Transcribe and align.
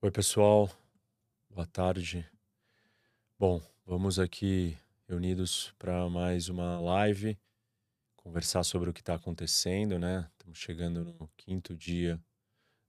Oi, 0.00 0.12
pessoal. 0.12 0.70
Boa 1.50 1.66
tarde. 1.66 2.24
Bom, 3.36 3.60
vamos 3.84 4.20
aqui 4.20 4.78
reunidos 5.08 5.74
para 5.76 6.08
mais 6.08 6.48
uma 6.48 6.78
live, 6.78 7.36
conversar 8.14 8.62
sobre 8.62 8.88
o 8.88 8.92
que 8.92 9.00
está 9.00 9.14
acontecendo, 9.14 9.98
né? 9.98 10.30
Estamos 10.38 10.56
chegando 10.56 11.04
no 11.04 11.28
quinto 11.36 11.74
dia 11.74 12.16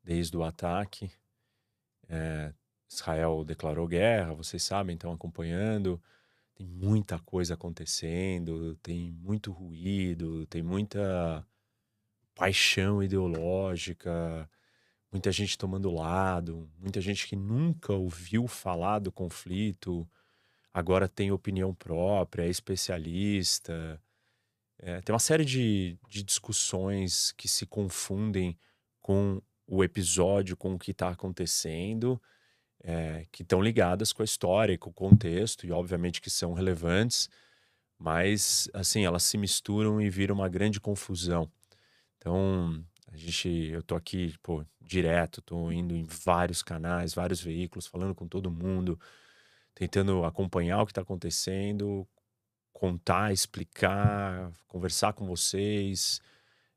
desde 0.03 0.37
o 0.37 0.43
ataque. 0.43 1.11
É, 2.07 2.53
Israel 2.87 3.43
declarou 3.43 3.87
guerra, 3.87 4.35
vocês 4.35 4.61
sabem, 4.61 4.93
estão 4.93 5.11
acompanhando. 5.11 5.99
Tem 6.53 6.67
muita 6.67 7.17
coisa 7.17 7.55
acontecendo, 7.55 8.75
tem 8.83 9.11
muito 9.13 9.51
ruído, 9.51 10.45
tem 10.45 10.61
muita 10.61 11.43
paixão 12.35 13.01
ideológica 13.01 14.47
muita 15.11 15.31
gente 15.31 15.57
tomando 15.57 15.91
lado, 15.91 16.69
muita 16.77 17.01
gente 17.01 17.27
que 17.27 17.35
nunca 17.35 17.93
ouviu 17.93 18.47
falar 18.47 18.99
do 18.99 19.11
conflito, 19.11 20.07
agora 20.73 21.07
tem 21.07 21.31
opinião 21.31 21.73
própria, 21.73 22.43
é 22.43 22.49
especialista. 22.49 24.01
É, 24.77 25.01
tem 25.01 25.13
uma 25.13 25.19
série 25.19 25.43
de, 25.43 25.97
de 26.07 26.23
discussões 26.23 27.31
que 27.33 27.47
se 27.47 27.65
confundem 27.65 28.57
com 29.01 29.41
o 29.67 29.83
episódio, 29.83 30.55
com 30.55 30.73
o 30.73 30.79
que 30.79 30.91
está 30.91 31.09
acontecendo, 31.09 32.21
é, 32.81 33.25
que 33.31 33.43
estão 33.43 33.61
ligadas 33.61 34.13
com 34.13 34.21
a 34.21 34.25
história, 34.25 34.77
com 34.77 34.89
o 34.89 34.93
contexto, 34.93 35.65
e 35.65 35.71
obviamente 35.71 36.21
que 36.21 36.29
são 36.29 36.53
relevantes, 36.53 37.29
mas 37.97 38.69
assim, 38.73 39.03
elas 39.05 39.23
se 39.23 39.37
misturam 39.37 39.99
e 40.01 40.09
viram 40.09 40.35
uma 40.35 40.47
grande 40.47 40.79
confusão. 40.79 41.51
Então, 42.17 42.83
a 43.11 43.17
gente, 43.17 43.49
eu 43.49 43.81
tô 43.81 43.95
aqui, 43.95 44.35
pô, 44.43 44.63
direto, 44.79 45.41
tô 45.41 45.71
indo 45.71 45.95
em 45.95 46.03
vários 46.03 46.61
canais, 46.61 47.13
vários 47.13 47.41
veículos, 47.41 47.87
falando 47.87 48.13
com 48.13 48.27
todo 48.27 48.51
mundo, 48.51 48.99
tentando 49.73 50.23
acompanhar 50.25 50.81
o 50.81 50.85
que 50.85 50.91
está 50.91 51.01
acontecendo, 51.01 52.07
contar, 52.71 53.33
explicar, 53.33 54.51
conversar 54.67 55.13
com 55.13 55.25
vocês. 55.25 56.21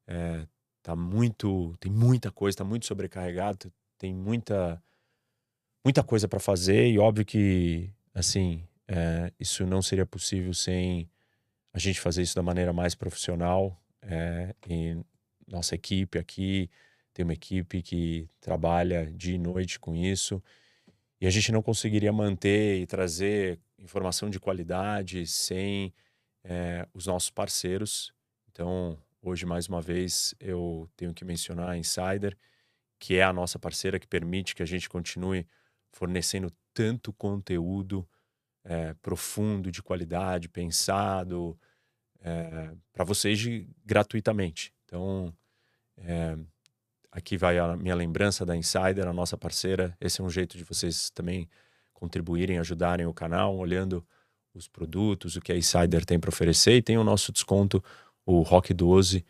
É, 0.07 0.47
tá 0.83 0.97
muito, 0.97 1.77
tem 1.79 1.93
muita 1.93 2.31
coisa, 2.31 2.59
tá 2.59 2.65
muito 2.65 2.87
sobrecarregado, 2.87 3.73
tem 3.99 4.15
muita, 4.15 4.83
muita 5.85 6.03
coisa 6.03 6.27
para 6.27 6.41
fazer 6.41 6.89
e 6.89 6.99
óbvio 6.99 7.27
que, 7.27 7.91
assim, 8.15 8.67
é, 8.89 9.33
isso 9.39 9.67
não 9.67 9.83
seria 9.83 10.07
possível 10.07 10.55
sem 10.55 11.11
a 11.73 11.79
gente 11.79 12.01
fazer 12.01 12.23
isso 12.23 12.35
da 12.35 12.43
maneira 12.43 12.73
mais 12.73 12.95
profissional 12.95 13.81
é, 14.03 14.55
e 14.69 14.97
nossa 15.47 15.75
equipe 15.75 16.19
aqui 16.19 16.71
tem 17.13 17.25
uma 17.25 17.35
equipe 17.35 17.83
que 17.83 18.29
trabalha 18.41 19.11
dia 19.13 19.35
e 19.35 19.39
noite 19.39 19.79
com 19.79 19.95
isso. 19.95 20.43
E 21.21 21.27
a 21.27 21.31
gente 21.31 21.53
não 21.53 21.63
conseguiria 21.63 22.13
manter 22.13 22.81
e 22.81 22.87
trazer 22.87 23.61
informação 23.79 24.31
de 24.31 24.41
qualidade 24.41 25.27
sem 25.27 25.93
é, 26.43 26.87
os 26.95 27.07
nossos 27.07 27.31
parceiros. 27.31 28.13
Então, 28.51 28.99
hoje, 29.21 29.45
mais 29.45 29.69
uma 29.69 29.81
vez, 29.81 30.35
eu 30.41 30.89
tenho 30.97 31.15
que 31.15 31.25
mencionar 31.25 31.71
a 31.71 31.77
Insider, 31.77 32.37
que 32.99 33.17
é 33.17 33.23
a 33.23 33.33
nossa 33.33 33.59
parceira 33.59 34.01
que 34.01 34.07
permite 34.07 34.55
que 34.55 34.63
a 34.63 34.67
gente 34.67 34.89
continue 34.89 35.47
fornecendo 35.93 36.51
tanto 36.73 37.13
conteúdo 37.13 38.09
é, 38.65 38.95
profundo, 38.95 39.71
de 39.71 39.83
qualidade, 39.83 40.49
pensado, 40.49 41.59
é, 42.21 42.73
para 42.93 43.05
vocês 43.05 43.39
de, 43.39 43.69
gratuitamente. 43.85 44.73
Então, 44.93 45.33
é, 45.97 46.37
aqui 47.11 47.39
vai 47.39 47.59
a 47.59 47.75
minha 47.75 47.95
lembrança 47.95 48.45
da 48.45 48.55
Insider, 48.55 49.09
a 49.09 49.13
nossa 49.13 49.39
parceira. 49.39 49.97
Esse 49.99 50.21
é 50.21 50.25
um 50.25 50.29
jeito 50.29 50.59
de 50.59 50.65
vocês 50.65 51.09
também 51.09 51.49
contribuírem, 51.95 52.59
ajudarem 52.59 53.07
o 53.07 53.15
canal, 53.15 53.57
olhando 53.57 54.05
os 54.53 54.69
produtos, 54.69 55.35
o 55.35 55.41
que 55.41 55.51
a 55.51 55.57
Insider 55.57 56.05
tem 56.05 56.21
para 56.21 56.29
oferecer. 56.29 56.77
E 56.77 56.83
tem 56.83 56.99
o 56.99 57.05
nosso 57.05 57.33
desconto, 57.33 57.83
o 58.27 58.43
Rock 58.43 58.75
12, 58.75 59.25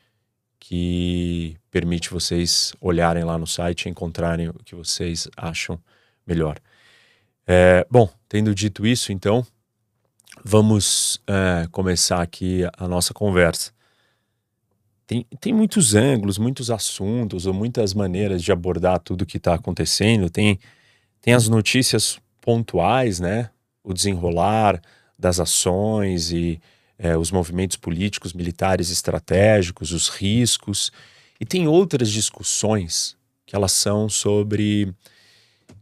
que 0.59 1.57
permite 1.71 2.11
vocês 2.11 2.75
olharem 2.81 3.23
lá 3.23 3.39
no 3.39 3.47
site 3.47 3.85
e 3.87 3.89
encontrarem 3.89 4.49
o 4.49 4.55
que 4.65 4.75
vocês 4.75 5.29
acham 5.37 5.81
melhor. 6.27 6.59
É, 7.47 7.87
bom, 7.89 8.11
tendo 8.29 8.53
dito 8.53 8.85
isso, 8.85 9.13
então, 9.13 9.47
vamos 10.45 11.23
é, 11.25 11.69
começar 11.71 12.21
aqui 12.21 12.63
a 12.77 12.89
nossa 12.89 13.15
conversa 13.15 13.71
tem, 15.13 15.27
tem 15.39 15.53
muitos 15.53 15.95
ângulos, 15.95 16.39
muitos 16.39 16.71
assuntos, 16.71 17.45
ou 17.45 17.53
muitas 17.53 17.93
maneiras 17.93 18.43
de 18.43 18.51
abordar 18.51 18.99
tudo 18.99 19.27
que 19.27 19.37
está 19.37 19.55
acontecendo. 19.55 20.31
Tem, 20.31 20.59
tem 21.21 21.35
as 21.35 21.49
notícias 21.49 22.19
pontuais, 22.41 23.21
né? 23.21 23.51
O 23.85 23.93
desenrolar 23.93 24.81
das 25.19 25.39
ações 25.39 26.33
e 26.33 26.59
é, 26.99 27.17
os 27.17 27.31
movimentos 27.31 27.77
políticos, 27.77 28.33
militares, 28.33 28.91
estratégicos, 28.91 29.93
os 29.93 30.09
riscos. 30.09 30.91
E 31.39 31.45
tem 31.45 31.69
outras 31.69 32.11
discussões 32.11 33.15
que 33.45 33.55
elas 33.55 33.73
são 33.73 34.09
sobre 34.09 34.95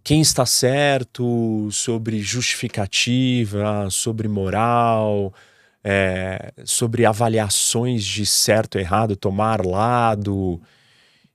quem 0.02 0.20
está 0.20 0.44
certo, 0.44 1.68
sobre 1.70 2.20
justificativa, 2.20 3.88
sobre 3.90 4.26
moral, 4.26 5.32
é, 5.82 6.52
sobre 6.64 7.06
avaliações 7.06 8.04
de 8.04 8.24
certo 8.26 8.78
e 8.78 8.80
errado, 8.80 9.16
tomar 9.16 9.64
lado. 9.64 10.60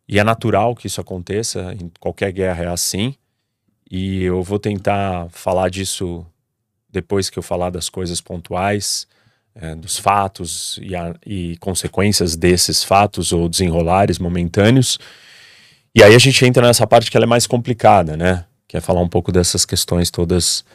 E 0.08 0.20
é 0.20 0.24
natural 0.24 0.76
que 0.76 0.88
isso 0.88 1.02
aconteça, 1.02 1.74
em 1.74 1.92
qualquer 2.00 2.32
guerra 2.32 2.66
é 2.66 2.68
assim. 2.68 3.16
E 3.90 4.24
eu 4.24 4.44
vou 4.44 4.60
tentar 4.60 5.28
falar 5.30 5.70
disso 5.70 6.26
depois 6.90 7.30
que 7.30 7.38
eu 7.38 7.44
falar 7.44 7.70
das 7.70 7.90
coisas 7.90 8.22
pontuais, 8.22 9.08
é, 9.54 9.76
dos 9.76 9.98
fatos 9.98 10.80
e, 10.82 10.96
a, 10.96 11.16
e 11.26 11.58
consequências 11.58 12.36
desses 12.36 12.84
fatos 12.84 13.32
ou 13.32 13.50
desenrolares 13.50 14.20
momentâneos. 14.20 15.00
E 15.94 16.04
aí 16.04 16.14
a 16.14 16.20
gente 16.20 16.46
entra 16.46 16.66
nessa 16.66 16.86
parte 16.86 17.10
que 17.10 17.18
ela 17.18 17.26
é 17.26 17.28
mais 17.28 17.48
complicada, 17.48 18.18
né? 18.18 18.46
Que 18.68 18.78
é 18.78 18.82
falar 18.82 19.02
um 19.02 19.08
pouco 19.08 19.32
dessas 19.32 19.66
questões 19.66 20.12
todas 20.12 20.66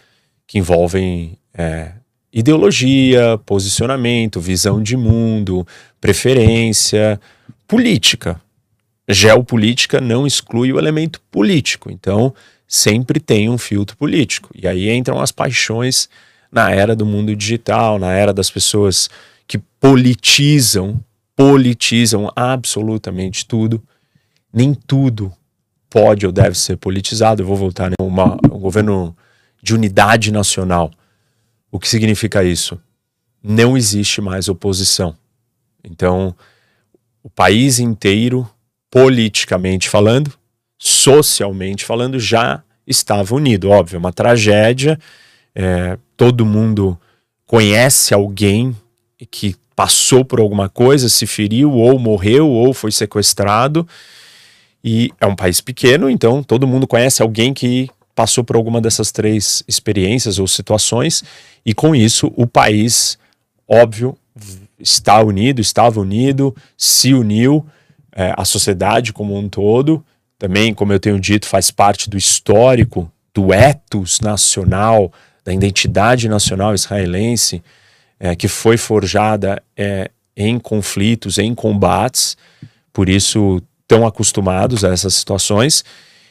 que 0.47 0.59
envolvem 0.59 1.39
é, 1.53 1.93
ideologia, 2.33 3.39
posicionamento, 3.45 4.41
visão 4.41 4.83
de 4.83 4.97
mundo, 4.97 5.67
preferência, 6.01 7.21
política. 7.67 8.41
Geopolítica 9.09 10.01
não 10.01 10.27
exclui 10.27 10.73
o 10.73 10.79
elemento 10.79 11.21
político, 11.31 11.91
então 11.91 12.33
sempre 12.67 13.19
tem 13.19 13.51
um 13.51 13.59
filtro 13.59 13.97
político. 13.97 14.51
E 14.55 14.69
aí 14.69 14.89
entram 14.91 15.21
as 15.21 15.33
paixões 15.33 16.09
na 16.53 16.71
era 16.71 16.95
do 16.95 17.05
mundo 17.05 17.35
digital, 17.35 17.99
na 17.99 18.13
era 18.13 18.33
das 18.33 18.51
pessoas 18.51 19.11
que 19.47 19.59
politizam, 19.81 21.03
politizam 21.35 22.31
absolutamente 22.37 23.45
tudo. 23.45 23.83
Nem 24.53 24.75
tudo 24.75 25.33
pode 25.89 26.25
ou 26.25 26.31
deve 26.31 26.57
ser 26.57 26.77
politizado. 26.77 27.43
Eu 27.43 27.47
vou 27.47 27.57
voltar 27.57 27.91
a 27.99 28.03
um 28.03 28.59
governo 28.61 29.17
de 29.61 29.75
unidade 29.75 30.31
nacional 30.31 30.93
o 31.71 31.79
que 31.79 31.89
significa 31.89 32.43
isso? 32.43 32.81
Não 33.43 33.77
existe 33.77 34.21
mais 34.21 34.49
oposição. 34.49 35.17
Então, 35.83 36.35
o 37.23 37.31
país 37.31 37.79
inteiro, 37.79 38.49
politicamente 38.91 39.89
falando, 39.89 40.33
socialmente 40.79 41.85
falando, 41.85 42.19
já 42.19 42.63
estava 42.87 43.35
unido. 43.35 43.71
Óbvio, 43.71 43.99
uma 43.99 44.13
tragédia. 44.13 44.99
É, 45.55 45.99
todo 46.17 46.47
mundo 46.47 46.99
conhece 47.47 48.13
alguém 48.15 48.77
que 49.31 49.57
passou 49.75 50.25
por 50.25 50.41
alguma 50.41 50.69
coisa, 50.69 51.09
se 51.09 51.27
feriu, 51.27 51.73
ou 51.73 51.99
morreu, 51.99 52.49
ou 52.49 52.75
foi 52.75 52.93
sequestrado. 52.93 53.87
E 54.83 55.11
é 55.21 55.27
um 55.27 55.37
país 55.37 55.61
pequeno, 55.61 56.09
então 56.09 56.43
todo 56.43 56.67
mundo 56.67 56.87
conhece 56.87 57.23
alguém 57.23 57.53
que 57.53 57.89
passou 58.21 58.45
por 58.45 58.55
alguma 58.55 58.83
dessas 58.83 59.11
três 59.11 59.65
experiências 59.67 60.39
ou 60.39 60.47
situações, 60.47 61.25
e 61.65 61.73
com 61.73 61.95
isso 61.95 62.31
o 62.37 62.47
país, 62.47 63.19
óbvio, 63.67 64.15
está 64.79 65.23
unido, 65.23 65.59
estava 65.59 65.99
unido, 65.99 66.55
se 66.77 67.15
uniu, 67.15 67.65
é, 68.15 68.35
a 68.37 68.45
sociedade 68.45 69.11
como 69.11 69.35
um 69.39 69.49
todo, 69.49 70.05
também, 70.39 70.75
como 70.75 70.93
eu 70.93 71.01
tenho 71.01 71.19
dito, 71.19 71.47
faz 71.47 71.71
parte 71.71 72.11
do 72.11 72.19
histórico, 72.19 73.11
do 73.33 73.55
ethos 73.55 74.21
nacional, 74.21 75.11
da 75.43 75.55
identidade 75.55 76.29
nacional 76.29 76.75
israelense, 76.75 77.63
é, 78.19 78.37
que 78.37 78.49
foi 78.49 78.77
forjada 78.77 79.63
é, 79.75 80.11
em 80.37 80.59
conflitos, 80.59 81.39
em 81.39 81.55
combates, 81.55 82.37
por 82.93 83.09
isso 83.09 83.63
tão 83.89 84.07
acostumados 84.07 84.85
a 84.85 84.93
essas 84.93 85.15
situações 85.15 85.83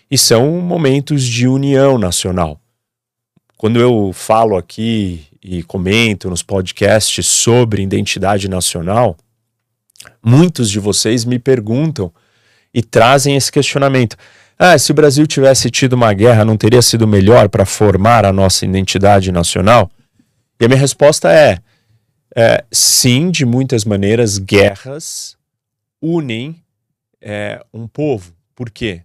e 0.09 0.17
são 0.17 0.59
momentos 0.59 1.23
de 1.23 1.47
união 1.47 1.97
nacional. 1.97 2.59
Quando 3.57 3.79
eu 3.79 4.11
falo 4.13 4.55
aqui 4.55 5.25
e 5.43 5.63
comento 5.63 6.29
nos 6.29 6.41
podcasts 6.41 7.27
sobre 7.27 7.81
identidade 7.81 8.49
nacional, 8.49 9.17
muitos 10.23 10.69
de 10.69 10.79
vocês 10.79 11.25
me 11.25 11.37
perguntam 11.37 12.11
e 12.73 12.81
trazem 12.81 13.35
esse 13.35 13.51
questionamento. 13.51 14.15
Ah, 14.57 14.77
se 14.77 14.91
o 14.91 14.95
Brasil 14.95 15.25
tivesse 15.25 15.69
tido 15.69 15.93
uma 15.93 16.13
guerra, 16.13 16.45
não 16.45 16.57
teria 16.57 16.81
sido 16.81 17.07
melhor 17.07 17.49
para 17.49 17.65
formar 17.65 18.25
a 18.25 18.33
nossa 18.33 18.65
identidade 18.65 19.31
nacional? 19.31 19.89
E 20.59 20.65
a 20.65 20.67
minha 20.67 20.79
resposta 20.79 21.31
é, 21.31 21.59
é 22.35 22.63
sim, 22.71 23.31
de 23.31 23.45
muitas 23.45 23.85
maneiras, 23.85 24.37
guerras 24.37 25.37
unem 26.01 26.61
é, 27.21 27.63
um 27.73 27.87
povo. 27.87 28.33
Por 28.55 28.69
quê? 28.69 29.03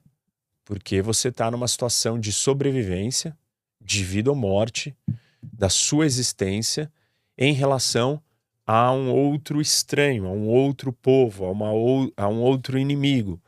Porque 0.64 1.02
você 1.02 1.28
está 1.28 1.50
numa 1.50 1.68
situação 1.68 2.18
de 2.18 2.32
sobrevivência, 2.32 3.36
de 3.80 4.02
vida 4.02 4.30
ou 4.30 4.36
morte, 4.36 4.96
da 5.42 5.68
sua 5.68 6.06
existência 6.06 6.90
em 7.36 7.52
relação 7.52 8.22
a 8.66 8.90
um 8.92 9.10
outro 9.10 9.60
estranho, 9.60 10.26
a 10.26 10.30
um 10.30 10.48
outro 10.48 10.92
povo, 10.92 11.44
a, 11.44 11.50
uma, 11.50 11.68
a 12.16 12.28
um 12.28 12.40
outro 12.40 12.78
inimigo. 12.78 13.40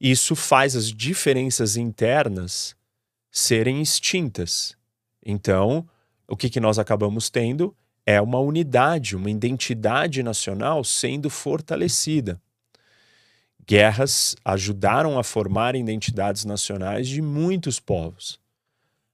Isso 0.00 0.34
faz 0.34 0.74
as 0.74 0.86
diferenças 0.86 1.76
internas 1.76 2.74
serem 3.30 3.80
extintas. 3.80 4.76
Então, 5.24 5.88
o 6.26 6.36
que, 6.36 6.50
que 6.50 6.58
nós 6.58 6.78
acabamos 6.78 7.30
tendo 7.30 7.74
é 8.04 8.20
uma 8.20 8.40
unidade, 8.40 9.14
uma 9.14 9.30
identidade 9.30 10.22
nacional 10.22 10.82
sendo 10.82 11.30
fortalecida. 11.30 12.40
Guerras 13.66 14.34
ajudaram 14.44 15.18
a 15.18 15.22
formar 15.22 15.76
identidades 15.76 16.44
nacionais 16.44 17.08
de 17.08 17.22
muitos 17.22 17.78
povos. 17.78 18.40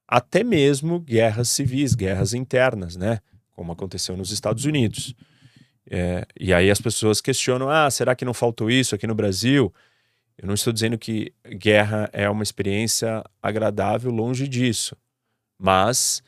Até 0.07 0.43
mesmo 0.43 1.01
guerras 1.01 1.51
civis, 1.51 1.95
guerras 1.95 2.33
internas, 2.33 2.97
né? 2.97 3.21
Como 3.55 3.73
aconteceu 3.73 4.17
nos 4.17 4.31
Estados 4.31 4.65
Unidos. 4.65 5.15
É, 5.91 6.27
e 6.39 6.53
aí 6.53 6.71
as 6.71 6.81
pessoas 6.81 7.21
questionam: 7.21 7.69
ah, 7.69 7.91
será 7.91 8.15
que 8.15 8.25
não 8.25 8.33
faltou 8.33 8.71
isso 8.71 8.95
aqui 8.95 9.07
no 9.07 9.15
Brasil? 9.15 9.73
Eu 10.39 10.47
não 10.47 10.55
estou 10.55 10.73
dizendo 10.73 10.97
que 10.97 11.33
guerra 11.57 12.09
é 12.13 12.31
uma 12.31 12.43
experiência 12.43 13.25
agradável, 13.43 14.11
longe 14.11 14.47
disso. 14.47 14.97
Mas 15.59 16.23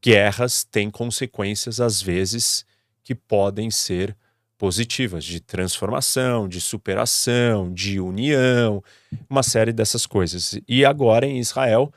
guerras 0.00 0.62
têm 0.62 0.88
consequências, 0.88 1.80
às 1.80 2.00
vezes, 2.00 2.64
que 3.02 3.14
podem 3.14 3.70
ser 3.70 4.16
positivas, 4.62 5.24
de 5.24 5.40
transformação, 5.40 6.48
de 6.48 6.60
superação, 6.60 7.74
de 7.74 7.98
união, 7.98 8.80
uma 9.28 9.42
série 9.42 9.72
dessas 9.72 10.06
coisas. 10.06 10.56
E 10.68 10.84
agora 10.84 11.26
em 11.26 11.40
Israel, 11.40 11.92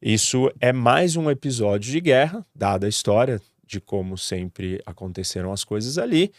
isso 0.00 0.48
é 0.60 0.72
mais 0.72 1.16
um 1.16 1.28
episódio 1.28 1.90
de 1.90 2.00
guerra, 2.00 2.46
dada 2.54 2.86
a 2.86 2.88
história 2.88 3.42
de 3.66 3.80
como 3.80 4.16
sempre 4.16 4.80
aconteceram 4.86 5.52
as 5.52 5.64
coisas 5.64 5.98
ali. 5.98 6.32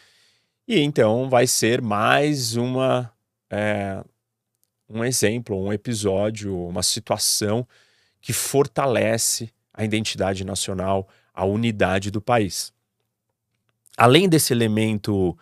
E 0.66 0.80
então 0.80 1.30
vai 1.30 1.46
ser 1.46 1.82
mais 1.82 2.56
uma 2.56 3.12
é, 3.50 4.02
um 4.90 5.04
exemplo, 5.04 5.62
um 5.62 5.74
episódio, 5.74 6.58
uma 6.58 6.84
situação 6.84 7.68
que 8.22 8.32
fortalece 8.32 9.52
a 9.74 9.84
identidade 9.84 10.46
nacional, 10.46 11.06
a 11.34 11.44
unidade 11.44 12.12
do 12.12 12.22
país. 12.22 12.72
Além 13.98 14.30
desse 14.30 14.54
elemento 14.54 15.38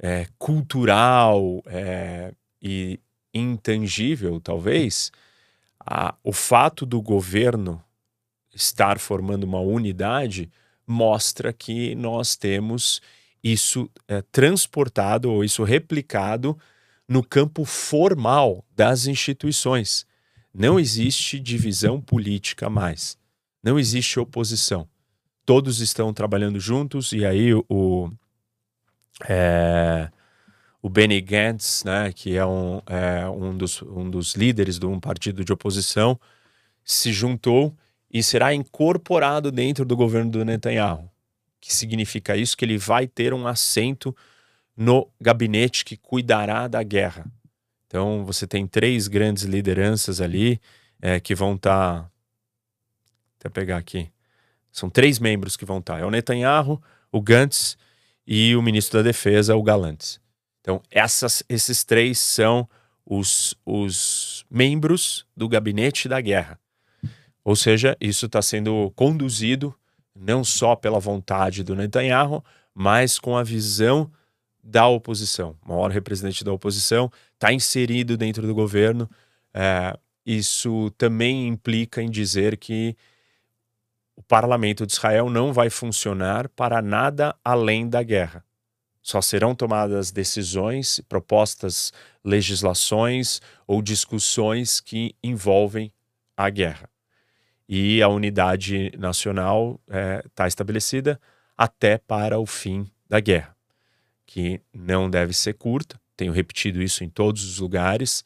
é, 0.00 0.26
cultural 0.38 1.62
é, 1.66 2.32
e 2.60 2.98
intangível, 3.32 4.40
talvez, 4.40 5.12
a, 5.78 6.14
o 6.24 6.32
fato 6.32 6.84
do 6.86 7.00
governo 7.00 7.82
estar 8.54 8.98
formando 8.98 9.44
uma 9.44 9.60
unidade 9.60 10.50
mostra 10.86 11.52
que 11.52 11.94
nós 11.94 12.34
temos 12.34 13.00
isso 13.44 13.88
é, 14.08 14.22
transportado 14.22 15.30
ou 15.30 15.44
isso 15.44 15.62
replicado 15.62 16.58
no 17.08 17.22
campo 17.22 17.64
formal 17.64 18.64
das 18.74 19.06
instituições. 19.06 20.06
Não 20.52 20.80
existe 20.80 21.38
divisão 21.38 22.00
política 22.00 22.68
mais. 22.68 23.16
Não 23.62 23.78
existe 23.78 24.18
oposição. 24.18 24.88
Todos 25.44 25.80
estão 25.80 26.12
trabalhando 26.12 26.58
juntos 26.58 27.12
e 27.12 27.24
aí 27.24 27.52
o, 27.68 28.10
é, 29.28 30.10
o 30.82 30.88
Benny 30.88 31.20
Gantz, 31.20 31.84
né, 31.84 32.12
que 32.12 32.36
é 32.36 32.46
um, 32.46 32.80
é 32.86 33.28
um, 33.28 33.56
dos, 33.56 33.82
um 33.82 34.08
dos 34.08 34.34
líderes 34.34 34.78
de 34.78 34.86
um 34.86 34.98
partido 34.98 35.44
de 35.44 35.52
oposição, 35.52 36.18
se 36.84 37.12
juntou 37.12 37.76
e 38.10 38.22
será 38.22 38.54
incorporado 38.54 39.52
dentro 39.52 39.84
do 39.84 39.96
governo 39.96 40.30
do 40.30 40.44
Netanyahu. 40.44 41.08
Que 41.60 41.72
significa 41.72 42.36
isso? 42.36 42.56
Que 42.56 42.64
ele 42.64 42.78
vai 42.78 43.06
ter 43.06 43.34
um 43.34 43.46
assento 43.46 44.16
no 44.76 45.08
gabinete 45.20 45.84
que 45.84 45.96
cuidará 45.96 46.66
da 46.66 46.82
guerra. 46.82 47.26
Então 47.86 48.24
você 48.24 48.46
tem 48.46 48.66
três 48.66 49.08
grandes 49.08 49.44
lideranças 49.44 50.20
ali 50.20 50.60
é, 51.02 51.20
que 51.20 51.34
vão 51.34 51.54
estar. 51.54 52.02
Tá... 52.02 52.10
Até 53.38 53.48
pegar 53.48 53.76
aqui. 53.76 54.10
São 54.72 54.88
três 54.88 55.18
membros 55.18 55.56
que 55.56 55.64
vão 55.64 55.78
estar. 55.78 55.94
Tá. 55.94 56.00
É 56.00 56.04
o 56.04 56.10
Netanyahu, 56.10 56.80
o 57.10 57.20
Gantz 57.20 57.76
e 58.32 58.54
o 58.54 58.62
ministro 58.62 59.00
da 59.00 59.02
Defesa, 59.02 59.56
o 59.56 59.62
Galantes. 59.62 60.20
Então, 60.60 60.80
essas, 60.88 61.42
esses 61.48 61.82
três 61.82 62.20
são 62.20 62.68
os, 63.04 63.56
os 63.66 64.46
membros 64.48 65.26
do 65.36 65.48
gabinete 65.48 66.08
da 66.08 66.20
guerra. 66.20 66.56
Ou 67.42 67.56
seja, 67.56 67.96
isso 68.00 68.26
está 68.26 68.40
sendo 68.40 68.92
conduzido 68.94 69.74
não 70.14 70.44
só 70.44 70.76
pela 70.76 71.00
vontade 71.00 71.64
do 71.64 71.74
Netanyahu, 71.74 72.44
mas 72.72 73.18
com 73.18 73.36
a 73.36 73.42
visão 73.42 74.08
da 74.62 74.86
oposição. 74.86 75.56
O 75.66 75.70
maior 75.70 75.90
representante 75.90 76.44
da 76.44 76.52
oposição 76.52 77.10
está 77.34 77.52
inserido 77.52 78.16
dentro 78.16 78.46
do 78.46 78.54
governo. 78.54 79.10
É, 79.52 79.98
isso 80.24 80.88
também 80.96 81.48
implica 81.48 82.00
em 82.00 82.08
dizer 82.08 82.56
que 82.58 82.94
o 84.20 84.22
parlamento 84.22 84.86
de 84.86 84.92
Israel 84.92 85.30
não 85.30 85.50
vai 85.50 85.70
funcionar 85.70 86.46
para 86.50 86.82
nada 86.82 87.34
além 87.42 87.88
da 87.88 88.02
guerra. 88.02 88.44
Só 89.00 89.22
serão 89.22 89.54
tomadas 89.54 90.10
decisões, 90.10 91.00
propostas, 91.08 91.90
legislações 92.22 93.40
ou 93.66 93.80
discussões 93.80 94.78
que 94.78 95.16
envolvem 95.24 95.90
a 96.36 96.50
guerra. 96.50 96.90
E 97.66 98.02
a 98.02 98.08
unidade 98.08 98.92
nacional 98.98 99.80
está 100.26 100.44
é, 100.44 100.48
estabelecida 100.48 101.18
até 101.56 101.96
para 101.96 102.38
o 102.38 102.44
fim 102.44 102.90
da 103.08 103.20
guerra, 103.20 103.56
que 104.26 104.60
não 104.70 105.08
deve 105.08 105.32
ser 105.32 105.54
curta. 105.54 105.98
Tenho 106.14 106.32
repetido 106.32 106.82
isso 106.82 107.02
em 107.02 107.08
todos 107.08 107.42
os 107.42 107.58
lugares. 107.58 108.22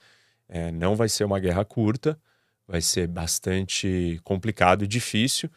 É, 0.48 0.72
não 0.72 0.96
vai 0.96 1.08
ser 1.08 1.22
uma 1.22 1.38
guerra 1.38 1.64
curta, 1.64 2.18
vai 2.66 2.80
ser 2.80 3.06
bastante 3.06 4.20
complicado 4.24 4.82
e 4.82 4.88
difícil 4.88 5.48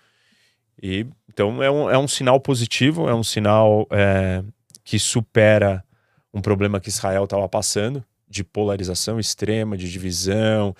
e, 0.82 1.06
então 1.30 1.62
é 1.62 1.70
um, 1.70 1.90
é 1.90 1.98
um 1.98 2.08
sinal 2.08 2.40
positivo, 2.40 3.10
é 3.10 3.16
um 3.16 3.24
sinal 3.24 3.88
é, 3.92 4.44
que 4.84 5.00
supera 5.00 5.84
um 6.34 6.42
problema 6.42 6.80
que 6.80 6.90
Israel 6.90 7.24
estava 7.24 7.48
passando 7.50 8.04
de 8.28 8.44
polarização 8.44 9.20
extrema, 9.20 9.78
de 9.78 9.90
divisão, 9.90 10.76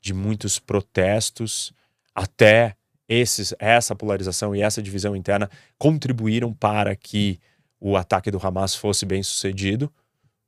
de 0.00 0.12
muitos 0.12 0.58
protestos, 0.58 1.72
até 2.14 2.74
esses, 3.08 3.54
essa 3.58 3.94
polarização 3.94 4.54
e 4.54 4.60
essa 4.60 4.82
divisão 4.82 5.16
interna 5.16 5.48
contribuíram 5.78 6.52
para 6.52 6.94
que 6.94 7.40
o 7.80 7.96
ataque 7.96 8.30
do 8.30 8.44
Hamas 8.44 8.74
fosse 8.74 9.06
bem 9.06 9.22
sucedido, 9.22 9.90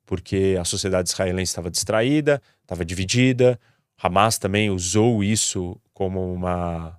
porque 0.05 0.57
a 0.59 0.65
sociedade 0.65 1.09
israelense 1.09 1.49
estava 1.49 1.71
distraída, 1.71 2.41
estava 2.61 2.83
dividida. 2.83 3.59
Hamas 3.97 4.37
também 4.37 4.69
usou 4.69 5.23
isso 5.23 5.79
como 5.93 6.33
uma, 6.33 6.97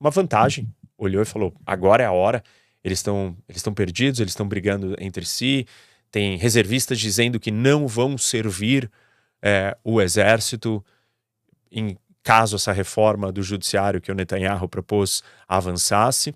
uma 0.00 0.10
vantagem 0.10 0.66
olhou 0.98 1.22
e 1.22 1.26
falou: 1.26 1.54
agora 1.64 2.02
é 2.02 2.06
a 2.06 2.12
hora. 2.12 2.42
Eles 2.82 2.98
estão 2.98 3.36
eles 3.48 3.62
perdidos, 3.74 4.20
eles 4.20 4.32
estão 4.32 4.46
brigando 4.46 4.94
entre 4.98 5.24
si. 5.24 5.66
Tem 6.10 6.36
reservistas 6.36 6.98
dizendo 6.98 7.40
que 7.40 7.50
não 7.50 7.88
vão 7.88 8.16
servir 8.16 8.90
é, 9.42 9.76
o 9.82 10.00
exército 10.00 10.84
em 11.70 11.98
caso 12.22 12.56
essa 12.56 12.72
reforma 12.72 13.30
do 13.30 13.42
judiciário 13.42 14.00
que 14.00 14.10
o 14.10 14.14
Netanyahu 14.14 14.68
propôs 14.68 15.22
avançasse. 15.46 16.34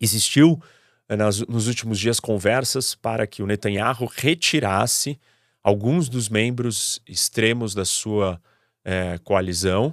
Existiu 0.00 0.62
é, 1.08 1.16
nas, 1.16 1.40
nos 1.40 1.66
últimos 1.66 1.98
dias 1.98 2.20
conversas 2.20 2.94
para 2.94 3.26
que 3.26 3.42
o 3.42 3.46
Netanyahu 3.46 4.10
retirasse 4.14 5.18
alguns 5.62 6.08
dos 6.08 6.28
membros 6.28 7.02
extremos 7.06 7.74
da 7.74 7.84
sua 7.84 8.40
é, 8.84 9.18
coalizão 9.24 9.92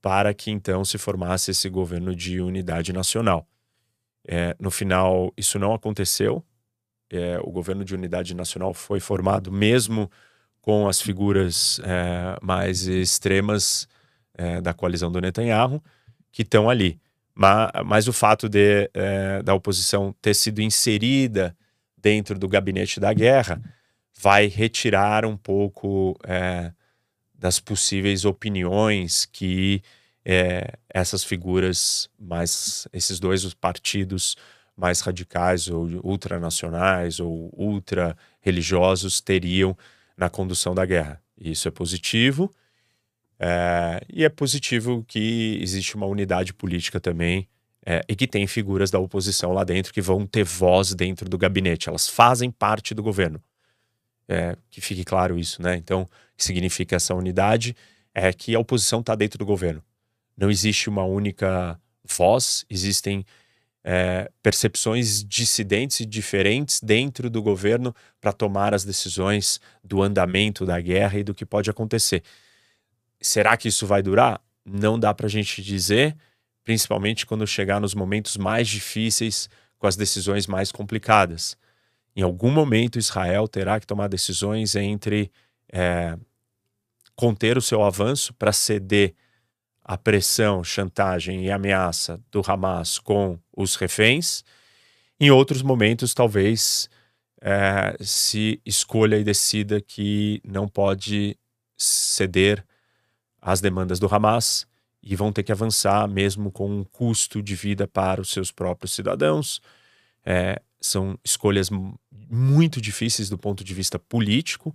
para 0.00 0.32
que 0.34 0.50
então 0.50 0.84
se 0.84 0.98
formasse 0.98 1.50
esse 1.50 1.68
governo 1.68 2.14
de 2.14 2.40
unidade 2.40 2.92
nacional. 2.92 3.46
É, 4.26 4.56
no 4.58 4.70
final, 4.70 5.32
isso 5.36 5.58
não 5.58 5.72
aconteceu. 5.72 6.44
É, 7.10 7.38
o 7.42 7.50
governo 7.50 7.84
de 7.84 7.94
unidade 7.94 8.34
nacional 8.34 8.74
foi 8.74 8.98
formado 8.98 9.52
mesmo 9.52 10.10
com 10.60 10.88
as 10.88 11.00
figuras 11.00 11.80
é, 11.84 12.36
mais 12.42 12.86
extremas 12.86 13.86
é, 14.34 14.60
da 14.60 14.74
coalizão 14.74 15.10
do 15.10 15.20
Netanyahu, 15.20 15.80
que 16.32 16.42
estão 16.42 16.68
ali. 16.68 17.00
Mas, 17.34 17.70
mas, 17.84 18.08
o 18.08 18.12
fato 18.12 18.48
de, 18.48 18.90
é, 18.92 19.42
da 19.42 19.54
oposição 19.54 20.14
ter 20.20 20.34
sido 20.34 20.60
inserida 20.60 21.56
dentro 21.96 22.38
do 22.38 22.48
gabinete 22.48 22.98
da 22.98 23.12
guerra 23.12 23.62
vai 24.18 24.46
retirar 24.46 25.24
um 25.24 25.36
pouco 25.36 26.18
é, 26.24 26.72
das 27.38 27.60
possíveis 27.60 28.24
opiniões 28.24 29.26
que 29.26 29.82
é, 30.24 30.72
essas 30.88 31.22
figuras 31.22 32.10
mais, 32.18 32.88
esses 32.92 33.20
dois 33.20 33.52
partidos 33.54 34.36
mais 34.76 35.00
radicais 35.00 35.68
ou 35.68 35.86
ultranacionais 36.02 37.20
ou 37.20 37.50
ultra 37.56 38.16
religiosos 38.40 39.20
teriam 39.20 39.76
na 40.16 40.28
condução 40.28 40.74
da 40.74 40.84
guerra. 40.84 41.22
Isso 41.38 41.68
é 41.68 41.70
positivo. 41.70 42.52
É, 43.38 44.00
e 44.12 44.24
é 44.24 44.28
positivo 44.28 45.04
que 45.06 45.58
existe 45.62 45.94
uma 45.94 46.06
unidade 46.06 46.54
política 46.54 46.98
também 46.98 47.46
é, 47.84 48.02
e 48.08 48.16
que 48.16 48.26
tem 48.26 48.46
figuras 48.46 48.90
da 48.90 48.98
oposição 48.98 49.52
lá 49.52 49.62
dentro 49.62 49.92
que 49.92 50.00
vão 50.00 50.26
ter 50.26 50.42
voz 50.42 50.94
dentro 50.94 51.28
do 51.28 51.38
gabinete. 51.38 51.88
Elas 51.88 52.08
fazem 52.08 52.50
parte 52.50 52.94
do 52.94 53.02
governo. 53.02 53.40
É, 54.28 54.56
que 54.70 54.80
fique 54.80 55.04
claro 55.04 55.38
isso, 55.38 55.62
né? 55.62 55.76
Então, 55.76 56.02
o 56.02 56.08
que 56.36 56.44
significa 56.44 56.96
essa 56.96 57.14
unidade 57.14 57.76
é 58.12 58.32
que 58.32 58.54
a 58.54 58.58
oposição 58.58 59.00
está 59.00 59.14
dentro 59.14 59.38
do 59.38 59.46
governo. 59.46 59.82
Não 60.36 60.50
existe 60.50 60.88
uma 60.88 61.04
única 61.04 61.78
voz, 62.04 62.64
existem 62.68 63.24
é, 63.84 64.28
percepções 64.42 65.22
dissidentes 65.22 66.00
e 66.00 66.04
diferentes 66.04 66.80
dentro 66.80 67.30
do 67.30 67.40
governo 67.40 67.94
para 68.20 68.32
tomar 68.32 68.74
as 68.74 68.84
decisões 68.84 69.60
do 69.82 70.02
andamento 70.02 70.66
da 70.66 70.80
guerra 70.80 71.20
e 71.20 71.22
do 71.22 71.32
que 71.32 71.46
pode 71.46 71.70
acontecer. 71.70 72.22
Será 73.20 73.56
que 73.56 73.68
isso 73.68 73.86
vai 73.86 74.02
durar? 74.02 74.40
Não 74.64 74.98
dá 74.98 75.14
para 75.14 75.26
a 75.26 75.30
gente 75.30 75.62
dizer, 75.62 76.16
principalmente 76.64 77.24
quando 77.24 77.46
chegar 77.46 77.80
nos 77.80 77.94
momentos 77.94 78.36
mais 78.36 78.66
difíceis, 78.66 79.48
com 79.78 79.86
as 79.86 79.94
decisões 79.94 80.48
mais 80.48 80.72
complicadas. 80.72 81.56
Em 82.16 82.22
algum 82.22 82.50
momento, 82.50 82.98
Israel 82.98 83.46
terá 83.46 83.78
que 83.78 83.86
tomar 83.86 84.08
decisões 84.08 84.74
entre 84.74 85.30
é, 85.70 86.16
conter 87.14 87.58
o 87.58 87.62
seu 87.62 87.82
avanço 87.82 88.32
para 88.32 88.52
ceder 88.52 89.14
a 89.84 89.98
pressão, 89.98 90.64
chantagem 90.64 91.44
e 91.44 91.50
ameaça 91.50 92.18
do 92.32 92.42
Hamas 92.44 92.98
com 92.98 93.38
os 93.54 93.76
reféns. 93.76 94.42
Em 95.20 95.30
outros 95.30 95.60
momentos, 95.60 96.14
talvez 96.14 96.88
é, 97.40 97.96
se 98.00 98.60
escolha 98.64 99.16
e 99.18 99.22
decida 99.22 99.80
que 99.80 100.40
não 100.42 100.66
pode 100.66 101.38
ceder 101.76 102.64
às 103.40 103.60
demandas 103.60 104.00
do 104.00 104.12
Hamas 104.12 104.66
e 105.02 105.14
vão 105.14 105.30
ter 105.30 105.42
que 105.42 105.52
avançar 105.52 106.08
mesmo 106.08 106.50
com 106.50 106.68
um 106.68 106.82
custo 106.82 107.42
de 107.42 107.54
vida 107.54 107.86
para 107.86 108.20
os 108.22 108.30
seus 108.30 108.50
próprios 108.50 108.94
cidadãos. 108.94 109.60
É, 110.24 110.60
são 110.80 111.18
escolhas 111.24 111.70
muito 112.10 112.80
difíceis 112.80 113.28
do 113.28 113.38
ponto 113.38 113.64
de 113.64 113.74
vista 113.74 113.98
político, 113.98 114.74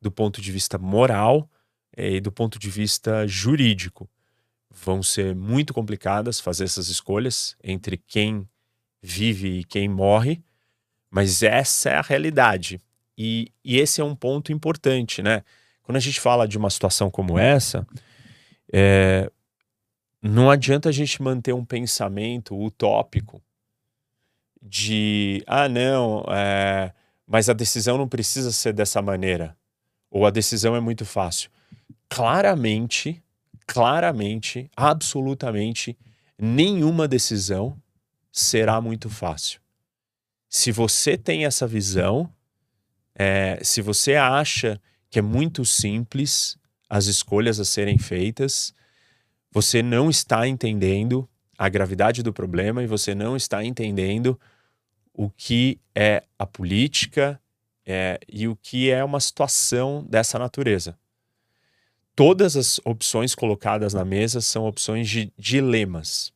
do 0.00 0.10
ponto 0.10 0.40
de 0.40 0.52
vista 0.52 0.78
moral 0.78 1.48
é, 1.96 2.14
e 2.14 2.20
do 2.20 2.32
ponto 2.32 2.58
de 2.58 2.70
vista 2.70 3.26
jurídico 3.26 4.08
vão 4.70 5.02
ser 5.02 5.34
muito 5.34 5.72
complicadas 5.72 6.40
fazer 6.40 6.64
essas 6.64 6.88
escolhas 6.88 7.56
entre 7.62 7.96
quem 7.96 8.48
vive 9.00 9.60
e 9.60 9.64
quem 9.64 9.88
morre, 9.88 10.42
mas 11.10 11.42
essa 11.42 11.90
é 11.90 11.96
a 11.96 12.02
realidade. 12.02 12.80
E, 13.16 13.52
e 13.64 13.78
esse 13.78 14.00
é 14.00 14.04
um 14.04 14.16
ponto 14.16 14.52
importante, 14.52 15.22
né? 15.22 15.44
Quando 15.82 15.96
a 15.96 16.00
gente 16.00 16.18
fala 16.18 16.48
de 16.48 16.58
uma 16.58 16.70
situação 16.70 17.10
como 17.10 17.38
essa, 17.38 17.86
é, 18.72 19.30
não 20.20 20.50
adianta 20.50 20.88
a 20.88 20.92
gente 20.92 21.22
manter 21.22 21.52
um 21.52 21.64
pensamento 21.64 22.58
utópico 22.58 23.40
de 24.64 25.44
ah, 25.46 25.68
não, 25.68 26.24
é, 26.28 26.90
mas 27.26 27.50
a 27.50 27.52
decisão 27.52 27.98
não 27.98 28.08
precisa 28.08 28.50
ser 28.50 28.72
dessa 28.72 29.02
maneira, 29.02 29.54
ou 30.10 30.24
a 30.24 30.30
decisão 30.30 30.74
é 30.74 30.80
muito 30.80 31.04
fácil. 31.04 31.50
Claramente, 32.08 33.22
claramente, 33.66 34.70
absolutamente, 34.74 35.98
nenhuma 36.38 37.06
decisão 37.06 37.76
será 38.32 38.80
muito 38.80 39.10
fácil. 39.10 39.60
Se 40.48 40.72
você 40.72 41.18
tem 41.18 41.44
essa 41.44 41.66
visão, 41.66 42.30
é, 43.14 43.58
se 43.62 43.82
você 43.82 44.14
acha 44.14 44.80
que 45.10 45.18
é 45.18 45.22
muito 45.22 45.64
simples 45.64 46.56
as 46.88 47.06
escolhas 47.06 47.60
a 47.60 47.64
serem 47.64 47.98
feitas, 47.98 48.72
você 49.50 49.82
não 49.82 50.08
está 50.08 50.48
entendendo 50.48 51.28
a 51.58 51.68
gravidade 51.68 52.22
do 52.22 52.32
problema 52.32 52.82
e 52.82 52.86
você 52.86 53.14
não 53.14 53.36
está 53.36 53.64
entendendo 53.64 54.38
o 55.14 55.30
que 55.30 55.80
é 55.94 56.24
a 56.38 56.44
política 56.44 57.40
é, 57.86 58.18
e 58.28 58.46
o 58.48 58.56
que 58.56 58.90
é 58.90 59.02
uma 59.02 59.20
situação 59.20 60.04
dessa 60.08 60.38
natureza 60.38 60.98
todas 62.14 62.56
as 62.56 62.80
opções 62.84 63.34
colocadas 63.34 63.92
na 63.92 64.04
mesa 64.04 64.40
são 64.40 64.64
opções 64.64 65.08
de 65.08 65.32
dilemas. 65.36 66.32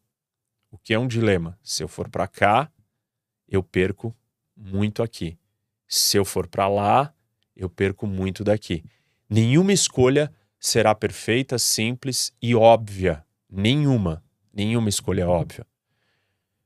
O 0.70 0.78
que 0.78 0.92
é 0.92 0.98
um 0.98 1.06
dilema? 1.06 1.58
Se 1.62 1.82
eu 1.82 1.88
for 1.88 2.08
para 2.08 2.26
cá, 2.26 2.70
eu 3.48 3.62
perco 3.62 4.14
muito 4.56 5.02
aqui. 5.02 5.38
Se 5.86 6.16
eu 6.16 6.24
for 6.24 6.46
para 6.46 6.68
lá, 6.68 7.14
eu 7.56 7.68
perco 7.68 8.06
muito 8.06 8.44
daqui. 8.44 8.84
Nenhuma 9.30 9.72
escolha 9.72 10.32
será 10.58 10.94
perfeita, 10.94 11.58
simples 11.58 12.32
e 12.42 12.54
óbvia. 12.54 13.24
Nenhuma. 13.48 14.22
Nenhuma 14.52 14.88
escolha 14.88 15.22
é 15.22 15.26
óbvia. 15.26 15.66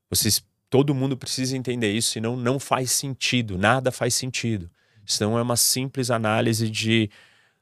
Vocês, 0.09 0.43
todo 0.73 0.95
mundo 0.95 1.15
precisa 1.15 1.55
entender 1.55 1.91
isso, 1.91 2.13
senão 2.13 2.35
não 2.35 2.57
faz 2.57 2.89
sentido. 2.89 3.59
Nada 3.59 3.91
faz 3.91 4.15
sentido. 4.15 4.71
Senão 5.05 5.37
é 5.37 5.41
uma 5.43 5.55
simples 5.55 6.09
análise 6.09 6.67
de 6.67 7.11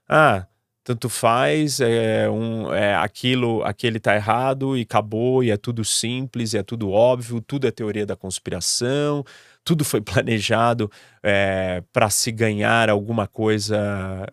ah, 0.08 0.48
tanto 0.82 1.10
faz, 1.10 1.82
é, 1.82 2.30
um, 2.30 2.74
é 2.74 2.96
aquilo, 2.96 3.66
aquele 3.66 4.00
tá 4.00 4.16
errado 4.16 4.78
e 4.78 4.84
acabou, 4.84 5.44
e 5.44 5.52
é 5.52 5.58
tudo 5.58 5.84
simples, 5.84 6.54
é 6.54 6.64
tudo 6.64 6.90
óbvio, 6.90 7.42
tudo 7.42 7.68
é 7.68 7.72
teoria 7.72 8.06
da 8.06 8.16
conspiração, 8.16 9.26
tudo 9.62 9.84
foi 9.84 10.00
planejado 10.02 10.90
é, 11.22 11.84
para 11.92 12.10
se 12.10 12.32
ganhar 12.32 12.90
alguma 12.90 13.28
coisa 13.28 14.26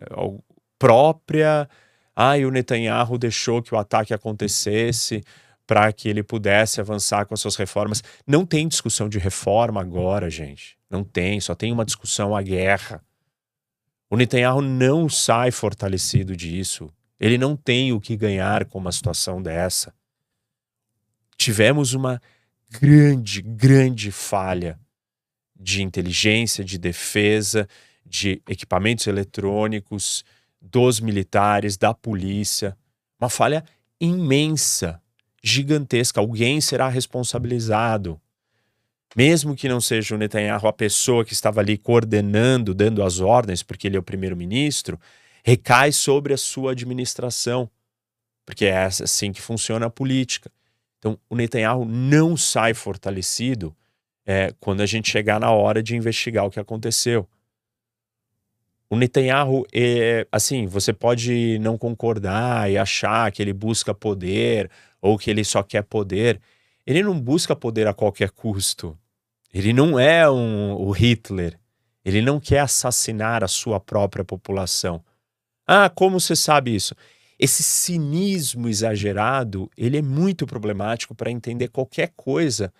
própria. 0.79 1.67
Ah, 2.15 2.37
e 2.37 2.45
o 2.45 2.51
Netanyahu 2.51 3.17
deixou 3.17 3.61
que 3.61 3.75
o 3.75 3.77
ataque 3.77 4.13
acontecesse 4.13 5.21
para 5.69 5.93
que 5.93 6.09
ele 6.09 6.23
pudesse 6.23 6.81
avançar 6.81 7.27
com 7.27 7.35
as 7.35 7.39
suas 7.41 7.55
reformas. 7.55 8.01
Não 8.25 8.43
tem 8.43 8.67
discussão 8.67 9.07
de 9.07 9.19
reforma 9.19 9.79
agora, 9.79 10.27
gente. 10.27 10.75
Não 10.89 11.03
tem, 11.03 11.39
só 11.39 11.53
tem 11.53 11.71
uma 11.71 11.85
discussão 11.85 12.35
a 12.35 12.41
guerra. 12.41 13.03
O 14.09 14.17
Netanyahu 14.17 14.63
não 14.63 15.07
sai 15.07 15.51
fortalecido 15.51 16.35
disso. 16.35 16.91
Ele 17.19 17.37
não 17.37 17.55
tem 17.55 17.93
o 17.93 18.01
que 18.01 18.17
ganhar 18.17 18.65
com 18.65 18.79
uma 18.79 18.91
situação 18.91 19.43
dessa. 19.43 19.93
Tivemos 21.37 21.93
uma 21.93 22.19
grande, 22.71 23.43
grande 23.43 24.11
falha 24.11 24.79
de 25.55 25.83
inteligência, 25.83 26.65
de 26.65 26.79
defesa, 26.79 27.69
de 28.03 28.41
equipamentos 28.49 29.05
eletrônicos, 29.05 30.25
dos 30.59 30.99
militares, 30.99 31.77
da 31.77 31.93
polícia. 31.93 32.75
Uma 33.21 33.29
falha 33.29 33.63
imensa, 34.01 34.99
gigantesca. 35.43 36.19
Alguém 36.19 36.61
será 36.61 36.89
responsabilizado 36.89 38.19
mesmo 39.15 39.55
que 39.55 39.67
não 39.67 39.81
seja 39.81 40.15
o 40.15 40.17
Netanyahu 40.17 40.67
a 40.67 40.73
pessoa 40.73 41.25
que 41.25 41.33
estava 41.33 41.59
ali 41.59 41.77
coordenando, 41.77 42.73
dando 42.73 43.03
as 43.03 43.19
ordens, 43.19 43.63
porque 43.63 43.87
ele 43.87 43.97
é 43.97 43.99
o 43.99 44.03
primeiro-ministro, 44.03 44.99
recai 45.43 45.91
sobre 45.91 46.33
a 46.33 46.37
sua 46.37 46.71
administração, 46.73 47.69
porque 48.45 48.65
é 48.65 48.83
assim 48.83 49.31
que 49.31 49.41
funciona 49.41 49.87
a 49.87 49.89
política. 49.89 50.51
Então, 50.99 51.17
o 51.29 51.35
Netanyahu 51.35 51.85
não 51.85 52.35
sai 52.35 52.73
fortalecido 52.73 53.75
é, 54.25 54.53
quando 54.59 54.81
a 54.81 54.85
gente 54.85 55.09
chegar 55.09 55.39
na 55.39 55.51
hora 55.51 55.81
de 55.81 55.95
investigar 55.95 56.45
o 56.45 56.51
que 56.51 56.59
aconteceu. 56.59 57.27
O 58.89 58.95
Netanyahu, 58.95 59.65
é, 59.73 60.27
assim, 60.31 60.65
você 60.67 60.91
pode 60.91 61.57
não 61.59 61.77
concordar 61.77 62.69
e 62.69 62.77
achar 62.77 63.31
que 63.31 63.41
ele 63.41 63.53
busca 63.53 63.93
poder 63.93 64.69
ou 65.01 65.17
que 65.17 65.29
ele 65.29 65.43
só 65.43 65.63
quer 65.63 65.83
poder. 65.83 66.39
Ele 66.85 67.03
não 67.03 67.19
busca 67.19 67.55
poder 67.55 67.87
a 67.87 67.93
qualquer 67.93 68.31
custo. 68.31 68.97
Ele 69.53 69.73
não 69.73 69.99
é 69.99 70.29
um, 70.29 70.73
o 70.73 70.91
Hitler. 70.91 71.59
Ele 72.03 72.21
não 72.21 72.39
quer 72.39 72.59
assassinar 72.59 73.43
a 73.43 73.47
sua 73.47 73.79
própria 73.79 74.23
população. 74.23 75.03
Ah, 75.67 75.89
como 75.89 76.19
você 76.19 76.35
sabe 76.35 76.73
isso? 76.75 76.95
Esse 77.37 77.63
cinismo 77.63 78.67
exagerado, 78.67 79.69
ele 79.77 79.97
é 79.97 80.01
muito 80.01 80.45
problemático 80.45 81.15
para 81.15 81.31
entender 81.31 81.69
qualquer 81.69 82.11
coisa 82.15 82.73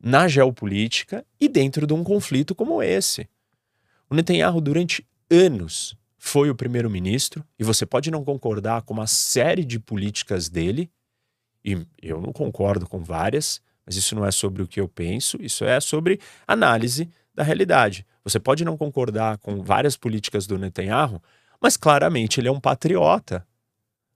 na 0.00 0.28
geopolítica 0.28 1.24
e 1.40 1.48
dentro 1.48 1.86
de 1.86 1.92
um 1.92 2.04
conflito 2.04 2.54
como 2.54 2.82
esse. 2.82 3.28
O 4.08 4.14
Netanyahu, 4.14 4.60
durante 4.60 5.06
anos, 5.30 5.96
foi 6.18 6.50
o 6.50 6.54
primeiro-ministro, 6.54 7.44
e 7.58 7.64
você 7.64 7.84
pode 7.84 8.10
não 8.10 8.24
concordar 8.24 8.82
com 8.82 8.94
uma 8.94 9.06
série 9.06 9.64
de 9.64 9.78
políticas 9.78 10.48
dele, 10.48 10.90
e 11.64 11.86
eu 12.00 12.20
não 12.20 12.32
concordo 12.32 12.86
com 12.86 13.02
várias, 13.02 13.60
mas 13.84 13.96
isso 13.96 14.14
não 14.14 14.24
é 14.24 14.30
sobre 14.30 14.62
o 14.62 14.66
que 14.66 14.80
eu 14.80 14.88
penso, 14.88 15.38
isso 15.40 15.64
é 15.64 15.80
sobre 15.80 16.20
análise 16.46 17.10
da 17.34 17.42
realidade. 17.42 18.06
Você 18.24 18.38
pode 18.38 18.64
não 18.64 18.76
concordar 18.76 19.38
com 19.38 19.62
várias 19.62 19.96
políticas 19.96 20.46
do 20.46 20.58
Netanyahu, 20.58 21.22
mas 21.60 21.76
claramente 21.76 22.40
ele 22.40 22.48
é 22.48 22.52
um 22.52 22.60
patriota. 22.60 23.46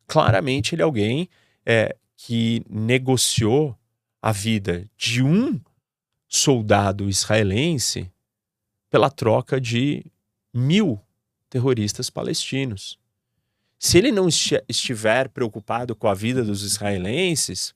claramente 0.06 0.74
ele 0.74 0.82
é 0.82 0.84
alguém 0.84 1.28
é, 1.64 1.96
que 2.16 2.62
negociou 2.68 3.76
a 4.20 4.30
vida 4.30 4.88
de 4.96 5.22
um 5.22 5.60
soldado 6.28 7.08
israelense 7.08 8.10
pela 8.90 9.10
troca 9.10 9.60
de 9.60 10.04
mil 10.52 11.00
terroristas 11.48 12.10
palestinos. 12.10 12.98
Se 13.84 13.98
ele 13.98 14.12
não 14.12 14.28
estiver 14.28 15.28
preocupado 15.28 15.96
com 15.96 16.06
a 16.06 16.14
vida 16.14 16.44
dos 16.44 16.62
israelenses, 16.62 17.74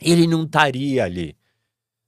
ele 0.00 0.26
não 0.26 0.42
estaria 0.42 1.04
ali. 1.04 1.36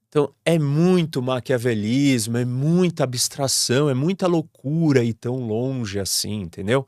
Então 0.09 0.33
é 0.43 0.59
muito 0.59 1.21
maquiavelismo, 1.21 2.35
é 2.35 2.43
muita 2.43 3.05
abstração, 3.05 3.89
é 3.89 3.93
muita 3.93 4.27
loucura 4.27 5.01
e 5.01 5.13
tão 5.13 5.37
longe 5.37 5.97
assim, 5.97 6.41
entendeu? 6.41 6.85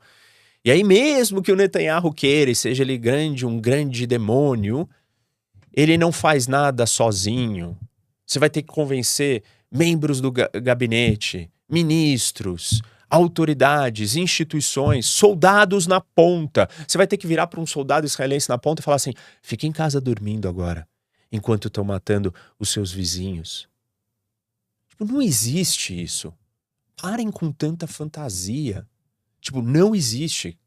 E 0.62 0.70
aí, 0.70 0.84
mesmo 0.84 1.40
que 1.40 1.50
o 1.50 1.56
Netanyahu 1.56 2.12
queira 2.12 2.50
e 2.50 2.54
seja 2.54 2.82
ele 2.82 2.98
grande, 2.98 3.46
um 3.46 3.58
grande 3.58 4.06
demônio, 4.06 4.86
ele 5.72 5.96
não 5.96 6.12
faz 6.12 6.46
nada 6.46 6.84
sozinho. 6.84 7.74
Você 8.26 8.38
vai 8.38 8.50
ter 8.50 8.60
que 8.60 8.68
convencer 8.68 9.42
membros 9.72 10.20
do 10.20 10.30
gabinete, 10.30 11.50
ministros, 11.66 12.82
autoridades, 13.08 14.16
instituições, 14.16 15.06
soldados 15.06 15.86
na 15.86 16.00
ponta. 16.00 16.68
Você 16.86 16.98
vai 16.98 17.06
ter 17.06 17.16
que 17.16 17.26
virar 17.26 17.46
para 17.46 17.60
um 17.60 17.66
soldado 17.66 18.06
israelense 18.06 18.48
na 18.48 18.58
ponta 18.58 18.80
e 18.80 18.84
falar 18.84 18.96
assim: 18.96 19.14
fique 19.42 19.66
em 19.66 19.72
casa 19.72 20.00
dormindo 20.00 20.48
agora, 20.48 20.86
enquanto 21.30 21.68
estão 21.68 21.84
matando 21.84 22.34
os 22.58 22.68
seus 22.70 22.92
vizinhos. 22.92 23.68
Tipo, 24.88 25.04
não 25.04 25.22
existe 25.22 26.00
isso. 26.00 26.32
Parem 27.00 27.30
com 27.30 27.52
tanta 27.52 27.86
fantasia. 27.86 28.86
Tipo, 29.40 29.62
não 29.62 29.94
existe. 29.94 30.58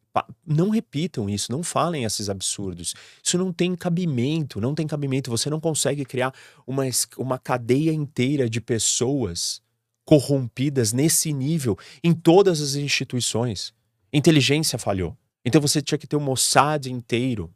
Não 0.46 0.70
repitam 0.70 1.30
isso, 1.30 1.52
não 1.52 1.64
falem 1.64 2.04
esses 2.04 2.30
absurdos. 2.30 2.94
Isso 3.24 3.38
não 3.38 3.54
tem 3.54 3.76
cabimento, 3.76 4.60
não 4.60 4.76
tem 4.76 4.86
cabimento. 4.86 5.32
Você 5.32 5.50
não 5.50 5.60
consegue 5.60 6.04
criar 6.04 6.34
uma, 6.68 6.84
uma 7.18 7.40
cadeia 7.40 7.94
inteira 7.94 8.50
de 8.50 8.60
pessoas 8.60 9.62
corrompidas 10.06 10.94
nesse 10.94 11.32
nível 11.32 11.78
em 12.04 12.14
todas 12.14 12.62
as 12.62 12.76
instituições. 12.76 13.74
Inteligência 14.12 14.78
falhou. 14.78 15.18
Então 15.46 15.62
você 15.62 15.82
tinha 15.82 15.98
que 15.98 16.08
ter 16.08 16.16
o 16.16 16.22
Mossad 16.22 16.88
inteiro, 16.88 17.50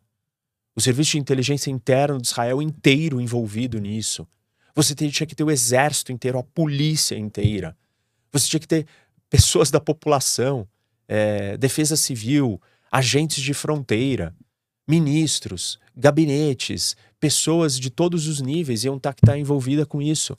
o 0.76 0.82
serviço 0.82 1.12
de 1.12 1.20
inteligência 1.20 1.70
interno 1.70 2.20
de 2.20 2.28
Israel 2.28 2.62
inteiro 2.62 3.22
envolvido 3.22 3.80
nisso. 3.80 4.28
Você 4.76 4.94
tinha 4.94 5.26
que 5.26 5.36
ter 5.36 5.44
o 5.44 5.52
exército 5.52 6.12
inteiro, 6.12 6.38
a 6.38 6.44
polícia 6.44 7.18
inteira. 7.18 7.78
Você 8.32 8.50
tinha 8.50 8.60
que 8.60 8.68
ter 8.68 8.86
pessoas 9.30 9.72
da 9.72 9.80
população, 9.80 10.68
é, 11.08 11.56
defesa 11.58 11.96
civil, 11.96 12.62
agentes 12.92 13.42
de 13.42 13.54
fronteira, 13.54 14.36
ministros, 14.88 15.80
gabinetes, 15.96 16.96
pessoas 17.20 17.80
de 17.80 17.90
todos 17.90 18.28
os 18.28 18.42
níveis 18.42 18.84
iam 18.84 18.98
estar, 18.98 19.12
estar 19.12 19.38
envolvida 19.38 19.86
com 19.86 20.02
isso. 20.02 20.38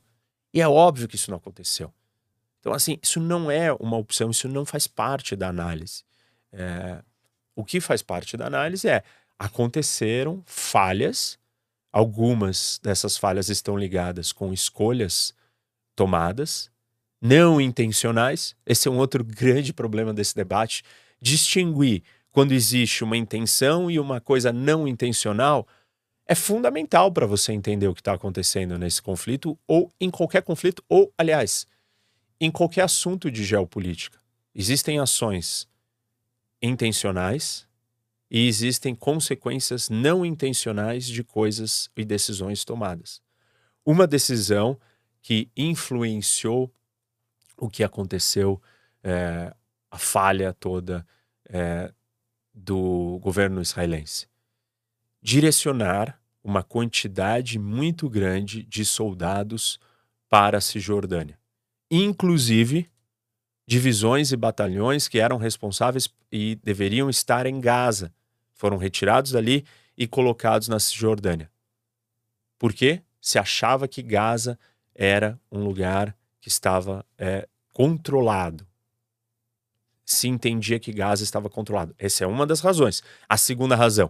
E 0.57 0.61
é 0.63 0.67
óbvio 0.67 1.07
que 1.07 1.17
isso 1.17 1.31
não 1.31 1.37
aconteceu. 1.37 1.93
Então, 2.59 2.73
assim, 2.73 2.99
isso 3.03 3.21
não 3.21 3.51
é 3.51 3.71
uma 3.75 3.99
opção, 3.99 4.31
isso 4.31 4.49
não 4.49 4.65
faz 4.65 4.87
parte 4.87 5.37
da 5.37 5.51
análise. 5.51 6.03
É, 6.51 7.03
o 7.55 7.63
que 7.63 7.79
faz 7.79 8.01
parte 8.01 8.39
da 8.39 8.47
análise 8.47 8.89
é 8.89 9.03
aconteceram 9.39 10.43
falhas, 10.47 11.39
algumas 11.93 12.81
dessas 12.83 13.19
falhas 13.19 13.51
estão 13.51 13.77
ligadas 13.77 14.33
com 14.33 14.51
escolhas 14.51 15.35
tomadas, 15.95 16.71
não 17.21 17.61
intencionais. 17.61 18.57
Esse 18.65 18.89
é 18.89 18.91
um 18.91 18.97
outro 18.97 19.23
grande 19.23 19.75
problema 19.75 20.15
desse 20.15 20.35
debate. 20.35 20.83
Distinguir 21.21 22.03
quando 22.31 22.53
existe 22.53 23.05
uma 23.05 23.19
intenção 23.19 23.91
e 23.91 24.01
uma 24.01 24.23
coisa 24.23 24.55
não 24.55 24.89
intencional 24.89 25.69
é 26.27 26.35
fundamental 26.35 27.13
para 27.13 27.27
você 27.27 27.53
entender 27.53 27.87
o 27.87 27.95
que 27.95 28.01
está 28.01 28.15
acontecendo 28.15 28.79
nesse 28.79 29.01
conflito 29.01 29.59
ou 29.67 29.93
em 30.01 30.11
qualquer 30.11 30.43
conflito, 30.43 30.83
ou, 30.89 31.13
aliás, 31.17 31.67
em 32.41 32.51
qualquer 32.51 32.83
assunto 32.83 33.31
de 33.31 33.45
geopolítica. 33.45 34.19
Existem 34.55 34.99
ações 34.99 35.69
intencionais 36.61 37.67
e 38.29 38.49
existem 38.49 38.95
consequências 38.95 39.89
não 39.89 40.27
intencionais 40.27 41.07
de 41.07 41.23
coisas 41.23 41.89
e 41.97 42.05
decisões 42.05 42.65
tomadas. 42.65 43.23
Uma 43.85 44.07
decisão 44.07 44.79
que 45.23 45.49
influenciou 45.57 46.73
o 47.57 47.71
que 47.71 47.85
aconteceu, 47.85 48.61
é, 49.03 49.55
a 49.91 49.99
falha 49.99 50.53
toda 50.53 51.07
é, 51.49 51.93
do 52.53 53.19
governo 53.23 53.63
israelense. 53.63 54.27
Direcionar 55.29 56.21
uma 56.41 56.63
quantidade 56.63 57.59
muito 57.59 58.09
grande 58.09 58.63
de 58.63 58.85
soldados 58.85 59.81
para 60.29 60.59
a 60.59 60.61
Cisjordânia, 60.61 61.37
inclusive 61.91 62.89
divisões 63.67 64.31
e 64.31 64.37
batalhões 64.37 65.09
que 65.09 65.19
eram 65.19 65.37
responsáveis 65.37 66.09
e 66.31 66.55
deveriam 66.63 67.11
estar 67.11 67.45
em 67.45 67.61
Gaza, 67.61 68.15
foram 68.55 68.77
retirados 68.77 69.33
dali 69.33 69.65
e 69.99 70.07
colocados 70.07 70.69
na 70.69 70.79
Cisjordânia. 70.79 71.51
Por 72.57 72.73
quê? 72.73 73.03
Se 73.21 73.37
achava 73.37 73.89
que 73.89 74.03
Gaza 74.03 74.57
era 74.95 75.41
um 75.51 75.59
lugar 75.59 76.17
que 76.41 76.47
estava 76.47 77.05
é, 77.19 77.49
controlado. 77.73 78.65
Se 80.05 80.29
entendia 80.29 80.79
que 80.79 80.93
Gaza 80.93 81.25
estava 81.25 81.51
controlado. 81.51 81.97
Essa 81.99 82.23
é 82.23 82.29
uma 82.29 82.47
das 82.47 82.61
razões. 82.61 83.03
A 83.29 83.37
segunda 83.37 83.75
razão, 83.75 84.09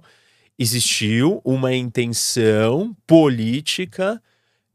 existiu 0.59 1.40
uma 1.45 1.75
intenção 1.75 2.97
política 3.07 4.23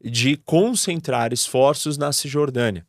de 0.02 0.36
concentrar 0.36 1.32
esforços 1.32 1.96
na 1.96 2.12
Cisjordânia. 2.12 2.86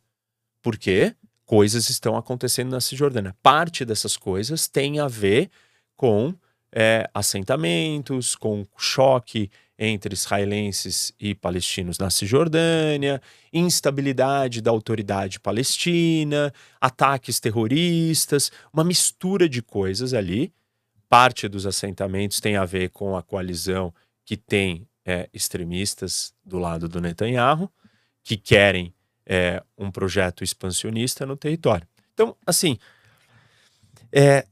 Por 0.62 0.78
quê? 0.78 1.16
Coisas 1.46 1.90
estão 1.90 2.16
acontecendo 2.16 2.72
na 2.72 2.82
Cisjordânia. 2.82 3.36
Parte 3.44 3.86
dessas 3.86 4.18
coisas 4.18 4.68
tem 4.68 5.00
a 5.00 5.08
ver 5.08 5.50
com 5.96 6.34
é, 6.72 7.10
assentamentos, 7.14 8.36
com 8.36 8.66
choque 8.78 9.50
entre 9.78 10.14
israelenses 10.14 11.14
e 11.20 11.36
palestinos 11.36 11.98
na 11.98 12.10
Cisjordânia, 12.10 13.22
instabilidade 13.52 14.62
da 14.62 14.72
autoridade 14.72 15.40
palestina, 15.40 16.54
ataques 16.80 17.40
terroristas, 17.40 18.52
uma 18.72 18.84
mistura 18.84 19.50
de 19.50 19.62
coisas 19.62 20.14
ali. 20.14 20.54
Parte 21.14 21.48
dos 21.48 21.68
assentamentos 21.68 22.40
tem 22.40 22.56
a 22.56 22.66
ver 22.66 22.90
com 22.90 23.16
a 23.16 23.22
coalizão 23.22 23.94
que 24.26 24.36
tem 24.36 24.88
é, 25.06 25.30
extremistas 25.32 26.34
do 26.44 26.58
lado 26.58 26.90
do 26.90 27.00
Netanyahu, 27.00 27.72
que 28.24 28.36
querem 28.36 28.92
é, 29.24 29.62
um 29.78 29.92
projeto 29.92 30.44
expansionista 30.44 31.24
no 31.24 31.38
território. 31.38 31.88
Então, 32.16 32.36
assim, 32.48 32.80
é, 34.12 34.48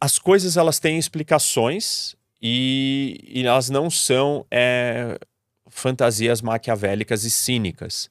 as 0.00 0.18
coisas 0.18 0.56
elas 0.56 0.78
têm 0.78 0.96
explicações 0.96 2.16
e, 2.40 3.22
e 3.28 3.46
elas 3.46 3.68
não 3.68 3.90
são 3.90 4.46
é, 4.50 5.18
fantasias 5.68 6.40
maquiavélicas 6.40 7.24
e 7.24 7.30
cínicas. 7.30 8.10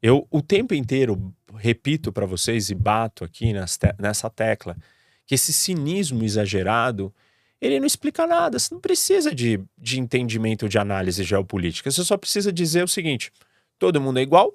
Eu 0.00 0.26
o 0.30 0.40
tempo 0.40 0.72
inteiro 0.72 1.34
repito 1.54 2.14
para 2.14 2.24
vocês 2.24 2.70
e 2.70 2.74
bato 2.74 3.24
aqui 3.24 3.52
nessa 3.52 4.30
tecla 4.30 4.74
que 5.30 5.36
esse 5.36 5.52
cinismo 5.52 6.24
exagerado 6.24 7.14
ele 7.60 7.78
não 7.78 7.86
explica 7.86 8.26
nada. 8.26 8.58
Você 8.58 8.74
não 8.74 8.80
precisa 8.80 9.32
de, 9.32 9.60
de 9.78 10.00
entendimento 10.00 10.68
de 10.68 10.76
análise 10.76 11.22
geopolítica. 11.22 11.88
Você 11.88 12.02
só 12.02 12.16
precisa 12.16 12.52
dizer 12.52 12.82
o 12.82 12.88
seguinte: 12.88 13.30
todo 13.78 14.00
mundo 14.00 14.18
é 14.18 14.22
igual, 14.22 14.52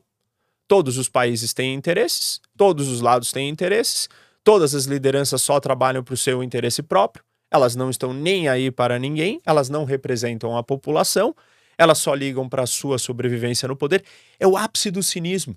todos 0.68 0.98
os 0.98 1.08
países 1.08 1.54
têm 1.54 1.74
interesses, 1.74 2.42
todos 2.58 2.90
os 2.90 3.00
lados 3.00 3.32
têm 3.32 3.48
interesses, 3.48 4.10
todas 4.44 4.76
as 4.76 4.84
lideranças 4.84 5.42
só 5.42 5.62
trabalham 5.62 6.04
para 6.04 6.14
o 6.14 6.18
seu 6.18 6.44
interesse 6.44 6.84
próprio 6.84 7.24
elas 7.56 7.74
não 7.74 7.90
estão 7.90 8.12
nem 8.12 8.50
aí 8.50 8.70
para 8.70 9.00
ninguém, 9.00 9.40
elas 9.46 9.70
não 9.70 9.86
representam 9.86 10.58
a 10.58 10.64
população, 10.64 11.34
elas 11.78 12.00
só 12.00 12.14
ligam 12.14 12.50
para 12.50 12.64
a 12.64 12.68
sua 12.68 12.98
sobrevivência 12.98 13.66
no 13.66 13.78
poder. 13.78 14.04
É 14.38 14.46
o 14.46 14.58
ápice 14.58 14.92
do 14.92 15.02
cinismo. 15.02 15.56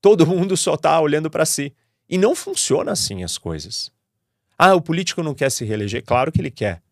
Todo 0.00 0.26
mundo 0.26 0.56
só 0.56 0.74
está 0.74 0.98
olhando 0.98 1.28
para 1.28 1.44
si. 1.44 1.74
E 2.08 2.16
não 2.16 2.34
funciona 2.34 2.92
assim 2.92 3.22
as 3.22 3.36
coisas. 3.36 3.92
Ah, 4.62 4.74
o 4.74 4.82
político 4.82 5.22
não 5.22 5.32
quer 5.32 5.50
se 5.50 5.64
reeleger? 5.64 6.04
Claro 6.04 6.30
que 6.30 6.38
ele 6.38 6.50
quer. 6.50 6.82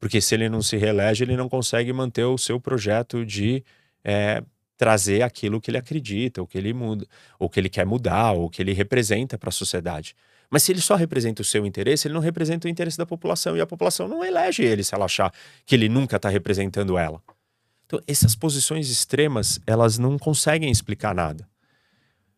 Porque 0.00 0.20
se 0.20 0.34
ele 0.34 0.48
não 0.48 0.60
se 0.60 0.76
reelege, 0.76 1.22
ele 1.22 1.36
não 1.36 1.48
consegue 1.48 1.92
manter 1.92 2.24
o 2.24 2.36
seu 2.36 2.60
projeto 2.60 3.24
de 3.24 3.64
é, 4.02 4.42
trazer 4.76 5.22
aquilo 5.22 5.60
que 5.60 5.70
ele 5.70 5.78
acredita, 5.78 6.40
ou 6.40 6.46
que 6.46 6.58
ele 6.58 6.74
muda, 6.74 7.06
ou 7.38 7.48
que 7.48 7.60
ele 7.60 7.68
quer 7.68 7.86
mudar, 7.86 8.32
ou 8.32 8.50
que 8.50 8.60
ele 8.60 8.72
representa 8.72 9.38
para 9.38 9.48
a 9.48 9.52
sociedade. 9.52 10.16
Mas 10.50 10.64
se 10.64 10.72
ele 10.72 10.80
só 10.80 10.96
representa 10.96 11.40
o 11.40 11.44
seu 11.44 11.64
interesse, 11.64 12.08
ele 12.08 12.14
não 12.14 12.20
representa 12.20 12.66
o 12.66 12.70
interesse 12.70 12.98
da 12.98 13.06
população. 13.06 13.56
E 13.56 13.60
a 13.60 13.66
população 13.66 14.08
não 14.08 14.24
elege 14.24 14.64
ele 14.64 14.82
se 14.82 14.92
ela 14.92 15.04
achar 15.04 15.32
que 15.64 15.76
ele 15.76 15.88
nunca 15.88 16.16
está 16.16 16.28
representando 16.28 16.98
ela. 16.98 17.22
Então, 17.86 18.00
essas 18.08 18.34
posições 18.34 18.90
extremas, 18.90 19.60
elas 19.68 19.98
não 19.98 20.18
conseguem 20.18 20.68
explicar 20.68 21.14
nada. 21.14 21.48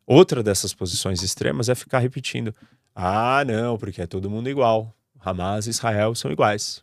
Outra 0.06 0.42
dessas 0.42 0.74
posições 0.74 1.22
extremas 1.22 1.70
é 1.70 1.74
ficar 1.74 2.00
repetindo: 2.00 2.54
ah, 2.94 3.44
não, 3.46 3.78
porque 3.78 4.02
é 4.02 4.06
todo 4.06 4.30
mundo 4.30 4.48
igual. 4.50 4.94
Hamas 5.18 5.66
e 5.66 5.70
Israel 5.70 6.14
são 6.14 6.30
iguais. 6.30 6.82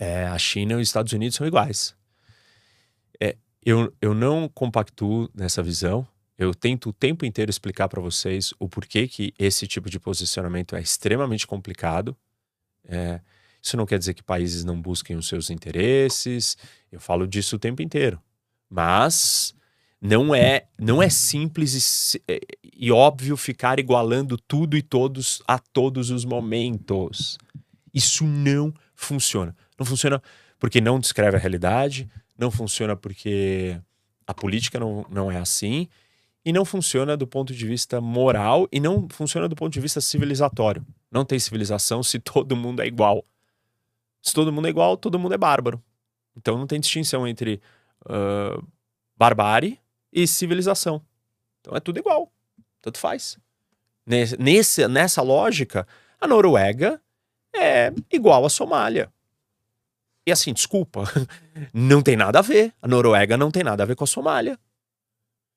é, 0.00 0.26
a 0.26 0.38
China 0.38 0.72
e 0.74 0.76
os 0.76 0.88
Estados 0.88 1.12
Unidos 1.12 1.36
são 1.36 1.46
iguais. 1.46 1.94
É, 3.20 3.36
eu, 3.64 3.92
eu 4.00 4.14
não 4.14 4.48
compactuo 4.48 5.28
nessa 5.34 5.62
visão. 5.62 6.06
Eu 6.38 6.54
tento 6.54 6.88
o 6.88 6.92
tempo 6.92 7.26
inteiro 7.26 7.50
explicar 7.50 7.88
para 7.88 8.00
vocês 8.00 8.54
o 8.58 8.66
porquê 8.68 9.06
que 9.06 9.34
esse 9.38 9.66
tipo 9.66 9.90
de 9.90 10.00
posicionamento 10.00 10.74
é 10.74 10.80
extremamente 10.80 11.46
complicado. 11.46 12.16
É, 12.84 13.20
isso 13.60 13.76
não 13.76 13.84
quer 13.84 13.98
dizer 13.98 14.14
que 14.14 14.22
países 14.22 14.64
não 14.64 14.80
busquem 14.80 15.16
os 15.16 15.28
seus 15.28 15.50
interesses. 15.50 16.56
Eu 16.90 16.98
falo 16.98 17.26
disso 17.26 17.56
o 17.56 17.58
tempo 17.58 17.82
inteiro. 17.82 18.18
Mas 18.70 19.54
não 20.00 20.34
é 20.34 20.66
não 20.78 21.02
é 21.02 21.10
simples 21.10 22.14
e, 22.14 22.22
é, 22.26 22.40
e, 22.62 22.90
óbvio 22.90 23.36
ficar 23.36 23.78
igualando 23.78 24.38
tudo 24.38 24.76
e 24.76 24.82
todos 24.82 25.42
a 25.46 25.58
todos 25.58 26.10
os 26.10 26.24
momentos. 26.24 27.36
Isso 27.92 28.24
não 28.24 28.72
funciona. 28.94 29.54
Não 29.78 29.84
funciona 29.84 30.22
porque 30.58 30.80
não 30.80 30.98
descreve 30.98 31.36
a 31.36 31.40
realidade, 31.40 32.08
não 32.38 32.50
funciona 32.50 32.96
porque 32.96 33.78
a 34.26 34.32
política 34.32 34.80
não, 34.80 35.04
não 35.10 35.30
é 35.30 35.36
assim 35.36 35.86
e 36.44 36.52
não 36.52 36.64
funciona 36.64 37.16
do 37.16 37.26
ponto 37.26 37.52
de 37.52 37.66
vista 37.66 38.00
moral 38.00 38.66
e 38.72 38.80
não 38.80 39.06
funciona 39.10 39.48
do 39.48 39.54
ponto 39.54 39.72
de 39.72 39.80
vista 39.80 40.00
civilizatório. 40.00 40.86
Não 41.10 41.24
tem 41.24 41.38
civilização 41.38 42.02
se 42.02 42.18
todo 42.18 42.56
mundo 42.56 42.80
é 42.80 42.86
igual. 42.86 43.24
Se 44.22 44.32
todo 44.32 44.52
mundo 44.52 44.66
é 44.66 44.70
igual, 44.70 44.96
todo 44.96 45.18
mundo 45.18 45.34
é 45.34 45.38
bárbaro. 45.38 45.82
Então 46.34 46.56
não 46.56 46.66
tem 46.66 46.80
distinção 46.80 47.26
entre 47.26 47.60
uh, 48.06 48.66
barbárie 49.16 49.78
e 50.12 50.26
civilização. 50.26 51.02
Então 51.60 51.76
é 51.76 51.80
tudo 51.80 51.98
igual. 51.98 52.32
Tanto 52.80 52.98
faz. 52.98 53.38
Nesse, 54.06 54.88
nessa 54.88 55.22
lógica, 55.22 55.86
a 56.20 56.26
Noruega 56.26 57.00
é 57.54 57.92
igual 58.10 58.44
à 58.44 58.50
Somália. 58.50 59.12
E 60.26 60.32
assim, 60.32 60.52
desculpa, 60.52 61.04
não 61.72 62.02
tem 62.02 62.16
nada 62.16 62.38
a 62.38 62.42
ver. 62.42 62.74
A 62.80 62.88
Noruega 62.88 63.36
não 63.36 63.50
tem 63.50 63.62
nada 63.62 63.82
a 63.82 63.86
ver 63.86 63.96
com 63.96 64.04
a 64.04 64.06
Somália. 64.06 64.58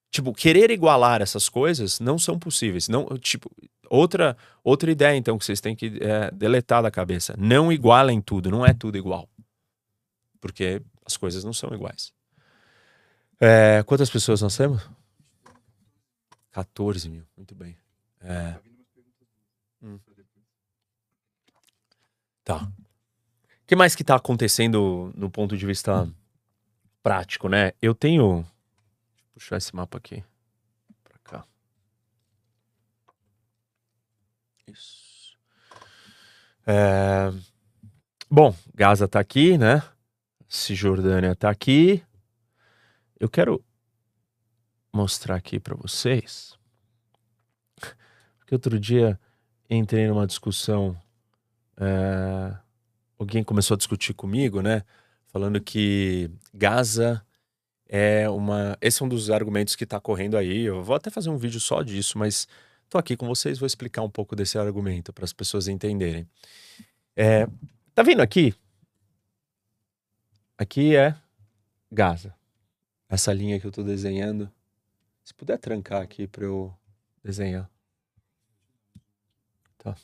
Tipo, 0.10 0.34
querer 0.34 0.70
igualar 0.70 1.22
essas 1.22 1.50
coisas 1.50 2.00
não 2.00 2.20
são 2.20 2.38
possíveis. 2.38 2.88
Não, 2.88 3.18
tipo, 3.18 3.50
outra 3.90 4.38
outra 4.64 4.92
ideia 4.92 5.16
então 5.18 5.38
que 5.38 5.46
vocês 5.46 5.60
têm 5.60 5.76
que 5.76 5.98
é, 6.02 6.30
deletar 6.32 6.84
da 6.84 6.92
cabeça. 6.92 7.36
Não 7.38 7.72
igualem 7.72 8.22
tudo, 8.22 8.52
não 8.52 8.66
é 8.66 8.74
tudo 8.74 8.98
igual. 8.98 9.28
Porque 10.40 10.82
as 11.06 11.18
coisas 11.18 11.44
não 11.44 11.54
são 11.54 11.74
iguais. 11.74 12.14
É, 13.46 13.84
quantas 13.84 14.10
pessoas 14.10 14.42
nós 14.42 14.56
temos? 14.56 14.90
14 16.52 17.10
mil, 17.10 17.26
muito 17.36 17.54
bem. 17.54 17.78
É... 18.22 18.58
Hum. 19.82 20.00
Tá. 22.42 22.64
O 22.64 23.66
que 23.68 23.76
mais 23.76 23.96
que 23.96 24.02
está 24.02 24.16
acontecendo 24.16 25.12
no 25.14 25.30
ponto 25.30 25.58
de 25.58 25.66
vista 25.66 26.10
prático, 27.02 27.50
né? 27.50 27.74
Eu 27.82 27.94
tenho 27.94 28.48
puxar 29.34 29.58
esse 29.58 29.76
mapa 29.76 29.98
aqui 29.98 30.24
para 31.04 31.18
cá. 31.22 31.46
Isso. 34.66 35.38
É... 36.66 37.30
Bom, 38.32 38.56
Gaza 38.74 39.06
tá 39.06 39.20
aqui, 39.20 39.58
né? 39.58 39.84
Cisjordânia 40.48 41.36
tá 41.36 41.50
aqui. 41.50 42.02
Eu 43.24 43.30
quero 43.30 43.64
mostrar 44.92 45.38
aqui 45.38 45.58
para 45.58 45.74
vocês. 45.78 46.60
Porque 48.38 48.54
outro 48.54 48.78
dia 48.78 49.18
entrei 49.70 50.06
numa 50.10 50.28
discussão. 50.28 51.02
É... 51.78 52.54
Alguém 53.18 53.42
começou 53.42 53.76
a 53.76 53.78
discutir 53.78 54.14
comigo, 54.14 54.62
né? 54.62 54.84
Falando 55.28 55.62
que 55.62 56.30
Gaza 56.54 57.26
é 57.88 58.30
uma. 58.30 58.78
Esse 58.82 59.02
é 59.02 59.06
um 59.06 59.08
dos 59.08 59.30
argumentos 59.30 59.78
que 59.78 59.86
está 59.86 60.02
correndo 60.02 60.36
aí. 60.36 60.64
Eu 60.64 60.84
vou 60.84 60.98
até 60.98 61.10
fazer 61.10 61.30
um 61.30 61.38
vídeo 61.38 61.62
só 61.62 61.82
disso, 61.82 62.18
mas 62.18 62.46
estou 62.84 63.00
aqui 63.00 63.16
com 63.16 63.26
vocês, 63.26 63.58
vou 63.58 63.68
explicar 63.68 64.02
um 64.02 64.10
pouco 64.10 64.36
desse 64.36 64.58
argumento 64.58 65.14
para 65.14 65.24
as 65.24 65.32
pessoas 65.32 65.70
entenderem. 65.70 66.28
É, 67.16 67.48
tá 67.96 68.04
vendo 68.04 68.20
aqui? 68.22 68.54
Aqui 70.58 70.94
é 70.94 71.16
Gaza. 71.90 72.36
Essa 73.14 73.32
linha 73.32 73.60
que 73.60 73.68
eu 73.68 73.70
estou 73.70 73.84
desenhando. 73.84 74.52
Se 75.24 75.36
puder 75.36 75.60
trancar 75.60 76.02
aqui 76.02 76.28
para 76.28 76.46
eu 76.46 76.76
desenhar. 77.24 77.70
Tá. 79.78 79.96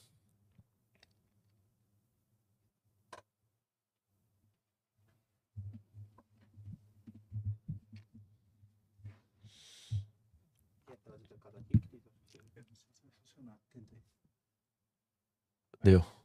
Deu. 15.84 16.19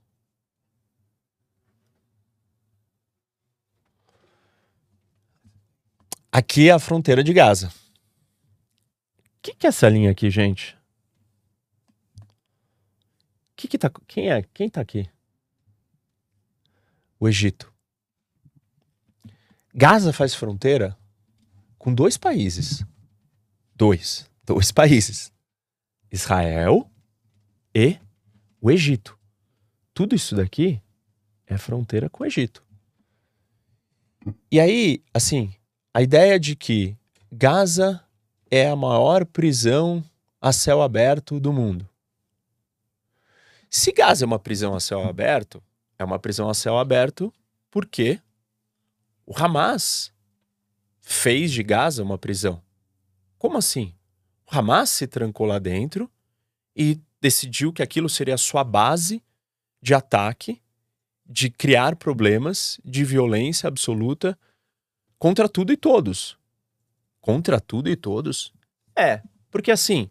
Aqui 6.36 6.68
é 6.68 6.72
a 6.72 6.80
fronteira 6.80 7.22
de 7.22 7.32
Gaza. 7.32 7.68
O 7.68 7.72
que, 9.40 9.54
que 9.54 9.66
é 9.66 9.68
essa 9.68 9.88
linha 9.88 10.10
aqui, 10.10 10.28
gente? 10.30 10.76
Que 13.54 13.68
que 13.68 13.78
tá, 13.78 13.88
quem 14.08 14.32
é? 14.32 14.42
Quem 14.52 14.68
tá 14.68 14.80
aqui? 14.80 15.08
O 17.20 17.28
Egito. 17.28 17.72
Gaza 19.72 20.12
faz 20.12 20.34
fronteira 20.34 20.98
com 21.78 21.94
dois 21.94 22.16
países. 22.16 22.84
Dois. 23.72 24.28
Dois 24.44 24.72
países. 24.72 25.32
Israel 26.10 26.90
e 27.72 27.96
o 28.60 28.72
Egito. 28.72 29.16
Tudo 29.94 30.16
isso 30.16 30.34
daqui 30.34 30.82
é 31.46 31.56
fronteira 31.56 32.10
com 32.10 32.24
o 32.24 32.26
Egito. 32.26 32.66
E 34.50 34.58
aí, 34.58 35.00
assim, 35.14 35.54
a 35.94 36.02
ideia 36.02 36.40
de 36.40 36.56
que 36.56 36.96
Gaza 37.30 38.04
é 38.50 38.68
a 38.68 38.74
maior 38.74 39.24
prisão 39.24 40.04
a 40.40 40.52
céu 40.52 40.82
aberto 40.82 41.38
do 41.38 41.52
mundo. 41.52 41.88
Se 43.70 43.92
Gaza 43.92 44.24
é 44.24 44.26
uma 44.26 44.40
prisão 44.40 44.74
a 44.74 44.80
céu 44.80 45.08
aberto, 45.08 45.62
é 45.96 46.04
uma 46.04 46.18
prisão 46.18 46.48
a 46.50 46.54
céu 46.54 46.76
aberto 46.78 47.32
porque 47.70 48.20
o 49.24 49.32
Hamas 49.40 50.12
fez 51.00 51.52
de 51.52 51.62
Gaza 51.62 52.02
uma 52.02 52.18
prisão. 52.18 52.60
Como 53.38 53.56
assim? 53.56 53.94
O 54.50 54.58
Hamas 54.58 54.90
se 54.90 55.06
trancou 55.06 55.46
lá 55.46 55.60
dentro 55.60 56.10
e 56.74 57.00
decidiu 57.20 57.72
que 57.72 57.82
aquilo 57.82 58.08
seria 58.08 58.34
a 58.34 58.38
sua 58.38 58.64
base 58.64 59.22
de 59.80 59.94
ataque, 59.94 60.60
de 61.24 61.50
criar 61.50 61.94
problemas, 61.94 62.80
de 62.84 63.04
violência 63.04 63.68
absoluta 63.68 64.36
contra 65.24 65.48
tudo 65.48 65.72
e 65.72 65.76
todos. 65.78 66.36
Contra 67.18 67.58
tudo 67.58 67.88
e 67.88 67.96
todos? 67.96 68.52
É, 68.94 69.22
porque 69.50 69.70
assim, 69.70 70.10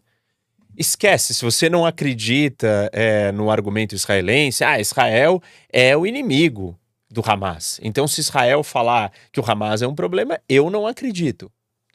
esquece, 0.76 1.32
se 1.32 1.44
você 1.44 1.70
não 1.70 1.86
acredita 1.86 2.90
é, 2.92 3.30
no 3.30 3.48
argumento 3.48 3.94
israelense, 3.94 4.64
ah, 4.64 4.80
Israel 4.80 5.40
é 5.72 5.96
o 5.96 6.04
inimigo 6.04 6.76
do 7.08 7.22
Hamas. 7.24 7.78
Então, 7.80 8.08
se 8.08 8.22
Israel 8.22 8.64
falar 8.64 9.12
que 9.30 9.38
o 9.38 9.44
Hamas 9.48 9.82
é 9.82 9.86
um 9.86 9.94
problema, 9.94 10.40
eu 10.48 10.68
não 10.68 10.84
acredito. 10.84 11.48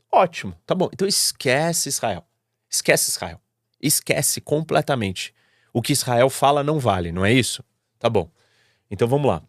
Ótimo, 0.10 0.56
tá 0.66 0.74
bom. 0.74 0.90
Então 0.94 1.06
esquece 1.06 1.90
Israel. 1.90 2.26
Esquece 2.70 3.10
Israel. 3.10 3.42
Esquece 3.82 4.40
completamente. 4.40 5.34
O 5.74 5.82
que 5.82 5.92
Israel 5.92 6.30
fala 6.30 6.64
não 6.64 6.80
vale, 6.80 7.12
não 7.12 7.26
é 7.26 7.34
isso? 7.34 7.66
Tá 8.00 8.10
bom. 8.10 8.32
Então 8.90 9.10
vamos 9.10 9.28
lá. 9.28 9.44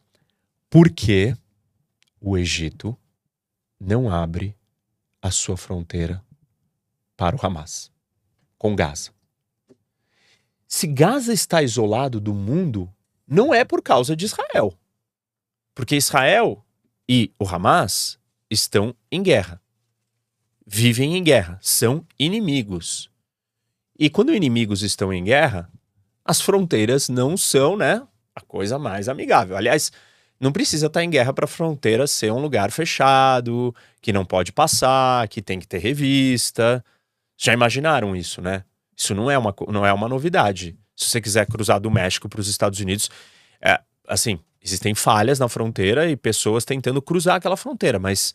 Por 0.68 0.90
que 0.90 1.36
o 2.20 2.36
Egito 2.36 2.98
não 3.80 4.12
abre 4.12 4.54
a 5.22 5.30
sua 5.30 5.56
fronteira 5.56 6.22
para 7.16 7.34
o 7.34 7.38
Hamas 7.44 7.90
com 8.58 8.76
Gaza? 8.76 9.10
Se 10.68 10.86
Gaza 10.86 11.32
está 11.32 11.62
isolado 11.62 12.20
do 12.20 12.34
mundo, 12.34 12.92
não 13.26 13.52
é 13.52 13.64
por 13.64 13.82
causa 13.82 14.14
de 14.14 14.26
Israel. 14.26 14.78
Porque 15.74 15.96
Israel 15.96 16.64
e 17.08 17.32
o 17.38 17.48
Hamas 17.48 18.18
estão 18.50 18.94
em 19.10 19.22
guerra. 19.22 19.60
Vivem 20.66 21.16
em 21.16 21.24
guerra, 21.24 21.58
são 21.60 22.06
inimigos. 22.18 23.10
E 23.98 24.08
quando 24.08 24.34
inimigos 24.34 24.82
estão 24.82 25.12
em 25.12 25.24
guerra, 25.24 25.70
as 26.24 26.40
fronteiras 26.40 27.08
não 27.08 27.36
são, 27.36 27.76
né, 27.76 28.06
a 28.34 28.40
coisa 28.40 28.78
mais 28.78 29.08
amigável. 29.08 29.56
Aliás, 29.56 29.90
não 30.40 30.50
precisa 30.50 30.86
estar 30.86 31.04
em 31.04 31.10
guerra 31.10 31.32
para 31.34 31.44
a 31.44 31.48
fronteira 31.48 32.06
ser 32.06 32.32
um 32.32 32.40
lugar 32.40 32.72
fechado, 32.72 33.74
que 34.00 34.12
não 34.12 34.24
pode 34.24 34.52
passar, 34.52 35.28
que 35.28 35.42
tem 35.42 35.60
que 35.60 35.68
ter 35.68 35.78
revista. 35.78 36.82
Já 37.36 37.52
imaginaram 37.52 38.16
isso, 38.16 38.40
né? 38.40 38.64
Isso 38.96 39.14
não 39.14 39.30
é 39.30 39.36
uma, 39.36 39.54
não 39.68 39.84
é 39.84 39.92
uma 39.92 40.08
novidade. 40.08 40.76
Se 40.96 41.10
você 41.10 41.20
quiser 41.20 41.46
cruzar 41.46 41.78
do 41.78 41.90
México 41.90 42.28
para 42.28 42.40
os 42.40 42.48
Estados 42.48 42.80
Unidos, 42.80 43.10
é, 43.60 43.80
assim, 44.08 44.38
existem 44.62 44.94
falhas 44.94 45.38
na 45.38 45.48
fronteira 45.48 46.10
e 46.10 46.16
pessoas 46.16 46.64
tentando 46.64 47.02
cruzar 47.02 47.36
aquela 47.36 47.56
fronteira, 47.56 47.98
mas 47.98 48.34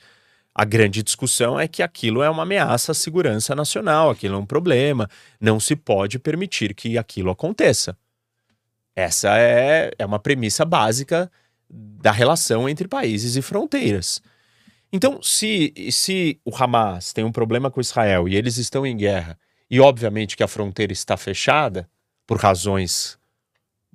a 0.53 0.63
grande 0.63 1.03
discussão 1.03 1.59
é 1.59 1.67
que 1.67 1.83
aquilo 1.83 2.23
é 2.23 2.29
uma 2.29 2.43
ameaça 2.43 2.91
à 2.91 2.95
segurança 2.95 3.55
nacional, 3.55 4.11
aquilo 4.11 4.35
é 4.35 4.37
um 4.37 4.45
problema, 4.45 5.09
não 5.39 5.59
se 5.59 5.75
pode 5.75 6.17
permitir 6.17 6.73
que 6.73 6.97
aquilo 6.97 7.31
aconteça. 7.31 7.97
Essa 8.95 9.37
é, 9.37 9.91
é 9.97 10.05
uma 10.05 10.19
premissa 10.19 10.63
básica 10.63 11.29
da 11.69 12.11
relação 12.11 12.67
entre 12.69 12.87
países 12.87 13.35
e 13.35 13.41
fronteiras. 13.41 14.21
Então, 14.91 15.21
se, 15.21 15.73
se 15.91 16.39
o 16.45 16.55
Hamas 16.55 17.11
tem 17.11 17.23
um 17.23 17.31
problema 17.31 17.69
com 17.69 17.81
Israel 17.81 18.27
e 18.29 18.35
eles 18.35 18.57
estão 18.57 18.85
em 18.85 18.95
guerra, 18.95 19.37
e 19.69 19.79
obviamente 19.79 20.37
que 20.37 20.43
a 20.43 20.47
fronteira 20.47 20.93
está 20.93 21.17
fechada, 21.17 21.89
por 22.25 22.37
razões 22.37 23.17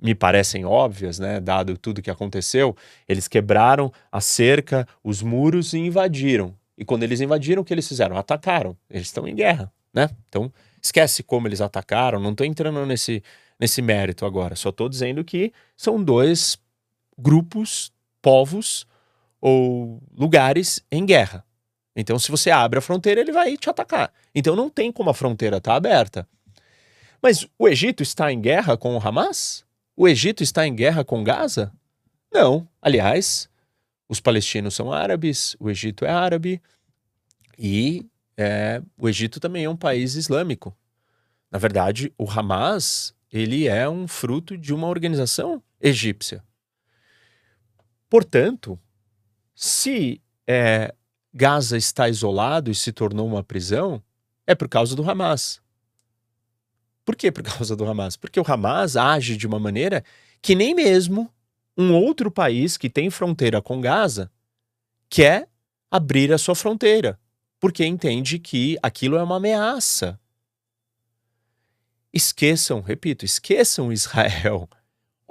me 0.01 0.15
parecem 0.15 0.65
óbvias, 0.65 1.19
né, 1.19 1.39
dado 1.39 1.77
tudo 1.77 2.01
que 2.01 2.09
aconteceu, 2.09 2.75
eles 3.07 3.27
quebraram 3.27 3.91
a 4.11 4.19
cerca, 4.19 4.87
os 5.03 5.21
muros 5.21 5.73
e 5.73 5.77
invadiram. 5.77 6.55
E 6.77 6.83
quando 6.83 7.03
eles 7.03 7.21
invadiram, 7.21 7.61
o 7.61 7.65
que 7.65 7.73
eles 7.73 7.87
fizeram? 7.87 8.17
Atacaram. 8.17 8.75
Eles 8.89 9.07
estão 9.07 9.27
em 9.27 9.35
guerra, 9.35 9.71
né? 9.93 10.09
Então, 10.27 10.51
esquece 10.81 11.21
como 11.21 11.47
eles 11.47 11.61
atacaram, 11.61 12.19
não 12.19 12.31
estou 12.31 12.45
entrando 12.45 12.83
nesse, 12.85 13.21
nesse 13.59 13.81
mérito 13.81 14.25
agora, 14.25 14.55
só 14.55 14.69
estou 14.69 14.89
dizendo 14.89 15.23
que 15.23 15.53
são 15.77 16.03
dois 16.03 16.57
grupos, 17.21 17.91
povos 18.21 18.85
ou 19.39 20.01
lugares 20.15 20.83
em 20.91 21.05
guerra. 21.05 21.45
Então, 21.95 22.17
se 22.17 22.31
você 22.31 22.49
abre 22.49 22.79
a 22.79 22.81
fronteira, 22.81 23.21
ele 23.21 23.31
vai 23.31 23.57
te 23.57 23.69
atacar. 23.69 24.13
Então, 24.33 24.55
não 24.55 24.69
tem 24.69 24.91
como 24.91 25.09
a 25.09 25.13
fronteira 25.13 25.57
estar 25.57 25.71
tá 25.71 25.77
aberta. 25.77 26.27
Mas 27.21 27.47
o 27.59 27.67
Egito 27.67 28.01
está 28.01 28.31
em 28.31 28.39
guerra 28.39 28.77
com 28.77 28.95
o 28.95 28.99
Hamas? 28.99 29.65
O 29.95 30.07
Egito 30.07 30.41
está 30.41 30.65
em 30.65 30.73
guerra 30.73 31.03
com 31.03 31.23
Gaza? 31.23 31.71
Não. 32.33 32.67
Aliás, 32.81 33.49
os 34.07 34.19
palestinos 34.19 34.73
são 34.73 34.91
árabes, 34.91 35.55
o 35.59 35.69
Egito 35.69 36.05
é 36.05 36.09
árabe 36.09 36.61
e 37.57 38.05
é, 38.37 38.81
o 38.97 39.07
Egito 39.07 39.39
também 39.39 39.65
é 39.65 39.69
um 39.69 39.75
país 39.75 40.15
islâmico. 40.15 40.75
Na 41.51 41.59
verdade, 41.59 42.11
o 42.17 42.29
Hamas 42.29 43.13
ele 43.31 43.67
é 43.67 43.87
um 43.87 44.07
fruto 44.07 44.57
de 44.57 44.73
uma 44.73 44.87
organização 44.87 45.61
egípcia. 45.79 46.43
Portanto, 48.11 48.77
se 49.55 50.21
é, 50.45 50.93
Gaza 51.33 51.77
está 51.77 52.09
isolado 52.09 52.69
e 52.69 52.75
se 52.75 52.91
tornou 52.91 53.25
uma 53.25 53.41
prisão, 53.41 54.03
é 54.45 54.53
por 54.53 54.67
causa 54.67 54.97
do 54.97 55.09
Hamas. 55.09 55.61
Por 57.05 57.15
que 57.15 57.31
por 57.31 57.41
causa 57.41 57.73
do 57.73 57.85
Hamas? 57.85 58.17
Porque 58.17 58.37
o 58.37 58.43
Hamas 58.45 58.97
age 58.97 59.37
de 59.37 59.47
uma 59.47 59.61
maneira 59.61 60.03
que 60.41 60.55
nem 60.55 60.75
mesmo 60.75 61.33
um 61.77 61.93
outro 61.93 62.29
país 62.29 62.75
que 62.75 62.89
tem 62.89 63.09
fronteira 63.09 63.61
com 63.61 63.79
Gaza 63.79 64.29
quer 65.09 65.47
abrir 65.89 66.33
a 66.33 66.37
sua 66.37 66.53
fronteira, 66.53 67.17
porque 67.61 67.85
entende 67.85 68.39
que 68.39 68.77
aquilo 68.83 69.15
é 69.15 69.23
uma 69.23 69.37
ameaça. 69.37 70.19
Esqueçam, 72.11 72.81
repito, 72.81 73.23
esqueçam 73.23 73.89
Israel. 73.89 74.67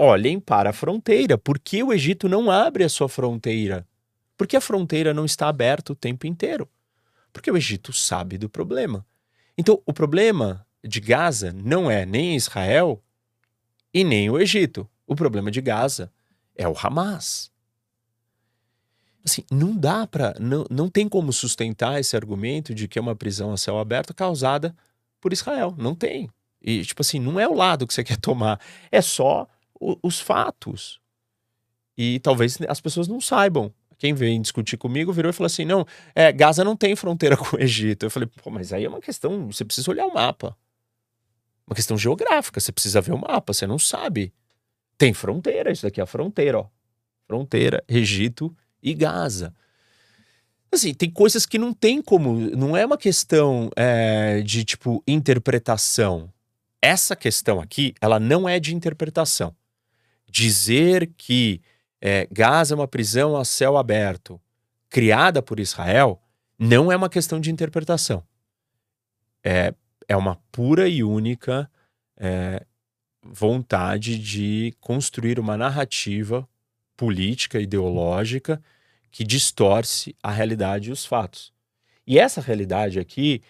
Olhem 0.03 0.41
para 0.41 0.71
a 0.71 0.73
fronteira. 0.73 1.37
Por 1.37 1.59
que 1.59 1.83
o 1.83 1.93
Egito 1.93 2.27
não 2.27 2.51
abre 2.51 2.83
a 2.85 2.89
sua 2.89 3.07
fronteira? 3.07 3.87
Porque 4.35 4.57
a 4.57 4.61
fronteira 4.61 5.13
não 5.13 5.27
está 5.27 5.47
aberta 5.47 5.93
o 5.93 5.95
tempo 5.95 6.27
inteiro. 6.27 6.67
Porque 7.31 7.51
o 7.51 7.57
Egito 7.59 7.93
sabe 7.93 8.39
do 8.39 8.49
problema. 8.49 9.05
Então, 9.59 9.83
o 9.85 9.93
problema 9.93 10.67
de 10.83 11.01
Gaza 11.01 11.53
não 11.53 11.91
é 11.91 12.07
nem 12.07 12.35
Israel 12.35 13.05
e 13.93 14.03
nem 14.03 14.31
o 14.31 14.39
Egito. 14.39 14.89
O 15.07 15.15
problema 15.15 15.51
de 15.51 15.61
Gaza 15.61 16.11
é 16.57 16.67
o 16.67 16.75
Hamas. 16.75 17.53
Assim, 19.23 19.45
não 19.51 19.77
dá 19.77 20.07
para. 20.07 20.35
Não, 20.41 20.65
não 20.71 20.89
tem 20.89 21.11
como 21.11 21.31
sustentar 21.31 22.01
esse 22.01 22.17
argumento 22.17 22.75
de 22.75 22.89
que 22.89 22.99
é 22.99 23.03
uma 23.03 23.15
prisão 23.15 23.53
a 23.53 23.59
céu 23.59 23.79
aberto 23.79 24.15
causada 24.15 24.75
por 25.21 25.35
Israel. 25.35 25.75
Não 25.77 25.95
tem. 25.95 26.31
E, 26.63 26.83
tipo 26.87 27.03
assim, 27.03 27.19
não 27.19 27.39
é 27.39 27.47
o 27.47 27.53
lado 27.53 27.87
que 27.87 27.93
você 27.93 28.03
quer 28.03 28.17
tomar, 28.19 28.59
é 28.91 29.03
só 29.03 29.47
os 29.81 30.21
fatos. 30.21 31.01
E 31.97 32.21
talvez 32.21 32.59
as 32.69 32.81
pessoas 32.81 33.09
não 33.09 33.21
saibam. 33.21 33.73
Quem 33.99 34.15
vem 34.15 34.41
discutir 34.41 34.77
comigo 34.77 35.13
virou 35.13 35.31
e 35.31 35.33
falou 35.33 35.47
assim: 35.47 35.65
não, 35.65 35.87
é, 36.15 36.33
Gaza 36.33 36.65
não 36.65 36.77
tem 36.77 36.95
fronteira 36.95 37.37
com 37.39 37.57
o 37.57 37.61
Egito. 37.61 38.07
Eu 38.07 38.11
falei, 38.11 38.29
pô, 38.43 38.51
mas 38.51 38.73
aí 38.73 38.85
é 38.85 38.89
uma 38.89 39.01
questão, 39.01 39.51
você 39.51 39.65
precisa 39.65 39.91
olhar 39.91 40.07
o 40.07 40.15
mapa 40.15 40.57
uma 41.71 41.77
questão 41.77 41.97
geográfica. 41.97 42.59
Você 42.59 42.73
precisa 42.73 43.01
ver 43.01 43.13
o 43.13 43.19
mapa, 43.19 43.53
você 43.53 43.67
não 43.67 43.79
sabe. 43.79 44.35
Tem 44.99 45.15
fronteira, 45.15 45.71
isso 45.71 45.85
daqui 45.85 46.01
é 46.01 46.03
a 46.03 46.07
fronteira, 46.07 46.59
ó. 46.59 46.67
Fronteira, 47.27 47.83
Egito 47.89 48.55
e 48.83 48.93
Gaza. 48.93 49.55
Assim, 50.73 50.93
tem 50.93 51.09
coisas 51.09 51.47
que 51.47 51.59
não 51.59 51.73
tem 51.73 52.03
como. 52.03 52.33
Não 52.57 52.77
é 52.77 52.85
uma 52.85 52.99
questão 52.99 53.71
é, 53.77 54.41
de, 54.43 54.65
tipo, 54.65 55.03
interpretação. 55.07 56.29
Essa 56.83 57.15
questão 57.15 57.61
aqui, 57.61 57.95
ela 58.01 58.19
não 58.19 58.49
é 58.49 58.59
de 58.59 58.75
interpretação. 58.75 59.55
Dizer 60.31 61.13
que 61.17 61.61
é, 62.01 62.27
Gaza 62.31 62.75
é 62.75 62.77
uma 62.77 62.89
prisão 62.89 63.37
a 63.37 63.45
céu 63.45 63.77
aberto, 63.77 64.41
criada 64.89 65.43
por 65.43 65.61
Israel, 65.61 66.23
não 66.59 66.91
é 66.91 66.97
uma 66.97 67.09
questão 67.09 67.41
de 67.41 67.51
interpretação. 67.51 68.23
É, 69.43 69.75
é 70.09 70.17
uma 70.17 70.37
pura 70.53 70.89
e 70.89 71.03
única 71.03 71.71
é, 72.17 72.65
vontade 73.23 74.19
de 74.19 74.75
construir 74.81 75.39
uma 75.39 75.57
narrativa 75.57 76.49
política, 76.97 77.61
ideológica, 77.61 78.63
que 79.11 79.25
distorce 79.25 80.15
a 80.23 80.31
realidade 80.31 80.91
e 80.91 80.93
os 80.93 81.05
fatos. 81.05 81.53
E 82.07 82.19
essa 82.19 82.41
realidade 82.41 82.99
aqui, 82.99 83.43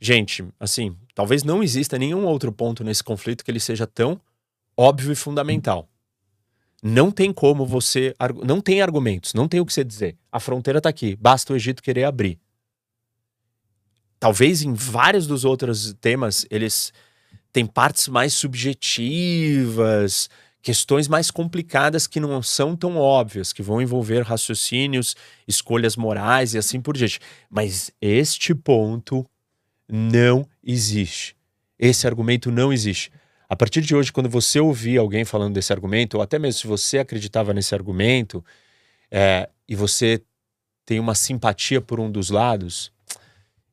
gente, 0.00 0.44
assim, 0.58 0.96
talvez 1.14 1.42
não 1.42 1.62
exista 1.62 1.98
nenhum 1.98 2.24
outro 2.24 2.52
ponto 2.52 2.84
nesse 2.84 3.02
conflito 3.02 3.44
que 3.44 3.50
ele 3.50 3.60
seja 3.60 3.86
tão 3.86 4.20
óbvio 4.76 5.12
e 5.12 5.16
fundamental. 5.16 5.88
Não 6.82 7.10
tem 7.10 7.32
como 7.32 7.66
você. 7.66 8.14
Não 8.44 8.60
tem 8.60 8.80
argumentos, 8.80 9.34
não 9.34 9.46
tem 9.46 9.60
o 9.60 9.66
que 9.66 9.72
você 9.72 9.84
dizer. 9.84 10.16
A 10.32 10.40
fronteira 10.40 10.78
está 10.78 10.88
aqui, 10.88 11.16
basta 11.16 11.52
o 11.52 11.56
Egito 11.56 11.82
querer 11.82 12.04
abrir 12.04 12.38
talvez 14.20 14.62
em 14.62 14.74
vários 14.74 15.26
dos 15.26 15.44
outros 15.46 15.94
temas 15.94 16.46
eles 16.50 16.92
têm 17.50 17.64
partes 17.66 18.06
mais 18.06 18.34
subjetivas, 18.34 20.28
questões 20.62 21.08
mais 21.08 21.30
complicadas 21.30 22.06
que 22.06 22.20
não 22.20 22.42
são 22.42 22.76
tão 22.76 22.96
óbvias, 22.98 23.52
que 23.52 23.62
vão 23.62 23.80
envolver 23.80 24.20
raciocínios, 24.20 25.16
escolhas 25.48 25.96
morais 25.96 26.52
e 26.52 26.58
assim 26.58 26.80
por 26.80 26.96
diante. 26.96 27.18
Mas 27.48 27.90
este 28.00 28.54
ponto 28.54 29.26
não 29.88 30.46
existe. 30.62 31.34
Esse 31.78 32.06
argumento 32.06 32.52
não 32.52 32.70
existe. 32.72 33.10
A 33.50 33.56
partir 33.56 33.80
de 33.80 33.96
hoje, 33.96 34.12
quando 34.12 34.28
você 34.30 34.60
ouvir 34.60 34.96
alguém 34.96 35.24
falando 35.24 35.54
desse 35.54 35.72
argumento, 35.72 36.18
ou 36.18 36.22
até 36.22 36.38
mesmo 36.38 36.60
se 36.60 36.68
você 36.68 37.00
acreditava 37.00 37.52
nesse 37.52 37.74
argumento, 37.74 38.44
é, 39.10 39.50
e 39.68 39.74
você 39.74 40.22
tem 40.86 41.00
uma 41.00 41.16
simpatia 41.16 41.80
por 41.80 41.98
um 41.98 42.08
dos 42.08 42.30
lados, 42.30 42.92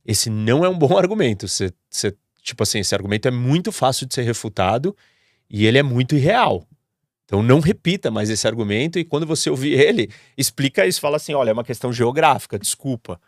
esse 0.04 0.28
não 0.28 0.64
é 0.64 0.68
um 0.68 0.76
bom 0.76 0.98
argumento. 0.98 1.46
Você, 1.46 1.72
você, 1.88 2.12
tipo 2.42 2.60
assim, 2.60 2.80
esse 2.80 2.92
argumento 2.92 3.28
é 3.28 3.30
muito 3.30 3.70
fácil 3.70 4.04
de 4.04 4.14
ser 4.16 4.22
refutado 4.22 4.96
e 5.48 5.64
ele 5.64 5.78
é 5.78 5.82
muito 5.84 6.16
irreal. 6.16 6.66
Então 7.24 7.40
não 7.40 7.60
repita 7.60 8.10
mais 8.10 8.30
esse 8.30 8.48
argumento 8.48 8.98
e 8.98 9.04
quando 9.04 9.28
você 9.28 9.48
ouvir 9.48 9.74
ele, 9.78 10.10
explica 10.36 10.88
isso, 10.88 11.00
fala 11.00 11.18
assim, 11.18 11.34
olha, 11.34 11.50
é 11.50 11.52
uma 11.52 11.62
questão 11.62 11.92
geográfica, 11.92 12.58
desculpa. 12.58 13.20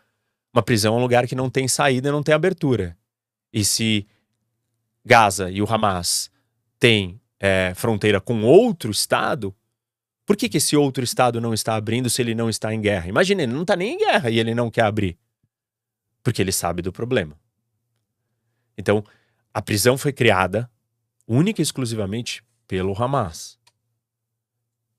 Uma 0.53 0.61
prisão 0.61 0.95
é 0.95 0.97
um 0.97 1.01
lugar 1.01 1.25
que 1.27 1.35
não 1.35 1.49
tem 1.49 1.65
saída, 1.69 2.09
e 2.09 2.11
não 2.11 2.21
tem 2.21 2.35
abertura. 2.35 2.97
E 3.53 3.63
se 3.63 4.05
Gaza 5.05 5.49
e 5.49 5.61
o 5.61 5.65
Hamas 5.65 6.29
têm 6.81 7.21
é, 7.39 7.73
fronteira 7.75 8.19
com 8.19 8.41
outro 8.41 8.89
estado, 8.89 9.55
por 10.25 10.35
que, 10.35 10.49
que 10.49 10.57
esse 10.57 10.75
outro 10.75 11.03
estado 11.03 11.39
não 11.39 11.53
está 11.53 11.75
abrindo 11.75 12.09
se 12.09 12.21
ele 12.21 12.33
não 12.33 12.49
está 12.49 12.73
em 12.73 12.81
guerra? 12.81 13.07
Imagina, 13.07 13.43
ele 13.43 13.53
não 13.53 13.61
está 13.61 13.75
nem 13.75 13.93
em 13.93 13.97
guerra 13.99 14.31
e 14.31 14.39
ele 14.39 14.55
não 14.55 14.71
quer 14.71 14.85
abrir. 14.85 15.17
Porque 16.23 16.41
ele 16.41 16.51
sabe 16.51 16.81
do 16.81 16.91
problema. 16.91 17.39
Então, 18.75 19.03
a 19.53 19.61
prisão 19.61 19.95
foi 19.95 20.11
criada 20.11 20.69
única 21.27 21.61
e 21.61 21.63
exclusivamente 21.63 22.43
pelo 22.67 22.99
Hamas. 22.99 23.59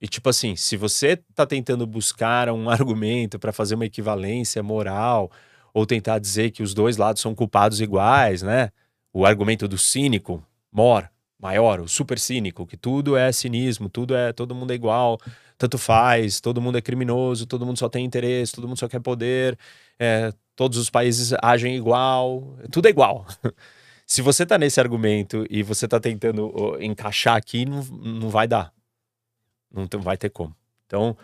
E 0.01 0.07
tipo 0.07 0.29
assim, 0.29 0.55
se 0.55 0.77
você 0.77 1.21
está 1.31 1.45
tentando 1.47 1.87
buscar 1.87 2.49
um 2.51 2.71
argumento 2.71 3.39
para 3.39 3.53
fazer 3.53 3.75
uma 3.75 3.87
equivalência 3.87 4.63
moral 4.63 5.33
ou 5.75 5.85
tentar 5.85 6.21
dizer 6.21 6.53
que 6.53 6.63
os 6.63 6.75
dois 6.75 6.97
lados 6.97 7.23
são 7.23 7.35
culpados 7.35 7.81
iguais, 7.81 8.43
né? 8.43 8.71
O 9.13 9.27
argumento 9.27 9.67
do 9.67 9.79
cínico, 9.79 10.45
mor, 10.71 11.11
maior, 11.43 11.81
o 11.81 11.89
super 11.89 12.19
cínico, 12.19 12.67
que 12.67 12.77
tudo 12.77 13.17
é 13.17 13.33
cinismo, 13.33 13.89
tudo 13.89 14.15
é 14.15 14.33
todo 14.33 14.55
mundo 14.55 14.71
é 14.71 14.75
igual, 14.75 15.21
tanto 15.59 15.77
faz, 15.77 16.41
todo 16.41 16.61
mundo 16.61 16.79
é 16.79 16.81
criminoso, 16.81 17.47
todo 17.47 17.67
mundo 17.67 17.79
só 17.79 17.89
tem 17.89 18.05
interesse, 18.05 18.53
todo 18.53 18.69
mundo 18.69 18.79
só 18.79 18.89
quer 18.89 19.01
poder, 19.01 19.59
é, 19.99 20.33
todos 20.55 20.79
os 20.79 20.89
países 20.89 21.33
agem 21.43 21.77
igual, 21.77 22.57
tudo 22.71 22.87
é 22.87 22.91
igual. 22.91 23.27
Se 24.07 24.23
você 24.23 24.45
tá 24.45 24.59
nesse 24.59 24.79
argumento 24.79 25.47
e 25.51 25.63
você 25.63 25.89
tá 25.89 25.99
tentando 25.99 26.77
encaixar 26.81 27.37
aqui, 27.37 27.65
não, 27.65 27.83
não 27.83 28.29
vai 28.29 28.47
dar. 28.47 28.73
Não 29.73 29.89
vai 30.01 30.17
ter 30.19 30.29
como. 30.29 30.55
Então, 30.87 31.17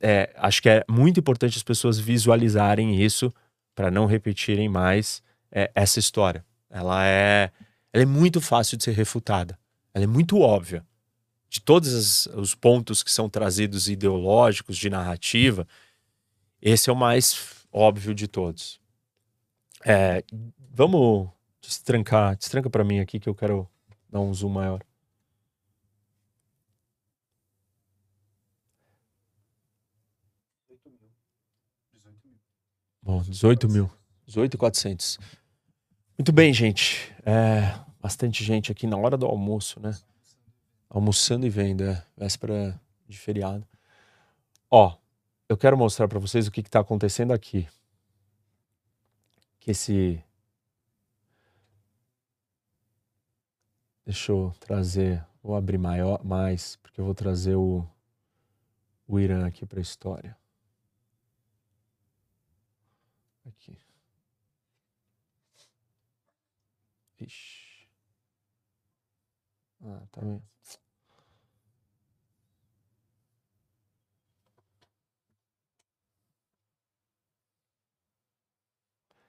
é, 0.00 0.30
acho 0.36 0.60
que 0.60 0.68
é 0.68 0.84
muito 0.88 1.18
importante 1.18 1.56
as 1.56 1.62
pessoas 1.62 1.98
visualizarem 1.98 3.00
isso 3.02 3.32
para 3.74 3.90
não 3.90 4.04
repetirem 4.04 4.68
mais 4.68 5.22
é, 5.50 5.70
essa 5.74 5.98
história. 5.98 6.44
Ela 6.68 7.06
é, 7.06 7.50
ela 7.92 8.02
é 8.02 8.06
muito 8.06 8.40
fácil 8.40 8.76
de 8.76 8.84
ser 8.84 8.92
refutada. 8.92 9.58
Ela 9.94 10.04
é 10.04 10.08
muito 10.08 10.40
óbvia. 10.40 10.84
De 11.48 11.60
todos 11.60 11.94
as, 11.94 12.26
os 12.34 12.54
pontos 12.54 13.04
que 13.04 13.12
são 13.12 13.30
trazidos 13.30 13.88
ideológicos, 13.88 14.76
de 14.76 14.90
narrativa, 14.90 15.66
esse 16.60 16.90
é 16.90 16.92
o 16.92 16.96
mais 16.96 17.64
óbvio 17.72 18.12
de 18.12 18.26
todos. 18.26 18.80
É, 19.86 20.24
vamos 20.70 21.28
destrancar, 21.60 22.36
destranca 22.36 22.68
para 22.68 22.82
mim 22.82 22.98
aqui 22.98 23.20
que 23.20 23.28
eu 23.28 23.34
quero 23.34 23.68
dar 24.10 24.20
um 24.20 24.34
zoom 24.34 24.48
maior. 24.50 24.84
Bom, 33.00 33.22
18 33.22 33.68
mil. 33.68 33.90
18,400. 34.26 35.18
Muito 36.18 36.32
bem, 36.32 36.52
gente. 36.54 37.12
É, 37.24 37.78
bastante 38.04 38.44
gente 38.44 38.70
aqui 38.70 38.86
na 38.86 38.98
hora 38.98 39.16
do 39.16 39.24
almoço, 39.24 39.80
né? 39.80 39.98
Almoçando 40.90 41.46
e 41.46 41.48
vendo, 41.48 41.84
é. 41.84 42.06
Véspera 42.14 42.78
de 43.08 43.16
feriado. 43.18 43.66
Ó, 44.70 44.98
eu 45.48 45.56
quero 45.56 45.74
mostrar 45.74 46.06
para 46.06 46.18
vocês 46.18 46.46
o 46.46 46.50
que 46.50 46.60
está 46.60 46.80
acontecendo 46.80 47.32
aqui. 47.32 47.66
Que 49.58 49.70
esse. 49.70 50.22
Deixa 54.04 54.32
eu 54.32 54.54
trazer. 54.60 55.24
Vou 55.42 55.56
abrir 55.56 55.78
maior, 55.78 56.22
mais, 56.22 56.76
porque 56.76 57.00
eu 57.00 57.06
vou 57.06 57.14
trazer 57.14 57.54
o, 57.54 57.88
o 59.08 59.18
Irã 59.18 59.46
aqui 59.46 59.64
para 59.64 59.78
a 59.78 59.82
história. 59.82 60.36
Aqui. 63.46 63.78
Ixi. 67.18 67.53
Ah, 69.84 70.02
tá 70.10 70.20
vendo? 70.22 70.42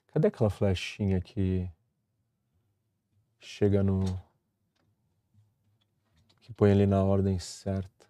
Cadê 0.08 0.30
aquela 0.30 0.50
flechinha 0.50 1.20
que 1.20 1.70
chega 3.38 3.84
no. 3.84 4.04
que 6.42 6.54
põe 6.54 6.72
ele 6.72 6.86
na 6.86 7.04
ordem 7.04 7.38
certa? 7.38 8.08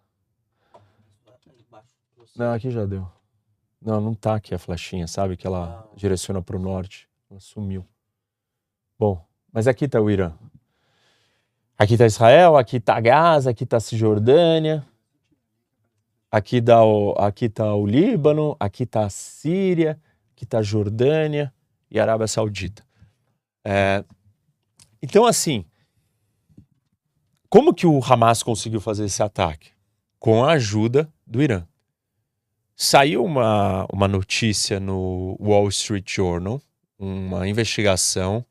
Não, 2.35 2.53
aqui 2.53 2.69
já 2.69 2.85
deu. 2.85 3.09
Não, 3.81 3.99
não 3.99 4.13
tá 4.13 4.35
aqui 4.35 4.53
a 4.53 4.59
flechinha, 4.59 5.07
sabe? 5.07 5.35
Que 5.35 5.47
ela 5.47 5.89
direciona 5.95 6.41
para 6.41 6.57
o 6.57 6.59
norte. 6.59 7.09
Ela 7.29 7.39
sumiu. 7.39 7.87
Bom, 8.99 9.25
mas 9.51 9.67
aqui 9.67 9.85
está 9.85 9.99
o 9.99 10.11
Irã. 10.11 10.37
Aqui 11.77 11.95
está 11.95 12.05
Israel, 12.05 12.55
aqui 12.55 12.77
está 12.77 12.99
Gaza, 13.01 13.49
aqui 13.49 13.65
está 13.65 13.79
Cisjordânia. 13.79 14.85
Aqui, 16.31 16.59
dá 16.61 16.83
o, 16.83 17.11
aqui 17.17 17.49
tá 17.49 17.73
o 17.75 17.85
Líbano, 17.85 18.55
aqui 18.59 18.83
está 18.83 19.05
a 19.05 19.09
Síria, 19.09 19.99
aqui 20.33 20.43
está 20.43 20.59
a 20.59 20.61
Jordânia 20.61 21.53
e 21.89 21.99
a 21.99 22.03
Arábia 22.03 22.27
Saudita. 22.27 22.83
É, 23.63 24.03
então, 25.01 25.25
assim, 25.25 25.65
como 27.49 27.73
que 27.73 27.87
o 27.87 28.01
Hamas 28.03 28.43
conseguiu 28.43 28.81
fazer 28.81 29.05
esse 29.05 29.21
ataque? 29.21 29.71
Com 30.19 30.43
a 30.43 30.53
ajuda 30.53 31.09
do 31.25 31.41
Irã. 31.41 31.65
Saiu 32.75 33.23
uma, 33.23 33.85
uma 33.91 34.07
notícia 34.07 34.79
no 34.79 35.37
Wall 35.39 35.69
Street 35.69 36.09
Journal, 36.09 36.61
uma 36.99 37.47
investigação 37.47 38.45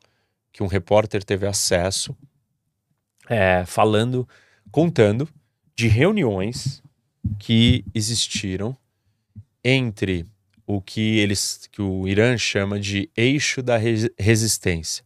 que 0.53 0.63
um 0.63 0.67
repórter 0.67 1.23
teve 1.23 1.47
acesso, 1.47 2.17
é, 3.29 3.65
falando, 3.67 4.29
contando 4.71 5.29
de 5.75 5.89
reuniões 5.89 6.83
que 7.39 7.85
existiram 7.95 8.77
entre 9.63 10.27
o 10.67 10.81
que 10.81 11.19
eles, 11.19 11.69
que 11.71 11.83
o 11.83 12.07
Irã 12.07 12.37
chama 12.37 12.79
de 12.79 13.11
eixo 13.17 13.63
da 13.63 13.77
resistência. 14.19 15.05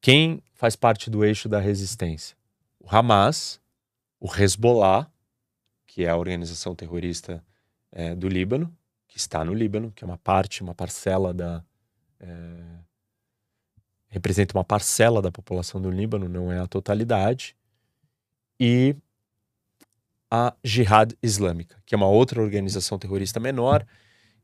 Quem 0.00 0.42
faz 0.54 0.76
parte 0.76 1.10
do 1.10 1.24
eixo 1.24 1.48
da 1.48 1.60
resistência? 1.60 2.36
O 2.80 2.86
Hamas, 2.88 3.60
o 4.20 4.28
Hezbollah, 4.32 5.10
que 5.86 6.04
é 6.04 6.08
a 6.08 6.16
organização 6.16 6.74
terrorista 6.74 7.44
é, 7.90 8.14
do 8.14 8.28
Líbano, 8.28 8.74
que 9.06 9.18
está 9.18 9.44
no 9.44 9.54
Líbano, 9.54 9.90
que 9.92 10.04
é 10.04 10.06
uma 10.06 10.18
parte, 10.18 10.62
uma 10.62 10.74
parcela 10.74 11.32
da. 11.32 11.64
É, 12.20 12.87
representa 14.08 14.56
uma 14.56 14.64
parcela 14.64 15.20
da 15.20 15.30
população 15.30 15.80
do 15.80 15.90
Líbano, 15.90 16.28
não 16.28 16.50
é 16.50 16.58
a 16.58 16.66
totalidade, 16.66 17.56
e 18.58 18.96
a 20.30 20.54
Jihad 20.62 21.14
Islâmica, 21.22 21.76
que 21.86 21.94
é 21.94 21.96
uma 21.96 22.08
outra 22.08 22.40
organização 22.40 22.98
terrorista 22.98 23.38
menor, 23.38 23.86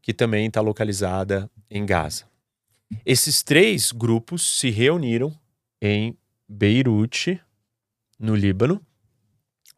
que 0.00 0.12
também 0.14 0.46
está 0.46 0.60
localizada 0.60 1.50
em 1.70 1.84
Gaza. 1.84 2.24
Esses 3.04 3.42
três 3.42 3.90
grupos 3.90 4.58
se 4.58 4.70
reuniram 4.70 5.36
em 5.80 6.16
Beirute, 6.48 7.40
no 8.18 8.34
Líbano, 8.34 8.80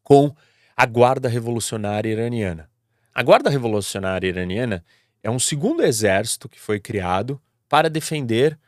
com 0.02 0.34
a 0.76 0.84
Guarda 0.84 1.28
Revolucionária 1.28 2.10
Iraniana. 2.10 2.68
A 3.14 3.22
Guarda 3.22 3.48
Revolucionária 3.48 4.28
Iraniana 4.28 4.84
é 5.22 5.30
um 5.30 5.38
segundo 5.38 5.82
exército 5.82 6.48
que 6.48 6.60
foi 6.60 6.78
criado 6.78 7.40
para 7.68 7.88
defender 7.88 8.58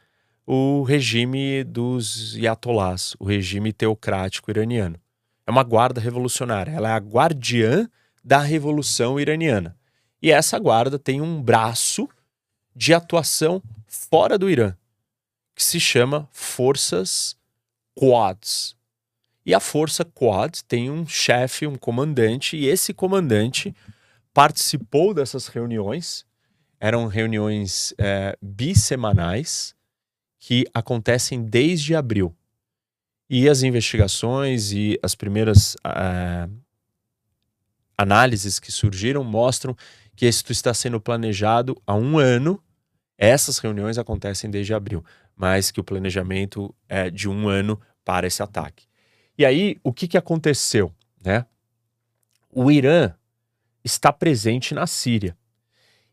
o 0.51 0.83
regime 0.83 1.63
dos 1.63 2.35
Yatolás, 2.35 3.15
o 3.19 3.27
regime 3.27 3.71
teocrático 3.71 4.51
iraniano. 4.51 4.99
É 5.47 5.51
uma 5.51 5.63
guarda 5.63 6.01
revolucionária, 6.01 6.71
ela 6.71 6.89
é 6.89 6.93
a 6.93 6.97
guardiã 6.97 7.87
da 8.25 8.39
revolução 8.39 9.21
iraniana. 9.21 9.77
E 10.23 10.31
essa 10.31 10.59
guarda 10.59 10.99
tem 10.99 11.21
um 11.21 11.43
braço 11.43 12.09
de 12.75 12.95
atuação 12.95 13.63
fora 13.87 14.39
do 14.39 14.49
Irã, 14.49 14.75
que 15.55 15.63
se 15.63 15.79
chama 15.79 16.27
Forças 16.33 17.37
Quads. 17.95 18.75
E 19.45 19.55
a 19.55 19.61
Força 19.61 20.03
Quad 20.03 20.63
tem 20.67 20.91
um 20.91 21.07
chefe, 21.07 21.67
um 21.67 21.77
comandante, 21.77 22.57
e 22.57 22.67
esse 22.67 22.95
comandante 22.95 23.77
participou 24.33 25.13
dessas 25.13 25.47
reuniões. 25.47 26.25
Eram 26.81 27.07
reuniões 27.07 27.93
é, 27.99 28.35
bissemanais 28.41 29.77
que 30.39 30.67
acontecem 30.73 31.43
desde 31.43 31.95
abril. 31.95 32.35
E 33.29 33.49
as 33.49 33.63
investigações 33.63 34.73
e 34.73 34.99
as 35.03 35.15
primeiras 35.15 35.77
é, 35.85 36.49
análises 37.97 38.59
que 38.59 38.73
surgiram 38.73 39.23
mostram 39.23 39.77
que 40.17 40.27
isso 40.27 40.51
está 40.51 40.73
sendo 40.73 41.01
planejado 41.01 41.81
há 41.87 41.95
um 41.95 42.19
ano. 42.19 42.63
Essas 43.19 43.59
reuniões 43.59 43.99
acontecem 43.99 44.51
desde 44.51 44.73
abril, 44.73 45.05
mas 45.37 45.71
que 45.71 45.81
o 45.81 45.85
planejamento 45.85 46.75
é 46.89 47.11
de 47.11 47.29
um 47.29 47.49
ano 47.49 47.81
para 48.05 48.27
esse 48.27 48.43
ataque. 48.43 48.87
E 49.37 49.45
aí, 49.45 49.77
o 49.85 49.93
que, 49.93 50.09
que 50.09 50.17
aconteceu? 50.17 50.93
Né? 51.23 51.45
O 52.51 52.71
Irã 52.71 53.13
está 53.85 54.13
presente 54.13 54.75
na 54.75 54.87
Síria. 54.87 55.37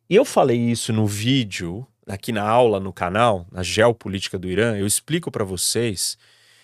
E 0.10 0.16
eu 0.16 0.26
falei 0.26 0.60
isso 0.60 0.94
no 0.94 1.08
vídeo, 1.08 1.88
aqui 2.08 2.32
na 2.32 2.44
aula 2.44 2.80
no 2.80 2.94
canal, 2.94 3.48
na 3.52 3.64
geopolítica 3.64 4.38
do 4.38 4.48
Irã, 4.48 4.78
eu 4.78 4.86
explico 4.86 5.32
para 5.32 5.44
vocês 5.44 6.18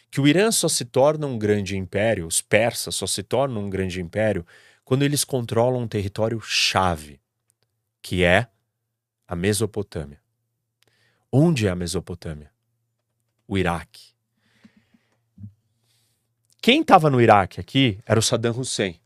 que 0.10 0.20
o 0.20 0.28
Irã 0.28 0.52
só 0.52 0.68
se 0.68 0.86
torna 0.86 1.26
um 1.26 1.38
grande 1.38 1.78
império, 1.78 2.28
os 2.28 2.42
persas 2.42 2.96
só 2.96 3.08
se 3.08 3.24
tornam 3.24 3.64
um 3.64 3.70
grande 3.70 4.02
império 4.02 4.46
quando 4.84 5.04
eles 5.04 5.24
controlam 5.24 5.84
um 5.84 5.88
território 5.88 6.40
chave, 6.42 7.20
que 8.02 8.24
é 8.24 8.48
a 9.28 9.36
Mesopotâmia. 9.36 10.20
Onde 11.32 11.66
é 11.66 11.70
a 11.70 11.76
Mesopotâmia? 11.76 12.52
O 13.48 13.58
Iraque. 13.58 14.12
Quem 16.62 16.82
estava 16.82 17.10
no 17.10 17.22
Iraque 17.22 17.60
aqui 17.60 18.00
era 18.06 18.20
o 18.20 18.24
Saddam 18.24 18.52
Hussein. 18.52 19.00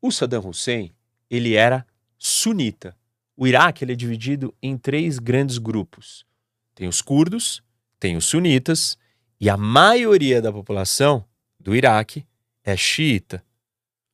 O 0.00 0.12
Saddam 0.12 0.46
Hussein 0.46 0.94
ele 1.30 1.54
era 1.54 1.86
sunita. 2.18 2.94
O 3.40 3.46
Iraque 3.46 3.82
ele 3.82 3.94
é 3.94 3.96
dividido 3.96 4.54
em 4.62 4.76
três 4.76 5.18
grandes 5.18 5.56
grupos. 5.56 6.26
Tem 6.74 6.86
os 6.86 7.00
curdos, 7.00 7.62
tem 7.98 8.14
os 8.14 8.26
sunitas 8.26 8.98
e 9.40 9.48
a 9.48 9.56
maioria 9.56 10.42
da 10.42 10.52
população 10.52 11.24
do 11.58 11.74
Iraque 11.74 12.26
é 12.62 12.76
xiita. 12.76 13.42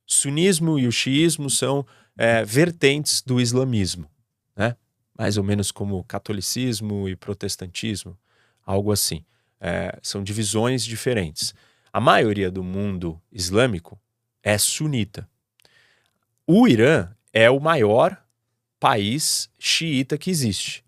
Sunismo 0.06 0.78
e 0.78 0.86
o 0.86 0.92
xiismo 0.92 1.50
são 1.50 1.84
é, 2.16 2.44
vertentes 2.44 3.20
do 3.20 3.40
islamismo, 3.40 4.08
né? 4.54 4.76
mais 5.18 5.36
ou 5.36 5.42
menos 5.42 5.72
como 5.72 6.04
catolicismo 6.04 7.08
e 7.08 7.16
protestantismo, 7.16 8.16
algo 8.64 8.92
assim. 8.92 9.24
É, 9.60 9.98
são 10.02 10.22
divisões 10.22 10.84
diferentes. 10.84 11.52
A 11.92 11.98
maioria 11.98 12.48
do 12.48 12.62
mundo 12.62 13.20
islâmico 13.32 14.00
é 14.40 14.56
sunita. 14.56 15.28
O 16.46 16.68
Irã 16.68 17.10
é 17.32 17.50
o 17.50 17.58
maior 17.58 18.24
país 18.78 19.48
xiita 19.58 20.18
que 20.18 20.30
existe. 20.30 20.84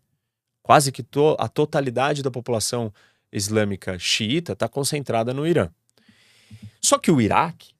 Quase 0.63 0.93
que 0.93 1.03
to 1.03 1.37
a 1.39 1.49
totalidade 1.49 2.23
da 2.23 2.31
população 2.31 2.93
islâmica 3.33 3.99
xiita 3.99 4.53
está 4.53 4.69
concentrada 4.69 5.33
no 5.33 5.47
Irã. 5.47 5.71
Só 6.81 6.99
que 6.99 7.11
o 7.11 7.21
Iraque, 7.21 7.73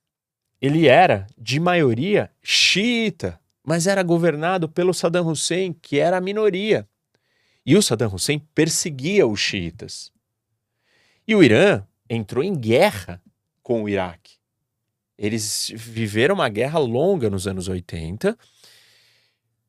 ele 0.61 0.87
era 0.87 1.27
de 1.37 1.61
maioria 1.61 2.31
xiita, 2.43 3.41
mas 3.63 3.87
era 3.87 4.03
governado 4.03 4.69
pelo 4.69 4.95
Saddam 4.95 5.29
Hussein, 5.29 5.73
que 5.73 5.99
era 5.99 6.17
a 6.17 6.21
minoria. 6.21 6.89
E 7.65 7.77
o 7.77 7.83
Saddam 7.83 8.15
Hussein 8.15 8.39
perseguia 8.55 9.27
os 9.27 9.39
xiitas. 9.39 10.11
E 11.27 11.35
o 11.35 11.43
Irã 11.43 11.85
entrou 12.09 12.43
em 12.43 12.55
guerra 12.55 13.23
com 13.63 13.83
o 13.83 13.89
Iraque. 13.89 14.39
Eles 15.19 15.71
viveram 15.75 16.37
uma 16.37 16.49
guerra 16.49 16.79
longa 16.79 17.29
nos 17.29 17.47
anos 17.47 17.69
80, 17.69 18.39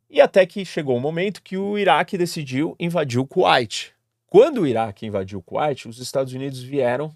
e 0.09 0.19
até 0.19 0.45
que 0.45 0.65
chegou 0.65 0.97
um 0.97 1.01
momento 1.01 1.43
que 1.43 1.57
o 1.57 1.77
Iraque 1.77 2.17
decidiu 2.17 2.75
invadir 2.79 3.19
o 3.19 3.27
Kuwait. 3.27 3.93
Quando 4.25 4.61
o 4.61 4.67
Iraque 4.67 5.05
invadiu 5.05 5.39
o 5.39 5.43
Kuwait, 5.43 5.87
os 5.87 5.99
Estados 5.99 6.33
Unidos 6.33 6.61
vieram 6.61 7.11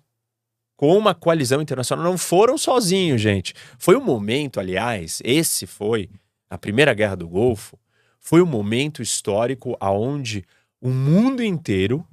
com 0.75 0.97
uma 0.97 1.15
coalizão 1.15 1.61
internacional. 1.61 2.03
Não 2.03 2.17
foram 2.17 2.57
sozinhos, 2.57 3.21
gente. 3.21 3.53
Foi 3.77 3.95
um 3.95 4.03
momento, 4.03 4.59
aliás, 4.59 5.21
esse 5.23 5.65
foi 5.65 6.09
a 6.49 6.57
Primeira 6.57 6.93
Guerra 6.93 7.15
do 7.15 7.27
Golfo, 7.27 7.79
foi 8.19 8.41
um 8.41 8.45
momento 8.45 9.01
histórico 9.01 9.75
aonde 9.79 10.45
o 10.79 10.89
mundo 10.89 11.43
inteiro, 11.43 12.05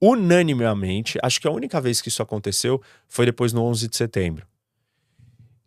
unanimemente, 0.00 1.18
acho 1.22 1.40
que 1.40 1.46
a 1.46 1.52
única 1.52 1.80
vez 1.80 2.00
que 2.00 2.08
isso 2.08 2.22
aconteceu 2.22 2.82
foi 3.06 3.26
depois 3.26 3.52
no 3.52 3.62
11 3.62 3.88
de 3.88 3.96
setembro, 3.96 4.46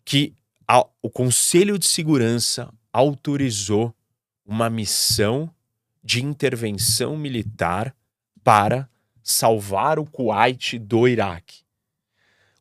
que 0.04 0.34
a, 0.68 0.86
o 1.02 1.10
Conselho 1.10 1.78
de 1.78 1.88
Segurança 1.88 2.74
autorizou 2.92 3.94
uma 4.46 4.70
missão 4.70 5.50
de 6.04 6.24
intervenção 6.24 7.16
militar 7.16 7.96
para 8.44 8.90
salvar 9.22 9.98
o 9.98 10.06
Kuwait 10.06 10.78
do 10.78 11.08
Iraque. 11.08 11.64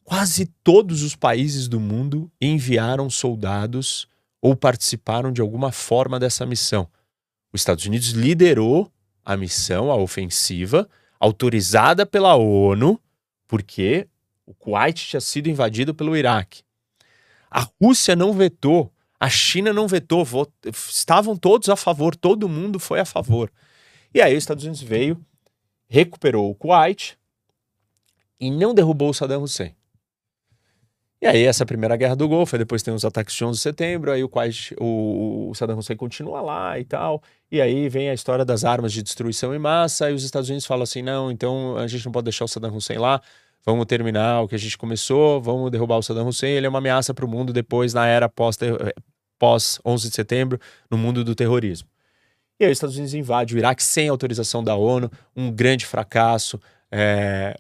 Quase 0.05 0.47
todos 0.63 1.03
os 1.03 1.17
países 1.17 1.69
do 1.69 1.81
mundo 1.81 2.31
enviaram 2.41 3.09
soldados 3.11 4.07
ou 4.41 4.55
participaram 4.55 5.33
de 5.33 5.41
alguma 5.41 5.73
forma 5.73 6.19
dessa 6.19 6.45
missão. 6.45 6.89
Os 7.53 7.61
Estados 7.61 7.85
Unidos 7.87 8.09
liderou 8.11 8.91
a 9.25 9.37
missão, 9.37 9.91
a 9.91 9.97
ofensiva, 9.97 10.89
autorizada 11.21 12.05
pela 12.05 12.35
ONU, 12.35 13.01
porque 13.47 14.09
o 14.45 14.55
Kuwait 14.55 15.07
tinha 15.07 15.21
sido 15.21 15.49
invadido 15.49 15.95
pelo 15.95 16.17
Iraque. 16.17 16.63
A 17.51 17.69
Rússia 17.81 18.17
não 18.17 18.33
vetou, 18.33 18.93
a 19.23 19.29
China 19.31 19.73
não 19.73 19.87
vetou, 19.87 20.27
estavam 20.67 21.37
todos 21.37 21.69
a 21.69 21.77
favor, 21.77 22.17
todo 22.17 22.49
mundo 22.49 22.81
foi 22.81 22.99
a 22.99 23.05
favor. 23.05 23.53
E 24.13 24.21
aí 24.21 24.33
os 24.33 24.43
Estados 24.43 24.65
Unidos 24.65 24.83
veio, 24.83 25.25
recuperou 25.89 26.51
o 26.51 26.55
Kuwait 26.57 27.17
e 28.41 28.51
não 28.51 28.75
derrubou 28.75 29.11
o 29.11 29.15
Saddam 29.15 29.45
Hussein. 29.45 29.77
E 31.21 31.27
aí, 31.29 31.45
essa 31.45 31.65
primeira 31.65 31.95
guerra 31.95 32.17
do 32.17 32.27
Golfo, 32.27 32.59
depois 32.59 32.83
tem 32.83 32.93
os 32.93 33.05
ataques 33.05 33.37
de 33.37 33.45
11 33.45 33.57
de 33.57 33.63
setembro, 33.63 34.11
aí 34.11 34.25
o, 34.25 34.29
Kuwait, 34.29 34.75
o, 34.81 35.51
o 35.51 35.55
Saddam 35.55 35.79
Hussein 35.79 35.97
continua 35.97 36.41
lá 36.41 36.77
e 36.81 36.85
tal. 36.85 37.23
E 37.49 37.61
aí 37.61 37.89
vem 37.89 38.11
a 38.11 38.15
história 38.15 38.45
das 38.45 38.65
armas 38.65 38.93
de 38.93 39.05
destruição 39.05 39.55
em 39.55 39.59
massa, 39.61 40.11
e 40.11 40.15
os 40.15 40.25
Estados 40.25 40.49
Unidos 40.49 40.67
falam 40.67 40.83
assim: 40.83 41.01
não, 41.01 41.31
então 41.31 41.77
a 41.77 41.87
gente 41.87 42.05
não 42.05 42.11
pode 42.11 42.25
deixar 42.25 42.45
o 42.45 42.49
Saddam 42.49 42.75
Hussein 42.75 42.99
lá, 42.99 43.23
vamos 43.65 43.87
terminar 43.87 44.41
o 44.41 44.49
que 44.49 44.57
a 44.57 44.59
gente 44.59 44.77
começou, 44.77 45.41
vamos 45.41 45.71
derrubar 45.71 45.99
o 45.99 46.03
Saddam 46.03 46.27
Hussein, 46.27 46.51
ele 46.51 46.67
é 46.67 46.69
uma 46.69 46.81
ameaça 46.81 47.15
para 47.15 47.25
o 47.25 47.29
mundo 47.29 47.53
depois, 47.53 47.95
na 47.95 48.05
era 48.05 48.29
pós, 48.29 48.59
pós 49.43 49.81
11 49.85 50.09
de 50.09 50.15
setembro, 50.15 50.61
no 50.89 50.97
mundo 50.97 51.25
do 51.25 51.35
terrorismo. 51.35 51.89
E 52.61 52.65
aí 52.65 52.71
os 52.71 52.77
Estados 52.77 52.95
Unidos 52.95 53.13
invadem 53.13 53.57
o 53.57 53.59
Iraque 53.59 53.83
sem 53.83 54.09
autorização 54.09 54.63
da 54.63 54.77
ONU, 54.77 55.11
um 55.35 55.51
grande 55.51 55.85
fracasso. 55.85 56.61
É, 56.93 57.59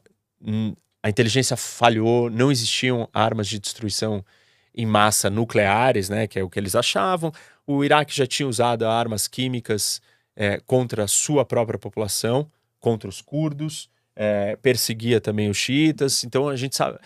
a 1.02 1.08
inteligência 1.08 1.56
falhou, 1.56 2.30
não 2.30 2.52
existiam 2.52 3.08
armas 3.12 3.48
de 3.48 3.58
destruição 3.58 4.24
em 4.72 4.86
massa 4.86 5.28
nucleares, 5.28 6.08
né, 6.08 6.28
que 6.28 6.38
é 6.38 6.44
o 6.44 6.48
que 6.48 6.60
eles 6.60 6.76
achavam. 6.76 7.32
O 7.66 7.82
Iraque 7.82 8.14
já 8.14 8.28
tinha 8.28 8.46
usado 8.46 8.86
armas 8.86 9.26
químicas 9.26 10.00
é, 10.36 10.60
contra 10.64 11.02
a 11.02 11.08
sua 11.08 11.44
própria 11.44 11.80
população, 11.80 12.48
contra 12.78 13.08
os 13.08 13.20
curdos, 13.20 13.90
é, 14.14 14.54
perseguia 14.54 15.20
também 15.20 15.50
os 15.50 15.56
xiitas. 15.56 16.22
Então 16.22 16.48
a 16.48 16.54
gente 16.54 16.76
sabe. 16.76 17.00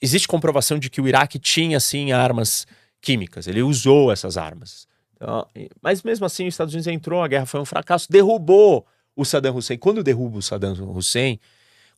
Existe 0.00 0.26
comprovação 0.26 0.78
de 0.78 0.88
que 0.88 0.98
o 0.98 1.06
Iraque 1.06 1.38
tinha 1.38 1.78
sim 1.78 2.10
armas 2.10 2.66
químicas, 3.00 3.46
ele 3.46 3.62
usou 3.62 4.10
essas 4.12 4.36
armas. 4.36 4.86
Então, 5.14 5.46
mas 5.82 6.02
mesmo 6.02 6.24
assim, 6.26 6.46
os 6.46 6.54
Estados 6.54 6.74
Unidos 6.74 6.86
entrou, 6.86 7.22
a 7.22 7.28
guerra 7.28 7.46
foi 7.46 7.60
um 7.60 7.64
fracasso, 7.64 8.10
derrubou 8.10 8.86
o 9.16 9.24
Saddam 9.24 9.56
Hussein. 9.56 9.78
Quando 9.78 10.02
derruba 10.02 10.38
o 10.38 10.42
Saddam 10.42 10.74
Hussein, 10.96 11.40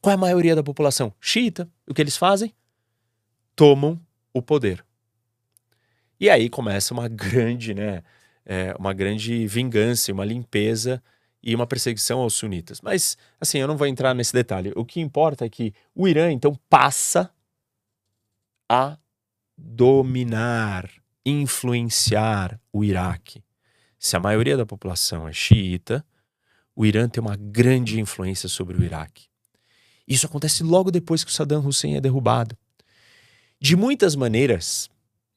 qual 0.01 0.13
é 0.13 0.15
a 0.15 0.19
maioria 0.19 0.55
da 0.55 0.63
população? 0.63 1.13
Xiita. 1.21 1.69
O 1.87 1.93
que 1.93 2.01
eles 2.01 2.17
fazem? 2.17 2.55
Tomam 3.55 4.01
o 4.33 4.41
poder. 4.41 4.85
E 6.19 6.31
aí 6.31 6.49
começa 6.49 6.95
uma 6.95 7.09
grande, 7.09 7.75
né, 7.75 8.03
é, 8.45 8.75
uma 8.79 8.93
grande 8.93 9.47
vingança, 9.47 10.13
uma 10.13 10.25
limpeza 10.25 11.03
e 11.43 11.55
uma 11.55 11.67
perseguição 11.67 12.21
aos 12.21 12.35
sunitas. 12.35 12.81
Mas, 12.81 13.17
assim, 13.41 13.59
eu 13.59 13.69
não 13.69 13.77
vou 13.77 13.87
entrar 13.87 14.15
nesse 14.15 14.33
detalhe. 14.33 14.73
O 14.77 14.85
que 14.85 15.01
importa 15.01 15.45
é 15.45 15.49
que 15.49 15.75
o 15.95 16.09
Irã, 16.09 16.31
então, 16.31 16.59
passa 16.69 17.31
a 18.69 18.97
dominar, 19.63 20.91
influenciar 21.25 22.61
o 22.73 22.83
Iraque. 22.85 23.43
Se 23.99 24.17
a 24.17 24.21
maioria 24.21 24.57
da 24.57 24.65
população 24.65 25.29
é 25.29 25.33
xiita, 25.33 26.05
o 26.75 26.87
Irã 26.87 27.09
tem 27.09 27.23
uma 27.23 27.37
grande 27.37 28.01
influência 28.01 28.49
sobre 28.49 28.77
o 28.77 28.83
Iraque. 28.83 29.27
Isso 30.09 30.27
acontece 30.27 30.63
logo 30.63 30.91
depois 30.91 31.23
que 31.23 31.31
o 31.31 31.35
Saddam 31.35 31.65
Hussein 31.65 31.97
é 31.97 32.01
derrubado. 32.01 32.57
De 33.61 33.77
muitas 33.77 34.17
maneiras, 34.17 34.89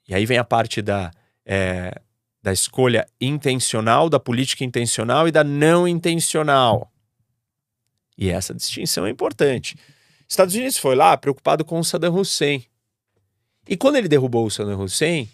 e 0.07 0.15
aí 0.15 0.26
vem 0.26 0.38
a 0.38 0.43
parte 0.43 0.82
da, 0.82 1.11
é, 1.45 1.93
da 2.41 2.53
escolha 2.53 3.05
intencional, 3.19 4.09
da 4.09 4.19
política 4.19 4.63
intencional 4.63 5.28
e 5.28 5.32
da 5.32 5.43
não 5.43 5.88
intencional. 5.88 6.91
E 8.17 8.30
essa 8.30 8.53
distinção 8.53 9.05
é 9.05 9.09
importante. 9.09 9.76
Estados 10.28 10.55
Unidos 10.55 10.78
foi 10.78 10.95
lá 10.95 11.17
preocupado 11.17 11.65
com 11.65 11.80
o 11.80 11.84
Saddam 11.84 12.15
Hussein. 12.15 12.65
E 13.68 13.78
quando 13.78 13.95
ele 13.95 14.07
derrubou 14.07 14.45
o 14.45 14.51
Saddam 14.51 14.82
Hussein, 14.82 15.30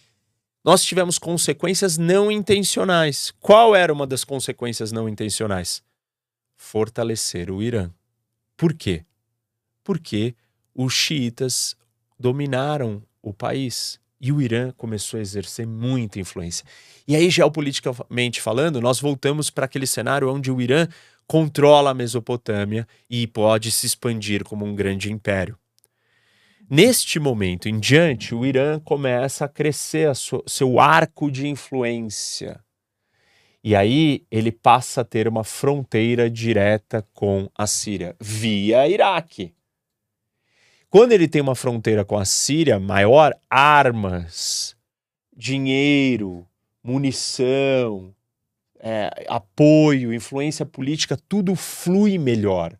nós 0.64 0.84
tivemos 0.84 1.18
consequências 1.18 1.98
não 1.98 2.32
intencionais. 2.32 3.34
Qual 3.40 3.76
era 3.76 3.92
uma 3.92 4.06
das 4.06 4.24
consequências 4.24 4.92
não 4.92 5.08
intencionais? 5.10 5.82
Fortalecer 6.56 7.50
o 7.50 7.62
Irã. 7.62 7.90
Por 8.56 8.74
quê? 8.74 9.06
porque 9.90 10.36
os 10.76 10.94
xiitas 10.94 11.76
dominaram 12.20 13.02
o 13.24 13.34
país 13.34 14.00
e 14.22 14.32
o 14.32 14.40
Irã 14.40 14.72
começou 14.78 15.18
a 15.18 15.22
exercer 15.22 15.66
muita 15.66 16.20
influência. 16.20 16.64
E 17.08 17.16
aí, 17.16 17.28
geopoliticamente 17.28 18.40
falando, 18.40 18.80
nós 18.80 19.00
voltamos 19.00 19.50
para 19.50 19.66
aquele 19.66 19.88
cenário 19.88 20.32
onde 20.32 20.52
o 20.52 20.62
Irã 20.62 20.88
controla 21.26 21.90
a 21.90 21.94
Mesopotâmia 21.96 22.88
e 23.10 23.26
pode 23.26 23.72
se 23.72 23.88
expandir 23.88 24.44
como 24.44 24.64
um 24.64 24.76
grande 24.76 25.12
império. 25.12 25.58
Neste 26.72 27.20
momento 27.20 27.67
em 27.67 27.80
diante, 27.80 28.36
o 28.36 28.45
Irã 28.45 28.80
começa 28.80 29.45
a 29.45 29.49
crescer 29.49 30.07
a 30.07 30.13
seu 30.13 30.80
arco 30.80 31.32
de 31.32 31.47
influência. 31.47 32.63
E 33.63 33.76
aí 33.76 34.24
ele 34.30 34.51
passa 34.51 35.01
a 35.01 35.03
ter 35.03 35.28
uma 35.28 35.43
fronteira 35.43 36.30
direta 36.30 37.03
com 37.11 37.49
a 37.57 37.65
Síria, 37.65 38.15
via 38.20 38.88
Iraque. 38.88 39.51
Quando 40.91 41.11
ele 41.11 41.28
tem 41.28 41.41
uma 41.41 41.55
fronteira 41.55 42.05
com 42.05 42.20
a 42.20 42.24
Síria 42.24 42.80
maior, 42.80 43.36
armas, 43.49 44.78
dinheiro, 45.36 46.45
munição, 46.84 48.13
é, 48.80 49.26
apoio, 49.28 50.13
influência 50.13 50.67
política, 50.67 51.17
tudo 51.28 51.55
flui 51.55 52.20
melhor. 52.20 52.78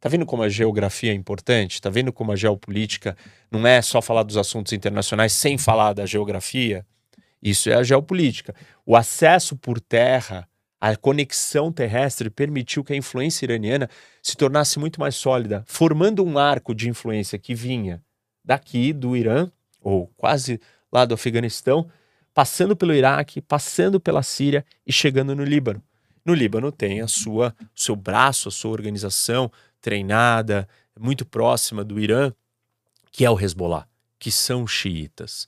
Tá 0.00 0.08
vendo 0.08 0.24
como 0.24 0.42
a 0.42 0.48
geografia 0.48 1.10
é 1.10 1.14
importante? 1.14 1.80
Tá 1.80 1.90
vendo 1.90 2.12
como 2.12 2.32
a 2.32 2.36
geopolítica 2.36 3.16
não 3.50 3.66
é 3.66 3.82
só 3.82 4.00
falar 4.00 4.22
dos 4.22 4.36
assuntos 4.36 4.72
internacionais 4.72 5.32
sem 5.32 5.58
falar 5.58 5.92
da 5.92 6.06
geografia? 6.06 6.86
Isso 7.42 7.70
é 7.70 7.74
a 7.74 7.82
geopolítica. 7.82 8.54
O 8.86 8.96
acesso 8.96 9.56
por 9.56 9.80
terra 9.80 10.48
a 10.80 10.94
conexão 10.96 11.72
terrestre 11.72 12.30
permitiu 12.30 12.84
que 12.84 12.92
a 12.92 12.96
influência 12.96 13.44
iraniana 13.44 13.90
se 14.22 14.36
tornasse 14.36 14.78
muito 14.78 15.00
mais 15.00 15.16
sólida, 15.16 15.64
formando 15.66 16.24
um 16.24 16.38
arco 16.38 16.72
de 16.74 16.88
influência 16.88 17.38
que 17.38 17.54
vinha 17.54 18.00
daqui 18.44 18.92
do 18.92 19.16
Irã, 19.16 19.50
ou 19.80 20.06
quase 20.16 20.60
lá 20.92 21.04
do 21.04 21.14
Afeganistão, 21.14 21.88
passando 22.32 22.76
pelo 22.76 22.94
Iraque, 22.94 23.40
passando 23.40 23.98
pela 23.98 24.22
Síria 24.22 24.64
e 24.86 24.92
chegando 24.92 25.34
no 25.34 25.44
Líbano. 25.44 25.82
No 26.24 26.34
Líbano 26.34 26.70
tem 26.70 27.00
a 27.00 27.08
sua 27.08 27.54
seu 27.74 27.96
braço, 27.96 28.48
a 28.48 28.52
sua 28.52 28.70
organização 28.70 29.50
treinada, 29.80 30.68
muito 30.98 31.24
próxima 31.24 31.84
do 31.84 31.98
Irã, 32.00 32.32
que 33.10 33.24
é 33.24 33.30
o 33.30 33.38
Hezbollah, 33.38 33.86
que 34.18 34.30
são 34.30 34.66
xiitas. 34.66 35.46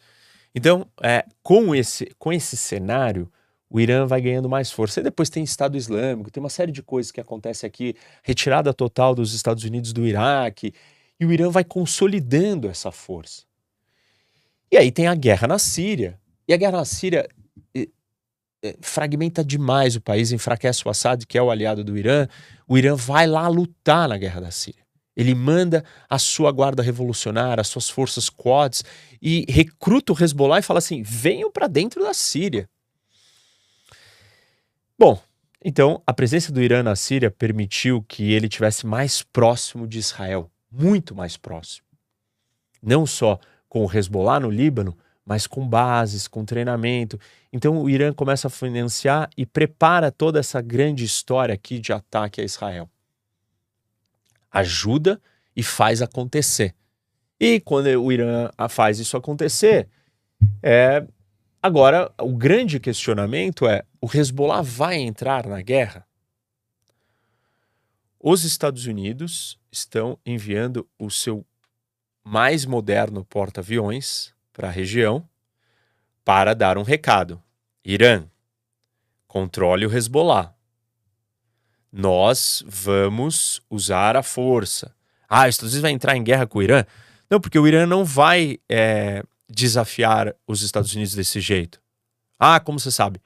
Então, 0.54 0.86
é, 1.02 1.24
com, 1.42 1.74
esse, 1.74 2.10
com 2.18 2.32
esse 2.32 2.56
cenário, 2.56 3.30
o 3.68 3.78
Irã 3.78 4.06
vai 4.06 4.20
ganhando 4.20 4.48
mais 4.48 4.70
força. 4.70 5.00
E 5.00 5.02
depois 5.02 5.30
tem 5.30 5.44
Estado 5.44 5.76
Islâmico, 5.76 6.30
tem 6.30 6.42
uma 6.42 6.50
série 6.50 6.72
de 6.72 6.82
coisas 6.82 7.12
que 7.12 7.20
acontece 7.20 7.64
aqui, 7.64 7.94
retirada 8.22 8.74
total 8.74 9.14
dos 9.14 9.32
Estados 9.32 9.62
Unidos 9.64 9.92
do 9.92 10.04
Iraque, 10.06 10.74
e 11.18 11.24
o 11.24 11.32
Irã 11.32 11.50
vai 11.50 11.62
consolidando 11.62 12.68
essa 12.68 12.90
força. 12.90 13.44
E 14.72 14.76
aí 14.76 14.90
tem 14.90 15.06
a 15.06 15.14
guerra 15.14 15.46
na 15.46 15.58
Síria. 15.58 16.18
E 16.48 16.54
a 16.54 16.56
guerra 16.56 16.78
na 16.78 16.84
Síria 16.84 17.28
fragmenta 18.80 19.44
demais 19.44 19.96
o 19.96 20.00
país, 20.00 20.32
enfraquece 20.32 20.82
o 20.86 20.90
Assad, 20.90 21.26
que 21.26 21.38
é 21.38 21.42
o 21.42 21.50
aliado 21.50 21.82
do 21.82 21.96
Irã. 21.96 22.26
O 22.68 22.76
Irã 22.76 22.94
vai 22.94 23.26
lá 23.26 23.48
lutar 23.48 24.08
na 24.08 24.16
guerra 24.16 24.40
da 24.40 24.50
Síria. 24.50 24.84
Ele 25.16 25.34
manda 25.34 25.84
a 26.08 26.18
sua 26.18 26.52
guarda 26.52 26.82
revolucionária, 26.82 27.60
as 27.60 27.68
suas 27.68 27.88
forças 27.88 28.28
quads 28.28 28.84
e 29.20 29.44
recruta 29.48 30.12
o 30.12 30.22
Hezbollah 30.22 30.60
e 30.60 30.62
fala 30.62 30.78
assim: 30.78 31.02
venham 31.02 31.50
para 31.50 31.66
dentro 31.66 32.02
da 32.02 32.14
Síria. 32.14 32.68
Bom, 34.98 35.20
então 35.62 36.02
a 36.06 36.12
presença 36.12 36.52
do 36.52 36.62
Irã 36.62 36.82
na 36.82 36.96
Síria 36.96 37.30
permitiu 37.30 38.02
que 38.02 38.32
ele 38.32 38.48
tivesse 38.48 38.86
mais 38.86 39.22
próximo 39.22 39.86
de 39.86 39.98
Israel, 39.98 40.50
muito 40.70 41.14
mais 41.14 41.36
próximo. 41.36 41.86
Não 42.82 43.04
só 43.04 43.38
com 43.68 43.84
o 43.84 43.92
Hezbollah 43.92 44.40
no 44.40 44.50
Líbano, 44.50 44.96
mas 45.30 45.46
com 45.46 45.64
bases, 45.64 46.26
com 46.26 46.44
treinamento. 46.44 47.16
Então 47.52 47.80
o 47.80 47.88
Irã 47.88 48.12
começa 48.12 48.48
a 48.48 48.50
financiar 48.50 49.30
e 49.36 49.46
prepara 49.46 50.10
toda 50.10 50.40
essa 50.40 50.60
grande 50.60 51.04
história 51.04 51.54
aqui 51.54 51.78
de 51.78 51.92
ataque 51.92 52.40
a 52.40 52.44
Israel. 52.44 52.90
Ajuda 54.50 55.22
e 55.54 55.62
faz 55.62 56.02
acontecer. 56.02 56.74
E 57.38 57.60
quando 57.60 57.86
o 58.02 58.10
Irã 58.10 58.50
faz 58.68 58.98
isso 58.98 59.16
acontecer, 59.16 59.88
é 60.60 61.06
agora 61.62 62.12
o 62.18 62.36
grande 62.36 62.80
questionamento 62.80 63.68
é: 63.68 63.84
o 64.00 64.10
Hezbollah 64.12 64.62
vai 64.62 64.96
entrar 64.96 65.46
na 65.46 65.62
guerra? 65.62 66.04
Os 68.18 68.42
Estados 68.42 68.84
Unidos 68.86 69.56
estão 69.70 70.18
enviando 70.26 70.88
o 70.98 71.08
seu 71.08 71.46
mais 72.24 72.66
moderno 72.66 73.24
porta-aviões 73.24 74.34
para 74.52 74.68
a 74.68 74.70
região 74.70 75.28
para 76.24 76.54
dar 76.54 76.78
um 76.78 76.82
recado. 76.82 77.42
Irã, 77.84 78.24
controle 79.26 79.86
o 79.86 79.96
Hezbollah. 79.96 80.54
Nós 81.92 82.62
vamos 82.66 83.60
usar 83.68 84.16
a 84.16 84.22
força. 84.22 84.94
Ah, 85.28 85.48
os 85.48 85.54
Estados 85.54 85.72
Unidos 85.72 85.82
vai 85.82 85.90
entrar 85.90 86.16
em 86.16 86.22
guerra 86.22 86.46
com 86.46 86.58
o 86.58 86.62
Irã? 86.62 86.84
Não, 87.28 87.40
porque 87.40 87.58
o 87.58 87.66
Irã 87.66 87.86
não 87.86 88.04
vai 88.04 88.58
é, 88.68 89.22
desafiar 89.48 90.34
os 90.46 90.62
Estados 90.62 90.94
Unidos 90.94 91.14
desse 91.14 91.40
jeito. 91.40 91.80
Ah, 92.38 92.60
como 92.60 92.78
você 92.78 92.90
sabe? 92.90 93.20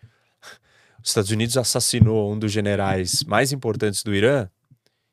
Os 1.02 1.10
Estados 1.10 1.30
Unidos 1.30 1.56
assassinou 1.58 2.32
um 2.32 2.38
dos 2.38 2.50
generais 2.50 3.22
mais 3.24 3.52
importantes 3.52 4.02
do 4.02 4.14
Irã 4.14 4.48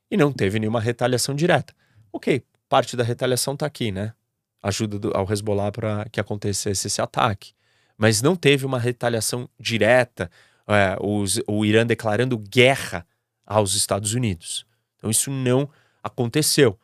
e 0.09 0.15
não 0.15 0.31
teve 0.31 0.59
nenhuma 0.59 0.79
retaliação 0.79 1.35
direta. 1.35 1.73
Ok, 2.13 2.43
parte 2.69 2.95
da 2.95 3.03
retaliação 3.03 3.53
está 3.53 3.65
aqui, 3.65 3.91
né? 3.91 4.13
Ajuda 4.61 4.99
do, 4.99 5.15
ao 5.15 5.31
Hezbollah 5.31 5.71
para 5.71 6.07
que 6.11 6.19
acontecesse 6.19 6.87
esse 6.87 7.01
ataque. 7.01 7.53
Mas 7.97 8.21
não 8.21 8.35
teve 8.35 8.65
uma 8.65 8.79
retaliação 8.79 9.49
direta, 9.59 10.29
é, 10.67 10.97
os, 11.01 11.39
o 11.47 11.65
Irã 11.65 11.85
declarando 11.85 12.37
guerra 12.37 13.05
aos 13.45 13.75
Estados 13.75 14.13
Unidos. 14.13 14.65
Então 14.97 15.09
isso 15.09 15.31
não 15.31 15.69
aconteceu. 16.03 16.79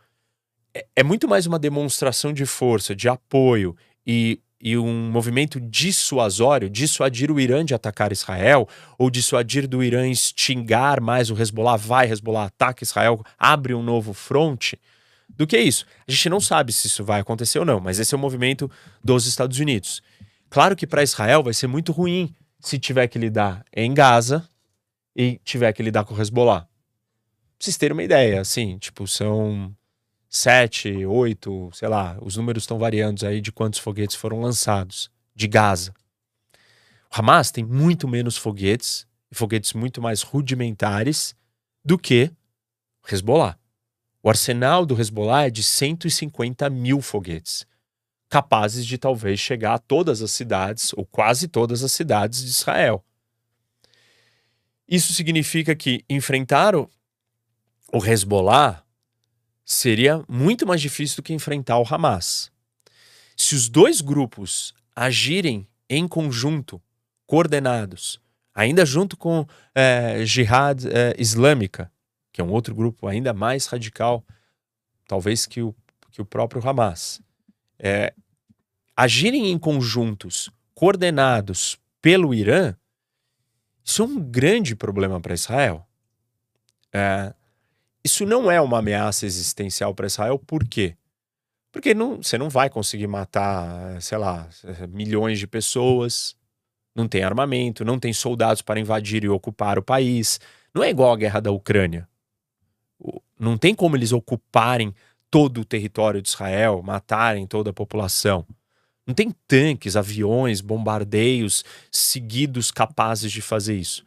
É, 0.73 0.85
é 0.97 1.03
muito 1.03 1.27
mais 1.27 1.45
uma 1.45 1.59
demonstração 1.59 2.33
de 2.33 2.45
força, 2.45 2.95
de 2.95 3.07
apoio 3.07 3.75
e, 4.05 4.39
e 4.61 4.77
um 4.77 5.09
movimento 5.09 5.59
dissuasório, 5.59 6.69
dissuadir 6.69 7.31
o 7.31 7.39
Irã 7.39 7.63
de 7.63 7.73
atacar 7.73 8.11
Israel, 8.11 8.67
ou 8.97 9.09
dissuadir 9.09 9.67
do 9.67 9.83
Irã 9.83 10.07
extingar 10.07 11.01
mais 11.01 11.29
o 11.29 11.39
Hezbollah, 11.39 11.77
vai, 11.77 12.11
Hezbollah 12.11 12.45
ataca 12.45 12.83
Israel, 12.83 13.23
abre 13.37 13.73
um 13.73 13.83
novo 13.83 14.13
fronte 14.13 14.79
do 15.37 15.45
que 15.45 15.57
isso. 15.57 15.85
A 16.07 16.11
gente 16.11 16.29
não 16.29 16.41
sabe 16.41 16.73
se 16.73 16.87
isso 16.87 17.03
vai 17.03 17.21
acontecer 17.21 17.59
ou 17.59 17.65
não, 17.65 17.79
mas 17.79 17.99
esse 17.99 18.13
é 18.13 18.17
o 18.17 18.19
movimento 18.19 18.69
dos 19.03 19.27
Estados 19.27 19.59
Unidos. 19.59 20.01
Claro 20.49 20.75
que 20.75 20.87
para 20.87 21.03
Israel 21.03 21.43
vai 21.43 21.53
ser 21.53 21.67
muito 21.67 21.91
ruim 21.91 22.33
se 22.59 22.79
tiver 22.79 23.07
que 23.07 23.19
lidar 23.19 23.63
em 23.73 23.93
Gaza 23.93 24.47
e 25.15 25.39
tiver 25.43 25.71
que 25.73 25.83
lidar 25.83 26.03
com 26.03 26.13
o 26.13 26.21
Hezbollah. 26.21 26.61
Pra 26.61 26.69
vocês 27.59 27.77
terem 27.77 27.93
uma 27.93 28.03
ideia, 28.03 28.41
assim, 28.41 28.77
tipo, 28.77 29.07
são 29.07 29.75
sete, 30.29 31.05
oito, 31.05 31.69
sei 31.73 31.87
lá, 31.87 32.17
os 32.21 32.35
números 32.35 32.63
estão 32.63 32.77
variando 32.77 33.25
aí 33.25 33.39
de 33.39 33.51
quantos 33.51 33.79
foguetes 33.79 34.15
foram 34.15 34.41
lançados 34.41 35.09
de 35.35 35.47
Gaza. 35.47 35.93
O 37.11 37.19
Hamas 37.19 37.51
tem 37.51 37.63
muito 37.63 38.07
menos 38.07 38.37
foguetes, 38.37 39.07
e 39.31 39.35
foguetes 39.35 39.73
muito 39.73 40.01
mais 40.01 40.21
rudimentares 40.21 41.35
do 41.83 41.97
que 41.97 42.31
Hezbollah. 43.09 43.57
O 44.27 44.29
arsenal 44.29 44.85
do 44.85 44.99
Hezbollah 44.99 45.45
é 45.45 45.49
de 45.49 45.63
150 45.63 46.69
mil 46.69 46.99
foguetes, 46.99 47.65
capazes 48.27 48.85
de 48.85 48.97
talvez 48.97 49.39
chegar 49.39 49.75
a 49.75 49.79
todas 49.79 50.21
as 50.21 50.31
cidades, 50.31 50.91
ou 50.97 51.05
quase 51.05 51.47
todas 51.47 51.81
as 51.81 51.93
cidades 51.93 52.43
de 52.43 52.49
Israel. 52.49 53.01
Isso 54.85 55.13
significa 55.13 55.73
que 55.73 56.03
enfrentar 56.09 56.75
o, 56.75 56.89
o 57.93 58.05
Hezbollah 58.05 58.83
seria 59.63 60.21
muito 60.27 60.67
mais 60.67 60.81
difícil 60.81 61.15
do 61.15 61.23
que 61.23 61.33
enfrentar 61.33 61.79
o 61.79 61.87
Hamas. 61.89 62.51
Se 63.37 63.55
os 63.55 63.69
dois 63.69 64.01
grupos 64.01 64.73
agirem 64.93 65.65
em 65.89 66.05
conjunto, 66.05 66.81
coordenados, 67.25 68.19
ainda 68.53 68.85
junto 68.85 69.15
com 69.15 69.47
é, 69.73 70.25
jihad 70.25 70.85
é, 70.85 71.15
islâmica, 71.17 71.89
que 72.37 72.41
é 72.41 72.43
um 72.43 72.51
outro 72.51 72.75
grupo 72.75 73.07
ainda 73.07 73.33
mais 73.33 73.65
radical, 73.65 74.23
talvez 75.07 75.47
que 75.47 75.59
o, 75.59 75.73
que 76.11 76.21
o 76.21 76.25
próprio 76.25 76.61
Hamas, 76.63 77.19
é, 77.79 78.13
agirem 78.95 79.49
em 79.51 79.57
conjuntos 79.57 80.47
coordenados 80.75 81.79
pelo 81.99 82.35
Irã, 82.35 82.75
isso 83.83 84.03
é 84.03 84.05
um 84.05 84.19
grande 84.19 84.75
problema 84.75 85.19
para 85.19 85.33
Israel. 85.33 85.83
É, 86.93 87.33
isso 88.03 88.23
não 88.23 88.51
é 88.51 88.61
uma 88.61 88.77
ameaça 88.77 89.25
existencial 89.25 89.95
para 89.95 90.05
Israel, 90.05 90.37
por 90.37 90.63
quê? 90.63 90.95
Porque 91.71 91.95
não, 91.95 92.17
você 92.17 92.37
não 92.37 92.51
vai 92.51 92.69
conseguir 92.69 93.07
matar, 93.07 93.99
sei 93.99 94.19
lá, 94.19 94.47
milhões 94.89 95.39
de 95.39 95.47
pessoas, 95.47 96.35
não 96.93 97.07
tem 97.07 97.23
armamento, 97.23 97.83
não 97.83 97.97
tem 97.97 98.13
soldados 98.13 98.61
para 98.61 98.79
invadir 98.79 99.23
e 99.23 99.27
ocupar 99.27 99.79
o 99.79 99.83
país. 99.83 100.39
Não 100.71 100.83
é 100.83 100.91
igual 100.91 101.11
a 101.11 101.17
guerra 101.17 101.39
da 101.39 101.49
Ucrânia. 101.49 102.07
Não 103.39 103.57
tem 103.57 103.75
como 103.75 103.95
eles 103.95 104.11
ocuparem 104.11 104.93
todo 105.29 105.61
o 105.61 105.65
território 105.65 106.21
de 106.21 106.29
Israel, 106.29 106.81
matarem 106.83 107.45
toda 107.45 107.69
a 107.69 107.73
população. 107.73 108.45
Não 109.05 109.13
tem 109.13 109.33
tanques, 109.47 109.95
aviões, 109.95 110.59
bombardeios 110.59 111.63
seguidos 111.91 112.71
capazes 112.71 113.31
de 113.31 113.41
fazer 113.41 113.75
isso. 113.75 114.05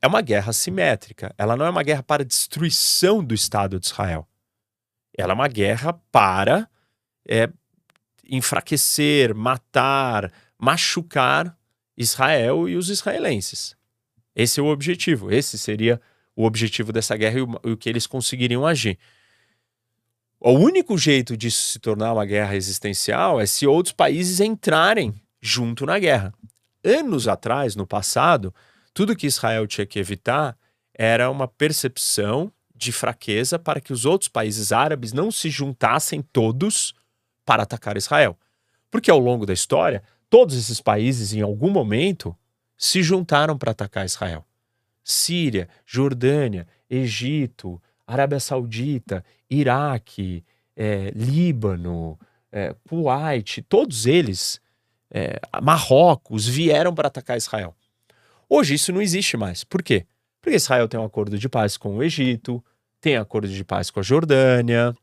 É 0.00 0.06
uma 0.06 0.20
guerra 0.20 0.52
simétrica. 0.52 1.34
Ela 1.38 1.56
não 1.56 1.66
é 1.66 1.70
uma 1.70 1.82
guerra 1.82 2.02
para 2.02 2.24
destruição 2.24 3.22
do 3.22 3.34
Estado 3.34 3.78
de 3.80 3.86
Israel. 3.86 4.26
Ela 5.16 5.32
é 5.32 5.34
uma 5.34 5.48
guerra 5.48 5.92
para 6.10 6.68
é, 7.28 7.48
enfraquecer, 8.28 9.34
matar, 9.34 10.32
machucar 10.58 11.56
Israel 11.96 12.68
e 12.68 12.76
os 12.76 12.88
israelenses. 12.88 13.76
Esse 14.34 14.60
é 14.60 14.62
o 14.62 14.66
objetivo. 14.66 15.30
Esse 15.30 15.58
seria 15.58 15.96
o 15.96 16.00
objetivo 16.36 16.92
dessa 16.92 17.16
guerra 17.16 17.38
e 17.38 17.42
o, 17.42 17.72
o 17.72 17.76
que 17.76 17.88
eles 17.88 18.06
conseguiriam 18.06 18.66
agir. 18.66 18.98
O 20.40 20.52
único 20.52 20.98
jeito 20.98 21.36
disso 21.36 21.68
se 21.68 21.78
tornar 21.78 22.12
uma 22.12 22.24
guerra 22.24 22.56
existencial 22.56 23.40
é 23.40 23.46
se 23.46 23.66
outros 23.66 23.92
países 23.92 24.40
entrarem 24.40 25.14
junto 25.40 25.86
na 25.86 25.98
guerra. 25.98 26.34
Anos 26.84 27.28
atrás, 27.28 27.76
no 27.76 27.86
passado, 27.86 28.52
tudo 28.92 29.14
que 29.14 29.26
Israel 29.26 29.66
tinha 29.66 29.86
que 29.86 29.98
evitar 29.98 30.56
era 30.94 31.30
uma 31.30 31.46
percepção 31.46 32.52
de 32.74 32.90
fraqueza 32.90 33.58
para 33.58 33.80
que 33.80 33.92
os 33.92 34.04
outros 34.04 34.28
países 34.28 34.72
árabes 34.72 35.12
não 35.12 35.30
se 35.30 35.48
juntassem 35.48 36.20
todos 36.20 36.94
para 37.44 37.62
atacar 37.62 37.96
Israel. 37.96 38.36
Porque 38.90 39.10
ao 39.10 39.18
longo 39.18 39.46
da 39.46 39.52
história, 39.52 40.02
todos 40.28 40.56
esses 40.56 40.80
países, 40.80 41.32
em 41.32 41.40
algum 41.40 41.70
momento, 41.70 42.36
se 42.76 43.02
juntaram 43.02 43.56
para 43.56 43.70
atacar 43.70 44.04
Israel. 44.04 44.44
Síria, 45.04 45.68
Jordânia, 45.84 46.66
Egito, 46.88 47.80
Arábia 48.06 48.40
Saudita, 48.40 49.24
Iraque, 49.50 50.44
é, 50.76 51.10
Líbano, 51.14 52.18
é, 52.50 52.74
Kuwait, 52.88 53.62
todos 53.62 54.06
eles, 54.06 54.60
é, 55.10 55.40
Marrocos, 55.62 56.46
vieram 56.46 56.94
para 56.94 57.08
atacar 57.08 57.36
Israel. 57.36 57.74
Hoje 58.48 58.74
isso 58.74 58.92
não 58.92 59.00
existe 59.00 59.36
mais. 59.36 59.64
Por 59.64 59.82
quê? 59.82 60.06
Porque 60.40 60.56
Israel 60.56 60.88
tem 60.88 60.98
um 60.98 61.04
acordo 61.04 61.38
de 61.38 61.48
paz 61.48 61.76
com 61.76 61.96
o 61.96 62.02
Egito, 62.02 62.62
tem 63.00 63.16
acordo 63.16 63.48
de 63.48 63.64
paz 63.64 63.90
com 63.90 64.00
a 64.00 64.02
Jordânia, 64.02 64.94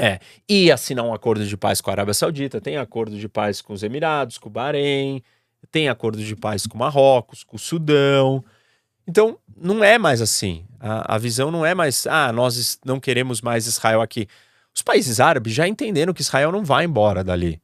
É, 0.00 0.20
e 0.48 0.70
assinar 0.70 1.04
um 1.04 1.12
acordo 1.12 1.44
de 1.44 1.56
paz 1.56 1.80
com 1.80 1.90
a 1.90 1.94
Arábia 1.94 2.14
Saudita, 2.14 2.60
tem 2.60 2.76
acordo 2.76 3.18
de 3.18 3.28
paz 3.28 3.60
com 3.60 3.72
os 3.72 3.82
Emirados, 3.82 4.38
com 4.38 4.48
o 4.48 4.52
Bahrein, 4.52 5.20
tem 5.72 5.88
acordo 5.88 6.22
de 6.22 6.36
paz 6.36 6.68
com 6.68 6.78
Marrocos, 6.78 7.42
com 7.42 7.56
o 7.56 7.58
Sudão. 7.58 8.44
Então, 9.08 9.38
não 9.56 9.82
é 9.82 9.96
mais 9.96 10.20
assim. 10.20 10.66
A, 10.78 11.14
a 11.14 11.18
visão 11.18 11.50
não 11.50 11.64
é 11.64 11.74
mais, 11.74 12.06
ah, 12.06 12.30
nós 12.30 12.78
não 12.84 13.00
queremos 13.00 13.40
mais 13.40 13.66
Israel 13.66 14.02
aqui. 14.02 14.28
Os 14.74 14.82
países 14.82 15.18
árabes 15.18 15.54
já 15.54 15.66
entenderam 15.66 16.12
que 16.12 16.20
Israel 16.20 16.52
não 16.52 16.62
vai 16.62 16.84
embora 16.84 17.24
dali. 17.24 17.60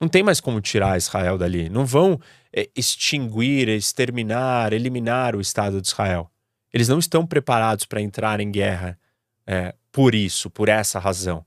Não 0.00 0.08
tem 0.08 0.24
mais 0.24 0.40
como 0.40 0.60
tirar 0.60 0.98
Israel 0.98 1.38
dali. 1.38 1.68
Não 1.68 1.86
vão 1.86 2.20
é, 2.52 2.68
extinguir, 2.76 3.68
exterminar, 3.68 4.72
eliminar 4.72 5.36
o 5.36 5.40
Estado 5.40 5.80
de 5.80 5.86
Israel. 5.86 6.28
Eles 6.74 6.88
não 6.88 6.98
estão 6.98 7.24
preparados 7.24 7.86
para 7.86 8.00
entrar 8.00 8.40
em 8.40 8.50
guerra 8.50 8.98
é, 9.46 9.74
por 9.92 10.14
isso, 10.14 10.50
por 10.50 10.68
essa 10.68 10.98
razão. 10.98 11.46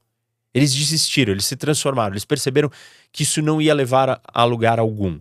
Eles 0.53 0.73
desistiram, 0.73 1.33
eles 1.33 1.45
se 1.45 1.57
transformaram, 1.57 2.13
eles 2.13 2.23
perceberam 2.23 2.71
que 3.11 3.23
isso 3.23 3.41
não 3.41 3.61
ia 3.61 3.73
levar 3.73 4.09
a, 4.09 4.21
a 4.25 4.45
lugar 4.45 4.79
algum. 4.79 5.19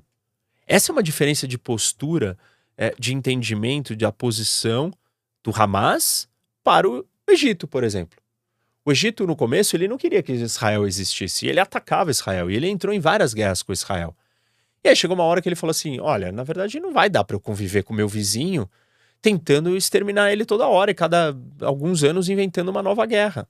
Essa 0.67 0.93
é 0.93 0.93
uma 0.93 1.03
diferença 1.03 1.49
de 1.49 1.59
postura, 1.59 2.39
é, 2.77 2.95
de 2.99 3.15
entendimento 3.15 3.95
da 3.97 4.11
posição 4.11 4.93
do 5.43 5.51
Hamas 5.55 6.29
para 6.63 6.89
o 6.89 7.05
Egito, 7.29 7.67
por 7.67 7.85
exemplo. 7.85 8.19
O 8.85 8.93
Egito, 8.93 9.27
no 9.27 9.35
começo, 9.35 9.77
ele 9.77 9.89
não 9.89 9.97
queria 9.97 10.23
que 10.23 10.33
Israel 10.33 10.87
existisse. 10.87 11.47
Ele 11.47 11.61
atacava 11.61 12.11
Israel. 12.11 12.51
E 12.51 12.57
ele 12.57 12.69
entrou 12.69 12.93
em 12.93 13.01
várias 13.01 13.33
guerras 13.33 13.63
com 13.63 13.73
Israel. 13.73 14.15
E 14.85 14.89
aí 14.89 14.97
chegou 14.97 15.15
uma 15.15 15.25
hora 15.25 15.41
que 15.41 15.49
ele 15.49 15.57
falou 15.57 15.71
assim: 15.71 15.99
olha, 16.01 16.31
na 16.31 16.43
verdade 16.43 16.79
não 16.79 16.93
vai 16.93 17.09
dar 17.09 17.25
para 17.25 17.35
eu 17.35 17.41
conviver 17.41 17.83
com 17.83 17.95
meu 17.95 18.07
vizinho 18.07 18.69
tentando 19.23 19.75
exterminar 19.75 20.31
ele 20.31 20.45
toda 20.45 20.69
hora 20.69 20.91
e 20.91 20.95
cada 20.95 21.35
alguns 21.63 22.05
anos 22.05 22.29
inventando 22.29 22.69
uma 22.69 22.83
nova 22.83 23.07
guerra. 23.07 23.49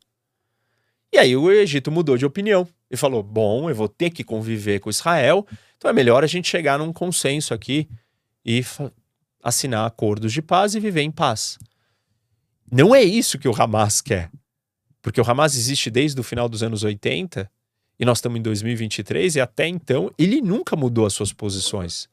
E 1.13 1.19
aí 1.19 1.37
o 1.37 1.51
Egito 1.51 1.91
mudou 1.91 2.17
de 2.17 2.25
opinião 2.25 2.67
e 2.89 2.97
falou: 2.97 3.25
bom, 3.25 3.69
eu 3.69 3.75
vou 3.75 3.89
ter 3.89 4.11
que 4.11 4.23
conviver 4.23 4.79
com 4.79 4.89
Israel, 4.89 5.45
então 5.77 5.91
é 5.91 5.93
melhor 5.93 6.23
a 6.23 6.29
gente 6.29 6.49
chegar 6.49 6.79
num 6.79 6.93
consenso 6.93 7.53
aqui 7.53 7.89
e 8.45 8.65
assinar 9.45 9.87
acordos 9.87 10.33
de 10.33 10.41
paz 10.41 10.75
e 10.75 10.81
viver 10.81 11.03
em 11.03 11.11
paz. 11.11 11.59
Não 12.73 12.95
é 12.95 13.03
isso 13.03 13.39
que 13.39 13.47
o 13.47 13.55
Hamas 13.55 14.01
quer. 14.01 14.31
Porque 15.03 15.21
o 15.21 15.31
Hamas 15.31 15.55
existe 15.55 15.91
desde 15.91 16.19
o 16.19 16.25
final 16.25 16.49
dos 16.49 16.63
anos 16.63 16.83
80 16.83 17.51
e 18.01 18.05
nós 18.07 18.19
estamos 18.19 18.39
em 18.39 18.43
2023 18.43 19.37
e 19.37 19.41
até 19.41 19.69
então 19.69 20.11
ele 20.19 20.41
nunca 20.41 20.75
mudou 20.75 21.05
as 21.05 21.13
suas 21.13 21.31
posições. 21.31 22.09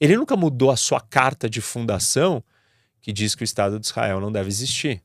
Ele 0.00 0.16
nunca 0.16 0.34
mudou 0.34 0.70
a 0.70 0.76
sua 0.76 1.00
carta 1.00 1.50
de 1.50 1.60
fundação 1.60 2.42
que 3.02 3.12
diz 3.12 3.34
que 3.34 3.42
o 3.42 3.44
Estado 3.44 3.78
de 3.78 3.86
Israel 3.86 4.18
não 4.18 4.32
deve 4.32 4.48
existir. 4.48 5.02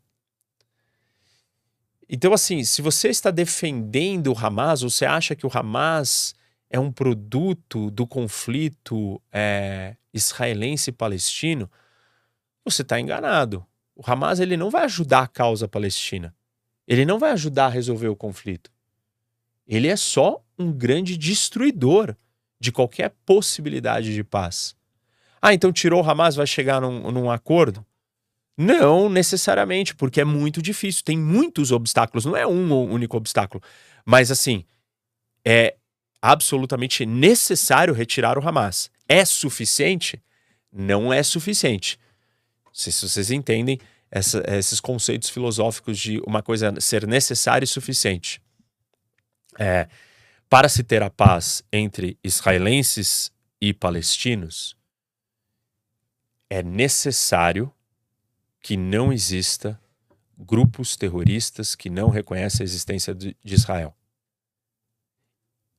Então, 2.09 2.33
assim, 2.33 2.63
se 2.63 2.81
você 2.81 3.09
está 3.09 3.29
defendendo 3.29 4.33
o 4.33 4.37
Hamas, 4.37 4.81
ou 4.81 4.89
você 4.89 5.05
acha 5.05 5.35
que 5.35 5.45
o 5.45 5.51
Hamas 5.53 6.33
é 6.69 6.79
um 6.79 6.91
produto 6.91 7.89
do 7.89 8.05
conflito 8.05 9.21
é, 9.31 9.95
israelense 10.13 10.91
palestino, 10.91 11.69
você 12.63 12.83
está 12.83 12.99
enganado. 12.99 13.65
O 13.95 14.03
Hamas 14.05 14.39
ele 14.39 14.55
não 14.55 14.69
vai 14.69 14.83
ajudar 14.83 15.21
a 15.21 15.27
causa 15.27 15.67
palestina. 15.67 16.33
Ele 16.87 17.05
não 17.05 17.19
vai 17.19 17.31
ajudar 17.31 17.65
a 17.65 17.69
resolver 17.69 18.07
o 18.07 18.15
conflito. 18.15 18.71
Ele 19.67 19.87
é 19.87 19.95
só 19.95 20.43
um 20.57 20.71
grande 20.71 21.17
destruidor 21.17 22.15
de 22.59 22.71
qualquer 22.71 23.13
possibilidade 23.25 24.13
de 24.13 24.23
paz. 24.23 24.75
Ah, 25.41 25.53
então 25.53 25.71
tirou 25.71 26.03
o 26.03 26.09
Hamas, 26.09 26.35
vai 26.35 26.47
chegar 26.47 26.81
num, 26.81 27.11
num 27.11 27.31
acordo? 27.31 27.85
Não 28.57 29.07
necessariamente, 29.07 29.95
porque 29.95 30.19
é 30.19 30.25
muito 30.25 30.61
difícil. 30.61 31.03
Tem 31.03 31.17
muitos 31.17 31.71
obstáculos, 31.71 32.25
não 32.25 32.35
é 32.35 32.45
um 32.45 32.73
único 32.91 33.15
obstáculo. 33.15 33.63
Mas 34.05 34.31
assim, 34.31 34.65
é 35.45 35.75
absolutamente 36.21 37.05
necessário 37.05 37.93
retirar 37.93 38.37
o 38.37 38.47
Hamas. 38.47 38.89
É 39.07 39.23
suficiente? 39.25 40.21
Não 40.71 41.11
é 41.11 41.23
suficiente. 41.23 41.99
Sei 42.71 42.91
se 42.91 43.07
vocês 43.07 43.31
entendem 43.31 43.79
essa, 44.11 44.43
esses 44.47 44.79
conceitos 44.79 45.29
filosóficos 45.29 45.97
de 45.97 46.19
uma 46.25 46.41
coisa 46.41 46.73
ser 46.79 47.07
necessária 47.07 47.65
e 47.65 47.67
suficiente. 47.67 48.41
É, 49.57 49.87
para 50.49 50.69
se 50.69 50.83
ter 50.83 51.03
a 51.03 51.09
paz 51.09 51.63
entre 51.71 52.17
israelenses 52.23 53.31
e 53.61 53.73
palestinos, 53.73 54.75
é 56.49 56.63
necessário 56.63 57.71
que 58.61 58.75
não 58.75 59.13
exista 59.13 59.79
grupos 60.37 60.95
terroristas 60.95 61.75
que 61.75 61.89
não 61.89 62.09
reconhecem 62.09 62.63
a 62.63 62.65
existência 62.65 63.13
de 63.13 63.35
Israel. 63.43 63.95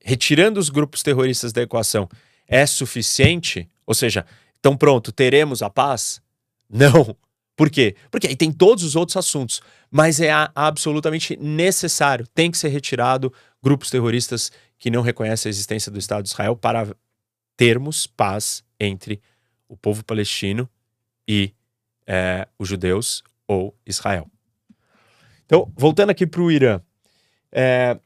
Retirando 0.03 0.59
os 0.59 0.69
grupos 0.69 1.03
terroristas 1.03 1.53
da 1.53 1.61
equação 1.61 2.09
é 2.47 2.65
suficiente? 2.65 3.69
Ou 3.85 3.93
seja, 3.93 4.25
então 4.59 4.75
pronto, 4.75 5.11
teremos 5.11 5.61
a 5.61 5.69
paz? 5.69 6.21
Não. 6.69 7.15
Por 7.55 7.69
quê? 7.69 7.95
Porque 8.09 8.27
aí 8.27 8.35
tem 8.35 8.51
todos 8.51 8.83
os 8.83 8.95
outros 8.95 9.17
assuntos, 9.17 9.61
mas 9.89 10.19
é 10.19 10.31
absolutamente 10.55 11.37
necessário, 11.37 12.25
tem 12.33 12.49
que 12.49 12.57
ser 12.57 12.69
retirado 12.69 13.31
grupos 13.61 13.89
terroristas 13.89 14.51
que 14.79 14.89
não 14.89 15.01
reconhecem 15.01 15.49
a 15.49 15.51
existência 15.51 15.91
do 15.91 15.99
Estado 15.99 16.23
de 16.23 16.29
Israel 16.29 16.55
para 16.55 16.95
termos 17.55 18.07
paz 18.07 18.63
entre 18.79 19.21
o 19.67 19.77
povo 19.77 20.03
palestino 20.03 20.67
e 21.27 21.53
é, 22.07 22.47
os 22.57 22.67
judeus 22.67 23.23
ou 23.47 23.77
Israel. 23.85 24.27
Então, 25.45 25.71
voltando 25.75 26.09
aqui 26.09 26.25
para 26.25 26.41
o 26.41 26.51
Irã, 26.51 26.81
é, 27.51 27.99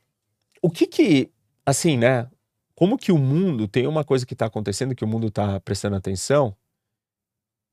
o 0.62 0.70
que 0.70 0.88
que, 0.88 1.32
assim, 1.66 1.98
né? 1.98 2.30
Como 2.76 2.98
que 2.98 3.12
o 3.12 3.18
mundo 3.18 3.68
tem 3.68 3.88
uma 3.88 4.04
coisa 4.04 4.26
que 4.26 4.34
está 4.34 4.46
acontecendo 4.46 4.96
que 4.96 5.04
o 5.04 5.08
mundo 5.08 5.28
está 5.28 5.60
prestando 5.62 5.96
atenção, 5.96 6.56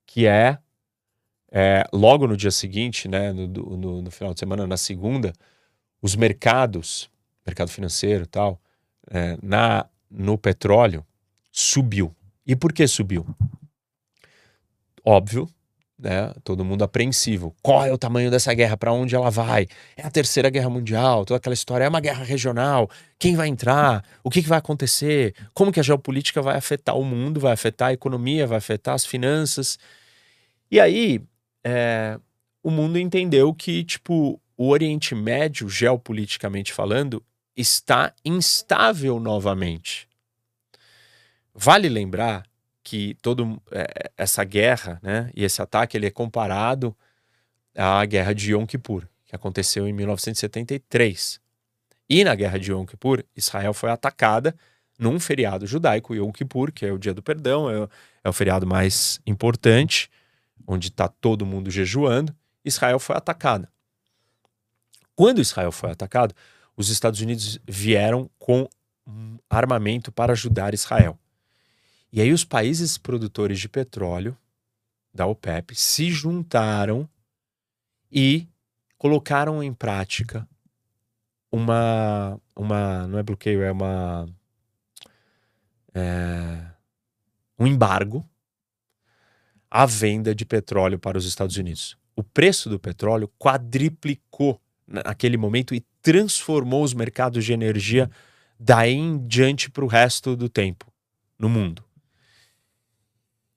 que 0.06 0.26
é 0.26 0.58
é, 1.54 1.84
logo 1.92 2.26
no 2.26 2.34
dia 2.34 2.50
seguinte, 2.50 3.06
né, 3.06 3.30
no, 3.30 3.46
no, 3.46 4.02
no, 4.02 4.10
final 4.10 4.32
de 4.32 4.40
semana, 4.40 4.66
na 4.66 4.78
segunda, 4.78 5.34
os 6.00 6.16
mercados, 6.16 7.10
mercado 7.46 7.70
financeiro 7.70 8.26
tal, 8.26 8.58
é, 9.10 9.36
na, 9.42 9.86
no 10.10 10.38
petróleo 10.38 11.04
subiu. 11.50 12.16
E 12.46 12.56
por 12.56 12.72
que 12.72 12.86
subiu? 12.86 13.26
Óbvio, 15.04 15.46
né, 16.02 16.34
todo 16.42 16.64
mundo 16.64 16.82
apreensivo. 16.82 17.54
Qual 17.62 17.84
é 17.84 17.92
o 17.92 17.96
tamanho 17.96 18.30
dessa 18.30 18.52
guerra? 18.52 18.76
Para 18.76 18.92
onde 18.92 19.14
ela 19.14 19.30
vai? 19.30 19.68
É 19.96 20.04
a 20.04 20.10
terceira 20.10 20.50
guerra 20.50 20.68
mundial? 20.68 21.24
Toda 21.24 21.38
aquela 21.38 21.54
história. 21.54 21.84
É 21.84 21.88
uma 21.88 22.00
guerra 22.00 22.24
regional? 22.24 22.90
Quem 23.18 23.36
vai 23.36 23.46
entrar? 23.46 24.04
O 24.24 24.28
que, 24.28 24.42
que 24.42 24.48
vai 24.48 24.58
acontecer? 24.58 25.34
Como 25.54 25.70
que 25.70 25.78
a 25.78 25.82
geopolítica 25.82 26.42
vai 26.42 26.56
afetar 26.56 26.98
o 26.98 27.04
mundo? 27.04 27.38
Vai 27.38 27.52
afetar 27.52 27.88
a 27.88 27.92
economia? 27.92 28.46
Vai 28.46 28.58
afetar 28.58 28.94
as 28.94 29.06
finanças? 29.06 29.78
E 30.70 30.80
aí, 30.80 31.22
é, 31.64 32.18
o 32.62 32.70
mundo 32.70 32.98
entendeu 32.98 33.54
que, 33.54 33.84
tipo, 33.84 34.40
o 34.56 34.68
Oriente 34.68 35.14
Médio, 35.14 35.68
geopoliticamente 35.68 36.72
falando, 36.72 37.22
está 37.56 38.12
instável 38.24 39.20
novamente. 39.20 40.08
Vale 41.54 41.88
lembrar 41.88 42.44
que 42.82 43.14
todo 43.22 43.60
é, 43.70 44.10
essa 44.16 44.44
guerra, 44.44 44.98
né, 45.02 45.30
e 45.34 45.44
esse 45.44 45.60
ataque, 45.62 45.96
ele 45.96 46.06
é 46.06 46.10
comparado 46.10 46.96
à 47.76 48.04
guerra 48.04 48.34
de 48.34 48.52
Yom 48.52 48.66
Kippur, 48.66 49.06
que 49.24 49.34
aconteceu 49.34 49.86
em 49.86 49.92
1973. 49.92 51.40
E 52.08 52.24
na 52.24 52.34
guerra 52.34 52.58
de 52.58 52.72
Yom 52.72 52.84
Kippur, 52.84 53.24
Israel 53.36 53.72
foi 53.72 53.90
atacada 53.90 54.54
num 54.98 55.18
feriado 55.18 55.66
judaico, 55.66 56.14
Yom 56.14 56.30
Kippur, 56.30 56.72
que 56.72 56.84
é 56.84 56.92
o 56.92 56.98
dia 56.98 57.14
do 57.14 57.22
perdão, 57.22 57.70
é, 57.70 57.88
é 58.24 58.28
o 58.28 58.32
feriado 58.32 58.66
mais 58.66 59.20
importante 59.26 60.10
onde 60.66 60.88
está 60.88 61.08
todo 61.08 61.46
mundo 61.46 61.70
jejuando, 61.70 62.34
Israel 62.64 62.98
foi 62.98 63.16
atacada. 63.16 63.68
Quando 65.14 65.40
Israel 65.40 65.72
foi 65.72 65.90
atacado, 65.90 66.34
os 66.76 66.88
Estados 66.88 67.20
Unidos 67.20 67.58
vieram 67.66 68.30
com 68.38 68.68
armamento 69.50 70.10
para 70.12 70.32
ajudar 70.32 70.74
Israel. 70.74 71.18
E 72.12 72.20
aí 72.20 72.32
os 72.32 72.44
países 72.44 72.98
produtores 72.98 73.58
de 73.58 73.68
petróleo 73.68 74.36
da 75.14 75.26
OPEP 75.26 75.74
se 75.74 76.10
juntaram 76.10 77.08
e 78.10 78.46
colocaram 78.98 79.62
em 79.62 79.72
prática 79.72 80.46
uma 81.50 82.38
uma 82.54 83.06
não 83.06 83.18
é 83.18 83.22
bloqueio 83.22 83.62
é 83.62 83.72
uma 83.72 84.28
é, 85.94 86.66
um 87.58 87.66
embargo 87.66 88.24
a 89.70 89.86
venda 89.86 90.34
de 90.34 90.44
petróleo 90.44 90.98
para 90.98 91.16
os 91.16 91.24
Estados 91.24 91.56
Unidos. 91.56 91.96
O 92.14 92.22
preço 92.22 92.68
do 92.68 92.78
petróleo 92.78 93.32
quadriplicou 93.38 94.60
naquele 94.86 95.38
momento 95.38 95.74
e 95.74 95.80
transformou 96.02 96.84
os 96.84 96.92
mercados 96.92 97.42
de 97.42 97.54
energia 97.54 98.10
daí 98.60 98.92
em 98.92 99.26
diante 99.26 99.70
para 99.70 99.84
o 99.84 99.88
resto 99.88 100.36
do 100.36 100.46
tempo 100.48 100.92
no 101.38 101.48
mundo. 101.48 101.82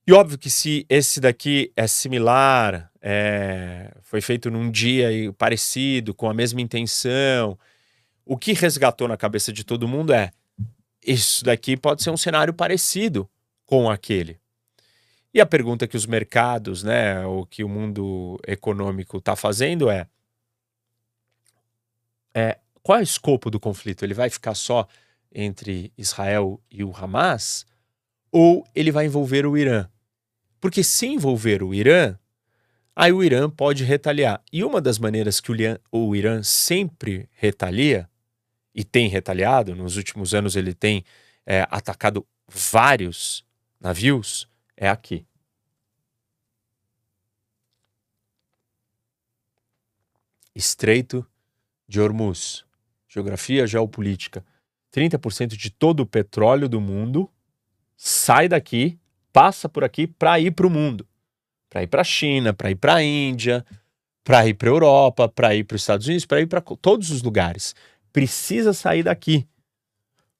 E 0.07 0.13
óbvio 0.13 0.37
que 0.37 0.51
se 0.51 0.85
esse 0.87 1.19
daqui 1.19 1.71
é 1.75 1.87
similar, 1.87 2.91
é, 3.01 3.91
foi 4.03 4.21
feito 4.21 4.51
num 4.51 4.69
dia 4.69 5.09
parecido, 5.33 6.13
com 6.13 6.29
a 6.29 6.33
mesma 6.33 6.61
intenção, 6.61 7.57
o 8.23 8.37
que 8.37 8.53
resgatou 8.53 9.07
na 9.07 9.17
cabeça 9.17 9.51
de 9.51 9.63
todo 9.63 9.87
mundo 9.87 10.13
é: 10.13 10.31
isso 11.03 11.43
daqui 11.43 11.75
pode 11.75 12.03
ser 12.03 12.11
um 12.11 12.17
cenário 12.17 12.53
parecido 12.53 13.27
com 13.65 13.89
aquele. 13.89 14.39
E 15.33 15.41
a 15.41 15.45
pergunta 15.45 15.87
que 15.87 15.97
os 15.97 16.05
mercados, 16.05 16.83
né, 16.83 17.25
o 17.25 17.43
que 17.45 17.63
o 17.63 17.67
mundo 17.69 18.39
econômico 18.47 19.17
está 19.17 19.35
fazendo 19.35 19.89
é, 19.89 20.07
é 22.33 22.59
qual 22.81 22.99
é 22.99 23.01
o 23.01 23.03
escopo 23.03 23.49
do 23.49 23.59
conflito? 23.59 24.05
Ele 24.05 24.13
vai 24.13 24.29
ficar 24.29 24.53
só 24.53 24.87
entre 25.33 25.91
Israel 25.97 26.61
e 26.69 26.83
o 26.83 26.95
Hamas? 26.95 27.65
Ou 28.31 28.63
ele 28.75 28.91
vai 28.91 29.07
envolver 29.07 29.45
o 29.45 29.57
Irã? 29.57 29.89
Porque 30.65 30.83
se 30.83 31.05
envolver 31.05 31.61
o 31.61 31.75
Irã, 31.75 32.17
aí 32.95 33.13
o 33.13 33.23
Irã 33.23 33.47
pode 33.47 33.83
retaliar. 33.83 34.43
E 34.51 34.63
uma 34.63 34.81
das 34.81 34.97
maneiras 34.97 35.39
que 35.39 35.51
o 35.91 36.15
Irã 36.15 36.41
sempre 36.41 37.29
retalia, 37.33 38.09
e 38.73 38.83
tem 38.83 39.07
retaliado, 39.07 39.75
nos 39.75 39.95
últimos 39.95 40.33
anos 40.33 40.55
ele 40.55 40.73
tem 40.73 41.05
é, 41.45 41.67
atacado 41.69 42.25
vários 42.47 43.45
navios, 43.79 44.49
é 44.75 44.89
aqui. 44.89 45.23
Estreito 50.55 51.23
de 51.87 52.01
Hormuz. 52.01 52.65
Geografia 53.07 53.67
geopolítica. 53.67 54.43
30% 54.91 55.49
de 55.49 55.69
todo 55.69 55.99
o 55.99 56.07
petróleo 56.07 56.67
do 56.67 56.81
mundo 56.81 57.31
sai 57.95 58.47
daqui, 58.47 58.99
passa 59.35 59.67
por 59.67 59.83
aqui 59.83 60.07
para 60.07 60.39
ir 60.39 60.51
para 60.51 60.65
o 60.65 60.69
mundo. 60.69 61.05
Para 61.69 61.83
ir 61.83 61.87
para 61.87 61.99
a 61.99 62.05
China, 62.05 62.53
para 62.53 62.71
ir 62.71 62.75
para 62.75 62.95
a 62.95 63.03
Índia, 63.03 63.65
para 64.23 64.47
ir 64.47 64.53
para 64.53 64.69
a 64.69 64.71
Europa, 64.71 65.27
para 65.27 65.53
ir 65.53 65.65
para 65.65 65.75
os 65.75 65.81
Estados 65.81 66.07
Unidos, 66.07 66.25
para 66.25 66.39
ir 66.39 66.47
para 66.47 66.61
todos 66.61 67.11
os 67.11 67.21
lugares. 67.21 67.75
Precisa 68.13 68.71
sair 68.71 69.03
daqui. 69.03 69.45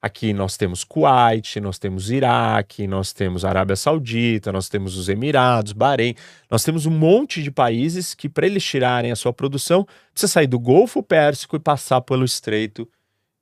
Aqui 0.02 0.32
nós 0.32 0.56
temos 0.56 0.86
Kuwait, 0.86 1.60
nós 1.60 1.78
temos 1.78 2.10
Iraque, 2.10 2.88
nós 2.88 3.12
temos 3.12 3.44
Arábia 3.44 3.76
Saudita, 3.76 4.50
nós 4.54 4.70
temos 4.70 4.96
os 4.96 5.10
Emirados, 5.10 5.74
Bahrein, 5.74 6.16
nós 6.50 6.64
temos 6.64 6.86
um 6.86 6.92
monte 6.92 7.44
de 7.44 7.52
países 7.52 8.14
que, 8.14 8.30
para 8.30 8.46
eles 8.46 8.64
tirarem 8.64 9.12
a 9.12 9.16
sua 9.18 9.34
produção, 9.34 9.86
precisa 10.14 10.32
sair 10.32 10.48
do 10.48 10.60
Golfo 10.60 11.04
Pérsico 11.04 11.58
e 11.58 11.60
passar 11.60 12.00
pelo 12.00 12.24
Estreito 12.24 12.88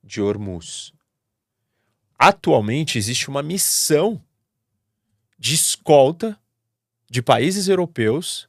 de 0.02 0.20
Hormuz. 0.20 0.92
Atualmente 2.18 2.98
existe 2.98 3.28
uma 3.28 3.42
missão 3.42 4.20
de 5.38 5.54
escolta 5.54 6.38
de 7.10 7.22
países 7.22 7.68
europeus 7.68 8.48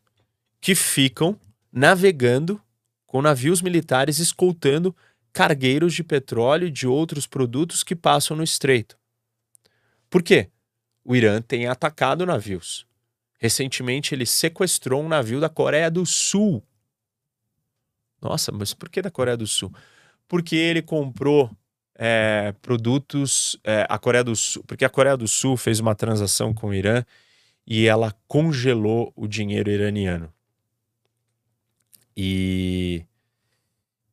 que 0.59 0.73
ficam 0.73 1.39
navegando 1.71 2.61
com 3.05 3.21
navios 3.21 3.61
militares 3.61 4.19
escoltando 4.19 4.95
cargueiros 5.31 5.93
de 5.93 6.03
petróleo 6.03 6.67
e 6.67 6.71
de 6.71 6.87
outros 6.87 7.27
produtos 7.27 7.83
que 7.83 7.95
passam 7.95 8.37
no 8.37 8.43
estreito. 8.43 8.97
Por 10.09 10.23
quê? 10.23 10.49
O 11.03 11.15
Irã 11.15 11.41
tem 11.41 11.67
atacado 11.67 12.25
navios. 12.25 12.87
Recentemente 13.37 14.15
ele 14.15 14.25
sequestrou 14.25 15.03
um 15.03 15.07
navio 15.07 15.39
da 15.39 15.49
Coreia 15.49 15.91
do 15.91 16.05
Sul. 16.05 16.63
Nossa, 18.21 18.51
mas 18.51 18.73
por 18.73 18.89
que 18.89 19.01
da 19.01 19.11
Coreia 19.11 19.37
do 19.37 19.45
Sul? 19.45 19.71
Porque 20.27 20.55
ele 20.55 20.81
comprou 20.81 21.55
é, 21.95 22.53
produtos. 22.61 23.57
É, 23.63 23.85
a 23.89 23.97
Coreia 23.97 24.23
do 24.23 24.35
Sul, 24.35 24.63
porque 24.67 24.85
a 24.85 24.89
Coreia 24.89 25.17
do 25.17 25.27
Sul 25.27 25.57
fez 25.57 25.79
uma 25.79 25.95
transação 25.95 26.53
com 26.53 26.67
o 26.67 26.73
Irã 26.73 27.03
e 27.65 27.87
ela 27.87 28.13
congelou 28.27 29.11
o 29.15 29.27
dinheiro 29.27 29.69
iraniano. 29.69 30.31
E 32.15 33.05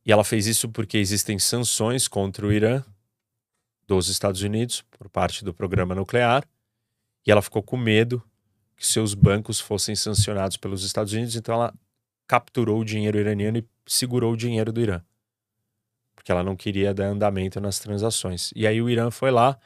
e 0.05 0.11
ela 0.11 0.23
fez 0.23 0.47
isso 0.47 0.67
porque 0.69 0.97
existem 0.97 1.39
sanções 1.39 2.07
contra 2.07 2.45
o 2.45 2.51
Irã 2.51 2.83
dos 3.87 4.09
Estados 4.09 4.41
Unidos 4.41 4.83
por 4.97 5.09
parte 5.09 5.43
do 5.43 5.53
programa 5.53 5.95
nuclear, 5.95 6.43
e 7.25 7.31
ela 7.31 7.41
ficou 7.41 7.63
com 7.63 7.77
medo 7.77 8.21
que 8.75 8.85
seus 8.85 9.13
bancos 9.13 9.59
fossem 9.59 9.95
sancionados 9.95 10.57
pelos 10.57 10.83
Estados 10.83 11.13
Unidos, 11.13 11.35
então 11.35 11.55
ela 11.55 11.73
capturou 12.27 12.81
o 12.81 12.85
dinheiro 12.85 13.17
iraniano 13.17 13.59
e 13.59 13.65
segurou 13.85 14.33
o 14.33 14.37
dinheiro 14.37 14.71
do 14.71 14.81
Irã. 14.81 15.01
Porque 16.23 16.31
ela 16.31 16.41
não 16.41 16.55
queria 16.55 16.93
dar 16.93 17.07
andamento 17.07 17.59
nas 17.59 17.79
transações. 17.79 18.53
E 18.55 18.65
aí 18.65 18.81
o 18.81 18.89
Irã 18.89 19.11
foi 19.11 19.29
lá 19.29 19.59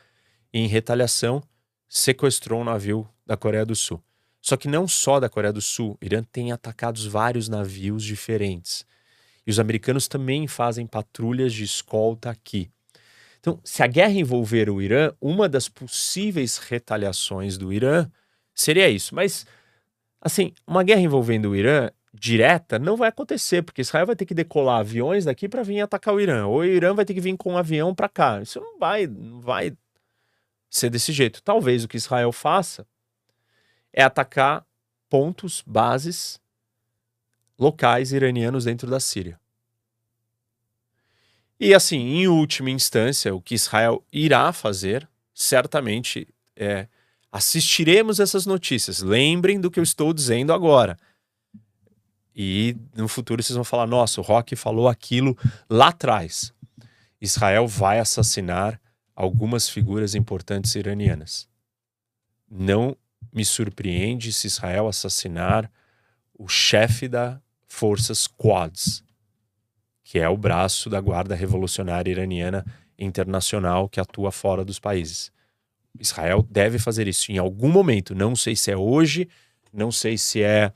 e, 0.51 0.59
em 0.59 0.65
retaliação, 0.65 1.43
sequestrou 1.87 2.61
um 2.61 2.63
navio 2.63 3.07
da 3.23 3.37
Coreia 3.37 3.63
do 3.63 3.75
Sul. 3.75 4.03
Só 4.41 4.57
que 4.57 4.67
não 4.67 4.87
só 4.87 5.19
da 5.19 5.29
Coreia 5.29 5.53
do 5.53 5.61
Sul, 5.61 5.95
o 6.01 6.05
Irã 6.05 6.23
tem 6.23 6.51
atacado 6.51 6.99
vários 7.11 7.47
navios 7.47 8.03
diferentes. 8.03 8.83
E 9.45 9.51
os 9.51 9.59
americanos 9.59 10.07
também 10.07 10.47
fazem 10.47 10.87
patrulhas 10.87 11.53
de 11.53 11.63
escolta 11.63 12.31
aqui. 12.31 12.71
Então, 13.39 13.59
se 13.63 13.83
a 13.83 13.87
guerra 13.87 14.13
envolver 14.13 14.67
o 14.67 14.81
Irã, 14.81 15.13
uma 15.21 15.47
das 15.47 15.69
possíveis 15.69 16.57
retaliações 16.57 17.55
do 17.55 17.71
Irã 17.71 18.09
seria 18.55 18.89
isso. 18.89 19.13
Mas, 19.13 19.45
assim, 20.19 20.53
uma 20.65 20.81
guerra 20.81 21.01
envolvendo 21.01 21.51
o 21.51 21.55
Irã 21.55 21.91
direta 22.19 22.79
não 22.79 22.97
vai 22.97 23.09
acontecer, 23.09 23.61
porque 23.61 23.81
Israel 23.81 24.07
vai 24.07 24.15
ter 24.15 24.25
que 24.25 24.33
decolar 24.33 24.79
aviões 24.79 25.25
daqui 25.25 25.47
para 25.47 25.63
vir 25.63 25.81
atacar 25.81 26.13
o 26.13 26.19
Irã, 26.19 26.47
ou 26.47 26.59
o 26.59 26.65
Irã 26.65 26.93
vai 26.93 27.05
ter 27.05 27.13
que 27.13 27.21
vir 27.21 27.35
com 27.37 27.53
um 27.53 27.57
avião 27.57 27.93
para 27.93 28.09
cá. 28.09 28.41
Isso 28.41 28.59
não 28.59 28.77
vai, 28.79 29.07
não 29.07 29.39
vai 29.39 29.73
ser 30.69 30.89
desse 30.89 31.11
jeito. 31.11 31.41
Talvez 31.41 31.83
o 31.83 31.87
que 31.87 31.97
Israel 31.97 32.31
faça 32.31 32.85
é 33.93 34.03
atacar 34.03 34.65
pontos, 35.09 35.63
bases 35.65 36.39
locais 37.57 38.11
iranianos 38.11 38.65
dentro 38.65 38.89
da 38.89 38.99
Síria. 38.99 39.39
E 41.59 41.73
assim, 41.73 41.97
em 41.97 42.27
última 42.27 42.69
instância, 42.69 43.33
o 43.33 43.41
que 43.41 43.55
Israel 43.55 44.03
irá 44.13 44.53
fazer, 44.53 45.07
certamente 45.33 46.27
é 46.55 46.87
assistiremos 47.31 48.19
essas 48.19 48.45
notícias. 48.45 49.01
Lembrem 49.01 49.59
do 49.59 49.69
que 49.69 49.79
eu 49.79 49.83
estou 49.83 50.13
dizendo 50.13 50.53
agora. 50.53 50.97
E 52.39 52.77
no 52.95 53.07
futuro 53.07 53.41
vocês 53.41 53.55
vão 53.55 53.63
falar: 53.63 53.87
nossa, 53.87 54.21
o 54.21 54.23
Rock 54.23 54.55
falou 54.55 54.87
aquilo 54.87 55.35
lá 55.67 55.87
atrás. 55.87 56.53
Israel 57.19 57.67
vai 57.67 57.97
assassinar 57.97 58.79
algumas 59.15 59.67
figuras 59.67 60.13
importantes 60.13 60.75
iranianas. 60.75 61.49
Não 62.47 62.95
me 63.33 63.43
surpreende 63.43 64.31
se 64.31 64.45
Israel 64.45 64.87
assassinar 64.87 65.71
o 66.37 66.47
chefe 66.47 67.07
da 67.07 67.41
forças 67.67 68.27
Quads, 68.27 69.03
que 70.03 70.19
é 70.19 70.29
o 70.29 70.37
braço 70.37 70.91
da 70.91 71.01
Guarda 71.01 71.33
Revolucionária 71.33 72.11
Iraniana 72.11 72.63
Internacional 72.99 73.89
que 73.89 73.99
atua 73.99 74.31
fora 74.31 74.63
dos 74.63 74.79
países. 74.79 75.31
Israel 75.99 76.47
deve 76.49 76.77
fazer 76.77 77.07
isso 77.07 77.31
em 77.31 77.39
algum 77.39 77.71
momento. 77.71 78.13
Não 78.13 78.35
sei 78.35 78.55
se 78.55 78.69
é 78.69 78.77
hoje, 78.77 79.27
não 79.73 79.91
sei 79.91 80.19
se 80.19 80.43
é 80.43 80.71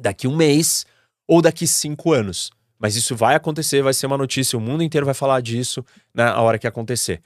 daqui 0.00 0.26
um 0.26 0.36
mês 0.36 0.86
ou 1.26 1.42
daqui 1.42 1.66
cinco 1.66 2.12
anos. 2.12 2.50
Mas 2.78 2.94
isso 2.94 3.16
vai 3.16 3.34
acontecer, 3.34 3.82
vai 3.82 3.92
ser 3.92 4.06
uma 4.06 4.16
notícia, 4.16 4.56
o 4.56 4.60
mundo 4.60 4.82
inteiro 4.82 5.04
vai 5.04 5.14
falar 5.14 5.40
disso 5.40 5.84
na 6.14 6.40
hora 6.40 6.58
que 6.58 6.66
acontecer. 6.66 7.20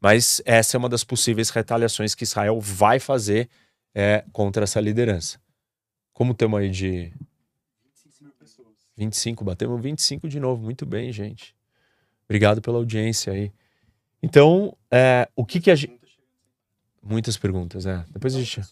Mas 0.00 0.40
essa 0.44 0.76
é 0.76 0.78
uma 0.78 0.88
das 0.88 1.04
possíveis 1.04 1.50
retaliações 1.50 2.14
que 2.14 2.24
Israel 2.24 2.60
vai 2.60 2.98
fazer 2.98 3.48
é, 3.94 4.24
contra 4.32 4.64
essa 4.64 4.80
liderança. 4.80 5.38
Como 6.12 6.32
estamos 6.32 6.58
aí 6.58 6.70
de 6.70 7.12
25, 8.96 9.44
batemos 9.44 9.80
25 9.82 10.28
de 10.28 10.38
novo. 10.40 10.62
Muito 10.62 10.86
bem, 10.86 11.12
gente. 11.12 11.54
Obrigado 12.26 12.62
pela 12.62 12.78
audiência 12.78 13.32
aí. 13.32 13.52
Então, 14.22 14.76
é, 14.90 15.28
o 15.36 15.44
que 15.44 15.60
que 15.60 15.70
a 15.70 15.74
gente... 15.74 16.00
Muitas 17.02 17.36
perguntas, 17.36 17.84
né? 17.84 18.04
Depois 18.10 18.34
a 18.34 18.38
gente... 18.38 18.62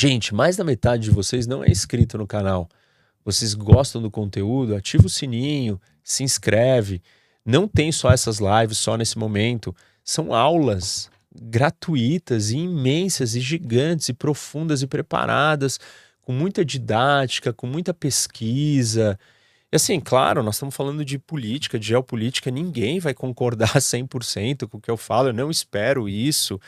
Gente, 0.00 0.32
mais 0.32 0.56
da 0.56 0.62
metade 0.62 1.02
de 1.02 1.10
vocês 1.10 1.44
não 1.44 1.64
é 1.64 1.68
inscrito 1.68 2.16
no 2.16 2.24
canal. 2.24 2.68
Vocês 3.24 3.52
gostam 3.52 4.00
do 4.00 4.08
conteúdo? 4.08 4.76
Ativa 4.76 5.06
o 5.06 5.10
sininho, 5.10 5.80
se 6.04 6.22
inscreve. 6.22 7.02
Não 7.44 7.66
tem 7.66 7.90
só 7.90 8.12
essas 8.12 8.38
lives 8.38 8.78
só 8.78 8.96
nesse 8.96 9.18
momento. 9.18 9.74
São 10.04 10.32
aulas 10.32 11.10
gratuitas 11.34 12.50
e 12.50 12.58
imensas 12.58 13.34
e 13.34 13.40
gigantes 13.40 14.08
e 14.08 14.14
profundas 14.14 14.82
e 14.82 14.86
preparadas 14.86 15.80
com 16.22 16.32
muita 16.32 16.64
didática, 16.64 17.52
com 17.52 17.66
muita 17.66 17.92
pesquisa. 17.92 19.18
E 19.72 19.74
assim, 19.74 19.98
claro, 19.98 20.44
nós 20.44 20.54
estamos 20.54 20.76
falando 20.76 21.04
de 21.04 21.18
política, 21.18 21.76
de 21.76 21.88
geopolítica, 21.88 22.52
ninguém 22.52 23.00
vai 23.00 23.14
concordar 23.14 23.74
100% 23.82 24.68
com 24.68 24.78
o 24.78 24.80
que 24.80 24.92
eu 24.92 24.96
falo, 24.96 25.30
eu 25.30 25.34
não 25.34 25.50
espero 25.50 26.08
isso. 26.08 26.60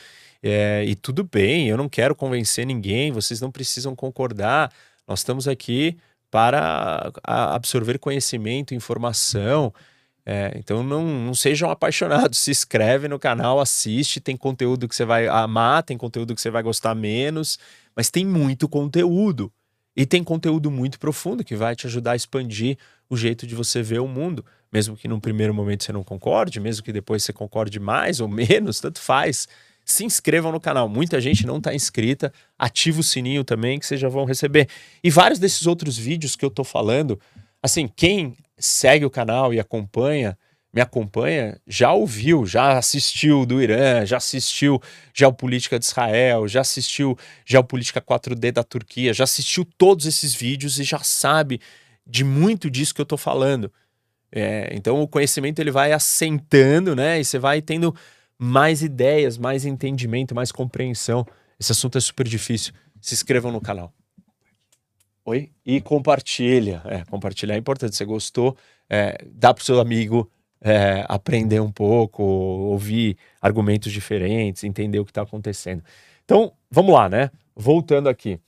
É, 0.43 0.85
e 0.87 0.95
tudo 0.95 1.23
bem, 1.25 1.69
eu 1.69 1.77
não 1.77 1.89
quero 1.89 2.15
convencer 2.15 2.67
ninguém, 2.67 3.13
vocês 3.13 3.41
não 3.41 3.51
precisam 3.51 3.95
concordar. 3.95 4.73
Nós 5.07 5.21
estamos 5.21 5.47
aqui 5.47 5.97
para 6.31 7.13
absorver 7.25 7.99
conhecimento, 7.99 8.75
informação. 8.75 9.73
É, 10.25 10.53
então 10.57 10.83
não, 10.83 11.05
não 11.05 11.35
sejam 11.35 11.71
apaixonados, 11.71 12.39
se 12.41 12.51
inscreve 12.51 13.09
no 13.09 13.19
canal, 13.19 13.61
assiste, 13.61 14.21
tem 14.21 14.37
conteúdo 14.37 14.89
que 14.89 14.95
você 14.95 15.05
vai 15.05 15.27
amar, 15.27 15.83
tem 15.83 15.97
conteúdo 15.97 16.35
que 16.35 16.41
você 16.41 16.51
vai 16.51 16.63
gostar 16.63 16.95
menos 16.95 17.59
mas 17.95 18.11
tem 18.11 18.25
muito 18.25 18.69
conteúdo. 18.69 19.53
E 19.97 20.07
tem 20.07 20.23
conteúdo 20.23 20.71
muito 20.71 20.99
profundo 20.99 21.45
que 21.45 21.57
vai 21.57 21.75
te 21.75 21.87
ajudar 21.87 22.13
a 22.13 22.17
expandir 22.17 22.79
o 23.09 23.17
jeito 23.17 23.47
de 23.47 23.55
você 23.55 23.83
ver 23.83 24.01
o 24.01 24.09
mundo. 24.09 24.45
mesmo 24.73 24.97
que 24.97 25.09
num 25.09 25.19
primeiro 25.19 25.53
momento 25.53 25.83
você 25.83 25.93
não 25.93 26.05
concorde, 26.05 26.61
mesmo 26.61 26.85
que 26.85 26.93
depois 26.93 27.25
você 27.25 27.33
concorde 27.33 27.81
mais 27.81 28.21
ou 28.21 28.29
menos, 28.29 28.81
tanto 28.81 29.01
faz. 29.01 29.49
Se 29.91 30.05
inscrevam 30.05 30.53
no 30.53 30.61
canal. 30.61 30.89
Muita 30.89 31.21
gente 31.21 31.47
não 31.47 31.59
está 31.59 31.75
inscrita. 31.75 32.33
Ativa 32.59 33.01
o 33.01 33.03
sininho 33.03 33.43
também 33.43 33.79
que 33.79 33.87
vocês 33.87 34.01
já 34.01 34.09
vão 34.09 34.25
receber. 34.25 34.69
E 35.03 35.11
vários 35.11 35.39
desses 35.39 35.67
outros 35.67 35.99
vídeos 35.99 36.37
que 36.37 36.45
eu 36.45 36.49
estou 36.49 36.65
falando, 36.65 37.19
assim, 37.63 37.89
quem 37.89 38.37
segue 38.57 39.05
o 39.05 39.11
canal 39.11 39.53
e 39.53 39.59
acompanha, 39.59 40.39
me 40.73 40.81
acompanha, 40.81 41.61
já 41.67 41.93
ouviu, 41.93 42.47
já 42.47 42.79
assistiu 42.79 43.45
do 43.45 43.61
Irã, 43.61 44.07
já 44.07 44.19
assistiu 44.19 44.81
Geopolítica 45.13 45.79
de 45.79 45.85
Israel, 45.85 46.47
já 46.47 46.61
assistiu 46.61 47.19
Geopolítica 47.45 48.01
4D 48.01 48.53
da 48.53 48.63
Turquia, 48.63 49.13
já 49.13 49.25
assistiu 49.25 49.65
todos 49.77 50.07
esses 50.07 50.33
vídeos 50.33 50.79
e 50.79 50.85
já 50.85 51.01
sabe 51.01 51.61
de 52.07 52.23
muito 52.23 52.71
disso 52.71 52.95
que 52.95 53.01
eu 53.01 53.05
estou 53.05 53.19
falando. 53.19 53.73
É, 54.31 54.71
então 54.73 55.01
o 55.03 55.09
conhecimento 55.09 55.59
ele 55.59 55.73
vai 55.73 55.91
assentando, 55.93 56.95
né? 56.95 57.21
E 57.21 57.25
você 57.25 57.39
vai 57.39 57.61
tendo 57.61 57.93
mais 58.43 58.83
ideias, 58.83 59.37
mais 59.37 59.67
entendimento, 59.67 60.35
mais 60.35 60.51
compreensão. 60.51 61.27
Esse 61.59 61.73
assunto 61.73 61.99
é 61.99 62.01
super 62.01 62.27
difícil. 62.27 62.73
Se 62.99 63.13
inscrevam 63.13 63.53
no 63.53 63.61
canal. 63.61 63.93
Oi? 65.27 65.53
E 65.65 65.79
compartilha. 65.83 66.81
É, 66.87 67.05
compartilhar 67.05 67.55
é 67.55 67.59
importante. 67.59 67.95
Você 67.95 68.05
gostou? 68.07 68.57
É, 68.89 69.23
dá 69.31 69.53
para 69.53 69.61
o 69.61 69.65
seu 69.65 69.79
amigo 69.79 70.31
é, 70.59 71.05
aprender 71.07 71.61
um 71.61 71.71
pouco, 71.71 72.23
ouvir 72.23 73.19
argumentos 73.43 73.93
diferentes, 73.93 74.65
entender 74.65 74.99
o 74.99 75.05
que 75.05 75.11
está 75.11 75.21
acontecendo. 75.21 75.85
Então, 76.25 76.51
vamos 76.71 76.95
lá, 76.95 77.11
né? 77.11 77.31
Voltando 77.55 78.09
aqui. 78.09 78.41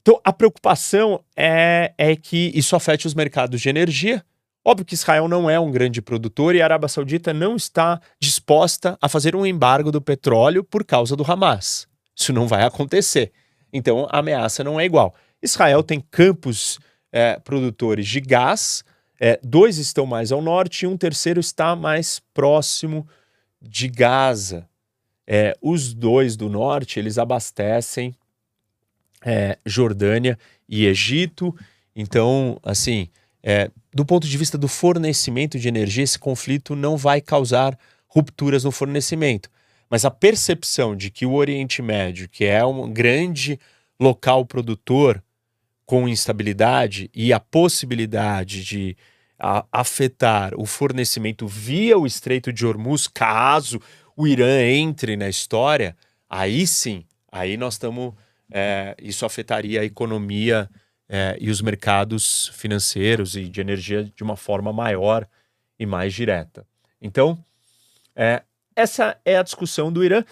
Então, 0.00 0.18
a 0.24 0.32
preocupação 0.32 1.22
é, 1.36 1.92
é 1.98 2.16
que 2.16 2.50
isso 2.54 2.74
afete 2.74 3.06
os 3.06 3.12
mercados 3.12 3.60
de 3.60 3.68
energia. 3.68 4.24
Óbvio 4.68 4.84
que 4.84 4.94
Israel 4.94 5.28
não 5.28 5.48
é 5.48 5.60
um 5.60 5.70
grande 5.70 6.02
produtor 6.02 6.56
e 6.56 6.60
a 6.60 6.64
Arábia 6.64 6.88
Saudita 6.88 7.32
não 7.32 7.54
está 7.54 8.00
disposta 8.20 8.98
a 9.00 9.08
fazer 9.08 9.36
um 9.36 9.46
embargo 9.46 9.92
do 9.92 10.00
petróleo 10.00 10.64
por 10.64 10.84
causa 10.84 11.14
do 11.14 11.24
Hamas. 11.30 11.86
Isso 12.16 12.32
não 12.32 12.48
vai 12.48 12.64
acontecer. 12.64 13.30
Então, 13.72 14.08
a 14.10 14.18
ameaça 14.18 14.64
não 14.64 14.80
é 14.80 14.84
igual. 14.84 15.14
Israel 15.40 15.84
tem 15.84 16.00
campos 16.00 16.80
é, 17.12 17.38
produtores 17.38 18.08
de 18.08 18.20
gás 18.20 18.82
é, 19.20 19.38
dois 19.40 19.78
estão 19.78 20.04
mais 20.04 20.30
ao 20.30 20.42
norte 20.42 20.82
e 20.82 20.86
um 20.86 20.96
terceiro 20.96 21.40
está 21.40 21.74
mais 21.74 22.20
próximo 22.34 23.06
de 23.60 23.88
Gaza. 23.88 24.68
É, 25.26 25.56
os 25.62 25.94
dois 25.94 26.36
do 26.36 26.48
norte 26.48 26.98
eles 26.98 27.18
abastecem 27.18 28.14
é, 29.24 29.58
Jordânia 29.64 30.36
e 30.68 30.86
Egito. 30.86 31.56
Então, 31.94 32.58
assim, 32.62 33.08
é, 33.42 33.70
do 33.96 34.04
ponto 34.04 34.28
de 34.28 34.36
vista 34.36 34.58
do 34.58 34.68
fornecimento 34.68 35.58
de 35.58 35.68
energia, 35.68 36.04
esse 36.04 36.18
conflito 36.18 36.76
não 36.76 36.98
vai 36.98 37.18
causar 37.18 37.78
rupturas 38.06 38.62
no 38.62 38.70
fornecimento. 38.70 39.48
Mas 39.88 40.04
a 40.04 40.10
percepção 40.10 40.94
de 40.94 41.10
que 41.10 41.24
o 41.24 41.32
Oriente 41.32 41.80
Médio, 41.80 42.28
que 42.28 42.44
é 42.44 42.62
um 42.62 42.92
grande 42.92 43.58
local 43.98 44.44
produtor, 44.44 45.24
com 45.86 46.06
instabilidade 46.06 47.10
e 47.14 47.32
a 47.32 47.40
possibilidade 47.40 48.62
de 48.62 48.94
a, 49.38 49.64
afetar 49.72 50.52
o 50.58 50.66
fornecimento 50.66 51.46
via 51.46 51.96
o 51.96 52.06
Estreito 52.06 52.52
de 52.52 52.66
Hormuz, 52.66 53.08
caso 53.08 53.80
o 54.14 54.26
Irã 54.26 54.60
entre 54.60 55.16
na 55.16 55.30
história, 55.30 55.96
aí 56.28 56.66
sim, 56.66 57.02
aí 57.32 57.56
nós 57.56 57.74
estamos. 57.74 58.12
É, 58.52 58.94
isso 59.00 59.24
afetaria 59.24 59.80
a 59.80 59.84
economia 59.84 60.68
é, 61.08 61.36
e 61.40 61.50
os 61.50 61.60
mercados 61.60 62.48
financeiros 62.54 63.36
e 63.36 63.48
de 63.48 63.60
energia 63.60 64.04
de 64.04 64.22
uma 64.22 64.36
forma 64.36 64.72
maior 64.72 65.26
e 65.78 65.86
mais 65.86 66.12
direta. 66.12 66.66
Então, 67.00 67.38
é, 68.14 68.42
essa 68.74 69.16
é 69.24 69.36
a 69.36 69.42
discussão 69.42 69.92
do 69.92 70.04
Irã. 70.04 70.24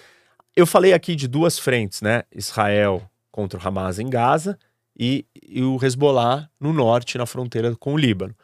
Eu 0.56 0.66
falei 0.66 0.92
aqui 0.92 1.14
de 1.14 1.28
duas 1.28 1.58
frentes, 1.58 2.00
né? 2.02 2.24
Israel 2.34 3.08
contra 3.30 3.58
o 3.58 3.66
Hamas 3.66 3.98
em 3.98 4.08
Gaza 4.08 4.58
e, 4.98 5.26
e 5.42 5.62
o 5.62 5.78
Hezbollah 5.82 6.48
no 6.58 6.72
norte, 6.72 7.18
na 7.18 7.26
fronteira 7.26 7.74
com 7.76 7.94
o 7.94 7.98
Líbano. 7.98 8.34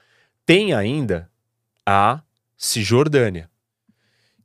Tem 0.44 0.72
ainda 0.72 1.30
a 1.86 2.20
Cisjordânia, 2.56 3.48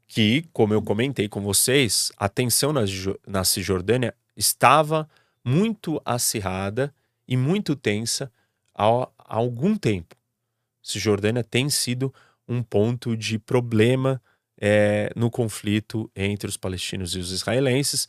que, 0.07 0.45
como 0.53 0.73
eu 0.73 0.81
comentei 0.81 1.27
com 1.27 1.41
vocês, 1.41 2.11
a 2.17 2.29
tensão 2.29 2.71
na, 2.71 2.81
na 3.27 3.43
Cisjordânia 3.43 4.13
estava 4.37 5.09
muito 5.43 6.01
acirrada 6.05 6.93
e 7.27 7.35
muito 7.35 7.75
tensa 7.75 8.31
há, 8.73 9.09
algum 9.17 9.75
tempo. 9.75 10.15
Cisjordânia 10.81 11.43
tem 11.43 11.69
sido 11.69 12.13
um 12.47 12.61
ponto 12.61 13.17
de 13.17 13.39
problema 13.39 14.21
é, 14.59 15.11
no 15.15 15.29
conflito 15.29 16.09
entre 16.15 16.47
os 16.47 16.57
palestinos 16.57 17.15
e 17.15 17.19
os 17.19 17.31
israelenses 17.31 18.07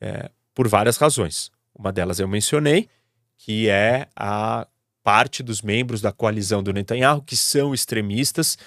é, 0.00 0.30
por 0.54 0.66
várias 0.68 0.96
razões. 0.96 1.50
Uma 1.74 1.92
delas 1.92 2.18
eu 2.18 2.26
mencionei, 2.26 2.88
que 3.36 3.68
é 3.68 4.08
a 4.16 4.66
parte 5.02 5.42
dos 5.42 5.62
membros 5.62 6.00
da 6.00 6.10
coalizão 6.10 6.62
do 6.62 6.72
Netanyahu 6.72 7.22
que 7.22 7.36
são 7.36 7.72
extremistas 7.72 8.58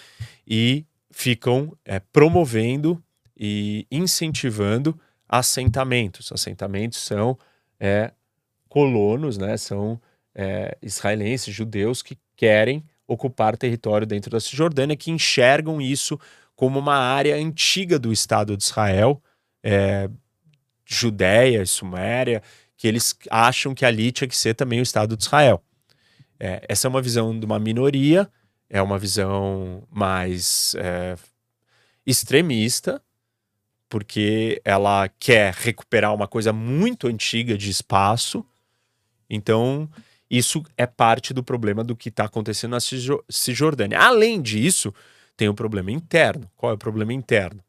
e 0.48 0.86
ficam 1.12 1.76
é, 1.84 2.00
promovendo 2.00 3.04
e 3.36 3.86
incentivando 3.92 4.98
assentamentos. 5.28 6.32
Assentamentos 6.32 7.00
são 7.00 7.38
é, 7.80 8.12
colonos, 8.70 9.38
né? 9.38 9.58
São 9.58 10.00
é, 10.34 10.78
israelenses, 10.82 11.54
judeus 11.54 12.02
que 12.02 12.18
querem 12.36 12.84
ocupar 13.08 13.58
território 13.58 14.06
dentro 14.06 14.30
da 14.30 14.40
Cisjordânia, 14.40 14.96
que 14.96 15.12
enxergam 15.12 15.82
isso 15.82 16.18
como 16.56 16.78
uma 16.80 16.96
área 16.96 17.36
antiga 17.36 17.98
do 17.98 18.14
Estado 18.14 18.56
de 18.56 18.64
Israel, 18.64 19.22
é, 19.64 20.10
Judéia, 20.86 21.66
Suméria, 21.66 22.42
que 22.78 22.88
eles 22.88 23.18
acham 23.30 23.74
que 23.74 23.86
ali 23.86 24.12
tinha 24.12 24.28
que 24.28 24.38
ser 24.38 24.54
também 24.54 24.80
o 24.80 24.84
Estado 24.84 25.18
de 25.18 25.24
Israel. 25.24 25.64
É, 26.40 26.64
essa 26.70 26.88
é 26.88 26.90
uma 26.90 27.02
visão 27.02 27.38
de 27.38 27.46
uma 27.46 27.60
minoria, 27.60 28.30
é 28.70 28.82
uma 28.82 28.98
visão 28.98 29.84
mais 29.92 30.76
é, 30.76 31.16
extremista, 32.06 33.02
porque 33.90 34.62
ela 34.64 35.10
quer 35.20 35.54
recuperar 35.54 36.14
uma 36.14 36.28
coisa 36.28 36.54
muito 36.54 37.08
antiga 37.08 37.58
de 37.58 37.70
espaço. 37.70 38.46
Então, 39.30 39.90
isso 40.30 40.64
é 40.78 40.86
parte 40.86 41.34
do 41.34 41.44
problema 41.44 41.84
do 41.84 41.96
que 41.96 42.10
está 42.10 42.26
acontecendo 42.26 42.72
na 42.72 42.80
Cisjordânia. 43.30 44.00
Além 44.00 44.42
disso, 44.42 44.94
tem 45.36 45.50
um 45.50 45.56
problema 45.56 45.92
interno. 45.92 46.50
Qual 46.56 46.72
é 46.72 46.76
o 46.76 46.78
problema 46.78 47.14
interno? 47.14 47.64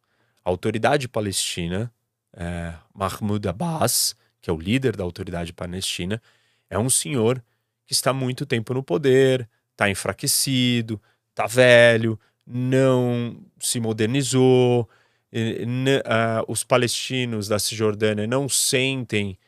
A 0.44 0.50
autoridade 0.50 1.08
palestina, 1.08 1.92
é, 2.34 2.74
Mahmoud 2.94 3.46
Abbas, 3.48 4.16
que 4.40 4.50
é 4.50 4.52
o 4.52 4.58
líder 4.58 4.96
da 4.96 5.04
autoridade 5.04 5.52
palestina, 5.52 6.20
é 6.68 6.78
um 6.78 6.90
senhor 6.90 7.42
que 7.86 7.92
está 7.92 8.12
muito 8.12 8.46
tempo 8.46 8.72
no 8.72 8.82
poder, 8.82 9.48
está 9.72 9.90
enfraquecido, 9.90 11.00
está 11.30 11.46
velho, 11.46 12.18
não 12.46 13.40
se 13.58 13.80
modernizou. 13.80 14.88
Uh, 15.32 16.44
os 16.48 16.64
palestinos 16.64 17.46
da 17.46 17.58
Cisjordânia 17.58 18.26
não 18.26 18.48
sentem 18.48 19.38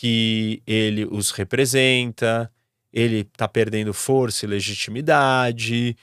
que 0.00 0.62
ele 0.64 1.04
os 1.04 1.32
representa, 1.32 2.48
ele 2.92 3.20
está 3.20 3.48
perdendo 3.48 3.92
força 3.92 4.44
e 4.46 4.48
legitimidade. 4.48 5.96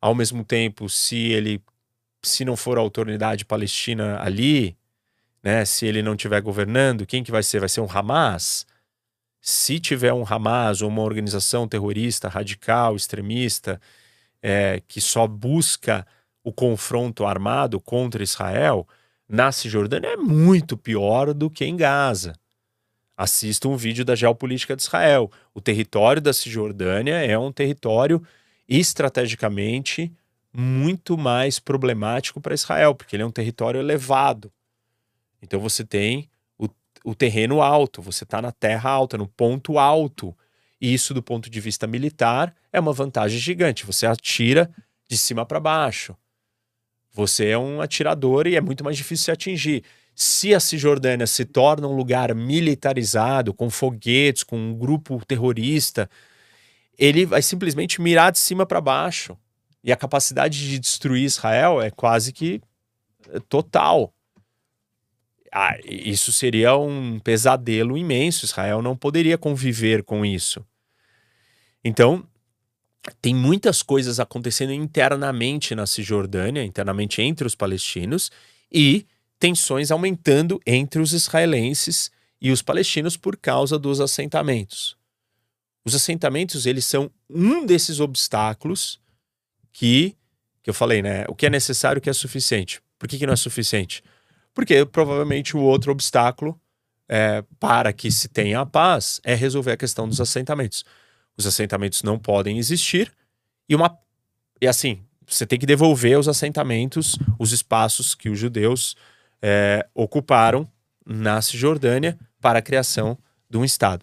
Ao 0.00 0.14
mesmo 0.14 0.42
tempo, 0.42 0.88
se 0.88 1.16
ele 1.16 1.62
se 2.22 2.42
não 2.42 2.56
for 2.56 2.78
a 2.78 2.80
autoridade 2.80 3.44
palestina 3.44 4.18
ali, 4.22 4.74
né, 5.42 5.64
se 5.66 5.84
ele 5.84 6.02
não 6.02 6.14
estiver 6.14 6.40
governando, 6.40 7.04
quem 7.04 7.22
que 7.22 7.30
vai 7.30 7.42
ser? 7.42 7.60
Vai 7.60 7.68
ser 7.68 7.82
um 7.82 7.90
Hamas? 7.90 8.66
se 9.46 9.78
tiver 9.78 10.10
um 10.10 10.24
Hamas 10.26 10.80
ou 10.80 10.88
uma 10.88 11.02
organização 11.02 11.68
terrorista 11.68 12.30
radical, 12.30 12.96
extremista, 12.96 13.78
é, 14.40 14.80
que 14.88 15.02
só 15.02 15.26
busca 15.26 16.06
o 16.42 16.50
confronto 16.50 17.26
armado 17.26 17.78
contra 17.78 18.22
Israel, 18.22 18.88
na 19.28 19.52
Cisjordânia 19.52 20.08
é 20.08 20.16
muito 20.16 20.78
pior 20.78 21.34
do 21.34 21.50
que 21.50 21.62
em 21.66 21.76
Gaza. 21.76 22.32
Assista 23.16 23.68
um 23.68 23.76
vídeo 23.76 24.04
da 24.04 24.14
geopolítica 24.14 24.74
de 24.74 24.82
Israel. 24.82 25.30
O 25.52 25.60
território 25.60 26.20
da 26.20 26.32
Cisjordânia 26.32 27.14
é 27.14 27.38
um 27.38 27.52
território 27.52 28.22
estrategicamente 28.68 30.12
muito 30.52 31.16
mais 31.16 31.58
problemático 31.58 32.40
para 32.40 32.54
Israel, 32.54 32.94
porque 32.94 33.14
ele 33.16 33.22
é 33.22 33.26
um 33.26 33.30
território 33.30 33.80
elevado. 33.80 34.52
Então 35.42 35.60
você 35.60 35.84
tem 35.84 36.28
o 37.04 37.14
terreno 37.14 37.60
alto, 37.60 38.00
você 38.00 38.24
está 38.24 38.40
na 38.40 38.50
terra 38.50 38.88
alta, 38.88 39.18
no 39.18 39.28
ponto 39.28 39.78
alto. 39.78 40.34
E 40.80 40.92
isso, 40.92 41.12
do 41.12 41.22
ponto 41.22 41.50
de 41.50 41.60
vista 41.60 41.86
militar, 41.86 42.54
é 42.72 42.80
uma 42.80 42.92
vantagem 42.92 43.38
gigante. 43.38 43.84
Você 43.84 44.06
atira 44.06 44.70
de 45.06 45.18
cima 45.18 45.44
para 45.44 45.60
baixo. 45.60 46.16
Você 47.12 47.48
é 47.48 47.58
um 47.58 47.80
atirador 47.80 48.46
e 48.46 48.56
é 48.56 48.60
muito 48.60 48.82
mais 48.82 48.96
difícil 48.96 49.26
se 49.26 49.30
atingir. 49.30 49.84
Se 50.14 50.54
a 50.54 50.60
Cisjordânia 50.60 51.26
se 51.26 51.44
torna 51.44 51.88
um 51.88 51.96
lugar 51.96 52.34
militarizado, 52.34 53.52
com 53.52 53.68
foguetes, 53.68 54.44
com 54.44 54.56
um 54.56 54.74
grupo 54.74 55.24
terrorista, 55.26 56.08
ele 56.96 57.26
vai 57.26 57.42
simplesmente 57.42 58.00
mirar 58.00 58.30
de 58.30 58.38
cima 58.38 58.64
para 58.64 58.80
baixo. 58.80 59.36
E 59.82 59.92
a 59.92 59.96
capacidade 59.96 60.58
de 60.58 60.78
destruir 60.78 61.24
Israel 61.24 61.82
é 61.82 61.90
quase 61.90 62.32
que 62.32 62.60
é, 63.30 63.40
total. 63.40 64.14
Ah, 65.52 65.76
isso 65.84 66.32
seria 66.32 66.76
um 66.76 67.18
pesadelo 67.18 67.98
imenso. 67.98 68.44
Israel 68.44 68.80
não 68.80 68.96
poderia 68.96 69.36
conviver 69.36 70.02
com 70.02 70.24
isso. 70.24 70.64
Então, 71.84 72.26
tem 73.20 73.34
muitas 73.34 73.82
coisas 73.82 74.18
acontecendo 74.18 74.72
internamente 74.72 75.74
na 75.74 75.86
Cisjordânia, 75.86 76.64
internamente 76.64 77.20
entre 77.20 77.46
os 77.46 77.54
palestinos, 77.54 78.30
e 78.72 79.06
tensões 79.38 79.90
aumentando 79.90 80.60
entre 80.66 81.00
os 81.00 81.12
israelenses 81.12 82.10
e 82.40 82.50
os 82.50 82.62
palestinos 82.62 83.16
por 83.16 83.36
causa 83.36 83.78
dos 83.78 84.00
assentamentos. 84.00 84.96
Os 85.84 85.94
assentamentos, 85.94 86.66
eles 86.66 86.84
são 86.86 87.10
um 87.28 87.66
desses 87.66 88.00
obstáculos 88.00 89.00
que, 89.72 90.16
que 90.62 90.70
eu 90.70 90.74
falei, 90.74 91.02
né? 91.02 91.24
O 91.28 91.34
que 91.34 91.46
é 91.46 91.50
necessário, 91.50 91.98
o 91.98 92.02
que 92.02 92.08
é 92.08 92.12
suficiente. 92.12 92.80
Por 92.98 93.08
que, 93.08 93.18
que 93.18 93.26
não 93.26 93.34
é 93.34 93.36
suficiente? 93.36 94.02
Porque 94.54 94.84
provavelmente 94.86 95.56
o 95.56 95.60
outro 95.60 95.92
obstáculo 95.92 96.58
é, 97.08 97.44
para 97.58 97.92
que 97.92 98.10
se 98.10 98.28
tenha 98.28 98.60
a 98.60 98.66
paz 98.66 99.20
é 99.24 99.34
resolver 99.34 99.72
a 99.72 99.76
questão 99.76 100.08
dos 100.08 100.20
assentamentos. 100.20 100.84
Os 101.36 101.46
assentamentos 101.46 102.02
não 102.02 102.18
podem 102.18 102.58
existir 102.58 103.12
e 103.68 103.74
uma 103.74 103.98
e 104.60 104.66
assim 104.66 105.02
você 105.26 105.46
tem 105.46 105.58
que 105.58 105.66
devolver 105.66 106.18
os 106.18 106.28
assentamentos, 106.28 107.18
os 107.38 107.52
espaços 107.52 108.14
que 108.14 108.28
os 108.28 108.38
judeus 108.38 108.94
é, 109.46 109.86
ocuparam 109.94 110.66
na 111.04 111.42
Cisjordânia 111.42 112.18
para 112.40 112.60
a 112.60 112.62
criação 112.62 113.18
de 113.50 113.58
um 113.58 113.64
Estado. 113.64 114.02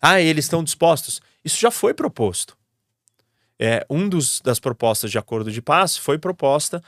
Ah, 0.00 0.18
eles 0.18 0.46
estão 0.46 0.64
dispostos? 0.64 1.20
Isso 1.44 1.60
já 1.60 1.70
foi 1.70 1.92
proposto. 1.92 2.56
É, 3.58 3.84
um 3.90 4.08
dos, 4.08 4.40
das 4.40 4.58
propostas 4.58 5.10
de 5.10 5.18
acordo 5.18 5.52
de 5.52 5.60
paz 5.60 5.98
foi 5.98 6.18
proposta 6.18 6.82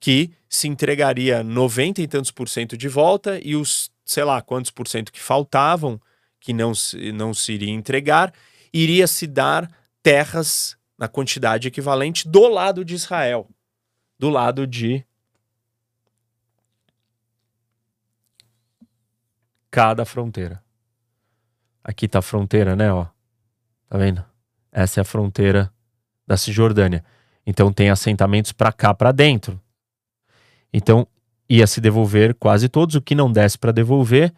que 0.00 0.32
se 0.48 0.66
entregaria 0.66 1.44
90 1.44 2.02
e 2.02 2.08
tantos 2.08 2.32
por 2.32 2.48
cento 2.48 2.76
de 2.76 2.88
volta 2.88 3.38
e 3.40 3.54
os, 3.54 3.88
sei 4.04 4.24
lá, 4.24 4.42
quantos 4.42 4.72
por 4.72 4.88
cento 4.88 5.12
que 5.12 5.20
faltavam, 5.20 6.00
que 6.40 6.52
não 6.52 6.74
se, 6.74 7.12
não 7.12 7.32
se 7.32 7.52
iria 7.52 7.70
entregar, 7.70 8.34
iria 8.72 9.06
se 9.06 9.28
dar 9.28 9.70
terras 10.02 10.76
na 10.98 11.06
quantidade 11.06 11.68
equivalente 11.68 12.26
do 12.26 12.48
lado 12.48 12.84
de 12.84 12.96
Israel, 12.96 13.48
do 14.18 14.28
lado 14.28 14.66
de 14.66 15.04
cada 19.72 20.04
fronteira. 20.04 20.62
Aqui 21.82 22.06
tá 22.06 22.18
a 22.18 22.22
fronteira, 22.22 22.76
né, 22.76 22.92
ó. 22.92 23.06
Tá 23.88 23.96
vendo? 23.96 24.22
Essa 24.70 25.00
é 25.00 25.02
a 25.02 25.04
fronteira 25.04 25.72
da 26.26 26.36
Cisjordânia. 26.36 27.02
Então 27.46 27.72
tem 27.72 27.88
assentamentos 27.88 28.52
para 28.52 28.70
cá, 28.70 28.92
para 28.92 29.10
dentro. 29.10 29.58
Então 30.72 31.08
ia 31.48 31.66
se 31.66 31.80
devolver 31.80 32.34
quase 32.34 32.68
todos. 32.68 32.94
O 32.94 33.00
que 33.00 33.14
não 33.14 33.32
desse 33.32 33.58
para 33.58 33.72
devolver, 33.72 34.32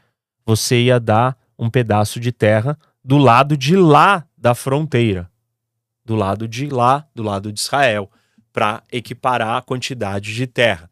você 0.47 0.85
ia 0.85 1.01
dar 1.01 1.37
um 1.59 1.68
pedaço 1.68 2.20
de 2.20 2.30
terra 2.30 2.78
do 3.05 3.18
lado 3.18 3.57
de 3.57 3.76
lá 3.76 4.24
da 4.39 4.55
fronteira, 4.55 5.28
do 6.05 6.14
lado 6.14 6.47
de 6.47 6.68
lá, 6.68 7.07
do 7.12 7.24
lado 7.24 7.53
de 7.53 7.59
Israel, 7.59 8.09
para 8.53 8.85
equiparar 8.91 9.59
a 9.59 9.62
quantidade 9.62 10.32
de 10.32 10.47
terra. 10.47 10.89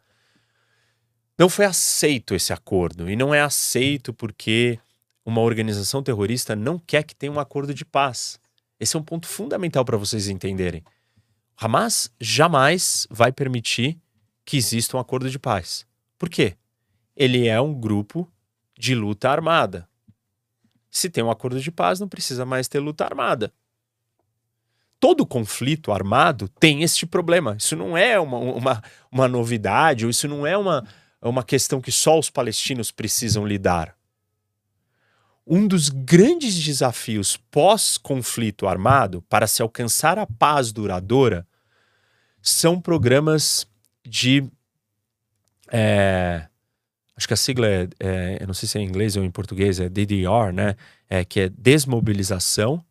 Não 1.39 1.49
foi 1.49 1.65
aceito 1.65 2.35
esse 2.35 2.53
acordo 2.53 3.11
e 3.11 3.17
não 3.17 3.35
é 3.35 3.41
aceito 3.41 4.13
porque 4.13 4.79
uma 5.25 5.41
organização 5.41 6.03
terrorista 6.03 6.55
não 6.55 6.79
quer 6.79 7.03
que 7.05 7.15
tenha 7.15 7.33
um 7.33 7.41
acordo 7.41 7.73
de 7.73 7.85
paz. 7.85 8.39
Esse 8.79 8.97
é 8.97 8.99
um 8.99 9.03
ponto 9.03 9.27
fundamental 9.27 9.85
para 9.85 9.97
vocês 9.97 10.29
entenderem. 10.29 10.83
Hamas 11.57 12.11
jamais 12.21 13.07
vai 13.11 13.31
permitir 13.33 13.99
que 14.45 14.57
exista 14.57 14.97
um 14.97 15.01
acordo 15.01 15.31
de 15.31 15.39
paz. 15.39 15.87
Por 16.19 16.29
quê? 16.29 16.57
Ele 17.17 17.47
é 17.47 17.61
um 17.61 17.73
grupo 17.73 18.29
de 18.77 18.95
luta 18.95 19.31
armada. 19.31 19.89
Se 20.91 21.09
tem 21.09 21.23
um 21.23 21.31
acordo 21.31 21.61
de 21.61 21.71
paz, 21.71 22.01
não 22.01 22.09
precisa 22.09 22.45
mais 22.45 22.69
ter 22.69 22.81
luta 22.81 23.05
armada. 23.05 23.53
Todo 24.99 25.27
conflito 25.27 25.91
armado 25.93 26.49
tem 26.49 26.83
este 26.83 27.07
problema. 27.07 27.57
Isso 27.59 27.77
não 27.77 27.97
é 27.97 28.19
uma, 28.19 28.39
uma, 28.39 28.83
uma 29.11 29.29
novidade, 29.29 30.05
ou 30.05 30.11
isso 30.11 30.29
não 30.29 30.47
é 30.47 30.57
uma, 30.57 30.87
uma 31.29 31.45
questão 31.45 31.81
que 31.81 31.93
só 31.93 32.19
os 32.19 32.31
palestinos 32.31 32.91
precisam 32.91 33.47
lidar 33.47 33.97
um 35.47 35.67
dos 35.67 35.89
grandes 35.89 36.55
desafios 36.63 37.37
pós-conflito 37.51 38.67
armado 38.67 39.23
para 39.23 39.47
se 39.47 39.61
alcançar 39.61 40.19
a 40.19 40.27
paz 40.27 40.73
duradoura 40.73 41.47
são 42.41 42.81
programas 42.81 43.67
de. 44.05 44.45
É, 45.71 46.47
acho 47.17 47.27
que 47.27 47.35
a 47.35 47.37
sigla 47.37 47.67
é, 47.67 47.89
é, 47.99 48.39
eu 48.41 48.47
não 48.47 48.55
sei 48.55 48.69
se 48.69 48.79
é 48.79 48.81
em 48.81 48.87
inglês 48.87 49.17
ou 49.17 49.25
em 49.25 49.31
português, 49.31 49.81
é 49.81 49.89
DDR, 49.89 50.53
né? 50.53 50.77
É, 51.09 51.25
que 51.25 51.41
é 51.41 51.49
desmobilização, 51.49 52.85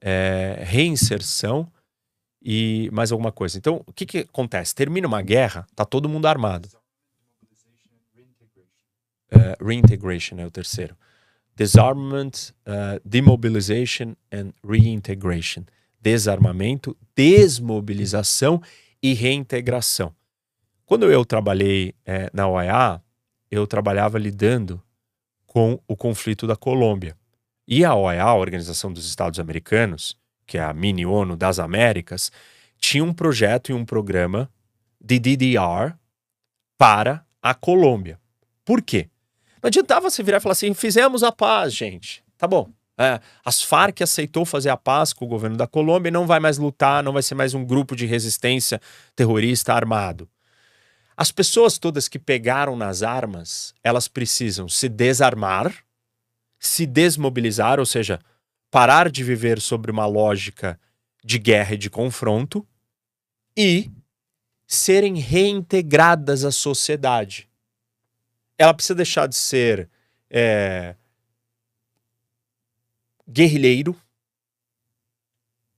é, 0.00 0.62
reinserção 0.64 1.70
e 2.42 2.88
mais 2.92 3.12
alguma 3.12 3.32
coisa. 3.32 3.58
Então, 3.58 3.82
o 3.86 3.92
que, 3.92 4.06
que 4.06 4.18
acontece? 4.18 4.74
Termina 4.74 5.06
uma 5.06 5.22
guerra, 5.22 5.66
tá 5.74 5.84
todo 5.84 6.08
mundo 6.08 6.26
armado. 6.26 6.68
É, 9.30 9.56
reintegration 9.62 10.38
é 10.38 10.46
o 10.46 10.50
terceiro. 10.50 10.96
Disarmament, 11.54 12.50
uh, 12.66 13.00
Demobilization 13.04 14.14
and 14.32 14.52
Reintegration. 14.64 15.64
Desarmamento, 16.00 16.96
desmobilização 17.16 18.62
e 19.02 19.12
reintegração. 19.12 20.14
Quando 20.86 21.10
eu 21.10 21.24
trabalhei 21.24 21.94
é, 22.06 22.30
na 22.32 22.48
OEA, 22.48 23.02
eu 23.50 23.66
trabalhava 23.66 24.18
lidando 24.18 24.80
com 25.46 25.80
o 25.86 25.96
conflito 25.96 26.46
da 26.46 26.56
Colômbia. 26.56 27.16
E 27.66 27.84
a 27.84 27.94
OEA, 27.94 28.22
a 28.22 28.34
Organização 28.34 28.92
dos 28.92 29.06
Estados 29.06 29.40
Americanos, 29.40 30.16
que 30.46 30.56
é 30.56 30.62
a 30.62 30.72
mini 30.72 31.04
ONU 31.04 31.36
das 31.36 31.58
Américas, 31.58 32.32
tinha 32.78 33.04
um 33.04 33.12
projeto 33.12 33.70
e 33.70 33.74
um 33.74 33.84
programa 33.84 34.50
de 35.00 35.18
DDR 35.18 35.94
para 36.78 37.26
a 37.42 37.52
Colômbia. 37.52 38.18
Por 38.64 38.80
quê? 38.80 39.10
Não 39.62 39.68
adiantava 39.68 40.10
você 40.10 40.22
virar 40.22 40.38
e 40.38 40.40
falar 40.40 40.52
assim: 40.52 40.72
fizemos 40.74 41.22
a 41.22 41.32
paz, 41.32 41.74
gente. 41.74 42.22
Tá 42.36 42.46
bom. 42.46 42.70
É, 43.00 43.20
as 43.44 43.62
Farc 43.62 44.02
aceitou 44.02 44.44
fazer 44.44 44.70
a 44.70 44.76
paz 44.76 45.12
com 45.12 45.24
o 45.24 45.28
governo 45.28 45.56
da 45.56 45.68
Colômbia 45.68 46.08
e 46.08 46.12
não 46.12 46.26
vai 46.26 46.40
mais 46.40 46.58
lutar, 46.58 47.02
não 47.02 47.12
vai 47.12 47.22
ser 47.22 47.36
mais 47.36 47.54
um 47.54 47.64
grupo 47.64 47.94
de 47.94 48.06
resistência 48.06 48.80
terrorista 49.14 49.72
armado. 49.72 50.28
As 51.16 51.30
pessoas 51.30 51.78
todas 51.78 52.08
que 52.08 52.18
pegaram 52.18 52.76
nas 52.76 53.04
armas, 53.04 53.72
elas 53.84 54.08
precisam 54.08 54.68
se 54.68 54.88
desarmar, 54.88 55.72
se 56.58 56.86
desmobilizar, 56.86 57.78
ou 57.78 57.86
seja, 57.86 58.18
parar 58.68 59.08
de 59.08 59.22
viver 59.22 59.60
sobre 59.60 59.92
uma 59.92 60.06
lógica 60.06 60.78
de 61.24 61.38
guerra 61.38 61.74
e 61.74 61.78
de 61.78 61.90
confronto 61.90 62.66
e 63.56 63.90
serem 64.66 65.18
reintegradas 65.18 66.44
à 66.44 66.50
sociedade 66.50 67.48
ela 68.58 68.74
precisa 68.74 68.96
deixar 68.96 69.28
de 69.28 69.36
ser 69.36 69.88
é, 70.28 70.96
guerrilheiro, 73.28 73.96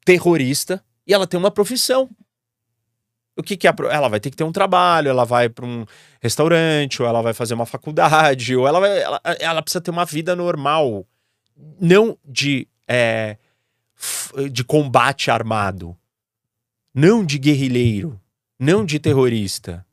terrorista, 0.05 0.83
e 1.07 1.13
ela 1.13 1.27
tem 1.27 1.39
uma 1.39 1.51
profissão. 1.51 2.09
O 3.37 3.43
que, 3.43 3.57
que 3.57 3.69
é? 3.69 3.75
Ela 3.91 4.09
vai 4.09 4.19
ter 4.19 4.31
que 4.31 4.37
ter 4.37 4.45
um 4.45 4.53
trabalho, 4.53 5.09
ela 5.09 5.25
vai 5.25 5.49
para 5.49 5.67
um 5.67 5.85
restaurante, 6.21 7.03
ou 7.03 7.09
ela 7.09 7.23
vai 7.23 7.35
fazer 7.35 7.55
uma 7.55 7.67
faculdade, 7.67 8.55
ou 8.57 8.67
ela, 8.67 8.81
vai, 8.81 8.99
ela, 9.03 9.21
ela 9.39 9.63
precisa 9.63 9.81
ter 9.81 9.91
uma 9.91 10.05
vida 10.05 10.35
normal, 10.35 11.07
não 11.79 12.19
de, 12.25 12.67
é, 12.89 13.37
de 14.51 14.65
combate 14.65 15.31
armado, 15.31 15.97
não 16.95 17.25
de 17.25 17.39
guerrilheiro, 17.39 18.21
não 18.59 18.85
de 18.85 18.99
terrorista. 18.99 19.87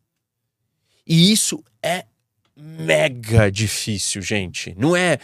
E 1.05 1.31
isso 1.31 1.63
mega 2.57 3.51
difícil, 3.51 4.21
gente. 4.21 4.73
Não 4.77 4.95
é 4.95 5.19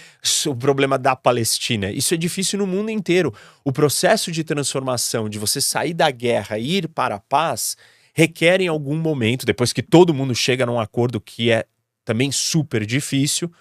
o 0.46 0.56
problema 0.56 0.98
da 0.98 1.16
Palestina. 1.16 1.92
Isso 1.92 2.14
é 2.14 2.18
difícil 2.18 2.60
no 2.60 2.68
mundo 2.68 2.92
inteiro. 2.92 3.34
O 3.64 3.72
processo 3.72 4.32
de 4.32 4.44
transformação, 4.44 5.28
de 5.28 5.40
você 5.40 5.60
sair 5.60 5.94
da 5.94 6.12
guerra 6.12 6.58
e 6.60 6.78
ir 6.78 6.88
para 6.88 7.16
a 7.16 7.20
paz, 7.20 7.76
requer 8.14 8.62
em 8.62 8.68
algum 8.68 8.96
momento, 8.96 9.46
depois 9.46 9.74
que 9.74 9.82
todo 9.82 10.14
mundo 10.14 10.36
chega 10.36 10.66
num 10.66 10.80
acordo 10.80 11.20
que 11.20 11.52
é 11.52 11.66
também 12.06 12.32
super 12.32 12.86
difícil, 12.86 13.52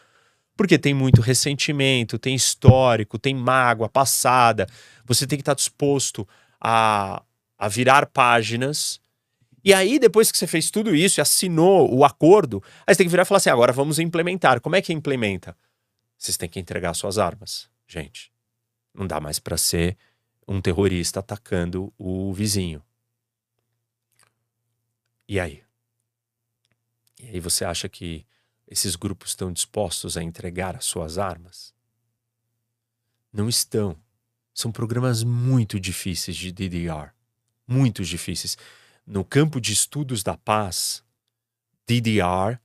porque 0.57 0.79
tem 0.79 0.93
muito 0.93 1.23
ressentimento, 1.23 2.18
tem 2.18 2.35
histórico, 2.35 3.18
tem 3.18 3.35
mágoa 3.35 3.89
passada. 3.89 4.66
Você 5.07 5.27
tem 5.27 5.39
que 5.39 5.43
estar 5.43 5.55
disposto 5.55 6.29
a, 6.61 7.23
a 7.59 7.68
virar 7.68 8.07
páginas 8.07 9.02
e 9.65 9.73
aí, 9.73 9.99
depois 9.99 10.33
que 10.33 10.39
você 10.39 10.47
fez 10.47 10.71
tudo 10.71 10.95
isso 10.95 11.21
e 11.21 11.23
assinou 11.23 11.95
o 11.95 12.05
acordo, 12.05 12.63
aí 12.87 12.95
você 12.95 12.99
tem 12.99 13.07
que 13.07 13.11
virar 13.11 13.23
e 13.23 13.27
falar 13.27 13.39
assim: 13.39 13.51
agora 13.51 13.73
vamos 13.73 13.99
implementar. 13.99 14.61
Como 14.61 14.75
é 14.75 14.83
que 14.83 14.93
implementa? 14.93 15.57
Vocês 16.19 16.37
têm 16.37 16.49
que 16.49 16.59
entregar 16.59 16.95
suas 16.95 17.19
armas, 17.19 17.69
gente. 17.87 18.33
Não 18.95 19.07
dá 19.07 19.21
mais 19.21 19.39
para 19.39 19.57
ser 19.57 19.97
um 20.47 20.61
terrorista 20.61 21.21
atacando 21.21 21.93
o 21.97 22.33
vizinho. 22.33 22.83
E 25.29 25.39
aí? 25.39 25.63
E 27.21 27.29
aí 27.29 27.41
você 27.41 27.65
acha 27.65 27.89
que 27.89 28.27
esses 28.67 28.97
grupos 28.97 29.31
estão 29.31 29.53
dispostos 29.53 30.17
a 30.17 30.23
entregar 30.23 30.77
as 30.77 30.85
suas 30.85 31.19
armas? 31.19 31.73
Não 33.33 33.49
estão. 33.49 33.97
São 34.53 34.71
programas 34.71 35.23
muito 35.23 35.81
difíceis 35.81 36.37
de 36.37 36.53
DDR. 36.53 37.13
Muito 37.67 38.05
difíceis. 38.05 38.59
No 39.07 39.25
campo 39.25 39.61
de 39.61 39.73
estudos 39.73 40.23
da 40.23 40.37
paz, 40.37 41.03
DDR 41.87 42.59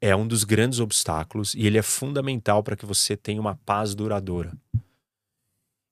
é 0.00 0.14
um 0.14 0.26
dos 0.26 0.44
grandes 0.44 0.80
obstáculos 0.80 1.54
e 1.54 1.66
ele 1.66 1.78
é 1.78 1.82
fundamental 1.82 2.62
para 2.62 2.76
que 2.76 2.84
você 2.84 3.16
tenha 3.16 3.40
uma 3.40 3.54
paz 3.54 3.94
duradoura. 3.94 4.56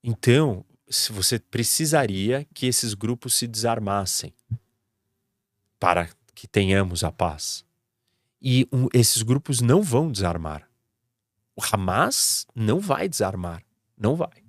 Então, 0.03 0.65
se 0.89 1.13
você 1.13 1.39
precisaria 1.39 2.47
que 2.53 2.67
esses 2.67 2.95
grupos 2.95 3.35
se 3.35 3.47
desarmassem 3.47 4.33
para 5.79 6.09
que 6.35 6.47
tenhamos 6.47 7.05
a 7.05 7.13
paz. 7.13 7.65
E 8.41 8.69
um, 8.73 8.89
esses 8.93 9.23
grupos 9.23 9.61
não 9.61 9.83
vão 9.83 10.11
desarmar. 10.11 10.69
O 11.57 11.63
Hamas 11.63 12.47
não 12.55 12.81
vai 12.81 13.09
desarmar. 13.09 13.63
Não 13.97 14.17
vai. 14.17 14.43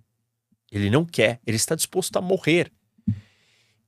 Ele 0.72 0.90
não 0.90 1.06
quer. 1.06 1.40
Ele 1.46 1.56
está 1.56 1.76
disposto 1.76 2.18
a 2.18 2.22
morrer. 2.22 2.72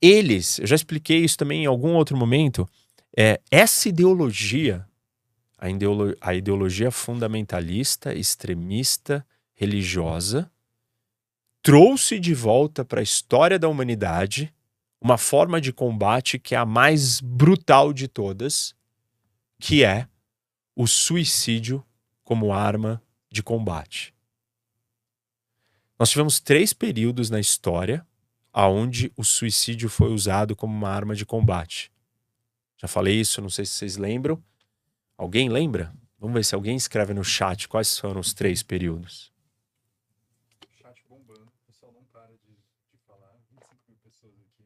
Eles, 0.00 0.58
eu 0.58 0.66
já 0.66 0.76
expliquei 0.76 1.24
isso 1.24 1.36
também 1.36 1.64
em 1.64 1.66
algum 1.66 1.94
outro 1.94 2.16
momento, 2.16 2.68
é, 3.16 3.40
essa 3.50 3.88
ideologia, 3.88 4.86
a, 5.56 5.68
ideolo 5.68 6.16
a 6.20 6.34
ideologia 6.34 6.90
fundamentalista, 6.90 8.14
extremista, 8.14 9.26
religiosa, 9.54 10.50
trouxe 11.62 12.20
de 12.20 12.32
volta 12.32 12.84
para 12.84 13.00
a 13.00 13.02
história 13.02 13.58
da 13.58 13.68
humanidade 13.68 14.54
uma 15.00 15.18
forma 15.18 15.60
de 15.60 15.72
combate 15.72 16.38
que 16.38 16.54
é 16.54 16.58
a 16.58 16.66
mais 16.66 17.20
brutal 17.20 17.92
de 17.92 18.08
todas, 18.08 18.74
que 19.58 19.84
é 19.84 20.08
o 20.74 20.86
suicídio 20.86 21.84
como 22.22 22.52
arma 22.52 23.02
de 23.30 23.42
combate. 23.42 24.14
Nós 25.98 26.10
tivemos 26.10 26.38
três 26.38 26.72
períodos 26.72 27.30
na 27.30 27.40
história 27.40 28.06
aonde 28.58 29.12
o 29.16 29.22
suicídio 29.22 29.88
foi 29.88 30.08
usado 30.12 30.56
como 30.56 30.76
uma 30.76 30.88
arma 30.88 31.14
de 31.14 31.24
combate. 31.24 31.92
Já 32.76 32.88
falei 32.88 33.14
isso, 33.14 33.40
não 33.40 33.48
sei 33.48 33.64
se 33.64 33.74
vocês 33.74 33.96
lembram. 33.96 34.42
Alguém 35.16 35.48
lembra? 35.48 35.94
Vamos 36.18 36.34
ver 36.34 36.44
se 36.44 36.56
alguém 36.56 36.76
escreve 36.76 37.14
no 37.14 37.22
chat 37.22 37.68
quais 37.68 37.96
foram 37.96 38.20
os 38.20 38.34
três 38.34 38.60
períodos. 38.60 39.32
Chat 40.72 41.00
bombando, 41.08 41.44
o 41.44 41.66
pessoal 41.68 41.92
não 41.92 42.02
para 42.12 42.32
de, 42.32 42.58
de 42.90 42.98
falar. 43.06 43.30
25 43.48 43.80
mil 43.86 43.96
pessoas 44.02 44.34
aqui. 44.40 44.64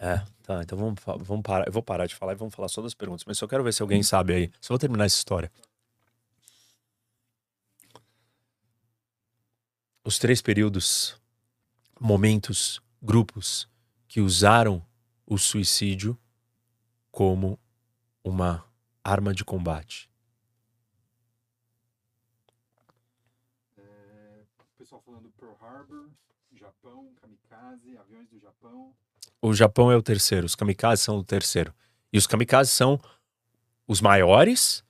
É, 0.00 0.24
tá. 0.44 0.62
Então 0.62 0.78
vamos, 0.78 1.00
vamos 1.26 1.42
parar. 1.42 1.66
Eu 1.66 1.72
vou 1.72 1.82
parar 1.82 2.06
de 2.06 2.14
falar 2.14 2.34
e 2.34 2.36
vamos 2.36 2.54
falar 2.54 2.68
só 2.68 2.80
das 2.80 2.94
perguntas. 2.94 3.24
Mas 3.26 3.38
só 3.38 3.48
quero 3.48 3.64
ver 3.64 3.74
se 3.74 3.82
alguém 3.82 4.04
sabe 4.04 4.32
aí. 4.32 4.52
Só 4.60 4.74
vou 4.74 4.78
terminar 4.78 5.06
essa 5.06 5.16
história. 5.16 5.50
Os 10.06 10.18
três 10.18 10.42
períodos, 10.42 11.18
momentos, 11.98 12.78
grupos 13.00 13.66
que 14.06 14.20
usaram 14.20 14.84
o 15.24 15.38
suicídio 15.38 16.18
como 17.10 17.58
uma 18.22 18.62
arma 19.02 19.32
de 19.32 19.42
combate. 19.42 20.10
É, 23.78 24.42
o 24.60 24.76
pessoal 24.76 25.00
falando 25.00 25.32
Pearl 25.38 25.54
Harbor, 25.58 26.10
Japão, 26.52 27.10
kamikaze, 27.22 27.96
aviões 27.96 28.28
do 28.28 28.38
Japão. 28.38 28.94
O 29.40 29.54
Japão 29.54 29.90
é 29.90 29.96
o 29.96 30.02
terceiro, 30.02 30.44
os 30.44 30.54
kamikazes 30.54 31.02
são 31.02 31.16
o 31.16 31.24
terceiro. 31.24 31.74
E 32.12 32.18
os 32.18 32.26
kamikazes 32.26 32.74
são 32.74 33.00
os 33.88 34.02
maiores 34.02 34.84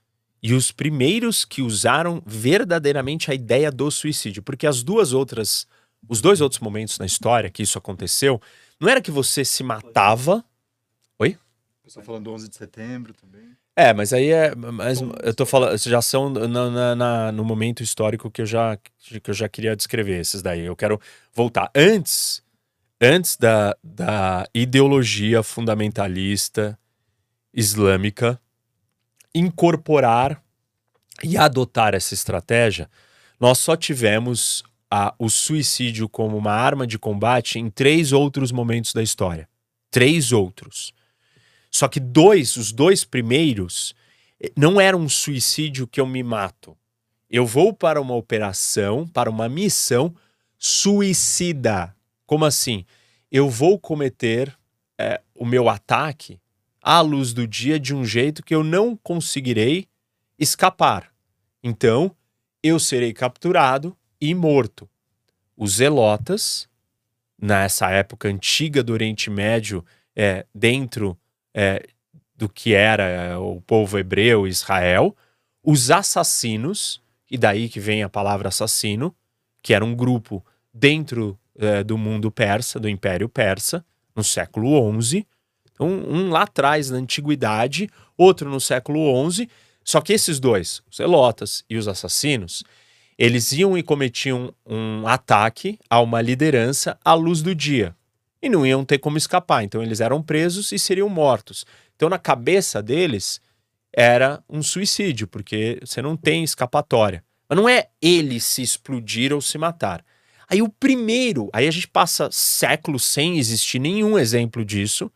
e 0.44 0.52
os 0.52 0.70
primeiros 0.70 1.42
que 1.42 1.62
usaram 1.62 2.22
verdadeiramente 2.26 3.30
a 3.30 3.34
ideia 3.34 3.72
do 3.72 3.90
suicídio, 3.90 4.42
porque 4.42 4.66
as 4.66 4.82
duas 4.82 5.14
outras, 5.14 5.66
os 6.06 6.20
dois 6.20 6.42
outros 6.42 6.60
momentos 6.60 6.98
na 6.98 7.06
história 7.06 7.48
que 7.48 7.62
isso 7.62 7.78
aconteceu, 7.78 8.38
não 8.78 8.90
era 8.90 9.00
que 9.00 9.10
você 9.10 9.42
se 9.42 9.64
matava. 9.64 10.44
Oi? 11.18 11.38
Pessoal 11.82 12.04
falando 12.04 12.30
11 12.30 12.50
de 12.50 12.56
setembro 12.56 13.14
também. 13.14 13.56
É, 13.74 13.94
mas 13.94 14.12
aí 14.12 14.28
é. 14.28 14.54
Mas 14.54 15.00
eu 15.00 15.34
tô 15.34 15.46
falando. 15.46 15.78
Já 15.78 16.02
são 16.02 16.28
na, 16.28 16.70
na, 16.70 16.94
na, 16.94 17.32
no 17.32 17.42
momento 17.42 17.82
histórico 17.82 18.30
que 18.30 18.42
eu, 18.42 18.46
já, 18.46 18.76
que 18.76 19.30
eu 19.30 19.34
já 19.34 19.48
queria 19.48 19.74
descrever 19.74 20.20
esses 20.20 20.42
daí. 20.42 20.60
Eu 20.60 20.76
quero 20.76 21.00
voltar. 21.32 21.70
Antes, 21.74 22.42
antes 23.00 23.38
da, 23.38 23.74
da 23.82 24.46
ideologia 24.54 25.42
fundamentalista 25.42 26.78
islâmica 27.52 28.38
incorporar 29.34 30.42
e 31.22 31.36
adotar 31.36 31.94
essa 31.94 32.14
estratégia, 32.14 32.88
nós 33.40 33.58
só 33.58 33.76
tivemos 33.76 34.62
a, 34.90 35.14
o 35.18 35.28
suicídio 35.28 36.08
como 36.08 36.36
uma 36.36 36.52
arma 36.52 36.86
de 36.86 36.98
combate 36.98 37.58
em 37.58 37.68
três 37.68 38.12
outros 38.12 38.52
momentos 38.52 38.92
da 38.92 39.02
história. 39.02 39.48
Três 39.90 40.32
outros. 40.32 40.92
Só 41.70 41.88
que 41.88 41.98
dois, 41.98 42.56
os 42.56 42.72
dois 42.72 43.04
primeiros, 43.04 43.94
eh, 44.40 44.52
não 44.56 44.80
era 44.80 44.96
um 44.96 45.08
suicídio 45.08 45.86
que 45.86 46.00
eu 46.00 46.06
me 46.06 46.22
mato. 46.22 46.76
Eu 47.28 47.44
vou 47.44 47.72
para 47.72 48.00
uma 48.00 48.14
operação, 48.14 49.06
para 49.06 49.28
uma 49.28 49.48
missão 49.48 50.14
suicida. 50.56 51.94
Como 52.26 52.44
assim? 52.44 52.84
Eu 53.30 53.50
vou 53.50 53.78
cometer 53.78 54.56
é, 54.96 55.20
o 55.34 55.44
meu 55.44 55.68
ataque 55.68 56.40
à 56.84 57.00
luz 57.00 57.32
do 57.32 57.48
dia 57.48 57.80
de 57.80 57.94
um 57.94 58.04
jeito 58.04 58.44
que 58.44 58.54
eu 58.54 58.62
não 58.62 58.94
conseguirei 58.94 59.88
escapar. 60.38 61.10
Então, 61.62 62.14
eu 62.62 62.78
serei 62.78 63.14
capturado 63.14 63.96
e 64.20 64.34
morto. 64.34 64.86
Os 65.56 65.76
zelotas, 65.76 66.68
nessa 67.40 67.90
época 67.90 68.28
antiga 68.28 68.82
do 68.82 68.92
Oriente 68.92 69.30
Médio, 69.30 69.82
é, 70.14 70.44
dentro 70.54 71.18
é, 71.54 71.86
do 72.36 72.50
que 72.50 72.74
era 72.74 73.04
é, 73.04 73.36
o 73.36 73.62
povo 73.62 73.98
hebreu, 73.98 74.46
Israel, 74.46 75.16
os 75.62 75.90
assassinos, 75.90 77.02
e 77.30 77.38
daí 77.38 77.70
que 77.70 77.80
vem 77.80 78.02
a 78.02 78.10
palavra 78.10 78.48
assassino, 78.48 79.14
que 79.62 79.72
era 79.72 79.84
um 79.84 79.94
grupo 79.94 80.44
dentro 80.72 81.38
é, 81.56 81.82
do 81.82 81.96
mundo 81.96 82.30
persa, 82.30 82.78
do 82.78 82.90
Império 82.90 83.28
Persa, 83.28 83.82
no 84.14 84.22
século 84.22 85.00
XI. 85.00 85.26
Um, 85.78 85.86
um 85.86 86.30
lá 86.30 86.42
atrás, 86.42 86.90
na 86.90 86.98
antiguidade, 86.98 87.88
outro 88.16 88.48
no 88.48 88.60
século 88.60 89.30
XI. 89.30 89.48
Só 89.82 90.00
que 90.00 90.12
esses 90.12 90.40
dois, 90.40 90.82
os 90.90 90.96
zelotas 90.96 91.64
e 91.68 91.76
os 91.76 91.88
assassinos, 91.88 92.64
eles 93.18 93.52
iam 93.52 93.76
e 93.76 93.82
cometiam 93.82 94.54
um 94.66 95.06
ataque 95.06 95.78
a 95.88 96.00
uma 96.00 96.20
liderança 96.20 96.98
à 97.04 97.14
luz 97.14 97.42
do 97.42 97.54
dia 97.54 97.94
e 98.44 98.48
não 98.48 98.66
iam 98.66 98.84
ter 98.84 98.98
como 98.98 99.16
escapar. 99.16 99.64
Então 99.64 99.82
eles 99.82 100.00
eram 100.00 100.22
presos 100.22 100.70
e 100.70 100.78
seriam 100.78 101.08
mortos. 101.08 101.64
Então 101.96 102.08
na 102.08 102.18
cabeça 102.18 102.82
deles 102.82 103.40
era 103.90 104.42
um 104.50 104.62
suicídio, 104.62 105.26
porque 105.26 105.78
você 105.82 106.02
não 106.02 106.16
tem 106.16 106.44
escapatória. 106.44 107.24
Mas 107.48 107.56
não 107.56 107.68
é 107.68 107.88
ele 108.02 108.38
se 108.40 108.60
explodir 108.60 109.32
ou 109.32 109.40
se 109.40 109.56
matar. 109.56 110.04
Aí 110.48 110.60
o 110.60 110.68
primeiro, 110.68 111.48
aí 111.52 111.66
a 111.66 111.70
gente 111.70 111.88
passa 111.88 112.28
séculos 112.30 113.04
sem 113.04 113.38
existir 113.38 113.78
nenhum 113.78 114.18
exemplo 114.18 114.64
disso. 114.64 115.10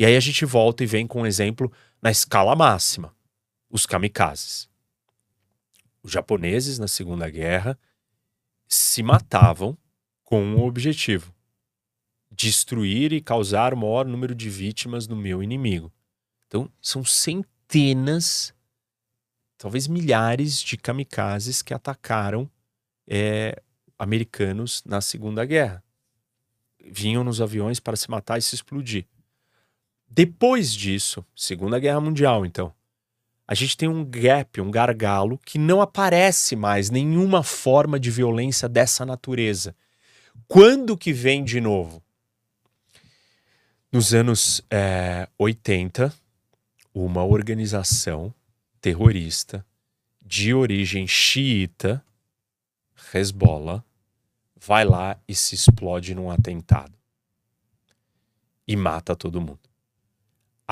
E 0.00 0.04
aí 0.04 0.16
a 0.16 0.20
gente 0.20 0.44
volta 0.44 0.82
e 0.82 0.86
vem 0.86 1.06
com 1.06 1.20
um 1.20 1.26
exemplo 1.26 1.72
na 2.02 2.10
escala 2.10 2.56
máxima: 2.56 3.14
os 3.70 3.86
kamikazes 3.86 4.70
os 6.02 6.12
japoneses 6.12 6.78
na 6.78 6.88
Segunda 6.88 7.28
Guerra 7.28 7.78
se 8.66 9.02
matavam 9.02 9.76
com 10.24 10.42
um 10.42 10.62
objetivo: 10.62 11.34
destruir 12.30 13.12
e 13.12 13.20
causar 13.20 13.74
o 13.74 13.76
maior 13.76 14.06
número 14.06 14.34
de 14.34 14.48
vítimas 14.48 15.06
no 15.06 15.16
meu 15.16 15.42
inimigo. 15.42 15.92
Então, 16.46 16.70
são 16.80 17.04
centenas, 17.04 18.52
talvez 19.56 19.86
milhares 19.86 20.60
de 20.60 20.76
kamikazes 20.76 21.62
que 21.62 21.74
atacaram 21.74 22.50
é, 23.06 23.60
americanos 23.98 24.82
na 24.84 25.00
Segunda 25.00 25.44
Guerra. 25.44 25.82
Vinham 26.82 27.22
nos 27.22 27.40
aviões 27.40 27.78
para 27.78 27.96
se 27.96 28.10
matar 28.10 28.38
e 28.38 28.42
se 28.42 28.54
explodir. 28.54 29.06
Depois 30.10 30.74
disso, 30.74 31.24
Segunda 31.36 31.78
Guerra 31.78 32.00
Mundial, 32.00 32.44
então, 32.44 32.74
a 33.46 33.54
gente 33.54 33.76
tem 33.76 33.88
um 33.88 34.04
gap, 34.04 34.60
um 34.60 34.70
gargalo, 34.70 35.38
que 35.38 35.58
não 35.58 35.80
aparece 35.80 36.56
mais 36.56 36.90
nenhuma 36.90 37.42
forma 37.42 37.98
de 37.98 38.10
violência 38.10 38.68
dessa 38.68 39.06
natureza. 39.06 39.74
Quando 40.48 40.96
que 40.96 41.12
vem 41.12 41.44
de 41.44 41.60
novo? 41.60 42.02
Nos 43.92 44.14
anos 44.14 44.62
é, 44.70 45.28
80, 45.38 46.12
uma 46.94 47.24
organização 47.24 48.34
terrorista 48.80 49.64
de 50.24 50.54
origem 50.54 51.06
xiita, 51.06 52.04
Hezbollah, 53.12 53.82
vai 54.56 54.84
lá 54.84 55.16
e 55.26 55.34
se 55.34 55.54
explode 55.54 56.14
num 56.14 56.30
atentado. 56.30 56.98
e 58.66 58.76
mata 58.76 59.16
todo 59.16 59.40
mundo. 59.40 59.59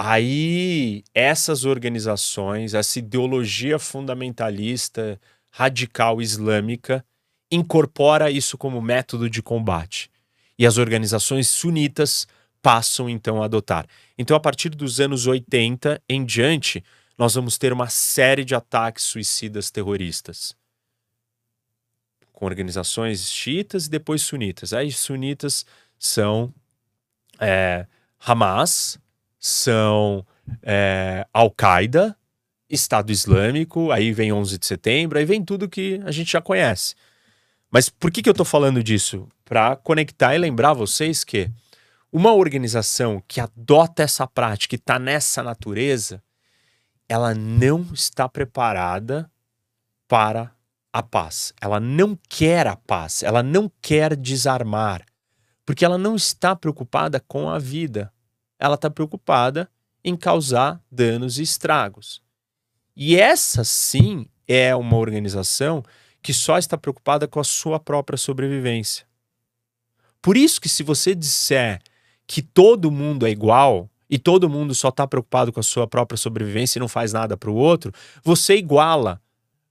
Aí, 0.01 1.03
essas 1.13 1.65
organizações, 1.65 2.73
essa 2.73 3.01
ideologia 3.01 3.81
fundamentalista, 3.81 5.21
radical 5.51 6.23
islâmica, 6.23 7.05
incorpora 7.51 8.31
isso 8.31 8.57
como 8.57 8.81
método 8.81 9.29
de 9.29 9.43
combate. 9.43 10.09
E 10.57 10.65
as 10.65 10.79
organizações 10.79 11.49
sunitas 11.49 12.29
passam 12.63 13.11
então 13.11 13.43
a 13.43 13.47
adotar. 13.47 13.89
Então, 14.17 14.37
a 14.37 14.41
partir 14.41 14.69
dos 14.69 15.01
anos 15.01 15.27
80 15.27 16.01
em 16.09 16.25
diante, 16.25 16.85
nós 17.19 17.35
vamos 17.35 17.59
ter 17.59 17.73
uma 17.73 17.89
série 17.89 18.45
de 18.45 18.55
ataques 18.55 19.03
suicidas 19.03 19.69
terroristas 19.69 20.55
com 22.33 22.47
organizações 22.47 23.33
xiitas 23.33 23.87
e 23.87 23.91
depois 23.91 24.23
sunitas. 24.23 24.73
Aí, 24.73 24.93
sunitas 24.93 25.67
são 25.99 26.55
é, 27.41 27.85
Hamas, 28.25 28.97
são 29.39 30.27
é, 30.63 31.27
Al-Qaeda, 31.33 32.17
Estado 32.69 33.11
Islâmico, 33.11 33.91
aí 33.91 34.13
vem 34.13 34.33
11 34.33 34.59
de 34.59 34.67
setembro, 34.67 35.19
aí 35.19 35.25
vem 35.25 35.45
tudo 35.45 35.69
que 35.69 36.01
a 36.05 36.11
gente 36.11 36.33
já 36.33 36.41
conhece. 36.41 36.95
Mas 37.71 37.89
por 37.89 38.11
que, 38.11 38.23
que 38.23 38.29
eu 38.29 38.33
estou 38.33 38.47
falando 38.47 38.83
disso? 38.83 39.29
Para 39.45 39.77
conectar 39.77 40.35
e 40.35 40.39
lembrar 40.39 40.73
vocês 40.73 41.25
que 41.25 41.51
uma 42.11 42.33
organização 42.33 43.23
que 43.27 43.41
adota 43.41 44.03
essa 44.03 44.27
prática 44.27 44.75
está 44.75 44.99
nessa 44.99 45.43
natureza, 45.43 46.23
ela 47.09 47.35
não 47.35 47.87
está 47.93 48.29
preparada 48.29 49.31
para 50.07 50.53
a 50.93 51.03
paz. 51.03 51.53
Ela 51.61 51.79
não 51.79 52.19
quer 52.29 52.67
a 52.67 52.77
paz, 52.77 53.23
ela 53.23 53.43
não 53.43 53.71
quer 53.81 54.17
desarmar, 54.17 55.05
porque 55.65 55.85
ela 55.85 55.99
não 55.99 56.17
está 56.17 56.57
preocupada 56.57 57.21
com 57.21 57.49
a 57.49 57.59
vida 57.59 58.13
ela 58.59 58.75
está 58.75 58.91
preocupada 58.91 59.71
em 60.05 60.17
causar 60.17 60.81
danos 60.91 61.39
e 61.39 61.43
estragos. 61.43 62.23
E 62.97 63.17
essa 63.17 63.63
sim 63.65 64.27
é 64.47 64.75
uma 64.75 64.97
organização 64.97 65.83
que 66.23 66.33
só 66.33 66.59
está 66.59 66.77
preocupada 66.77 67.29
com 67.29 67.39
a 67.39 67.45
sua 67.45 67.79
própria 67.79 68.17
sobrevivência. 68.17 69.07
Por 70.21 70.37
isso 70.37 70.61
que 70.61 70.69
se 70.69 70.83
você 70.83 71.15
disser 71.15 71.81
que 72.27 72.43
todo 72.43 72.91
mundo 72.91 73.27
é 73.27 73.31
igual 73.31 73.89
e 74.11 74.19
todo 74.19 74.49
mundo 74.49 74.75
só 74.75 74.89
está 74.89 75.07
preocupado 75.07 75.53
com 75.53 75.61
a 75.61 75.63
sua 75.63 75.87
própria 75.87 76.17
sobrevivência 76.17 76.79
e 76.79 76.81
não 76.81 76.89
faz 76.89 77.13
nada 77.13 77.37
para 77.37 77.51
o 77.51 77.55
outro, 77.55 77.93
você 78.23 78.57
iguala 78.57 79.21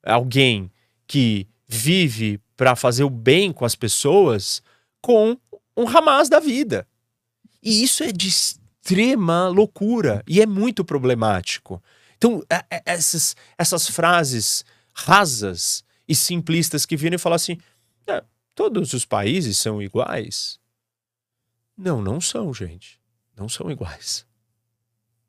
alguém 0.03 0.71
que 1.05 1.47
vive 1.67 2.39
para 2.55 2.75
fazer 2.75 3.03
o 3.03 3.09
bem 3.09 3.51
com 3.51 3.65
as 3.65 3.75
pessoas 3.75 4.61
com 5.01 5.37
um 5.75 5.87
Hamas 5.87 6.29
da 6.29 6.39
vida. 6.39 6.87
E 7.61 7.83
isso 7.83 8.03
é 8.03 8.11
de 8.11 8.29
extrema 8.87 9.49
loucura 9.49 10.23
e 10.25 10.41
é 10.41 10.45
muito 10.45 10.85
problemático. 10.85 11.83
Então, 12.17 12.41
é, 12.49 12.65
é, 12.71 12.81
essas, 12.85 13.35
essas 13.57 13.89
frases 13.89 14.63
rasas 14.93 15.83
e 16.07 16.15
simplistas 16.15 16.85
que 16.85 16.95
viram 16.95 17.15
e 17.15 17.19
falam 17.19 17.35
assim: 17.35 17.57
é, 18.07 18.23
todos 18.55 18.93
os 18.93 19.05
países 19.05 19.57
são 19.57 19.81
iguais. 19.81 20.59
Não, 21.77 22.01
não 22.01 22.21
são, 22.21 22.53
gente. 22.53 22.99
Não 23.35 23.49
são 23.49 23.69
iguais. 23.69 24.25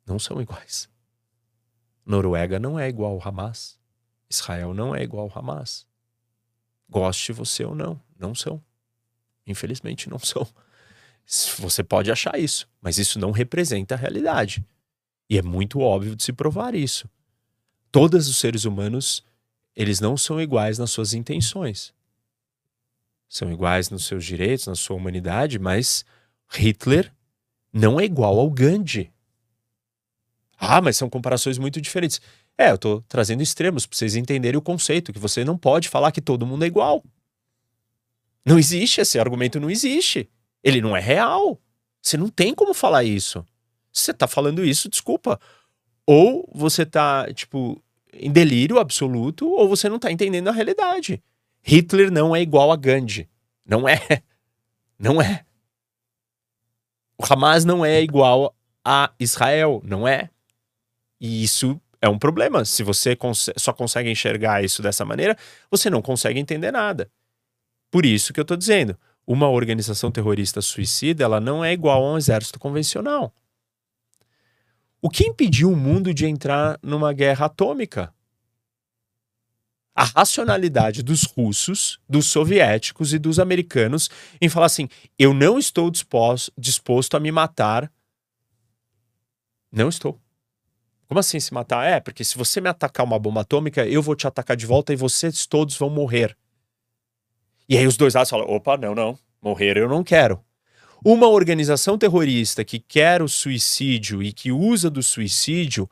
Não 0.05 0.17
são 0.17 0.41
iguais. 0.41 0.89
Noruega 2.05 2.59
não 2.59 2.79
é 2.79 2.87
igual 2.87 3.13
ao 3.13 3.27
Hamas. 3.27 3.77
Israel 4.29 4.73
não 4.73 4.95
é 4.95 5.03
igual 5.03 5.29
ao 5.29 5.37
Hamas. 5.37 5.85
Goste 6.89 7.33
você 7.33 7.63
ou 7.63 7.75
não, 7.75 8.01
não 8.17 8.33
são. 8.33 8.63
Infelizmente 9.45 10.09
não 10.09 10.17
são. 10.19 10.47
Você 11.59 11.83
pode 11.83 12.11
achar 12.11 12.39
isso, 12.39 12.67
mas 12.81 12.97
isso 12.97 13.19
não 13.19 13.29
representa 13.29 13.93
a 13.93 13.97
realidade. 13.97 14.65
E 15.29 15.37
é 15.37 15.43
muito 15.43 15.79
óbvio 15.79 16.15
de 16.15 16.23
se 16.23 16.33
provar 16.33 16.73
isso. 16.73 17.07
Todos 17.91 18.27
os 18.27 18.37
seres 18.37 18.65
humanos, 18.65 19.23
eles 19.75 19.99
não 19.99 20.17
são 20.17 20.41
iguais 20.41 20.79
nas 20.79 20.89
suas 20.89 21.13
intenções. 21.13 21.93
São 23.27 23.51
iguais 23.51 23.91
nos 23.91 24.05
seus 24.05 24.25
direitos, 24.25 24.65
na 24.65 24.73
sua 24.73 24.95
humanidade, 24.95 25.59
mas 25.59 26.03
Hitler 26.49 27.13
não 27.71 27.99
é 27.99 28.05
igual 28.05 28.39
ao 28.39 28.49
Gandhi. 28.49 29.11
Ah, 30.57 30.81
mas 30.81 30.97
são 30.97 31.11
comparações 31.11 31.59
muito 31.59 31.79
diferentes. 31.79 32.19
É, 32.57 32.71
eu 32.71 32.75
estou 32.75 33.03
trazendo 33.07 33.43
extremos 33.43 33.85
para 33.85 33.95
vocês 33.95 34.15
entenderem 34.15 34.57
o 34.57 34.63
conceito, 34.63 35.13
que 35.13 35.19
você 35.19 35.45
não 35.45 35.55
pode 35.55 35.89
falar 35.89 36.11
que 36.11 36.21
todo 36.21 36.45
mundo 36.45 36.63
é 36.63 36.67
igual. 36.67 37.03
Não 38.43 38.57
existe, 38.57 38.99
esse 38.99 39.19
argumento 39.19 39.59
não 39.59 39.69
existe. 39.69 40.27
Ele 40.63 40.81
não 40.81 40.95
é 40.95 40.99
real. 40.99 41.59
Você 42.01 42.17
não 42.17 42.29
tem 42.29 42.53
como 42.53 42.73
falar 42.73 43.03
isso. 43.03 43.45
Se 43.91 44.05
você 44.05 44.13
tá 44.13 44.27
falando 44.27 44.63
isso, 44.63 44.89
desculpa. 44.89 45.39
Ou 46.05 46.49
você 46.53 46.85
tá, 46.85 47.31
tipo, 47.33 47.81
em 48.13 48.31
delírio 48.31 48.79
absoluto, 48.79 49.49
ou 49.49 49.67
você 49.67 49.87
não 49.89 49.99
tá 49.99 50.11
entendendo 50.11 50.47
a 50.47 50.51
realidade. 50.51 51.21
Hitler 51.61 52.11
não 52.11 52.35
é 52.35 52.41
igual 52.41 52.71
a 52.71 52.75
Gandhi. 52.75 53.29
Não 53.65 53.87
é. 53.87 53.99
Não 55.01 55.21
é. 55.21 55.45
O 57.17 57.23
Hamas 57.23 57.63
não 57.63 57.85
é 57.85 58.01
igual 58.01 58.53
a 58.83 59.13
Israel. 59.17 59.81
Não 59.85 60.05
é. 60.05 60.29
E 61.21 61.41
isso 61.41 61.79
é 62.01 62.09
um 62.09 62.19
problema. 62.19 62.65
Se 62.65 62.83
você 62.83 63.15
cons 63.15 63.49
só 63.55 63.71
consegue 63.71 64.09
enxergar 64.09 64.61
isso 64.61 64.81
dessa 64.81 65.05
maneira, 65.05 65.37
você 65.71 65.89
não 65.89 66.01
consegue 66.01 66.37
entender 66.37 66.71
nada. 66.71 67.09
Por 67.89 68.05
isso 68.05 68.33
que 68.33 68.41
eu 68.41 68.45
tô 68.45 68.57
dizendo 68.57 68.97
uma 69.29 69.47
organização 69.47 70.09
terrorista 70.09 70.59
suicida, 70.59 71.23
ela 71.23 71.39
não 71.39 71.63
é 71.63 71.71
igual 71.71 72.03
a 72.03 72.13
um 72.13 72.17
exército 72.17 72.57
convencional. 72.57 73.31
O 74.99 75.07
que 75.07 75.23
impediu 75.23 75.71
o 75.71 75.75
mundo 75.75 76.11
de 76.11 76.25
entrar 76.25 76.79
numa 76.81 77.13
guerra 77.13 77.45
atômica? 77.45 78.11
A 79.93 80.03
racionalidade 80.03 81.03
dos 81.03 81.25
russos, 81.25 81.99
dos 82.09 82.25
soviéticos 82.25 83.13
e 83.13 83.19
dos 83.19 83.37
americanos 83.37 84.09
em 84.41 84.49
falar 84.49 84.65
assim: 84.65 84.89
eu 85.17 85.31
não 85.31 85.59
estou 85.59 85.91
disposto, 85.91 87.15
a 87.15 87.19
me 87.19 87.31
matar. 87.31 87.91
Não 89.71 89.89
estou. 89.89 90.19
Como 91.07 91.19
assim 91.19 91.39
se 91.39 91.53
matar? 91.53 91.85
É, 91.85 91.99
porque 91.99 92.23
se 92.23 92.35
você 92.35 92.59
me 92.59 92.69
atacar 92.69 93.05
uma 93.05 93.19
bomba 93.19 93.41
atômica, 93.41 93.85
eu 93.85 94.01
vou 94.01 94.15
te 94.15 94.25
atacar 94.25 94.57
de 94.57 94.65
volta 94.65 94.91
e 94.91 94.95
vocês 94.95 95.45
todos 95.45 95.77
vão 95.77 95.91
morrer. 95.91 96.35
E 97.69 97.77
aí 97.77 97.85
os 97.85 97.95
dois 97.95 98.15
lados 98.15 98.31
falam: 98.31 98.49
opa, 98.49 98.75
não, 98.75 98.95
não, 98.95 99.17
morrer 99.39 99.77
eu 99.77 99.87
não 99.87 100.03
quero. 100.03 100.43
Uma 101.05 101.27
organização 101.27 101.97
terrorista 101.97 102.65
que 102.65 102.79
quer 102.79 103.21
o 103.21 103.29
suicídio 103.29 104.23
e 104.23 104.33
que 104.33 104.51
usa 104.51 104.89
do 104.89 105.03
suicídio, 105.03 105.89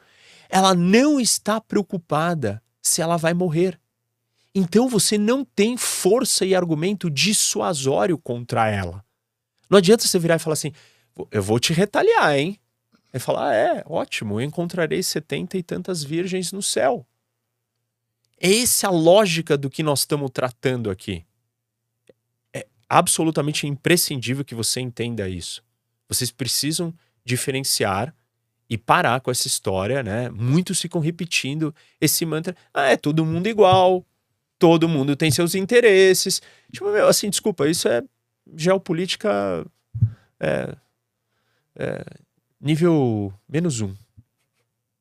ela 0.49 0.73
não 0.73 1.19
está 1.19 1.61
preocupada 1.61 2.61
se 2.81 3.01
ela 3.01 3.15
vai 3.15 3.33
morrer. 3.33 3.79
Então 4.53 4.89
você 4.89 5.17
não 5.17 5.45
tem 5.45 5.77
força 5.77 6.43
e 6.45 6.55
argumento 6.55 7.11
dissuasório 7.11 8.17
contra 8.17 8.69
ela. 8.69 9.05
Não 9.69 9.77
adianta 9.77 10.05
você 10.05 10.17
virar 10.17 10.37
e 10.37 10.39
falar 10.39 10.53
assim: 10.53 10.73
eu 11.29 11.43
vou 11.43 11.59
te 11.59 11.73
retaliar, 11.73 12.35
hein? 12.39 12.59
Ele 13.13 13.23
fala: 13.23 13.49
ah, 13.49 13.53
é, 13.53 13.83
ótimo, 13.85 14.41
eu 14.41 14.43
encontrarei 14.43 15.03
setenta 15.03 15.55
e 15.55 15.61
tantas 15.61 16.03
virgens 16.03 16.51
no 16.51 16.63
céu. 16.63 17.05
É 18.41 18.61
essa 18.61 18.87
a 18.87 18.91
lógica 18.91 19.55
do 19.55 19.69
que 19.69 19.83
nós 19.83 19.99
estamos 19.99 20.31
tratando 20.31 20.89
aqui 20.89 21.23
absolutamente 22.89 23.67
imprescindível 23.67 24.45
que 24.45 24.55
você 24.55 24.79
entenda 24.79 25.27
isso. 25.27 25.63
Vocês 26.07 26.31
precisam 26.31 26.93
diferenciar 27.23 28.13
e 28.69 28.77
parar 28.77 29.21
com 29.21 29.31
essa 29.31 29.47
história, 29.47 30.03
né? 30.03 30.29
Muitos 30.29 30.81
ficam 30.81 31.01
repetindo 31.01 31.73
esse 31.99 32.25
mantra: 32.25 32.55
ah, 32.73 32.89
é 32.89 32.97
todo 32.97 33.25
mundo 33.25 33.47
igual, 33.47 34.05
todo 34.59 34.87
mundo 34.87 35.15
tem 35.15 35.31
seus 35.31 35.55
interesses. 35.55 36.41
Tipo, 36.71 36.91
meu, 36.91 37.07
assim, 37.07 37.29
desculpa, 37.29 37.67
isso 37.67 37.87
é 37.87 38.01
geopolítica 38.55 39.65
é, 40.39 40.75
é, 41.75 42.05
nível 42.59 43.33
menos 43.47 43.81
um. 43.81 43.93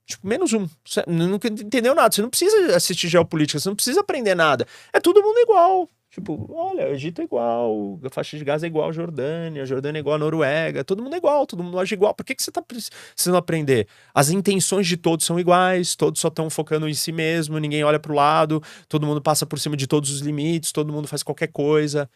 Tipo, 0.05 0.27
menos 0.27 0.53
um. 0.53 0.69
Você 0.85 1.03
nunca 1.07 1.49
entendeu 1.49 1.95
nada. 1.95 2.15
Você 2.15 2.23
não 2.23 2.31
precisa 2.31 2.77
assistir 2.77 3.09
geopolítica, 3.09 3.59
você 3.59 3.69
não 3.69 3.77
precisa 3.77 4.01
aprender 4.01 4.35
nada. 4.35 4.67
É 4.93 5.01
todo 5.01 5.23
mundo 5.23 5.39
igual. 5.39 5.91
Tipo, 6.17 6.51
olha, 6.51 6.89
o 6.89 6.93
Egito 6.93 7.21
é 7.21 7.25
igual, 7.25 8.01
a 8.03 8.09
faixa 8.09 8.39
de 8.39 8.45
Gaza 8.45 8.65
é 8.65 8.69
igual 8.69 8.89
a 8.89 8.93
Jordânia, 8.93 9.63
a 9.63 9.67
Jordânia 9.67 9.99
é 9.99 10.01
igual 10.01 10.17
a 10.17 10.19
Noruega, 10.19 10.83
todo 10.83 11.03
mundo 11.03 11.13
é 11.13 11.19
igual, 11.19 11.47
todo 11.47 11.63
mundo 11.63 11.79
age 11.79 11.95
igual. 11.95 12.15
Por 12.15 12.25
que, 12.25 12.35
que 12.35 12.43
você 12.43 12.49
está 12.49 12.63
precisando 12.63 13.37
aprender? 13.37 13.87
As 14.15 14.31
intenções 14.31 14.87
de 14.87 14.97
todos 14.97 15.27
são 15.27 15.39
iguais, 15.39 15.95
todos 15.95 16.19
só 16.19 16.29
estão 16.29 16.49
focando 16.49 16.89
em 16.89 16.95
si 16.95 17.13
mesmo, 17.13 17.59
ninguém 17.59 17.85
olha 17.85 18.01
para 18.01 18.11
o 18.11 18.15
lado, 18.15 18.63
todo 18.89 19.07
mundo 19.07 19.21
passa 19.21 19.45
por 19.45 19.61
cima 19.61 19.77
de 19.77 19.87
todos 19.87 20.11
os 20.11 20.21
limites, 20.21 20.73
todo 20.73 20.91
mundo 20.91 21.07
faz 21.07 21.23
qualquer 21.23 21.49
coisa. 21.49 22.09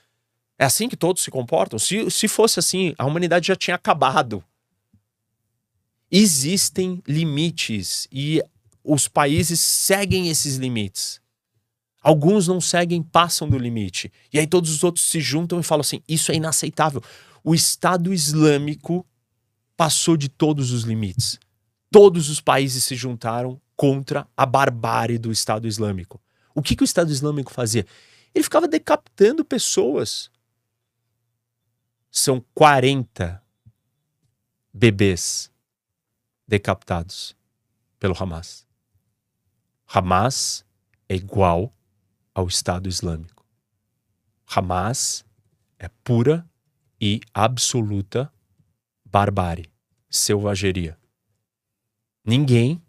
É 0.58 0.64
assim 0.64 0.88
que 0.88 0.96
todos 0.96 1.22
se 1.22 1.30
comportam? 1.30 1.78
Se, 1.78 2.10
se 2.10 2.26
fosse 2.26 2.58
assim, 2.58 2.94
a 2.96 3.04
humanidade 3.04 3.48
já 3.48 3.54
tinha 3.54 3.74
acabado. 3.74 4.42
Existem 6.10 7.02
limites 7.06 8.08
e 8.10 8.42
os 8.82 9.08
países 9.08 9.60
seguem 9.60 10.30
esses 10.30 10.56
limites. 10.56 11.19
Alguns 12.00 12.48
não 12.48 12.60
seguem, 12.60 13.02
passam 13.02 13.48
do 13.48 13.58
limite. 13.58 14.10
E 14.32 14.38
aí 14.38 14.46
todos 14.46 14.70
os 14.70 14.82
outros 14.82 15.04
se 15.04 15.20
juntam 15.20 15.60
e 15.60 15.62
falam 15.62 15.82
assim: 15.82 16.02
isso 16.08 16.32
é 16.32 16.34
inaceitável. 16.34 17.02
O 17.44 17.54
Estado 17.54 18.12
Islâmico 18.12 19.06
passou 19.76 20.16
de 20.16 20.28
todos 20.28 20.72
os 20.72 20.84
limites. 20.84 21.38
Todos 21.90 22.30
os 22.30 22.40
países 22.40 22.84
se 22.84 22.94
juntaram 22.94 23.60
contra 23.76 24.26
a 24.36 24.46
barbárie 24.46 25.18
do 25.18 25.32
Estado 25.32 25.66
Islâmico. 25.66 26.20
O 26.54 26.62
que, 26.62 26.76
que 26.76 26.82
o 26.82 26.84
Estado 26.84 27.10
Islâmico 27.10 27.52
fazia? 27.52 27.86
Ele 28.34 28.44
ficava 28.44 28.68
decapitando 28.68 29.44
pessoas. 29.44 30.30
São 32.10 32.44
40 32.54 33.42
bebês 34.72 35.50
decapitados 36.46 37.36
pelo 37.98 38.14
Hamas. 38.18 38.66
Hamas 39.86 40.64
é 41.08 41.14
igual 41.14 41.72
ao 42.40 42.48
Estado 42.48 42.88
Islâmico. 42.88 43.46
Hamas 44.46 45.24
é 45.78 45.88
pura 46.02 46.48
e 46.98 47.20
absoluta 47.34 48.32
barbárie, 49.04 49.70
selvageria. 50.08 50.98
Ninguém, 52.24 52.82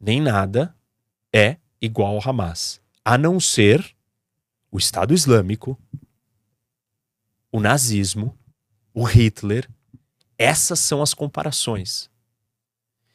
nem 0.00 0.20
nada, 0.20 0.76
é 1.32 1.56
igual 1.80 2.14
ao 2.14 2.28
Hamas, 2.28 2.80
a 3.04 3.18
não 3.18 3.40
ser 3.40 3.96
o 4.70 4.78
Estado 4.78 5.12
Islâmico, 5.12 5.78
o 7.50 7.60
nazismo, 7.60 8.38
o 8.94 9.02
Hitler. 9.02 9.68
Essas 10.38 10.78
são 10.78 11.02
as 11.02 11.12
comparações. 11.12 12.08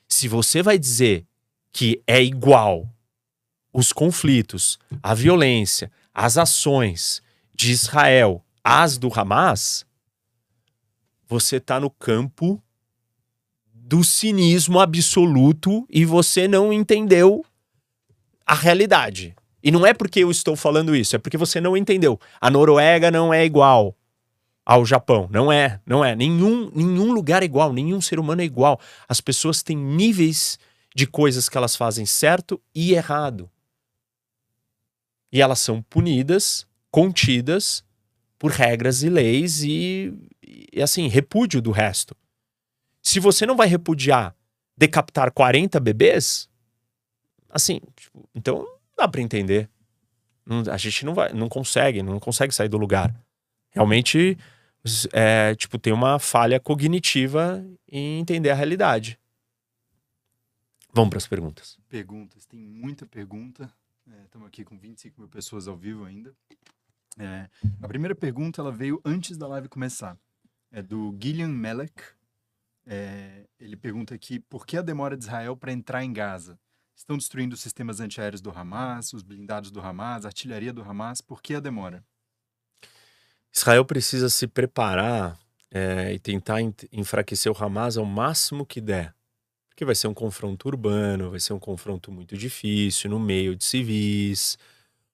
Se 0.07 0.27
você 0.27 0.61
vai 0.61 0.77
dizer 0.77 1.26
que 1.72 2.03
é 2.05 2.22
igual 2.22 2.89
os 3.77 3.93
conflitos, 3.93 4.79
a 5.03 5.13
violência, 5.13 5.91
as 6.11 6.35
ações 6.35 7.21
de 7.53 7.71
Israel 7.71 8.43
às 8.63 8.97
do 8.97 9.07
Hamas, 9.13 9.85
você 11.27 11.57
está 11.57 11.79
no 11.79 11.91
campo 11.91 12.59
do 13.71 14.03
cinismo 14.03 14.79
absoluto 14.79 15.85
e 15.91 16.05
você 16.05 16.47
não 16.47 16.73
entendeu 16.73 17.45
a 18.43 18.55
realidade. 18.55 19.35
E 19.61 19.69
não 19.69 19.85
é 19.85 19.93
porque 19.93 20.23
eu 20.23 20.31
estou 20.31 20.55
falando 20.55 20.95
isso, 20.95 21.15
é 21.15 21.19
porque 21.19 21.37
você 21.37 21.61
não 21.61 21.77
entendeu. 21.77 22.19
A 22.41 22.49
Noruega 22.49 23.11
não 23.11 23.31
é 23.31 23.45
igual 23.45 23.95
ao 24.65 24.87
Japão. 24.87 25.29
Não 25.31 25.51
é, 25.51 25.79
não 25.85 26.03
é. 26.03 26.15
Nenhum, 26.15 26.71
nenhum 26.73 27.13
lugar 27.13 27.43
é 27.43 27.45
igual, 27.45 27.71
nenhum 27.71 28.01
ser 28.01 28.19
humano 28.19 28.41
é 28.41 28.45
igual. 28.45 28.79
As 29.07 29.21
pessoas 29.21 29.61
têm 29.61 29.77
níveis 29.77 30.57
de 30.95 31.05
coisas 31.05 31.47
que 31.47 31.55
elas 31.55 31.75
fazem 31.75 32.07
certo 32.07 32.59
e 32.73 32.95
errado. 32.95 33.47
E 35.31 35.41
elas 35.41 35.59
são 35.59 35.81
punidas, 35.81 36.65
contidas 36.89 37.83
por 38.39 38.51
regras 38.51 39.03
e 39.03 39.09
leis 39.09 39.63
e, 39.63 40.13
e 40.71 40.81
assim, 40.81 41.07
repúdio 41.07 41.61
do 41.61 41.71
resto. 41.71 42.15
Se 43.01 43.19
você 43.19 43.45
não 43.45 43.55
vai 43.55 43.67
repudiar 43.67 44.35
decapitar 44.77 45.31
40 45.31 45.79
bebês, 45.79 46.47
assim, 47.49 47.81
tipo, 47.95 48.29
então 48.35 48.65
dá 48.95 49.07
para 49.07 49.21
entender. 49.21 49.69
a 50.71 50.77
gente 50.77 51.03
não 51.03 51.13
vai, 51.13 51.33
não 51.33 51.49
consegue, 51.49 52.03
não 52.03 52.19
consegue 52.19 52.53
sair 52.53 52.69
do 52.69 52.77
lugar. 52.77 53.13
Realmente, 53.71 54.37
é, 55.11 55.55
tipo, 55.55 55.79
tem 55.79 55.91
uma 55.91 56.19
falha 56.19 56.59
cognitiva 56.59 57.65
em 57.91 58.19
entender 58.19 58.51
a 58.51 58.55
realidade. 58.55 59.19
Vamos 60.93 61.09
para 61.09 61.17
as 61.17 61.27
perguntas. 61.27 61.77
Perguntas, 61.89 62.45
tem 62.45 62.59
muita 62.59 63.05
pergunta. 63.05 63.71
Estamos 64.25 64.45
é, 64.45 64.47
aqui 64.47 64.63
com 64.63 64.77
25 64.77 65.19
mil 65.19 65.29
pessoas 65.29 65.67
ao 65.67 65.75
vivo 65.75 66.05
ainda. 66.05 66.34
É, 67.17 67.49
a 67.81 67.88
primeira 67.88 68.15
pergunta 68.15 68.61
ela 68.61 68.71
veio 68.71 69.01
antes 69.03 69.38
da 69.38 69.47
live 69.47 69.67
começar. 69.67 70.17
É 70.71 70.81
do 70.81 71.17
Gillian 71.21 71.49
Melek. 71.49 72.03
É, 72.85 73.45
ele 73.59 73.75
pergunta 73.75 74.15
aqui 74.15 74.39
por 74.39 74.65
que 74.65 74.77
a 74.77 74.81
demora 74.81 75.17
de 75.17 75.25
Israel 75.25 75.57
para 75.57 75.73
entrar 75.73 76.03
em 76.03 76.13
Gaza? 76.13 76.57
Estão 76.95 77.17
destruindo 77.17 77.53
os 77.53 77.61
sistemas 77.61 77.99
antiaéreos 77.99 78.41
do 78.41 78.49
Hamas, 78.49 79.13
os 79.13 79.23
blindados 79.23 79.71
do 79.71 79.81
Hamas, 79.81 80.25
a 80.25 80.29
artilharia 80.29 80.71
do 80.71 80.81
Hamas. 80.81 81.21
Por 81.21 81.41
que 81.41 81.55
a 81.55 81.59
demora? 81.59 82.03
Israel 83.53 83.85
precisa 83.85 84.29
se 84.29 84.47
preparar 84.47 85.38
é, 85.69 86.13
e 86.13 86.19
tentar 86.19 86.59
enfraquecer 86.91 87.51
o 87.51 87.63
Hamas 87.63 87.97
ao 87.97 88.05
máximo 88.05 88.65
que 88.65 88.79
der. 88.79 89.16
Porque 89.77 89.85
vai 89.85 89.93
ser 89.93 90.07
um 90.07 90.13
confronto 90.13 90.67
urbano, 90.67 91.29
vai 91.29 91.39
ser 91.39 91.53
um 91.53 91.59
confronto 91.59 92.11
muito 92.11 92.35
difícil, 92.35 93.11
no 93.11 93.19
meio 93.19 93.55
de 93.55 93.63
civis. 93.63 94.57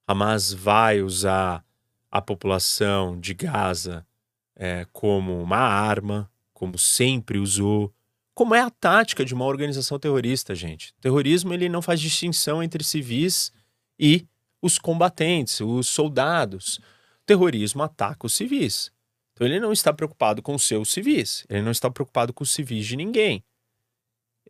Hamas 0.08 0.54
vai 0.54 1.02
usar 1.02 1.66
a 2.10 2.22
população 2.22 3.20
de 3.20 3.34
Gaza 3.34 4.08
é, 4.56 4.88
como 4.94 5.38
uma 5.44 5.58
arma, 5.58 6.32
como 6.54 6.78
sempre 6.78 7.38
usou. 7.40 7.94
Como 8.34 8.56
é 8.56 8.62
a 8.62 8.70
tática 8.70 9.26
de 9.26 9.34
uma 9.34 9.44
organização 9.44 10.00
terrorista, 10.00 10.56
gente? 10.56 10.94
Terrorismo 11.02 11.54
ele 11.54 11.68
não 11.68 11.82
faz 11.82 12.00
distinção 12.00 12.64
entre 12.64 12.86
civis 12.86 13.52
e 14.00 14.26
os 14.62 14.80
combatentes, 14.80 15.60
os 15.60 15.90
soldados 15.90 16.80
terrorismo 17.26 17.84
ataca 17.84 18.28
os 18.28 18.34
civis. 18.34 18.94
Então 19.34 19.46
ele 19.46 19.60
não 19.60 19.74
está 19.74 19.92
preocupado 19.92 20.42
com 20.42 20.56
os 20.56 20.64
seus 20.64 20.90
civis, 20.90 21.46
ele 21.50 21.64
não 21.64 21.72
está 21.72 21.92
preocupado 21.92 22.32
com 22.32 22.46
os 22.46 22.54
civis 22.54 22.86
de 22.86 22.96
ninguém. 22.96 23.44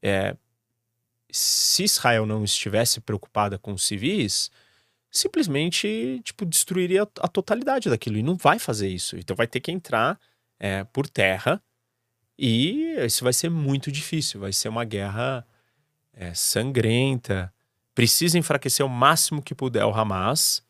É, 0.04 0.36
se 1.32 1.84
Israel 1.84 2.26
não 2.26 2.44
estivesse 2.44 3.00
preocupada 3.00 3.58
com 3.58 3.74
os 3.74 3.88
civis, 3.88 4.52
simplesmente 5.10 6.22
tipo 6.24 6.46
destruiria 6.46 7.04
a 7.04 7.28
totalidade 7.28 7.90
daquilo 7.90 8.18
e 8.18 8.24
não 8.24 8.36
vai 8.36 8.60
fazer 8.60 8.90
isso. 8.90 9.18
Então 9.18 9.36
vai 9.36 9.48
ter 9.48 9.62
que 9.62 9.72
entrar 9.72 10.20
é, 10.60 10.84
por 10.84 11.08
terra 11.08 11.62
e 12.38 12.96
isso 13.06 13.24
vai 13.24 13.34
ser 13.34 13.50
muito 13.50 13.92
difícil. 13.92 14.42
Vai 14.42 14.52
ser 14.52 14.70
uma 14.70 14.84
guerra 14.84 15.48
é, 16.14 16.34
sangrenta. 16.34 17.54
Precisa 17.96 18.38
enfraquecer 18.38 18.86
o 18.86 18.90
máximo 18.90 19.42
que 19.42 19.56
puder 19.56 19.86
o 19.86 19.94
Hamas. 19.94 20.64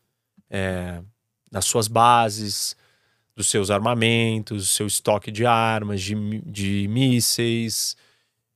É, 0.48 1.02
das 1.50 1.64
suas 1.66 1.86
bases, 1.86 2.76
dos 3.36 3.48
seus 3.48 3.70
armamentos, 3.70 4.70
seu 4.70 4.86
estoque 4.88 5.30
de 5.30 5.46
armas, 5.46 6.02
de, 6.02 6.14
de 6.40 6.88
mísseis, 6.88 7.96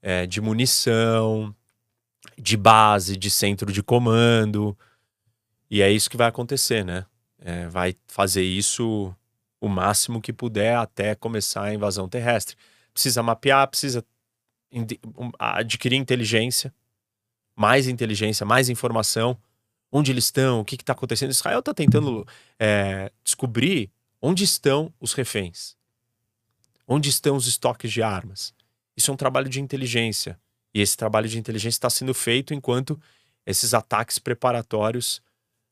é, 0.03 0.27
de 0.27 0.41
munição, 0.41 1.55
de 2.37 2.57
base, 2.57 3.17
de 3.17 3.31
centro 3.31 3.73
de 3.73 3.83
comando. 3.83 4.77
E 5.71 5.83
é 5.83 5.91
isso 5.91 6.09
que 6.09 6.17
vai 6.17 6.29
acontecer, 6.29 6.85
né? 6.85 7.05
É, 7.41 7.69
vai 7.69 7.95
fazer 8.07 8.43
isso 8.43 9.15
o 9.61 9.69
máximo 9.69 10.21
que 10.21 10.33
puder 10.33 10.77
até 10.77 11.15
começar 11.15 11.65
a 11.65 11.75
invasão 11.75 12.09
terrestre. 12.09 12.57
Precisa 12.93 13.23
mapear, 13.23 13.67
precisa 13.69 14.05
adquirir 15.39 15.97
inteligência, 15.97 16.73
mais 17.57 17.89
inteligência, 17.89 18.45
mais 18.45 18.69
informação 18.69 19.37
onde 19.91 20.13
eles 20.13 20.25
estão, 20.25 20.61
o 20.61 20.65
que 20.65 20.77
está 20.77 20.93
acontecendo. 20.93 21.31
Israel 21.31 21.61
está 21.61 21.73
tentando 21.73 22.27
é, 22.59 23.11
descobrir 23.25 23.91
onde 24.21 24.45
estão 24.45 24.93
os 25.01 25.13
reféns, 25.13 25.77
onde 26.87 27.09
estão 27.09 27.37
os 27.37 27.47
estoques 27.47 27.91
de 27.91 28.03
armas. 28.03 28.55
Isso 28.99 29.13
é 29.13 29.15
um 29.15 29.17
trabalho 29.17 29.49
de 29.49 29.61
inteligência. 29.61 30.37
E 30.75 30.81
esse 30.81 30.97
trabalho 30.97 31.29
de 31.29 31.39
inteligência 31.39 31.77
está 31.77 31.89
sendo 31.89 32.13
feito 32.13 32.53
enquanto 32.53 33.01
esses 33.47 33.73
ataques 33.73 34.19
preparatórios 34.19 35.23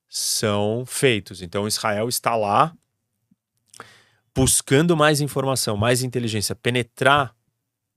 são 0.08 0.86
feitos. 0.86 1.42
Então 1.42 1.66
Israel 1.66 2.08
está 2.08 2.36
lá 2.36 2.72
buscando 4.32 4.96
mais 4.96 5.20
informação, 5.20 5.76
mais 5.76 6.04
inteligência, 6.04 6.54
penetrar 6.54 7.34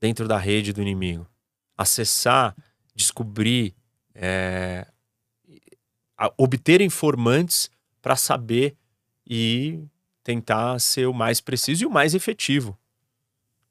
dentro 0.02 0.28
da 0.28 0.38
rede 0.40 0.74
do 0.74 0.82
inimigo, 0.82 1.30
acessar, 1.78 2.56
descobrir 2.96 3.76
é, 4.16 4.88
obter 6.38 6.82
informantes 6.82 7.70
para 8.02 8.16
saber 8.16 8.76
e 9.28 9.80
tentar 10.24 10.80
ser 10.80 11.06
o 11.06 11.14
mais 11.14 11.40
preciso 11.40 11.84
e 11.84 11.86
o 11.86 11.92
mais 11.92 12.16
efetivo. 12.16 12.76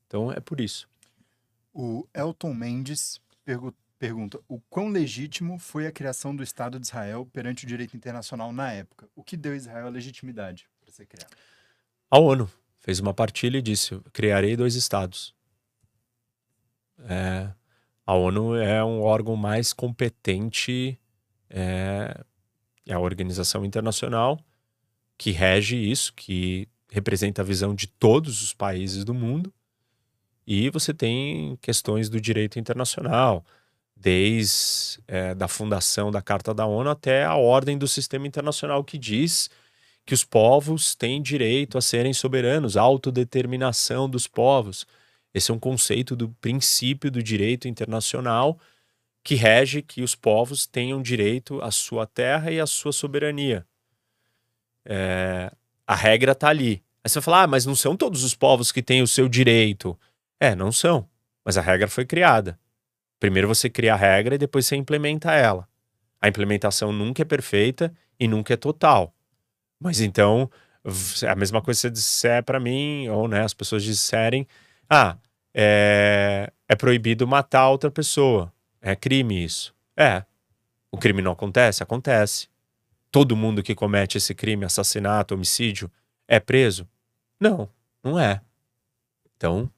Então 0.06 0.30
é 0.30 0.38
por 0.38 0.60
isso. 0.60 0.87
O 1.72 2.06
Elton 2.14 2.54
Mendes 2.54 3.20
pergunta: 3.98 4.40
o 4.48 4.60
quão 4.60 4.88
legítimo 4.88 5.58
foi 5.58 5.86
a 5.86 5.92
criação 5.92 6.34
do 6.34 6.42
Estado 6.42 6.78
de 6.78 6.86
Israel 6.86 7.26
perante 7.32 7.64
o 7.64 7.68
direito 7.68 7.96
internacional 7.96 8.52
na 8.52 8.72
época? 8.72 9.08
O 9.14 9.22
que 9.22 9.36
deu 9.36 9.52
a 9.52 9.56
Israel 9.56 9.86
a 9.86 9.90
legitimidade 9.90 10.68
para 10.80 10.92
ser 10.92 11.06
criado? 11.06 11.34
A 12.10 12.18
ONU 12.18 12.50
fez 12.78 13.00
uma 13.00 13.14
partilha 13.14 13.58
e 13.58 13.62
disse: 13.62 14.00
criarei 14.12 14.56
dois 14.56 14.74
estados. 14.74 15.34
É, 17.00 17.52
a 18.06 18.14
ONU 18.14 18.56
é 18.56 18.82
um 18.82 19.02
órgão 19.02 19.36
mais 19.36 19.72
competente 19.72 20.98
é, 21.50 22.24
é 22.86 22.94
a 22.94 22.98
organização 22.98 23.64
internacional 23.64 24.40
que 25.16 25.30
rege 25.30 25.76
isso, 25.76 26.12
que 26.14 26.68
representa 26.90 27.42
a 27.42 27.44
visão 27.44 27.74
de 27.74 27.86
todos 27.86 28.42
os 28.42 28.54
países 28.54 29.04
do 29.04 29.12
mundo. 29.12 29.52
E 30.50 30.70
você 30.70 30.94
tem 30.94 31.58
questões 31.60 32.08
do 32.08 32.18
direito 32.18 32.58
internacional, 32.58 33.44
desde 33.94 34.98
é, 35.06 35.34
da 35.34 35.46
fundação 35.46 36.10
da 36.10 36.22
Carta 36.22 36.54
da 36.54 36.64
ONU 36.64 36.88
até 36.88 37.22
a 37.22 37.34
ordem 37.34 37.76
do 37.76 37.86
sistema 37.86 38.26
internacional 38.26 38.82
que 38.82 38.96
diz 38.96 39.50
que 40.06 40.14
os 40.14 40.24
povos 40.24 40.94
têm 40.94 41.20
direito 41.20 41.76
a 41.76 41.82
serem 41.82 42.14
soberanos, 42.14 42.78
autodeterminação 42.78 44.08
dos 44.08 44.26
povos. 44.26 44.86
Esse 45.34 45.50
é 45.50 45.54
um 45.54 45.58
conceito 45.58 46.16
do 46.16 46.30
princípio 46.40 47.10
do 47.10 47.22
direito 47.22 47.68
internacional 47.68 48.58
que 49.22 49.34
rege 49.34 49.82
que 49.82 50.00
os 50.00 50.14
povos 50.14 50.66
tenham 50.66 51.02
direito 51.02 51.60
à 51.60 51.70
sua 51.70 52.06
terra 52.06 52.50
e 52.50 52.58
à 52.58 52.66
sua 52.66 52.92
soberania. 52.92 53.66
É, 54.86 55.52
a 55.86 55.94
regra 55.94 56.32
está 56.32 56.48
ali. 56.48 56.82
Aí 57.04 57.10
você 57.10 57.18
vai 57.20 57.24
falar, 57.24 57.42
ah, 57.42 57.46
mas 57.46 57.66
não 57.66 57.74
são 57.74 57.94
todos 57.94 58.24
os 58.24 58.34
povos 58.34 58.72
que 58.72 58.82
têm 58.82 59.02
o 59.02 59.06
seu 59.06 59.28
direito. 59.28 59.94
É, 60.40 60.54
não 60.54 60.70
são. 60.70 61.08
Mas 61.44 61.56
a 61.56 61.60
regra 61.60 61.88
foi 61.88 62.04
criada. 62.04 62.58
Primeiro 63.18 63.48
você 63.48 63.68
cria 63.68 63.94
a 63.94 63.96
regra 63.96 64.34
e 64.34 64.38
depois 64.38 64.66
você 64.66 64.76
implementa 64.76 65.32
ela. 65.32 65.68
A 66.20 66.28
implementação 66.28 66.92
nunca 66.92 67.22
é 67.22 67.24
perfeita 67.24 67.92
e 68.18 68.28
nunca 68.28 68.54
é 68.54 68.56
total. 68.56 69.14
Mas 69.80 70.00
então, 70.00 70.50
a 71.28 71.34
mesma 71.34 71.62
coisa 71.62 71.80
você 71.80 71.90
disser 71.90 72.42
para 72.44 72.60
mim, 72.60 73.08
ou 73.08 73.28
né, 73.28 73.42
as 73.42 73.54
pessoas 73.54 73.82
disserem, 73.82 74.46
ah, 74.88 75.16
é, 75.54 76.52
é 76.68 76.76
proibido 76.76 77.26
matar 77.26 77.68
outra 77.68 77.90
pessoa. 77.90 78.52
É 78.80 78.94
crime 78.94 79.44
isso. 79.44 79.74
É. 79.96 80.24
O 80.90 80.98
crime 80.98 81.20
não 81.20 81.32
acontece? 81.32 81.82
Acontece. 81.82 82.48
Todo 83.10 83.36
mundo 83.36 83.62
que 83.62 83.74
comete 83.74 84.18
esse 84.18 84.34
crime, 84.34 84.64
assassinato, 84.64 85.34
homicídio, 85.34 85.90
é 86.26 86.38
preso? 86.38 86.86
Não, 87.40 87.68
não 88.02 88.18
é. 88.18 88.40
Então, 89.36 89.70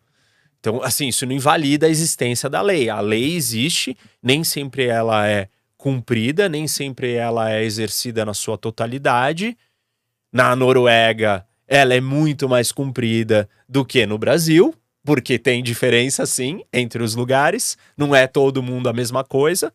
então, 0.61 0.83
assim, 0.83 1.09
isso 1.09 1.25
não 1.25 1.33
invalida 1.33 1.87
a 1.87 1.91
existência 1.91 2.49
da 2.49 2.61
lei. 2.61 2.91
A 2.91 3.01
lei 3.01 3.35
existe, 3.35 3.97
nem 4.23 4.45
sempre 4.45 4.85
ela 4.87 5.27
é 5.27 5.49
cumprida, 5.77 6.51
nem 6.51 6.69
sempre 6.69 7.15
ela 7.15 7.51
é 7.51 7.65
exercida 7.65 8.27
na 8.27 8.35
sua 8.35 8.59
totalidade. 8.59 9.57
Na 10.31 10.55
Noruega, 10.55 11.47
ela 11.67 11.95
é 11.95 12.01
muito 12.01 12.47
mais 12.47 12.71
cumprida 12.71 13.49
do 13.67 13.87
que 13.87 14.05
no 14.05 14.19
Brasil, 14.19 14.75
porque 15.03 15.39
tem 15.39 15.63
diferença, 15.63 16.27
sim, 16.27 16.63
entre 16.71 17.03
os 17.03 17.15
lugares, 17.15 17.79
não 17.97 18.15
é 18.15 18.27
todo 18.27 18.63
mundo 18.63 18.89
a 18.89 18.93
mesma 18.93 19.25
coisa. 19.25 19.73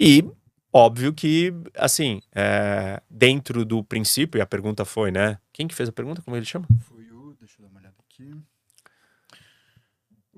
E 0.00 0.24
óbvio 0.72 1.12
que, 1.12 1.52
assim, 1.76 2.22
é, 2.34 3.02
dentro 3.10 3.66
do 3.66 3.84
princípio, 3.84 4.38
e 4.38 4.40
a 4.40 4.46
pergunta 4.46 4.86
foi, 4.86 5.10
né? 5.10 5.38
Quem 5.52 5.68
que 5.68 5.74
fez 5.74 5.90
a 5.90 5.92
pergunta? 5.92 6.22
Como 6.22 6.36
ele 6.36 6.46
chama? 6.46 6.66
Foi 6.88 7.04
o. 7.12 7.36
Deixa 7.38 7.56
eu 7.58 7.64
dar 7.64 7.68
uma 7.68 7.80
olhada 7.80 7.96
aqui. 8.08 8.42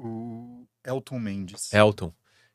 O 0.05 0.67
Elton 0.85 1.19
Mendes. 1.19 1.73
Elton. 1.73 2.13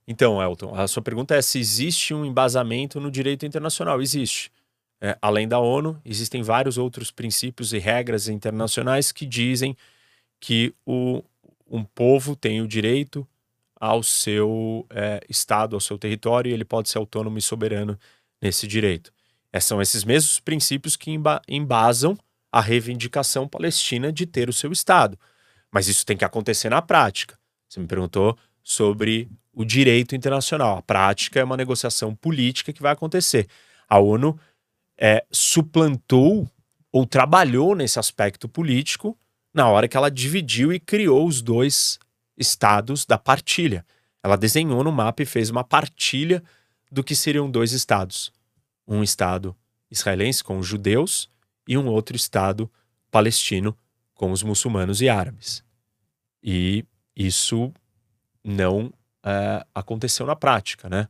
Então, 0.07 0.41
Elton, 0.41 0.73
a 0.75 0.87
sua 0.87 1.01
pergunta 1.01 1.35
é 1.35 1.41
se 1.41 1.59
existe 1.59 2.13
um 2.13 2.25
embasamento 2.25 2.99
no 2.99 3.11
direito 3.11 3.45
internacional. 3.45 4.01
Existe. 4.01 4.51
É, 5.01 5.17
além 5.21 5.47
da 5.47 5.59
ONU, 5.59 5.99
existem 6.03 6.41
vários 6.41 6.77
outros 6.77 7.09
princípios 7.09 7.73
e 7.73 7.77
regras 7.77 8.27
internacionais 8.27 9.11
que 9.11 9.25
dizem 9.25 9.75
que 10.39 10.73
o, 10.85 11.23
um 11.69 11.83
povo 11.83 12.35
tem 12.35 12.61
o 12.61 12.67
direito 12.67 13.27
ao 13.79 14.03
seu 14.03 14.85
é, 14.89 15.21
estado, 15.29 15.75
ao 15.75 15.79
seu 15.79 15.97
território, 15.97 16.49
e 16.49 16.53
ele 16.53 16.65
pode 16.65 16.89
ser 16.89 16.97
autônomo 16.97 17.37
e 17.37 17.41
soberano 17.41 17.97
nesse 18.41 18.67
direito. 18.67 19.13
É, 19.53 19.59
são 19.59 19.81
esses 19.81 20.03
mesmos 20.03 20.39
princípios 20.39 20.95
que 20.95 21.11
embasam 21.47 22.17
a 22.51 22.59
reivindicação 22.59 23.47
palestina 23.47 24.11
de 24.11 24.25
ter 24.25 24.49
o 24.49 24.53
seu 24.53 24.71
estado. 24.71 25.17
Mas 25.71 25.87
isso 25.87 26.05
tem 26.05 26.17
que 26.17 26.25
acontecer 26.25 26.69
na 26.69 26.81
prática. 26.81 27.38
Você 27.69 27.79
me 27.79 27.87
perguntou 27.87 28.35
sobre 28.63 29.29
o 29.53 29.63
direito 29.63 30.15
internacional. 30.15 30.77
A 30.77 30.81
prática 30.81 31.39
é 31.39 31.43
uma 31.43 31.57
negociação 31.57 32.15
política 32.15 32.73
que 32.73 32.81
vai 32.81 32.91
acontecer. 32.91 33.47
A 33.87 33.99
ONU 33.99 34.37
é, 34.97 35.23
suplantou 35.31 36.49
ou 36.91 37.05
trabalhou 37.05 37.75
nesse 37.75 37.99
aspecto 37.99 38.49
político 38.49 39.17
na 39.53 39.67
hora 39.67 39.87
que 39.87 39.95
ela 39.95 40.09
dividiu 40.09 40.73
e 40.73 40.79
criou 40.79 41.27
os 41.27 41.41
dois 41.41 41.99
estados 42.37 43.05
da 43.05 43.17
partilha. 43.17 43.85
Ela 44.23 44.35
desenhou 44.35 44.83
no 44.83 44.91
mapa 44.91 45.23
e 45.23 45.25
fez 45.25 45.49
uma 45.49 45.63
partilha 45.63 46.43
do 46.91 47.03
que 47.03 47.15
seriam 47.15 47.49
dois 47.49 47.71
estados. 47.71 48.31
Um 48.87 49.03
estado 49.03 49.55
israelense 49.91 50.43
com 50.43 50.57
os 50.57 50.67
judeus 50.67 51.29
e 51.67 51.77
um 51.77 51.87
outro 51.87 52.15
estado 52.15 52.69
palestino 53.11 53.77
com 54.13 54.31
os 54.31 54.43
muçulmanos 54.43 55.01
e 55.01 55.09
árabes. 55.09 55.63
E 56.43 56.85
isso 57.19 57.73
não 58.41 58.93
é, 59.21 59.65
aconteceu 59.75 60.25
na 60.25 60.37
prática, 60.37 60.87
né? 60.87 61.09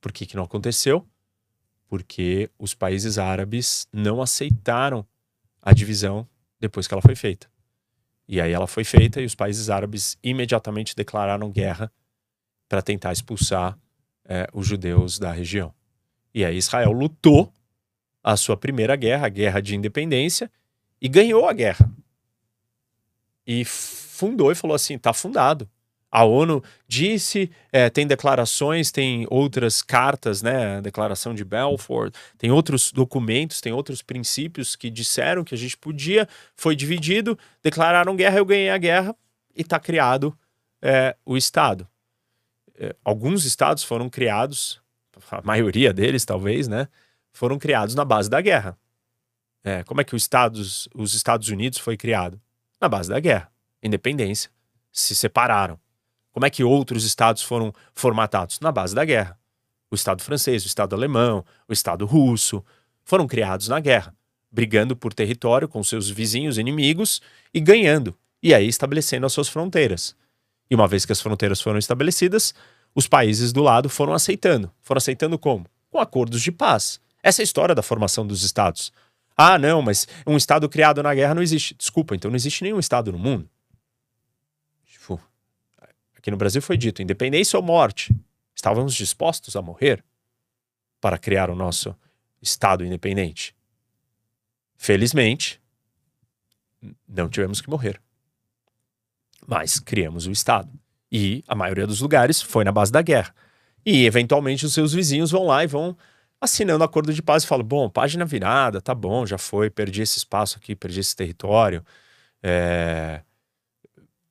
Por 0.00 0.12
que, 0.12 0.24
que 0.24 0.36
não 0.36 0.44
aconteceu? 0.44 1.04
Porque 1.88 2.48
os 2.56 2.74
países 2.74 3.18
árabes 3.18 3.88
não 3.92 4.22
aceitaram 4.22 5.04
a 5.60 5.72
divisão 5.72 6.28
depois 6.60 6.86
que 6.86 6.94
ela 6.94 7.02
foi 7.02 7.16
feita. 7.16 7.50
E 8.28 8.40
aí 8.40 8.52
ela 8.52 8.68
foi 8.68 8.84
feita 8.84 9.20
e 9.20 9.24
os 9.24 9.34
países 9.34 9.68
árabes 9.68 10.16
imediatamente 10.22 10.94
declararam 10.94 11.50
guerra 11.50 11.90
para 12.68 12.80
tentar 12.80 13.12
expulsar 13.12 13.76
é, 14.24 14.46
os 14.52 14.66
judeus 14.66 15.18
da 15.18 15.32
região. 15.32 15.74
E 16.32 16.44
aí 16.44 16.56
Israel 16.56 16.92
lutou 16.92 17.52
a 18.22 18.36
sua 18.36 18.56
primeira 18.56 18.94
guerra, 18.94 19.26
a 19.26 19.30
guerra 19.30 19.60
de 19.60 19.74
independência, 19.74 20.50
e 21.00 21.08
ganhou 21.08 21.48
a 21.48 21.52
guerra. 21.52 21.90
E 23.46 23.64
fundou 24.18 24.50
e 24.50 24.54
falou 24.54 24.74
assim: 24.74 24.94
está 24.94 25.12
fundado. 25.12 25.68
A 26.10 26.24
ONU 26.24 26.64
disse, 26.86 27.50
é, 27.70 27.90
tem 27.90 28.06
declarações, 28.06 28.90
tem 28.90 29.26
outras 29.28 29.82
cartas, 29.82 30.40
né? 30.40 30.78
A 30.78 30.80
declaração 30.80 31.34
de 31.34 31.44
Belfort, 31.44 32.14
tem 32.38 32.50
outros 32.50 32.90
documentos, 32.90 33.60
tem 33.60 33.72
outros 33.74 34.00
princípios 34.00 34.74
que 34.74 34.88
disseram 34.88 35.44
que 35.44 35.54
a 35.54 35.58
gente 35.58 35.76
podia, 35.76 36.26
foi 36.56 36.74
dividido, 36.74 37.38
declararam 37.62 38.16
guerra, 38.16 38.38
eu 38.38 38.46
ganhei 38.46 38.70
a 38.70 38.78
guerra 38.78 39.14
e 39.54 39.60
está 39.60 39.78
criado 39.78 40.36
é, 40.80 41.14
o 41.26 41.36
Estado. 41.36 41.86
É, 42.78 42.96
alguns 43.04 43.44
estados 43.44 43.84
foram 43.84 44.08
criados, 44.08 44.80
a 45.30 45.42
maioria 45.42 45.92
deles 45.92 46.24
talvez, 46.24 46.68
né? 46.68 46.88
Foram 47.32 47.58
criados 47.58 47.94
na 47.94 48.04
base 48.04 48.30
da 48.30 48.40
guerra. 48.40 48.78
É, 49.62 49.84
como 49.84 50.00
é 50.00 50.04
que 50.04 50.16
Estados, 50.16 50.88
os 50.94 51.12
Estados 51.12 51.48
Unidos 51.50 51.78
foi 51.78 51.98
criado? 51.98 52.40
Na 52.80 52.88
base 52.88 53.10
da 53.10 53.20
guerra. 53.20 53.52
Independência. 53.82 54.50
Se 54.92 55.14
separaram 55.14 55.78
como 56.38 56.46
é 56.46 56.50
que 56.50 56.62
outros 56.62 57.04
estados 57.04 57.42
foram 57.42 57.72
formatados? 57.92 58.60
Na 58.60 58.70
base 58.70 58.94
da 58.94 59.04
guerra. 59.04 59.36
O 59.90 59.96
Estado 59.96 60.22
francês, 60.22 60.62
o 60.64 60.68
Estado 60.68 60.94
alemão, 60.94 61.44
o 61.66 61.72
Estado 61.72 62.06
russo 62.06 62.64
foram 63.04 63.26
criados 63.26 63.66
na 63.66 63.80
guerra, 63.80 64.14
brigando 64.48 64.94
por 64.94 65.12
território 65.12 65.66
com 65.66 65.82
seus 65.82 66.08
vizinhos 66.08 66.56
inimigos 66.56 67.20
e 67.52 67.58
ganhando, 67.58 68.16
e 68.40 68.54
aí 68.54 68.68
estabelecendo 68.68 69.26
as 69.26 69.32
suas 69.32 69.48
fronteiras. 69.48 70.14
E 70.70 70.76
uma 70.76 70.86
vez 70.86 71.04
que 71.04 71.10
as 71.10 71.20
fronteiras 71.20 71.60
foram 71.60 71.76
estabelecidas, 71.76 72.54
os 72.94 73.08
países 73.08 73.52
do 73.52 73.62
lado 73.62 73.88
foram 73.88 74.12
aceitando. 74.12 74.70
Foram 74.80 74.98
aceitando 74.98 75.36
como? 75.40 75.66
Com 75.90 75.98
acordos 75.98 76.40
de 76.40 76.52
paz. 76.52 77.00
Essa 77.20 77.40
é 77.40 77.42
a 77.42 77.44
história 77.44 77.74
da 77.74 77.82
formação 77.82 78.24
dos 78.24 78.44
estados. 78.44 78.92
Ah, 79.36 79.58
não, 79.58 79.82
mas 79.82 80.06
um 80.24 80.36
estado 80.36 80.68
criado 80.68 81.02
na 81.02 81.12
guerra 81.14 81.34
não 81.34 81.42
existe. 81.42 81.74
Desculpa, 81.74 82.14
então 82.14 82.30
não 82.30 82.36
existe 82.36 82.62
nenhum 82.62 82.78
estado 82.78 83.10
no 83.10 83.18
mundo. 83.18 83.50
Aqui 86.28 86.30
no 86.30 86.36
Brasil 86.36 86.60
foi 86.60 86.76
dito: 86.76 87.00
independência 87.00 87.56
ou 87.58 87.62
morte. 87.62 88.14
Estávamos 88.54 88.94
dispostos 88.94 89.56
a 89.56 89.62
morrer 89.62 90.04
para 91.00 91.16
criar 91.16 91.48
o 91.48 91.54
nosso 91.54 91.96
Estado 92.42 92.84
independente. 92.84 93.56
Felizmente, 94.76 95.58
não 97.08 97.30
tivemos 97.30 97.62
que 97.62 97.70
morrer. 97.70 97.98
Mas 99.46 99.80
criamos 99.80 100.26
o 100.26 100.30
Estado. 100.30 100.70
E 101.10 101.42
a 101.48 101.54
maioria 101.54 101.86
dos 101.86 102.02
lugares 102.02 102.42
foi 102.42 102.62
na 102.62 102.72
base 102.72 102.92
da 102.92 103.00
guerra. 103.00 103.34
E, 103.86 104.04
eventualmente, 104.04 104.66
os 104.66 104.74
seus 104.74 104.92
vizinhos 104.92 105.30
vão 105.30 105.46
lá 105.46 105.64
e 105.64 105.66
vão 105.66 105.96
assinando 106.38 106.84
acordo 106.84 107.14
de 107.14 107.22
paz 107.22 107.42
e 107.44 107.46
falam: 107.46 107.64
bom, 107.64 107.88
página 107.88 108.26
virada, 108.26 108.82
tá 108.82 108.94
bom, 108.94 109.24
já 109.24 109.38
foi, 109.38 109.70
perdi 109.70 110.02
esse 110.02 110.18
espaço 110.18 110.58
aqui, 110.58 110.76
perdi 110.76 111.00
esse 111.00 111.16
território. 111.16 111.82
É, 112.42 113.22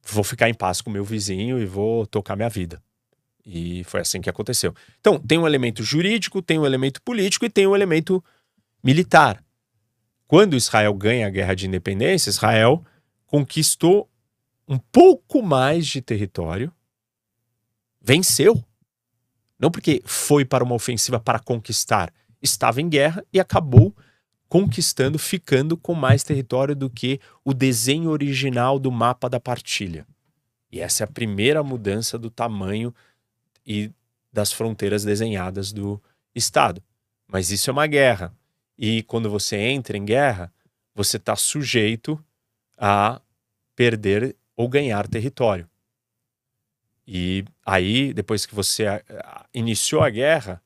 vou 0.07 0.23
ficar 0.23 0.49
em 0.49 0.53
paz 0.53 0.81
com 0.81 0.89
meu 0.89 1.03
vizinho 1.03 1.59
e 1.59 1.65
vou 1.65 2.05
tocar 2.05 2.35
minha 2.35 2.49
vida. 2.49 2.81
E 3.45 3.83
foi 3.85 4.01
assim 4.01 4.19
que 4.19 4.29
aconteceu. 4.29 4.73
Então, 4.99 5.17
tem 5.19 5.37
um 5.37 5.47
elemento 5.47 5.83
jurídico, 5.83 6.41
tem 6.41 6.59
um 6.59 6.65
elemento 6.65 7.01
político 7.01 7.45
e 7.45 7.49
tem 7.49 7.65
um 7.65 7.75
elemento 7.75 8.23
militar. 8.83 9.43
Quando 10.27 10.57
Israel 10.57 10.93
ganha 10.93 11.27
a 11.27 11.29
guerra 11.29 11.55
de 11.55 11.67
independência, 11.67 12.29
Israel 12.29 12.83
conquistou 13.25 14.09
um 14.67 14.77
pouco 14.77 15.41
mais 15.41 15.87
de 15.87 16.01
território, 16.01 16.73
venceu. 18.01 18.61
Não 19.57 19.71
porque 19.71 20.01
foi 20.05 20.43
para 20.43 20.63
uma 20.63 20.75
ofensiva 20.75 21.19
para 21.19 21.39
conquistar, 21.39 22.13
estava 22.41 22.81
em 22.81 22.89
guerra 22.89 23.23
e 23.31 23.39
acabou 23.39 23.95
conquistando, 24.49 25.19
ficando 25.19 25.75
com 25.75 25.93
mais 25.93 26.23
território 26.23 26.75
do 26.75 26.89
que 26.89 27.19
o 27.43 27.53
desenho 27.53 28.09
original 28.09 28.79
do 28.79 28.91
mapa 28.91 29.29
da 29.29 29.39
partilha. 29.39 30.05
E 30.71 30.79
essa 30.79 31.03
é 31.03 31.05
a 31.05 31.11
primeira 31.11 31.63
mudança 31.63 32.17
do 32.17 32.29
tamanho 32.29 32.93
e 33.65 33.91
das 34.31 34.51
fronteiras 34.51 35.03
desenhadas 35.03 35.71
do 35.71 36.01
Estado. 36.35 36.81
Mas 37.27 37.51
isso 37.51 37.69
é 37.69 37.73
uma 37.73 37.87
guerra. 37.87 38.33
E 38.77 39.03
quando 39.03 39.29
você 39.29 39.57
entra 39.57 39.97
em 39.97 40.05
guerra, 40.05 40.51
você 40.93 41.17
está 41.17 41.35
sujeito 41.35 42.23
a 42.77 43.21
perder 43.75 44.35
ou 44.55 44.67
ganhar 44.69 45.07
território. 45.07 45.69
E 47.07 47.45
aí, 47.65 48.13
depois 48.13 48.45
que 48.45 48.53
você 48.53 48.85
iniciou 49.53 50.03
a 50.03 50.09
guerra, 50.09 50.61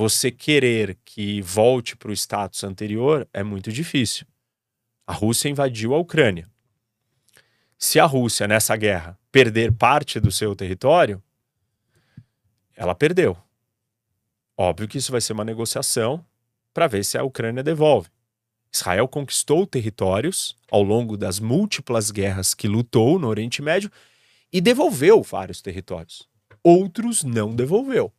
você 0.00 0.30
querer 0.30 0.98
que 1.04 1.42
volte 1.42 1.94
para 1.94 2.10
o 2.10 2.14
status 2.14 2.64
anterior 2.64 3.28
é 3.34 3.42
muito 3.42 3.70
difícil. 3.70 4.26
A 5.06 5.12
Rússia 5.12 5.50
invadiu 5.50 5.94
a 5.94 5.98
Ucrânia. 5.98 6.48
Se 7.76 8.00
a 8.00 8.06
Rússia, 8.06 8.48
nessa 8.48 8.74
guerra, 8.76 9.18
perder 9.30 9.72
parte 9.72 10.18
do 10.18 10.32
seu 10.32 10.56
território, 10.56 11.22
ela 12.74 12.94
perdeu. 12.94 13.36
Óbvio 14.56 14.88
que 14.88 14.96
isso 14.96 15.12
vai 15.12 15.20
ser 15.20 15.34
uma 15.34 15.44
negociação 15.44 16.24
para 16.72 16.86
ver 16.86 17.04
se 17.04 17.18
a 17.18 17.22
Ucrânia 17.22 17.62
devolve. 17.62 18.08
Israel 18.72 19.06
conquistou 19.06 19.66
territórios 19.66 20.56
ao 20.70 20.82
longo 20.82 21.14
das 21.14 21.38
múltiplas 21.38 22.10
guerras 22.10 22.54
que 22.54 22.66
lutou 22.66 23.18
no 23.18 23.28
Oriente 23.28 23.60
Médio 23.60 23.90
e 24.50 24.62
devolveu 24.62 25.22
vários 25.22 25.60
territórios. 25.60 26.26
Outros 26.64 27.22
não 27.22 27.54
devolveu. 27.54 28.10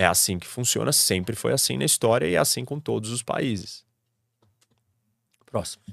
É 0.00 0.06
assim 0.06 0.38
que 0.38 0.46
funciona, 0.46 0.94
sempre 0.94 1.36
foi 1.36 1.52
assim 1.52 1.76
na 1.76 1.84
história 1.84 2.26
e 2.26 2.34
é 2.34 2.38
assim 2.38 2.64
com 2.64 2.80
todos 2.80 3.10
os 3.10 3.22
países. 3.22 3.84
Próximo. 5.44 5.84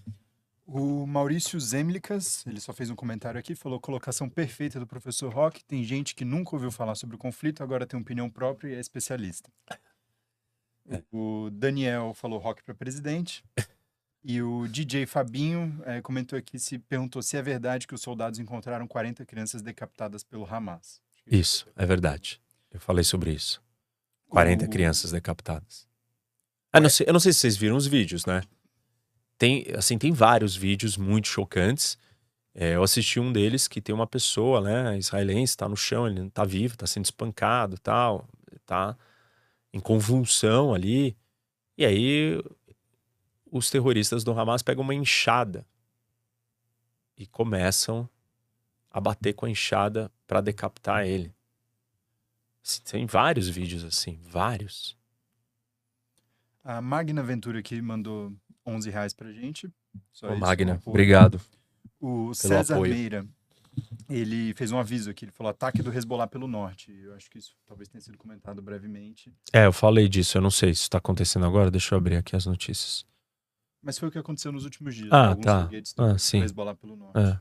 O 0.66 1.06
Maurício 1.06 1.60
Zemlicas, 1.60 2.48
ele 2.48 2.62
só 2.62 2.72
fez 2.72 2.90
um 2.90 2.96
comentário 2.96 3.38
aqui, 3.38 3.54
falou 3.54 3.82
colocação 3.82 4.30
perfeita 4.30 4.80
do 4.80 4.88
professor 4.88 5.34
Rock. 5.34 5.62
Tem 5.66 5.84
gente 5.84 6.16
que 6.16 6.24
nunca 6.24 6.56
ouviu 6.56 6.72
falar 6.72 6.96
sobre 6.96 7.18
o 7.18 7.20
conflito, 7.20 7.62
agora 7.62 7.86
tem 7.86 8.00
opinião 8.00 8.30
própria 8.30 8.70
e 8.70 8.76
é 8.76 8.80
especialista. 8.80 9.52
É. 10.90 11.04
O 11.12 11.50
Daniel 11.52 12.14
falou 12.14 12.40
rock 12.40 12.64
para 12.64 12.74
presidente. 12.74 13.44
E 14.24 14.42
o 14.42 14.70
DJ 14.70 15.06
Fabinho 15.06 15.82
é, 15.86 16.02
comentou 16.02 16.40
aqui, 16.40 16.58
se 16.58 16.80
perguntou 16.80 17.22
se 17.22 17.36
é 17.36 17.42
verdade 17.42 17.86
que 17.86 17.94
os 17.94 18.02
soldados 18.02 18.40
encontraram 18.40 18.88
40 18.88 19.26
crianças 19.26 19.62
decapitadas 19.62 20.24
pelo 20.24 20.46
Hamas. 20.46 21.02
Isso, 21.30 21.68
é 21.76 21.86
verdade. 21.86 22.42
Eu 22.72 22.80
falei 22.80 23.04
sobre 23.04 23.34
isso. 23.34 23.67
40 24.30 24.66
o... 24.66 24.70
crianças 24.70 25.12
decapitadas. 25.12 25.88
Ah, 26.72 26.80
não 26.80 26.90
sei, 26.90 27.08
eu 27.08 27.14
não 27.14 27.20
sei 27.20 27.34
se 27.34 27.40
vocês 27.40 27.58
viram 27.58 27.76
os 27.76 27.88
vídeos, 27.88 28.26
né? 28.26 28.42
Tem, 29.38 29.66
assim, 29.76 29.98
tem 29.98 30.12
vários 30.12 30.56
vídeos 30.56 30.98
muito 30.98 31.28
chocantes. 31.28 31.98
É, 32.54 32.76
eu 32.76 32.84
assisti 32.84 33.20
um 33.20 33.32
deles 33.32 33.68
que 33.68 33.80
tem 33.80 33.94
uma 33.94 34.08
pessoa, 34.08 34.62
né, 34.62 34.98
israelense, 34.98 35.52
está 35.52 35.70
no 35.70 35.78
chão, 35.78 36.08
ele 36.08 36.20
não 36.20 36.28
está 36.28 36.44
vivo, 36.44 36.74
está 36.74 36.88
sendo 36.88 37.06
espancado, 37.06 37.78
tal, 37.78 38.28
tá 38.66 38.98
em 39.72 39.80
convulsão 39.80 40.74
ali. 40.74 41.16
E 41.78 41.86
aí 41.86 42.44
os 43.52 43.70
terroristas 43.70 44.24
do 44.24 44.38
Hamas 44.38 44.64
pegam 44.64 44.84
uma 44.84 44.96
enxada 44.96 45.66
e 47.16 47.26
começam 47.26 48.10
a 48.90 49.00
bater 49.00 49.34
com 49.34 49.46
a 49.46 49.50
enxada 49.50 50.12
para 50.26 50.42
decapitar 50.42 51.06
ele. 51.06 51.34
Tem 52.90 53.06
vários 53.06 53.48
vídeos 53.48 53.84
assim, 53.84 54.20
vários. 54.24 54.98
A 56.64 56.82
Magna 56.82 57.24
Ventura 57.24 57.60
aqui 57.60 57.82
mandou 57.82 58.34
11 58.66 58.90
reais 58.90 59.14
pra 59.14 59.32
gente. 59.32 59.72
Só 60.12 60.28
Ô, 60.28 60.32
isso, 60.32 60.42
Magna, 60.42 60.82
obrigado. 60.86 61.40
O 62.00 62.34
César 62.34 62.76
apoio. 62.76 62.94
Meira, 62.94 63.26
ele 64.10 64.54
fez 64.54 64.72
um 64.72 64.78
aviso 64.78 65.10
aqui, 65.10 65.26
ele 65.26 65.32
falou 65.32 65.50
ataque 65.50 65.82
do 65.82 65.94
Hezbollah 65.94 66.28
pelo 66.28 66.48
norte. 66.48 66.92
Eu 66.92 67.14
acho 67.16 67.30
que 67.30 67.38
isso 67.38 67.56
talvez 67.66 67.88
tenha 67.88 68.02
sido 68.02 68.18
comentado 68.18 68.62
brevemente. 68.62 69.34
É, 69.54 69.66
eu 69.66 69.74
falei 69.74 70.10
disso, 70.10 70.38
eu 70.38 70.42
não 70.42 70.52
sei 70.52 70.74
se 70.74 70.82
está 70.82 70.98
acontecendo 70.98 71.46
agora, 71.46 71.72
deixa 71.72 71.96
eu 71.96 71.98
abrir 71.98 72.18
aqui 72.18 72.36
as 72.36 72.46
notícias. 72.46 73.06
Mas 73.82 73.98
foi 73.98 74.10
o 74.10 74.12
que 74.12 74.18
aconteceu 74.18 74.52
nos 74.52 74.66
últimos 74.66 74.96
dias. 74.96 75.10
Ah, 75.12 75.30
Alguns 75.30 75.46
tá. 75.46 75.70
Ah, 75.98 76.18
sim. 76.18 76.42
Hezbollah 76.42 76.76
pelo 76.76 76.96
norte. 76.96 77.18
É. 77.18 77.40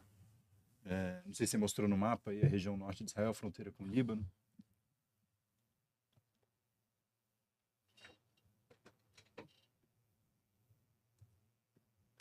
É, 0.88 1.20
não 1.26 1.34
sei 1.34 1.46
se 1.46 1.52
você 1.52 1.58
mostrou 1.58 1.88
no 1.88 1.96
mapa 1.96 2.30
aí 2.30 2.44
a 2.44 2.46
região 2.46 2.76
norte 2.76 3.02
de 3.02 3.10
Israel, 3.10 3.34
fronteira 3.34 3.72
com 3.72 3.82
o 3.82 3.88
Líbano. 3.88 4.24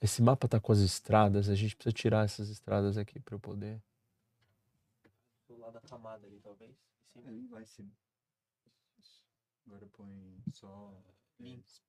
Esse 0.05 0.21
mapa 0.21 0.47
tá 0.47 0.59
com 0.59 0.71
as 0.71 0.77
estradas, 0.77 1.49
a 1.49 1.55
gente 1.55 1.75
precisa 1.75 1.91
tirar 1.91 2.25
essas 2.25 2.47
estradas 2.49 2.95
aqui 2.95 3.19
para 3.19 3.33
eu 3.33 3.39
poder. 3.39 3.81
Do 5.47 5.57
lado 5.57 5.73
da 5.73 5.81
camada 5.81 6.27
ali, 6.27 6.39
talvez. 6.41 6.77
Sim. 7.11 7.47
Lá 7.49 7.59
em 7.59 7.65
cima. 7.65 7.91
Agora 9.65 9.87
põe 9.87 10.43
só. 10.53 10.93
Links. 11.39 11.81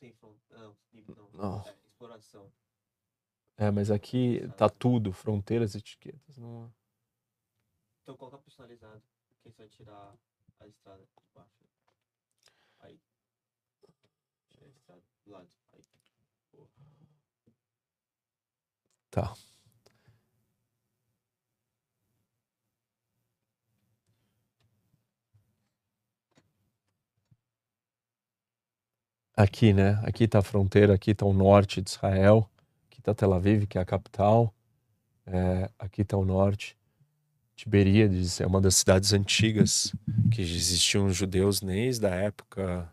Sim, 0.00 0.12
não, 0.20 0.76
não. 0.90 1.30
não. 1.32 1.62
É, 1.64 1.76
exploração. 1.86 2.52
É, 3.56 3.70
mas 3.70 3.88
aqui 3.88 4.40
tá 4.56 4.68
tudo, 4.68 5.12
fronteiras, 5.12 5.76
etiquetas. 5.76 6.36
Não... 6.36 6.74
Então 8.02 8.16
coloca 8.16 8.38
personalizado. 8.38 9.00
Quem 9.44 9.52
vai 9.52 9.68
tirar 9.68 10.12
a 10.58 10.66
estrada 10.66 11.04
de 11.04 11.32
baixo. 11.32 11.64
Aí. 12.80 13.00
Tira 14.48 14.66
a 14.66 14.70
estrada 14.70 15.02
do 15.24 15.30
lado. 15.30 15.48
Aí. 15.72 15.84
Tá. 19.12 19.34
Aqui, 29.36 29.74
né? 29.74 30.00
Aqui 30.02 30.24
está 30.24 30.38
a 30.38 30.42
fronteira, 30.42 30.94
aqui 30.94 31.10
está 31.10 31.26
o 31.26 31.34
norte 31.34 31.82
de 31.82 31.90
Israel, 31.90 32.50
aqui 32.86 33.00
está 33.00 33.14
Tel 33.14 33.34
Aviv, 33.34 33.66
que 33.66 33.76
é 33.76 33.82
a 33.82 33.84
capital, 33.84 34.54
é, 35.26 35.70
aqui 35.78 36.00
está 36.00 36.16
o 36.16 36.24
norte. 36.24 36.74
Tiberíades 37.54 38.40
é 38.40 38.46
uma 38.46 38.62
das 38.62 38.76
cidades 38.76 39.12
antigas 39.12 39.94
que 40.30 40.40
existiam 40.40 41.10
judeus 41.10 41.60
desde 41.60 42.06
a 42.06 42.14
época 42.14 42.90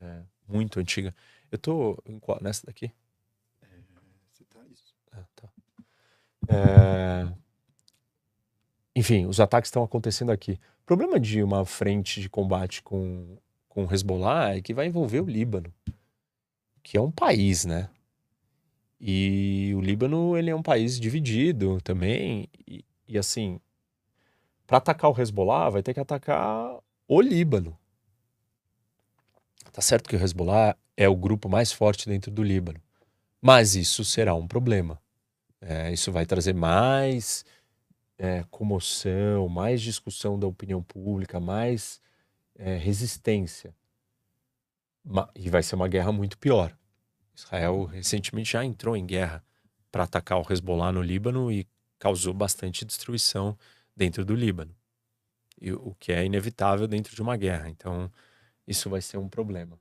é, 0.00 0.22
muito 0.48 0.80
antiga. 0.80 1.14
Eu 1.52 1.56
estou 1.56 2.02
nessa 2.40 2.64
daqui? 2.66 2.90
É, 3.60 3.66
você 4.32 4.44
tá 4.44 4.60
isso. 4.72 4.94
Ah, 5.12 5.24
tá. 5.36 5.48
É... 6.48 7.28
Enfim, 8.96 9.26
os 9.26 9.38
ataques 9.38 9.68
estão 9.68 9.82
acontecendo 9.82 10.32
aqui. 10.32 10.58
O 10.82 10.86
problema 10.86 11.20
de 11.20 11.42
uma 11.42 11.64
frente 11.64 12.20
de 12.20 12.28
combate 12.28 12.82
com 12.82 13.38
com 13.78 13.94
Hezbollah 13.94 14.56
é 14.56 14.60
que 14.60 14.74
vai 14.74 14.86
envolver 14.86 15.20
o 15.20 15.26
Líbano, 15.26 15.72
que 16.82 16.96
é 16.96 17.00
um 17.00 17.12
país, 17.12 17.64
né? 17.64 17.88
E 19.00 19.72
o 19.76 19.80
Líbano 19.80 20.36
ele 20.36 20.50
é 20.50 20.56
um 20.56 20.62
país 20.62 20.98
dividido 20.98 21.80
também 21.82 22.48
e, 22.66 22.84
e 23.06 23.16
assim, 23.16 23.60
para 24.66 24.78
atacar 24.78 25.08
o 25.08 25.20
Hezbollah 25.20 25.70
vai 25.70 25.82
ter 25.82 25.94
que 25.94 26.00
atacar 26.00 26.76
o 27.06 27.20
Líbano. 27.20 27.78
Tá 29.70 29.80
certo 29.80 30.08
que 30.08 30.16
o 30.16 30.20
Hezbollah 30.20 30.76
é 30.96 31.08
o 31.08 31.14
grupo 31.14 31.48
mais 31.48 31.70
forte 31.70 32.08
dentro 32.08 32.32
do 32.32 32.42
Líbano, 32.42 32.80
mas 33.40 33.76
isso 33.76 34.04
será 34.04 34.34
um 34.34 34.48
problema. 34.48 35.00
É, 35.60 35.92
isso 35.92 36.12
vai 36.12 36.24
trazer 36.24 36.54
mais 36.54 37.44
é, 38.16 38.44
comoção, 38.50 39.48
mais 39.48 39.80
discussão 39.80 40.38
da 40.38 40.46
opinião 40.46 40.82
pública, 40.82 41.40
mais 41.40 42.00
é, 42.54 42.76
resistência. 42.76 43.74
E 45.34 45.48
vai 45.48 45.62
ser 45.62 45.74
uma 45.74 45.88
guerra 45.88 46.12
muito 46.12 46.36
pior. 46.38 46.76
Israel 47.34 47.84
recentemente 47.84 48.52
já 48.52 48.64
entrou 48.64 48.96
em 48.96 49.06
guerra 49.06 49.44
para 49.90 50.04
atacar 50.04 50.38
o 50.38 50.52
Hezbollah 50.52 50.92
no 50.92 51.00
Líbano 51.02 51.50
e 51.50 51.66
causou 51.98 52.34
bastante 52.34 52.84
destruição 52.84 53.56
dentro 53.96 54.24
do 54.24 54.34
Líbano. 54.34 54.74
E, 55.60 55.72
o 55.72 55.94
que 55.98 56.12
é 56.12 56.24
inevitável 56.24 56.86
dentro 56.86 57.14
de 57.14 57.22
uma 57.22 57.36
guerra. 57.36 57.68
Então, 57.68 58.10
isso 58.66 58.90
vai 58.90 59.00
ser 59.00 59.18
um 59.18 59.28
problema. 59.28 59.78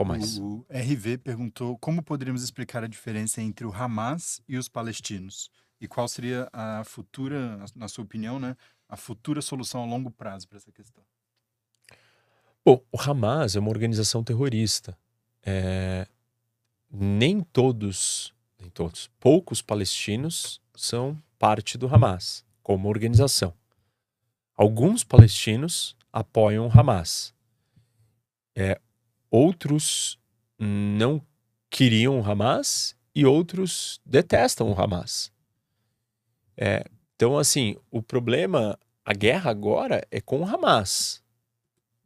Qual 0.00 0.08
mais? 0.08 0.38
O 0.38 0.64
RV 0.70 1.18
perguntou 1.18 1.76
como 1.76 2.02
poderíamos 2.02 2.42
explicar 2.42 2.82
a 2.82 2.86
diferença 2.86 3.42
entre 3.42 3.66
o 3.66 3.70
Hamas 3.70 4.40
e 4.48 4.56
os 4.56 4.66
palestinos 4.66 5.50
e 5.78 5.86
qual 5.86 6.08
seria 6.08 6.48
a 6.54 6.82
futura, 6.84 7.62
na 7.76 7.86
sua 7.86 8.04
opinião, 8.04 8.40
né, 8.40 8.56
a 8.88 8.96
futura 8.96 9.42
solução 9.42 9.82
a 9.82 9.84
longo 9.84 10.10
prazo 10.10 10.48
para 10.48 10.56
essa 10.56 10.72
questão? 10.72 11.04
Bom, 12.64 12.82
o 12.90 12.98
Hamas 12.98 13.56
é 13.56 13.60
uma 13.60 13.68
organização 13.68 14.24
terrorista. 14.24 14.96
É, 15.42 16.08
nem 16.90 17.42
todos, 17.42 18.32
nem 18.58 18.70
todos, 18.70 19.10
poucos 19.20 19.60
palestinos 19.60 20.62
são 20.74 21.22
parte 21.38 21.76
do 21.76 21.94
Hamas 21.94 22.42
como 22.62 22.88
organização. 22.88 23.52
Alguns 24.56 25.04
palestinos 25.04 25.94
apoiam 26.10 26.66
o 26.66 26.70
Hamas. 26.70 27.34
É, 28.56 28.80
outros 29.30 30.18
não 30.58 31.24
queriam 31.70 32.20
o 32.20 32.24
Hamas 32.24 32.96
e 33.14 33.24
outros 33.24 34.00
detestam 34.04 34.70
o 34.70 34.80
Hamas. 34.80 35.32
É, 36.56 36.84
então, 37.16 37.38
assim, 37.38 37.76
o 37.90 38.02
problema, 38.02 38.78
a 39.04 39.14
guerra 39.14 39.50
agora 39.50 40.06
é 40.10 40.20
com 40.20 40.40
o 40.40 40.44
Hamas, 40.44 41.22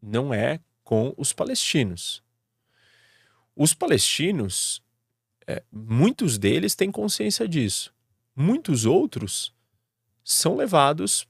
não 0.00 0.32
é 0.32 0.60
com 0.82 1.14
os 1.16 1.32
palestinos. 1.32 2.22
Os 3.56 3.72
palestinos 3.72 4.82
é, 5.46 5.62
muitos 5.70 6.38
deles 6.38 6.74
têm 6.74 6.90
consciência 6.90 7.46
disso. 7.46 7.94
Muitos 8.34 8.84
outros 8.84 9.54
são 10.22 10.56
levados 10.56 11.28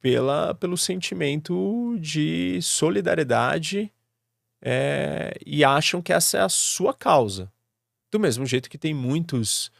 pela, 0.00 0.54
pelo 0.54 0.76
sentimento 0.76 1.96
de 1.98 2.60
solidariedade 2.60 3.92
é, 4.66 5.34
e 5.44 5.62
acham 5.62 6.00
que 6.00 6.10
essa 6.10 6.38
é 6.38 6.40
a 6.40 6.48
sua 6.48 6.94
causa. 6.94 7.52
Do 8.10 8.18
mesmo 8.18 8.46
jeito 8.46 8.70
que 8.70 8.78
tem 8.78 8.94
muitos 8.94 9.70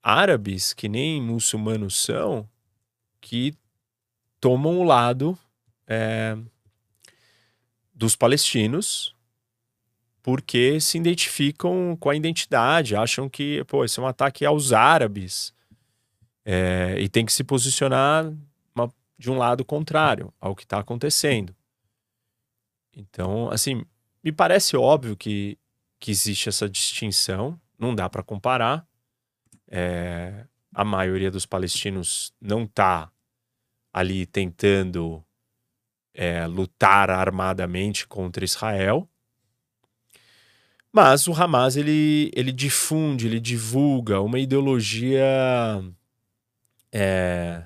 árabes, 0.00 0.72
que 0.72 0.88
nem 0.88 1.20
muçulmanos 1.20 1.96
são, 1.96 2.48
que 3.20 3.52
tomam 4.40 4.78
o 4.78 4.84
lado 4.84 5.36
é, 5.88 6.38
dos 7.92 8.14
palestinos 8.14 9.12
porque 10.22 10.80
se 10.80 10.98
identificam 10.98 11.96
com 12.00 12.10
a 12.10 12.16
identidade, 12.16 12.96
acham 12.96 13.28
que 13.28 13.64
pô, 13.64 13.84
esse 13.84 13.98
é 13.98 14.02
um 14.02 14.08
ataque 14.08 14.44
aos 14.44 14.72
árabes 14.72 15.52
é, 16.44 16.96
e 17.00 17.08
tem 17.08 17.24
que 17.24 17.32
se 17.32 17.42
posicionar 17.42 18.32
uma, 18.74 18.92
de 19.18 19.30
um 19.30 19.38
lado 19.38 19.64
contrário 19.64 20.32
ao 20.40 20.54
que 20.54 20.64
está 20.64 20.78
acontecendo. 20.78 21.54
Então, 22.92 23.50
assim, 23.50 23.84
me 24.26 24.32
parece 24.32 24.76
óbvio 24.76 25.16
que, 25.16 25.56
que 26.00 26.10
existe 26.10 26.48
essa 26.48 26.68
distinção, 26.68 27.56
não 27.78 27.94
dá 27.94 28.10
para 28.10 28.24
comparar. 28.24 28.84
É, 29.68 30.44
a 30.74 30.84
maioria 30.84 31.30
dos 31.30 31.46
palestinos 31.46 32.34
não 32.40 32.64
está 32.64 33.08
ali 33.92 34.26
tentando 34.26 35.24
é, 36.12 36.44
lutar 36.48 37.08
armadamente 37.08 38.04
contra 38.08 38.44
Israel. 38.44 39.08
Mas 40.92 41.28
o 41.28 41.32
Hamas 41.32 41.76
ele, 41.76 42.32
ele 42.34 42.50
difunde, 42.50 43.28
ele 43.28 43.38
divulga 43.38 44.20
uma 44.20 44.40
ideologia 44.40 45.24
é, 46.90 47.62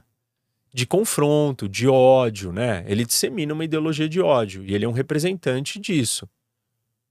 de 0.74 0.86
confronto, 0.86 1.66
de 1.66 1.88
ódio, 1.88 2.52
né? 2.52 2.84
Ele 2.86 3.06
dissemina 3.06 3.54
uma 3.54 3.64
ideologia 3.64 4.06
de 4.06 4.20
ódio 4.20 4.62
e 4.62 4.74
ele 4.74 4.84
é 4.84 4.88
um 4.88 4.92
representante 4.92 5.80
disso, 5.80 6.28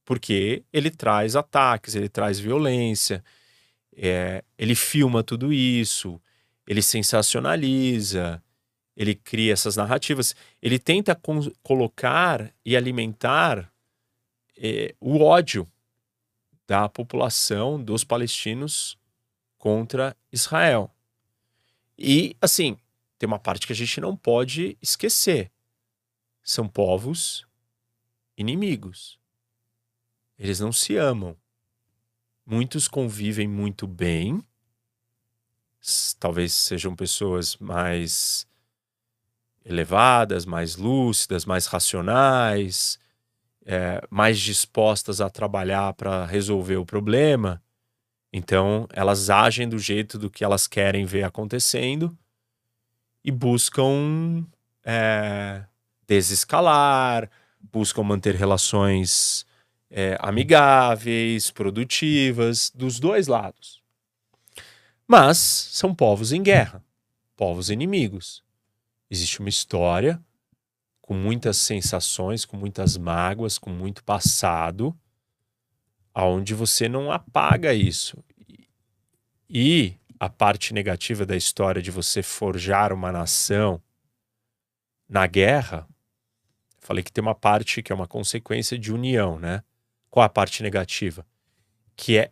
porque 0.09 0.63
ele 0.73 0.89
traz 0.89 1.35
ataques, 1.35 1.93
ele 1.93 2.09
traz 2.09 2.39
violência, 2.39 3.23
é, 3.95 4.43
ele 4.57 4.73
filma 4.73 5.21
tudo 5.21 5.53
isso, 5.53 6.19
ele 6.65 6.81
sensacionaliza, 6.81 8.43
ele 8.97 9.13
cria 9.13 9.53
essas 9.53 9.75
narrativas, 9.75 10.35
ele 10.59 10.79
tenta 10.79 11.15
colocar 11.61 12.51
e 12.65 12.75
alimentar 12.75 13.71
é, 14.57 14.95
o 14.99 15.21
ódio 15.21 15.67
da 16.65 16.89
população 16.89 17.79
dos 17.79 18.03
palestinos 18.03 18.97
contra 19.59 20.17
Israel. 20.31 20.89
E, 21.95 22.35
assim, 22.41 22.79
tem 23.19 23.27
uma 23.27 23.37
parte 23.37 23.67
que 23.67 23.73
a 23.73 23.75
gente 23.75 24.01
não 24.01 24.17
pode 24.17 24.75
esquecer: 24.81 25.51
são 26.41 26.67
povos 26.67 27.45
inimigos. 28.35 29.18
Eles 30.39 30.59
não 30.61 30.71
se 30.71 30.95
amam. 30.95 31.35
Muitos 32.45 32.87
convivem 32.87 33.47
muito 33.47 33.85
bem, 33.85 34.41
talvez 36.19 36.53
sejam 36.53 36.95
pessoas 36.95 37.57
mais 37.57 38.47
elevadas, 39.63 40.45
mais 40.45 40.75
lúcidas, 40.77 41.45
mais 41.45 41.67
racionais, 41.67 42.97
é, 43.65 44.01
mais 44.09 44.39
dispostas 44.39 45.21
a 45.21 45.29
trabalhar 45.29 45.93
para 45.93 46.25
resolver 46.25 46.77
o 46.77 46.85
problema. 46.85 47.61
Então, 48.31 48.87
elas 48.91 49.29
agem 49.29 49.67
do 49.67 49.77
jeito 49.77 50.17
do 50.17 50.29
que 50.29 50.43
elas 50.43 50.67
querem 50.67 51.05
ver 51.05 51.23
acontecendo 51.23 52.17
e 53.23 53.29
buscam 53.31 54.45
é, 54.83 55.65
desescalar, 56.07 57.29
buscam 57.71 58.03
manter 58.03 58.35
relações 58.35 59.45
é, 59.89 60.17
amigáveis, 60.19 61.49
produtivas, 61.51 62.71
dos 62.73 62.99
dois 62.99 63.27
lados. 63.27 63.81
Mas 65.07 65.37
são 65.37 65.95
povos 65.95 66.31
em 66.31 66.43
guerra, 66.43 66.83
povos 67.35 67.69
inimigos. 67.69 68.43
Existe 69.09 69.39
uma 69.39 69.49
história 69.49 70.21
com 71.01 71.15
muitas 71.15 71.57
sensações, 71.57 72.45
com 72.45 72.55
muitas 72.55 72.95
mágoas, 72.95 73.57
com 73.57 73.71
muito 73.71 74.03
passado, 74.03 74.95
aonde 76.13 76.53
você 76.53 76.87
não 76.87 77.11
apaga 77.11 77.73
isso. 77.73 78.23
E 79.49 79.95
a 80.19 80.29
parte 80.29 80.73
negativa 80.73 81.25
da 81.25 81.35
história 81.35 81.81
de 81.81 81.89
você 81.89 82.21
forjar 82.21 82.93
uma 82.93 83.11
nação 83.11 83.81
na 85.07 85.25
guerra, 85.25 85.87
falei 86.77 87.03
que 87.03 87.11
tem 87.11 87.21
uma 87.23 87.33
parte 87.33 87.81
que 87.81 87.91
é 87.91 87.95
uma 87.95 88.07
consequência 88.07 88.77
de 88.77 88.93
união, 88.93 89.39
né? 89.39 89.63
Qual 90.09 90.23
a 90.23 90.29
parte 90.29 90.63
negativa? 90.63 91.25
Que 91.95 92.17
é 92.17 92.31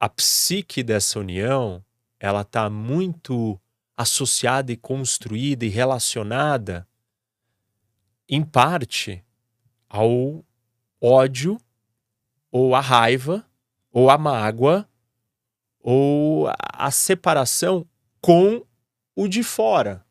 a 0.00 0.08
psique 0.08 0.82
dessa 0.82 1.18
união, 1.18 1.84
ela 2.18 2.42
está 2.42 2.68
muito 2.68 3.60
associada 3.96 4.72
e 4.72 4.76
construída 4.76 5.64
e 5.64 5.68
relacionada 5.68 6.86
em 8.28 8.42
parte 8.42 9.24
ao 9.88 10.44
ódio 11.00 11.58
ou 12.50 12.74
à 12.74 12.80
raiva 12.80 13.46
ou 13.92 14.10
à 14.10 14.18
mágoa 14.18 14.88
ou 15.80 16.48
a 16.58 16.90
separação 16.90 17.86
com 18.20 18.64
o 19.14 19.28
de 19.28 19.42
fora. 19.42 20.03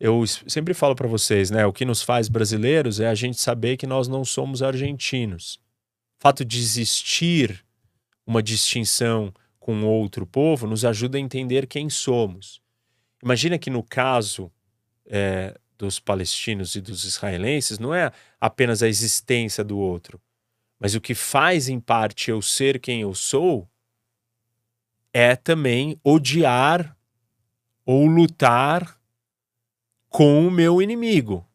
Eu 0.00 0.26
sempre 0.26 0.72
falo 0.72 0.96
para 0.96 1.06
vocês, 1.06 1.50
né? 1.50 1.66
O 1.66 1.74
que 1.74 1.84
nos 1.84 2.00
faz 2.00 2.26
brasileiros 2.26 3.00
é 3.00 3.08
a 3.08 3.14
gente 3.14 3.38
saber 3.38 3.76
que 3.76 3.86
nós 3.86 4.08
não 4.08 4.24
somos 4.24 4.62
argentinos. 4.62 5.60
O 6.18 6.22
fato 6.22 6.42
de 6.42 6.58
existir 6.58 7.62
uma 8.26 8.42
distinção 8.42 9.30
com 9.58 9.84
outro 9.84 10.26
povo 10.26 10.66
nos 10.66 10.86
ajuda 10.86 11.18
a 11.18 11.20
entender 11.20 11.66
quem 11.66 11.90
somos. 11.90 12.62
Imagina 13.22 13.58
que 13.58 13.68
no 13.68 13.82
caso 13.82 14.50
é, 15.04 15.54
dos 15.76 16.00
palestinos 16.00 16.74
e 16.74 16.80
dos 16.80 17.04
israelenses 17.04 17.78
não 17.78 17.94
é 17.94 18.10
apenas 18.40 18.82
a 18.82 18.88
existência 18.88 19.62
do 19.62 19.78
outro, 19.78 20.18
mas 20.78 20.94
o 20.94 21.00
que 21.00 21.14
faz 21.14 21.68
em 21.68 21.78
parte 21.78 22.30
eu 22.30 22.40
ser 22.40 22.80
quem 22.80 23.02
eu 23.02 23.14
sou 23.14 23.68
é 25.12 25.36
também 25.36 26.00
odiar 26.02 26.96
ou 27.84 28.06
lutar 28.06 28.99
com 30.10 30.46
o 30.46 30.50
meu 30.50 30.82
inimigo. 30.82 31.46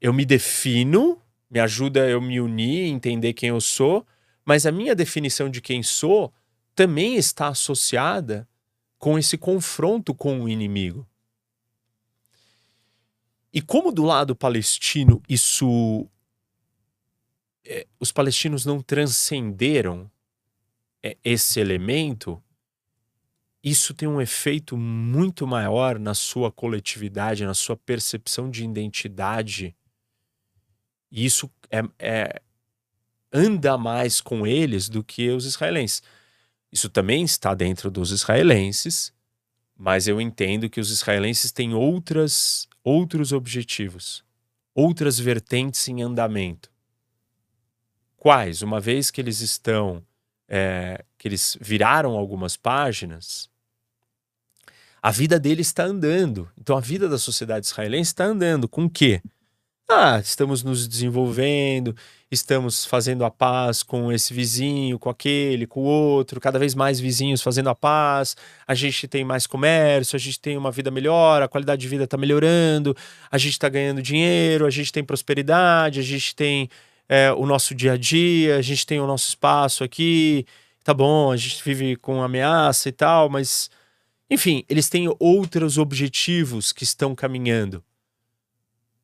Eu 0.00 0.12
me 0.12 0.24
defino, 0.24 1.20
me 1.50 1.60
ajuda 1.60 2.08
eu 2.08 2.20
me 2.20 2.40
unir, 2.40 2.86
entender 2.86 3.34
quem 3.34 3.50
eu 3.50 3.60
sou, 3.60 4.04
mas 4.44 4.64
a 4.64 4.72
minha 4.72 4.94
definição 4.94 5.50
de 5.50 5.60
quem 5.60 5.82
sou 5.82 6.32
também 6.74 7.16
está 7.16 7.48
associada 7.48 8.48
com 8.98 9.18
esse 9.18 9.36
confronto 9.36 10.14
com 10.14 10.40
o 10.40 10.48
inimigo. 10.48 11.06
E 13.52 13.60
como 13.60 13.92
do 13.92 14.02
lado 14.02 14.34
palestino 14.34 15.22
isso. 15.28 16.08
É, 17.64 17.86
os 18.00 18.10
palestinos 18.10 18.64
não 18.64 18.80
transcenderam 18.80 20.10
é, 21.02 21.16
esse 21.22 21.60
elemento, 21.60 22.42
isso 23.68 23.94
tem 23.94 24.08
um 24.08 24.20
efeito 24.20 24.76
muito 24.76 25.46
maior 25.46 25.98
na 25.98 26.14
sua 26.14 26.50
coletividade, 26.52 27.44
na 27.44 27.54
sua 27.54 27.76
percepção 27.76 28.50
de 28.50 28.64
identidade. 28.64 29.74
E 31.10 31.24
isso 31.24 31.50
é, 31.70 31.82
é, 31.98 32.42
anda 33.32 33.76
mais 33.76 34.20
com 34.20 34.46
eles 34.46 34.88
do 34.88 35.02
que 35.02 35.30
os 35.30 35.44
israelenses. 35.44 36.02
Isso 36.70 36.88
também 36.88 37.24
está 37.24 37.54
dentro 37.54 37.90
dos 37.90 38.10
israelenses, 38.10 39.12
mas 39.76 40.06
eu 40.06 40.20
entendo 40.20 40.68
que 40.68 40.80
os 40.80 40.90
israelenses 40.90 41.50
têm 41.50 41.72
outras, 41.74 42.68
outros 42.84 43.32
objetivos, 43.32 44.24
outras 44.74 45.18
vertentes 45.18 45.88
em 45.88 46.02
andamento. 46.02 46.70
Quais? 48.16 48.62
Uma 48.62 48.80
vez 48.80 49.10
que 49.10 49.20
eles 49.20 49.40
estão, 49.40 50.04
é, 50.48 51.04
que 51.16 51.28
eles 51.28 51.56
viraram 51.60 52.16
algumas 52.16 52.56
páginas, 52.56 53.48
a 55.02 55.10
vida 55.10 55.38
deles 55.38 55.68
está 55.68 55.84
andando. 55.84 56.48
Então 56.60 56.76
a 56.76 56.80
vida 56.80 57.08
da 57.08 57.18
sociedade 57.18 57.66
israelense 57.66 58.10
está 58.10 58.24
andando. 58.24 58.68
Com 58.68 58.84
o 58.84 58.90
quê? 58.90 59.20
Ah, 59.90 60.20
estamos 60.22 60.62
nos 60.62 60.86
desenvolvendo, 60.86 61.96
estamos 62.30 62.84
fazendo 62.84 63.24
a 63.24 63.30
paz 63.30 63.82
com 63.82 64.12
esse 64.12 64.34
vizinho, 64.34 64.98
com 64.98 65.08
aquele, 65.08 65.66
com 65.66 65.80
o 65.80 65.84
outro, 65.84 66.38
cada 66.38 66.58
vez 66.58 66.74
mais 66.74 67.00
vizinhos 67.00 67.40
fazendo 67.40 67.70
a 67.70 67.74
paz, 67.74 68.36
a 68.66 68.74
gente 68.74 69.08
tem 69.08 69.24
mais 69.24 69.46
comércio, 69.46 70.14
a 70.14 70.18
gente 70.18 70.38
tem 70.38 70.58
uma 70.58 70.70
vida 70.70 70.90
melhor, 70.90 71.40
a 71.40 71.48
qualidade 71.48 71.80
de 71.80 71.88
vida 71.88 72.04
está 72.04 72.18
melhorando, 72.18 72.94
a 73.30 73.38
gente 73.38 73.52
está 73.52 73.66
ganhando 73.70 74.02
dinheiro, 74.02 74.66
a 74.66 74.70
gente 74.70 74.92
tem 74.92 75.02
prosperidade, 75.02 76.00
a 76.00 76.02
gente 76.02 76.36
tem 76.36 76.68
é, 77.08 77.32
o 77.32 77.46
nosso 77.46 77.74
dia 77.74 77.92
a 77.92 77.96
dia, 77.96 78.58
a 78.58 78.62
gente 78.62 78.84
tem 78.86 79.00
o 79.00 79.06
nosso 79.06 79.28
espaço 79.28 79.82
aqui, 79.82 80.44
tá 80.84 80.92
bom, 80.92 81.32
a 81.32 81.36
gente 81.38 81.64
vive 81.64 81.96
com 81.96 82.22
ameaça 82.22 82.90
e 82.90 82.92
tal, 82.92 83.30
mas 83.30 83.70
enfim, 84.30 84.64
eles 84.68 84.88
têm 84.88 85.14
outros 85.18 85.78
objetivos 85.78 86.72
que 86.72 86.84
estão 86.84 87.14
caminhando. 87.14 87.82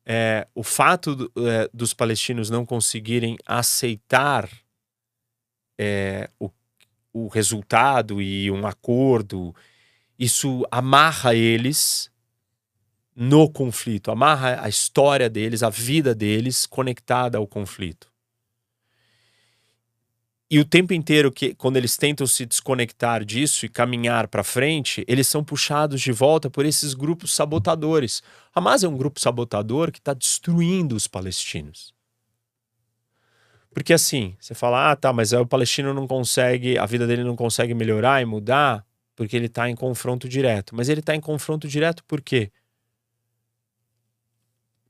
É, 0.05 0.47
o 0.53 0.61
fato 0.61 1.15
do, 1.15 1.31
é, 1.47 1.67
dos 1.73 1.93
palestinos 1.93 2.49
não 2.49 2.63
conseguirem 2.63 3.37
aceitar 3.45 4.47
é, 5.79 6.29
o, 6.39 6.51
o 7.11 7.27
resultado 7.27 8.21
e 8.21 8.51
um 8.51 8.67
acordo, 8.67 9.55
isso 10.17 10.65
amarra 10.69 11.33
eles 11.33 12.11
no 13.15 13.49
conflito, 13.49 14.11
amarra 14.11 14.61
a 14.61 14.69
história 14.69 15.29
deles, 15.29 15.63
a 15.63 15.69
vida 15.69 16.13
deles 16.13 16.65
conectada 16.65 17.37
ao 17.37 17.47
conflito. 17.47 18.11
E 20.49 20.59
o 20.59 20.65
tempo 20.65 20.93
inteiro 20.93 21.31
que 21.31 21.55
quando 21.55 21.77
eles 21.77 21.97
tentam 21.97 22.27
se 22.27 22.45
desconectar 22.45 23.25
disso 23.25 23.65
e 23.65 23.69
caminhar 23.69 24.27
para 24.27 24.43
frente, 24.43 25.03
eles 25.07 25.27
são 25.27 25.43
puxados 25.43 25.99
de 26.01 26.11
volta 26.11 26.51
por 26.51 26.65
esses 26.65 26.93
grupos 26.93 27.33
sabotadores. 27.33 28.21
Hamas 28.53 28.83
é 28.83 28.87
um 28.87 28.95
grupo 28.95 29.19
sabotador 29.19 29.91
que 29.91 29.97
está 29.97 30.13
destruindo 30.13 30.95
os 30.95 31.07
palestinos. 31.07 31.95
Porque 33.73 33.91
assim, 33.91 34.37
você 34.39 34.53
fala, 34.53 34.91
ah, 34.91 34.95
tá, 34.95 35.11
mas 35.11 35.33
o 35.33 35.45
palestino 35.47 35.93
não 35.93 36.07
consegue, 36.07 36.77
a 36.77 36.85
vida 36.85 37.07
dele 37.07 37.23
não 37.23 37.35
consegue 37.35 37.73
melhorar 37.73 38.21
e 38.21 38.25
mudar 38.25 38.85
porque 39.15 39.35
ele 39.35 39.47
está 39.47 39.67
em 39.69 39.75
confronto 39.75 40.29
direto. 40.29 40.75
Mas 40.75 40.89
ele 40.89 40.99
está 40.99 41.15
em 41.15 41.19
confronto 41.19 41.67
direto 41.67 42.03
por 42.03 42.21
quê? 42.21 42.51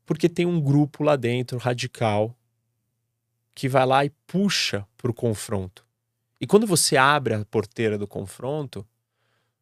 Porque 0.06 0.28
tem 0.28 0.46
um 0.46 0.60
grupo 0.60 1.04
lá 1.04 1.16
dentro 1.16 1.58
radical 1.58 2.36
que 3.56 3.70
vai 3.70 3.86
lá 3.86 4.06
e 4.06 4.12
puxa 4.28 4.86
para 4.98 5.10
o 5.10 5.14
confronto. 5.14 5.86
E 6.40 6.46
quando 6.46 6.68
você 6.68 6.98
abre 6.98 7.34
a 7.34 7.46
porteira 7.46 7.98
do 7.98 8.06
confronto, 8.06 8.86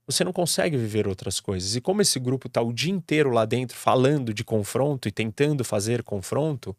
você 0.05 0.23
não 0.23 0.33
consegue 0.33 0.75
viver 0.75 1.07
outras 1.07 1.39
coisas. 1.39 1.75
E 1.75 1.81
como 1.81 2.01
esse 2.01 2.19
grupo 2.19 2.47
está 2.47 2.61
o 2.61 2.73
dia 2.73 2.91
inteiro 2.91 3.29
lá 3.29 3.45
dentro 3.45 3.77
falando 3.77 4.33
de 4.33 4.43
confronto 4.43 5.07
e 5.07 5.11
tentando 5.11 5.63
fazer 5.63 6.03
confronto, 6.03 6.75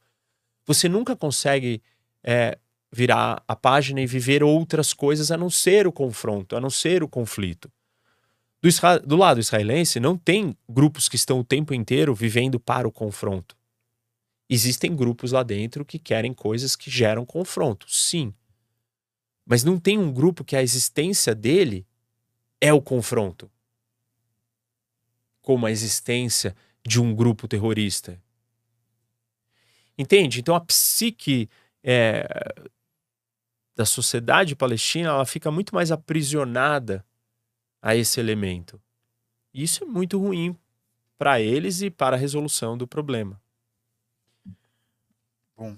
você 0.66 0.88
nunca 0.88 1.14
consegue 1.14 1.80
é, 2.22 2.58
virar 2.92 3.42
a 3.46 3.56
página 3.56 4.00
e 4.00 4.06
viver 4.06 4.42
outras 4.42 4.92
coisas 4.92 5.30
a 5.30 5.36
não 5.36 5.48
ser 5.48 5.86
o 5.86 5.92
confronto, 5.92 6.56
a 6.56 6.60
não 6.60 6.70
ser 6.70 7.02
o 7.02 7.08
conflito. 7.08 7.70
Do, 8.60 8.70
do 9.06 9.16
lado 9.16 9.40
israelense, 9.40 10.00
não 10.00 10.16
tem 10.16 10.56
grupos 10.68 11.08
que 11.08 11.16
estão 11.16 11.38
o 11.38 11.44
tempo 11.44 11.72
inteiro 11.72 12.14
vivendo 12.14 12.58
para 12.58 12.88
o 12.88 12.92
confronto. 12.92 13.56
Existem 14.48 14.94
grupos 14.94 15.32
lá 15.32 15.42
dentro 15.42 15.84
que 15.84 15.98
querem 15.98 16.34
coisas 16.34 16.76
que 16.76 16.90
geram 16.90 17.24
confronto, 17.24 17.86
sim. 17.88 18.34
Mas 19.44 19.64
não 19.64 19.78
tem 19.78 19.98
um 19.98 20.12
grupo 20.12 20.44
que 20.44 20.56
a 20.56 20.62
existência 20.62 21.34
dele 21.34 21.86
é 22.60 22.72
o 22.72 22.80
confronto. 22.80 23.50
Como 25.40 25.66
a 25.66 25.70
existência 25.70 26.54
de 26.86 27.00
um 27.00 27.14
grupo 27.14 27.48
terrorista. 27.48 28.20
Entende? 29.96 30.40
Então 30.40 30.54
a 30.54 30.60
psique 30.60 31.48
é, 31.82 32.26
da 33.76 33.84
sociedade 33.84 34.56
palestina 34.56 35.10
ela 35.10 35.26
fica 35.26 35.50
muito 35.50 35.74
mais 35.74 35.90
aprisionada 35.90 37.04
a 37.80 37.94
esse 37.94 38.18
elemento. 38.18 38.80
Isso 39.52 39.84
é 39.84 39.86
muito 39.86 40.18
ruim 40.18 40.56
para 41.18 41.40
eles 41.40 41.80
e 41.82 41.90
para 41.90 42.16
a 42.16 42.18
resolução 42.18 42.76
do 42.76 42.86
problema. 42.86 43.40
Bom, 45.56 45.76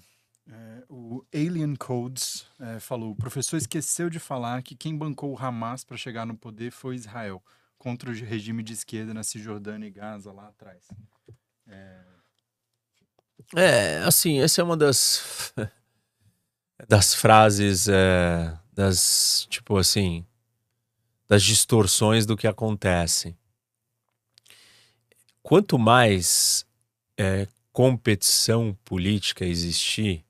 é, 0.49 0.85
o 0.89 1.25
Alien 1.35 1.75
Codes 1.75 2.47
é, 2.61 2.81
falou: 2.81 3.11
o 3.11 3.17
professor 3.17 3.57
esqueceu 3.57 4.09
de 4.09 4.19
falar 4.19 4.63
que 4.63 4.77
quem 4.77 4.97
bancou 4.97 5.33
o 5.33 5.39
Hamas 5.39 5.85
para 5.85 5.97
chegar 5.97 6.25
no 6.25 6.37
poder 6.37 6.71
foi 6.71 6.95
Israel, 6.95 7.43
contra 7.79 8.11
o 8.11 8.15
regime 8.15 8.63
de 8.63 8.73
esquerda 8.73 9.13
na 9.13 9.23
Cisjordânia 9.23 9.87
e 9.87 9.91
Gaza 9.91 10.33
lá 10.33 10.49
atrás. 10.49 10.87
É, 11.67 12.01
é 13.55 13.99
assim, 13.99 14.41
essa 14.41 14.61
é 14.61 14.65
uma 14.65 14.77
das 14.77 15.53
das 16.89 17.15
frases 17.15 17.89
é, 17.89 18.57
das 18.73 19.47
tipo 19.51 19.77
assim 19.77 20.25
das 21.29 21.43
distorções 21.43 22.25
do 22.25 22.37
que 22.37 22.47
acontece. 22.47 23.37
Quanto 25.43 25.79
mais 25.79 26.65
é, 27.19 27.49
competição 27.77 28.75
política 28.87 29.45
existir 29.45 30.25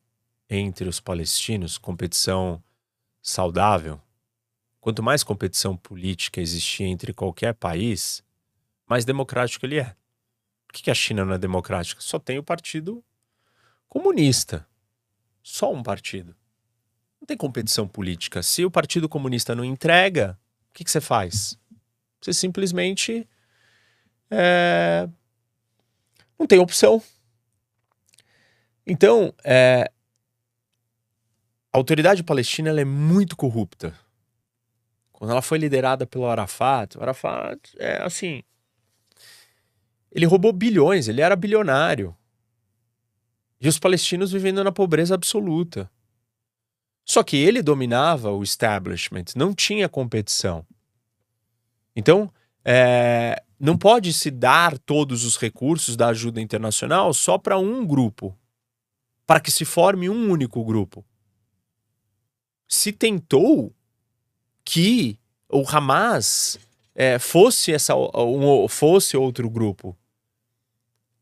entre 0.50 0.88
os 0.88 0.98
palestinos, 0.98 1.78
competição 1.78 2.60
saudável, 3.22 4.02
quanto 4.80 5.00
mais 5.00 5.22
competição 5.22 5.76
política 5.76 6.40
existir 6.40 6.82
entre 6.82 7.14
qualquer 7.14 7.54
país, 7.54 8.20
mais 8.84 9.04
democrático 9.04 9.64
ele 9.64 9.78
é. 9.78 9.94
Por 10.66 10.72
que 10.72 10.90
a 10.90 10.94
China 10.94 11.24
não 11.24 11.34
é 11.34 11.38
democrática? 11.38 12.00
Só 12.00 12.18
tem 12.18 12.36
o 12.36 12.42
Partido 12.42 13.00
Comunista. 13.88 14.66
Só 15.40 15.72
um 15.72 15.84
partido. 15.84 16.34
Não 17.20 17.26
tem 17.28 17.36
competição 17.36 17.86
política. 17.86 18.42
Se 18.42 18.64
o 18.64 18.70
Partido 18.72 19.08
Comunista 19.08 19.54
não 19.54 19.64
entrega, 19.64 20.36
o 20.70 20.74
que, 20.74 20.90
você 20.90 21.00
faz? 21.00 21.56
Você 22.20 22.32
simplesmente 22.32 23.24
é... 24.32 25.08
não 26.36 26.44
tem 26.44 26.58
opção. 26.58 27.00
Então, 28.86 29.34
é, 29.44 29.90
a 31.72 31.78
autoridade 31.78 32.22
palestina 32.22 32.70
é 32.80 32.84
muito 32.84 33.36
corrupta. 33.36 33.92
Quando 35.12 35.30
ela 35.30 35.42
foi 35.42 35.58
liderada 35.58 36.06
pelo 36.06 36.26
Arafat, 36.26 36.96
o 36.96 37.02
Arafat 37.02 37.58
é 37.78 38.02
assim. 38.02 38.42
Ele 40.12 40.24
roubou 40.24 40.52
bilhões, 40.52 41.08
ele 41.08 41.20
era 41.20 41.34
bilionário. 41.34 42.16
E 43.60 43.66
os 43.66 43.78
palestinos 43.78 44.30
vivendo 44.30 44.62
na 44.62 44.70
pobreza 44.70 45.14
absoluta. 45.14 45.90
Só 47.04 47.22
que 47.22 47.36
ele 47.36 47.62
dominava 47.62 48.30
o 48.30 48.42
establishment, 48.42 49.24
não 49.34 49.54
tinha 49.54 49.88
competição. 49.88 50.64
Então, 51.94 52.32
é, 52.64 53.42
não 53.58 53.76
pode 53.76 54.12
se 54.12 54.30
dar 54.30 54.78
todos 54.78 55.24
os 55.24 55.36
recursos 55.36 55.96
da 55.96 56.08
ajuda 56.08 56.40
internacional 56.40 57.12
só 57.12 57.36
para 57.38 57.58
um 57.58 57.86
grupo 57.86 58.36
para 59.26 59.40
que 59.40 59.50
se 59.50 59.64
forme 59.64 60.08
um 60.08 60.30
único 60.30 60.64
grupo. 60.64 61.04
Se 62.68 62.92
tentou 62.92 63.74
que 64.64 65.18
o 65.48 65.64
Hamas 65.68 66.58
é, 66.94 67.18
fosse, 67.18 67.72
essa, 67.72 67.94
um, 67.96 68.68
fosse 68.68 69.16
outro 69.16 69.50
grupo. 69.50 69.96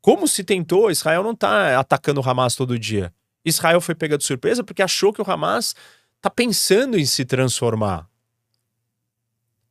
Como 0.00 0.28
se 0.28 0.44
tentou, 0.44 0.90
Israel 0.90 1.22
não 1.22 1.32
está 1.32 1.78
atacando 1.80 2.20
o 2.20 2.28
Hamas 2.28 2.54
todo 2.54 2.78
dia. 2.78 3.12
Israel 3.44 3.80
foi 3.80 3.94
pega 3.94 4.18
de 4.18 4.24
surpresa 4.24 4.62
porque 4.62 4.82
achou 4.82 5.12
que 5.12 5.20
o 5.20 5.30
Hamas 5.30 5.74
está 6.16 6.30
pensando 6.30 6.98
em 6.98 7.04
se 7.04 7.24
transformar. 7.24 8.08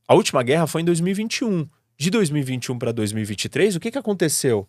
A 0.07 0.15
última 0.15 0.43
guerra 0.43 0.67
foi 0.67 0.81
em 0.81 0.85
2021. 0.85 1.67
De 1.95 2.09
2021 2.09 2.77
para 2.77 2.91
2023, 2.91 3.75
o 3.75 3.79
que, 3.79 3.91
que 3.91 3.97
aconteceu? 3.97 4.67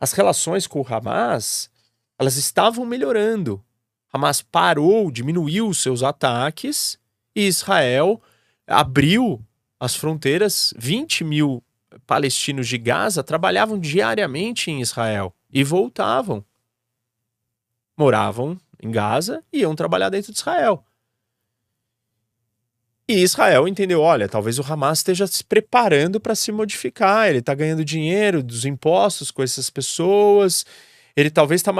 As 0.00 0.12
relações 0.12 0.66
com 0.66 0.80
o 0.80 0.86
Hamas 0.86 1.70
elas 2.18 2.36
estavam 2.36 2.84
melhorando. 2.84 3.62
Hamas 4.12 4.42
parou, 4.42 5.10
diminuiu 5.10 5.72
seus 5.72 6.02
ataques 6.02 6.98
e 7.34 7.46
Israel 7.46 8.20
abriu 8.66 9.40
as 9.80 9.96
fronteiras. 9.96 10.74
20 10.76 11.24
mil 11.24 11.62
palestinos 12.06 12.68
de 12.68 12.78
Gaza 12.78 13.22
trabalhavam 13.22 13.78
diariamente 13.78 14.70
em 14.70 14.80
Israel 14.80 15.34
e 15.50 15.64
voltavam. 15.64 16.44
Moravam 17.96 18.58
em 18.82 18.90
Gaza 18.90 19.42
e 19.52 19.60
iam 19.60 19.74
trabalhar 19.74 20.10
dentro 20.10 20.32
de 20.32 20.38
Israel. 20.38 20.84
E 23.08 23.14
Israel 23.22 23.66
entendeu: 23.66 24.00
olha, 24.00 24.28
talvez 24.28 24.58
o 24.58 24.62
Hamas 24.62 24.98
esteja 24.98 25.26
se 25.26 25.42
preparando 25.42 26.20
para 26.20 26.34
se 26.34 26.52
modificar, 26.52 27.28
ele 27.28 27.38
está 27.38 27.54
ganhando 27.54 27.84
dinheiro 27.84 28.42
dos 28.42 28.64
impostos 28.64 29.30
com 29.30 29.42
essas 29.42 29.68
pessoas 29.68 30.64
ele 31.16 31.30
talvez 31.30 31.60
está 31.60 31.72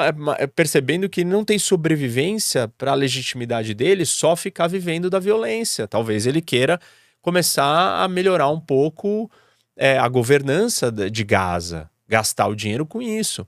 percebendo 0.55 1.09
que 1.09 1.25
não 1.25 1.45
tem 1.45 1.59
sobrevivência 1.59 2.69
para 2.77 2.93
a 2.93 2.95
legitimidade 2.95 3.75
dele 3.75 4.05
só 4.05 4.37
ficar 4.37 4.67
vivendo 4.67 5.09
da 5.09 5.19
violência. 5.19 5.89
Talvez 5.89 6.27
ele 6.27 6.43
queira 6.43 6.79
começar 7.21 8.03
a 8.03 8.09
melhorar 8.09 8.49
um 8.51 8.61
pouco 8.61 9.31
é, 9.77 9.99
a 9.99 10.09
governança 10.09 10.93
de 10.93 11.25
Gaza, 11.25 11.91
gastar 12.07 12.49
o 12.49 12.57
dinheiro 12.57 12.85
com 12.85 13.01
isso. 13.01 13.47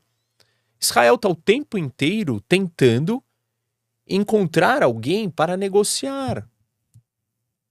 Israel 0.80 1.16
está 1.16 1.28
o 1.28 1.34
tempo 1.34 1.76
inteiro 1.76 2.40
tentando 2.48 3.22
encontrar 4.06 4.82
alguém 4.82 5.28
para 5.28 5.56
negociar. 5.56 6.48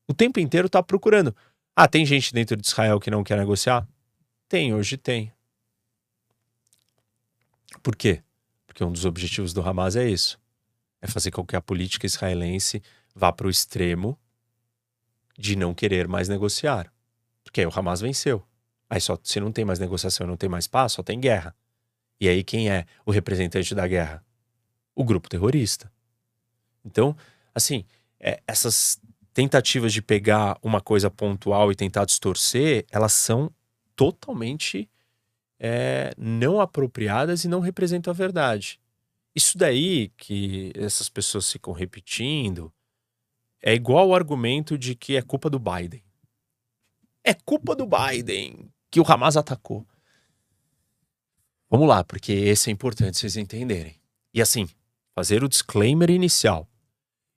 O 0.08 0.14
tempo 0.14 0.40
inteiro 0.40 0.68
está 0.68 0.84
procurando. 0.84 1.36
Ah, 1.76 1.88
tem 1.88 2.06
gente 2.06 2.34
dentro 2.34 2.56
de 2.56 2.68
Israel 2.68 3.00
que 3.00 3.10
não 3.10 3.24
quer 3.24 3.38
negociar? 3.38 3.88
Tem, 4.48 4.74
hoje 4.74 4.98
tem. 4.98 5.32
Por 7.84 7.96
quê? 7.96 8.24
Porque 8.66 8.84
um 8.84 8.92
dos 8.92 9.04
objetivos 9.04 9.54
do 9.54 9.62
Hamas 9.62 9.98
é 9.98 10.10
isso: 10.10 10.40
é 11.02 11.08
fazer 11.08 11.30
com 11.30 11.46
que 11.46 11.56
a 11.56 11.62
política 11.62 12.06
israelense 12.06 12.82
vá 13.14 13.32
para 13.32 13.46
o 13.46 13.50
extremo 13.50 14.18
de 15.38 15.56
não 15.56 15.74
querer 15.74 16.08
mais 16.08 16.30
negociar. 16.30 16.92
Porque 17.44 17.60
aí 17.60 17.68
o 17.68 17.72
Hamas 17.78 18.00
venceu. 18.00 18.42
Aí 18.90 19.02
só 19.02 19.18
se 19.22 19.40
não 19.40 19.52
tem 19.52 19.66
mais 19.66 19.80
negociação, 19.80 20.26
não 20.26 20.38
tem 20.38 20.50
mais 20.50 20.66
paz, 20.66 20.94
só 20.94 21.04
tem 21.04 21.20
guerra. 21.20 21.56
E 22.20 22.30
aí 22.30 22.44
quem 22.44 22.70
é 22.70 22.86
o 23.06 23.12
representante 23.12 23.76
da 23.76 23.86
guerra? 23.86 24.24
O 24.96 25.04
grupo 25.04 25.28
terrorista. 25.28 25.92
Então, 26.86 27.16
assim, 27.54 27.86
é, 28.20 28.42
essas 28.48 29.00
tentativas 29.34 29.92
de 29.92 30.02
pegar 30.02 30.58
uma 30.62 30.80
coisa 30.80 31.10
pontual 31.10 31.72
e 31.72 31.76
tentar 31.76 32.06
distorcer, 32.06 32.86
elas 32.92 33.14
são 33.14 33.52
totalmente 33.96 34.90
é, 35.66 36.14
não 36.18 36.60
apropriadas 36.60 37.46
e 37.46 37.48
não 37.48 37.62
representam 37.62 38.12
a 38.12 38.14
verdade. 38.14 38.82
Isso 39.34 39.58
daí 39.58 40.10
que 40.18 40.74
essas 40.76 41.08
pessoas 41.08 41.50
ficam 41.50 41.72
repetindo 41.72 42.72
é 43.62 43.74
igual 43.74 44.10
o 44.10 44.16
argumento 44.16 44.78
de 44.78 44.94
que 44.94 45.16
é 45.16 45.22
culpa 45.22 45.50
do 45.50 45.58
Biden. 45.58 46.04
É 47.24 47.34
culpa 47.34 47.74
do 47.74 47.88
Biden 47.88 48.70
que 48.92 49.00
o 49.00 49.06
Hamas 49.10 49.38
atacou. 49.38 49.88
Vamos 51.70 51.88
lá, 51.88 52.04
porque 52.04 52.34
esse 52.34 52.70
é 52.70 52.74
importante 52.74 53.18
vocês 53.18 53.38
entenderem. 53.38 53.96
E 54.34 54.42
assim, 54.42 54.68
fazer 55.16 55.46
o 55.46 55.50
disclaimer 55.50 56.10
inicial. 56.10 56.68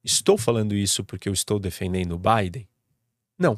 Estou 0.03 0.37
falando 0.37 0.75
isso 0.75 1.05
porque 1.05 1.29
eu 1.29 1.33
estou 1.33 1.61
defendendo 1.61 2.17
o 2.17 2.19
Biden? 2.19 2.69
Não. 3.39 3.57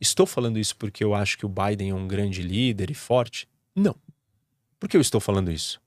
Estou 0.00 0.26
falando 0.26 0.58
isso 0.58 0.76
porque 0.76 1.02
eu 1.02 1.14
acho 1.14 1.38
que 1.38 1.46
o 1.46 1.48
Biden 1.48 1.90
é 1.90 1.94
um 1.94 2.06
grande 2.06 2.42
líder 2.42 2.90
e 2.90 2.94
forte? 2.94 3.48
Não. 3.74 3.96
Por 4.78 4.88
que 4.88 4.96
eu 4.96 5.00
estou 5.00 5.20
falando 5.20 5.50
isso? 5.50 5.80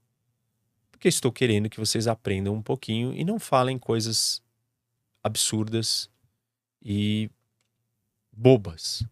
Porque 0.90 1.08
estou 1.08 1.30
querendo 1.30 1.70
que 1.70 1.78
vocês 1.78 2.06
aprendam 2.06 2.54
um 2.54 2.62
pouquinho 2.62 3.14
e 3.14 3.24
não 3.24 3.38
falem 3.38 3.78
coisas 3.78 4.42
absurdas 5.22 6.10
e 6.82 7.30
bobas. 8.32 9.04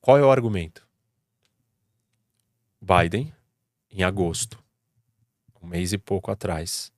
Qual 0.00 0.18
é 0.18 0.22
o 0.22 0.30
argumento? 0.30 0.86
Biden, 2.80 3.32
em 3.90 4.02
agosto, 4.02 4.62
um 5.62 5.66
mês 5.66 5.92
e 5.92 5.98
pouco 5.98 6.30
atrás, 6.30 6.92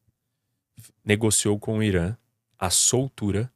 negociou 1.05 1.59
com 1.59 1.79
o 1.79 1.83
Irã 1.83 2.17
a 2.59 2.71
soltura 2.71 3.52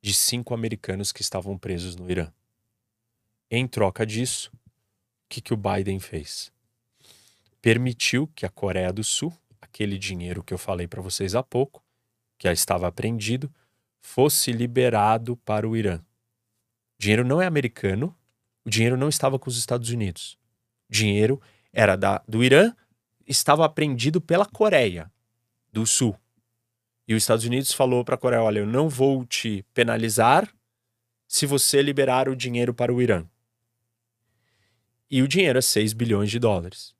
de 0.00 0.14
cinco 0.14 0.54
americanos 0.54 1.12
que 1.12 1.22
estavam 1.22 1.58
presos 1.58 1.96
no 1.96 2.10
Irã. 2.10 2.32
Em 3.50 3.66
troca 3.66 4.06
disso, 4.06 4.50
o 4.54 4.60
que, 5.28 5.40
que 5.40 5.52
o 5.52 5.56
Biden 5.56 6.00
fez? 6.00 6.52
Permitiu 7.60 8.26
que 8.28 8.46
a 8.46 8.48
Coreia 8.48 8.92
do 8.92 9.04
Sul, 9.04 9.32
aquele 9.60 9.98
dinheiro 9.98 10.42
que 10.42 10.54
eu 10.54 10.58
falei 10.58 10.86
para 10.86 11.02
vocês 11.02 11.34
há 11.34 11.42
pouco, 11.42 11.82
que 12.38 12.48
já 12.48 12.52
estava 12.52 12.88
apreendido, 12.88 13.52
fosse 14.00 14.52
liberado 14.52 15.36
para 15.38 15.68
o 15.68 15.76
Irã. 15.76 15.98
O 15.98 16.02
dinheiro 16.98 17.24
não 17.24 17.40
é 17.40 17.46
americano, 17.46 18.16
o 18.64 18.70
dinheiro 18.70 18.96
não 18.96 19.08
estava 19.08 19.38
com 19.38 19.50
os 19.50 19.58
Estados 19.58 19.90
Unidos. 19.90 20.38
O 20.88 20.92
dinheiro 20.92 21.40
era 21.72 21.96
da, 21.96 22.22
do 22.26 22.42
Irã, 22.42 22.74
estava 23.26 23.64
apreendido 23.64 24.20
pela 24.20 24.46
Coreia 24.46 25.10
do 25.72 25.86
Sul. 25.86 26.16
E 27.10 27.14
os 27.14 27.24
Estados 27.24 27.44
Unidos 27.44 27.72
falou 27.72 28.04
para 28.04 28.14
a 28.14 28.18
Coreia: 28.18 28.40
olha, 28.40 28.60
eu 28.60 28.66
não 28.66 28.88
vou 28.88 29.26
te 29.26 29.64
penalizar 29.74 30.48
se 31.26 31.44
você 31.44 31.82
liberar 31.82 32.28
o 32.28 32.36
dinheiro 32.36 32.72
para 32.72 32.94
o 32.94 33.02
Irã. 33.02 33.26
E 35.10 35.20
o 35.20 35.26
dinheiro 35.26 35.58
é 35.58 35.60
6 35.60 35.92
bilhões 35.92 36.30
de 36.30 36.38
dólares. 36.38 36.94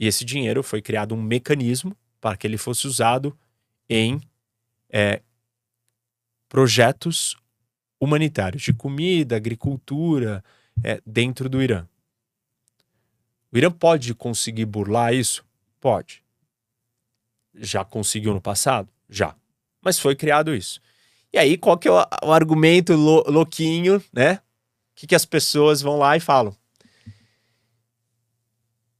E 0.00 0.08
esse 0.08 0.24
dinheiro 0.24 0.64
foi 0.64 0.82
criado 0.82 1.14
um 1.14 1.22
mecanismo 1.22 1.96
para 2.20 2.36
que 2.36 2.44
ele 2.44 2.58
fosse 2.58 2.88
usado 2.88 3.38
em 3.88 4.20
é, 4.90 5.22
projetos 6.48 7.36
humanitários 8.00 8.64
de 8.64 8.72
comida, 8.72 9.36
agricultura, 9.36 10.42
é, 10.82 11.00
dentro 11.06 11.48
do 11.48 11.62
Irã. 11.62 11.86
O 13.52 13.56
Irã 13.56 13.70
pode 13.70 14.12
conseguir 14.12 14.64
burlar 14.64 15.14
isso? 15.14 15.44
Pode. 15.80 16.24
Já 17.54 17.84
conseguiu 17.84 18.34
no 18.34 18.40
passado? 18.40 18.92
Já. 19.08 19.34
Mas 19.82 19.98
foi 19.98 20.16
criado 20.16 20.54
isso. 20.54 20.80
E 21.32 21.38
aí, 21.38 21.58
qual 21.58 21.76
que 21.76 21.88
é 21.88 21.90
o, 21.90 21.96
o 22.22 22.32
argumento 22.32 22.94
louquinho, 22.94 24.02
né? 24.12 24.34
O 24.34 24.40
que, 24.94 25.06
que 25.06 25.14
as 25.14 25.24
pessoas 25.24 25.82
vão 25.82 25.98
lá 25.98 26.16
e 26.16 26.20
falam? 26.20 26.56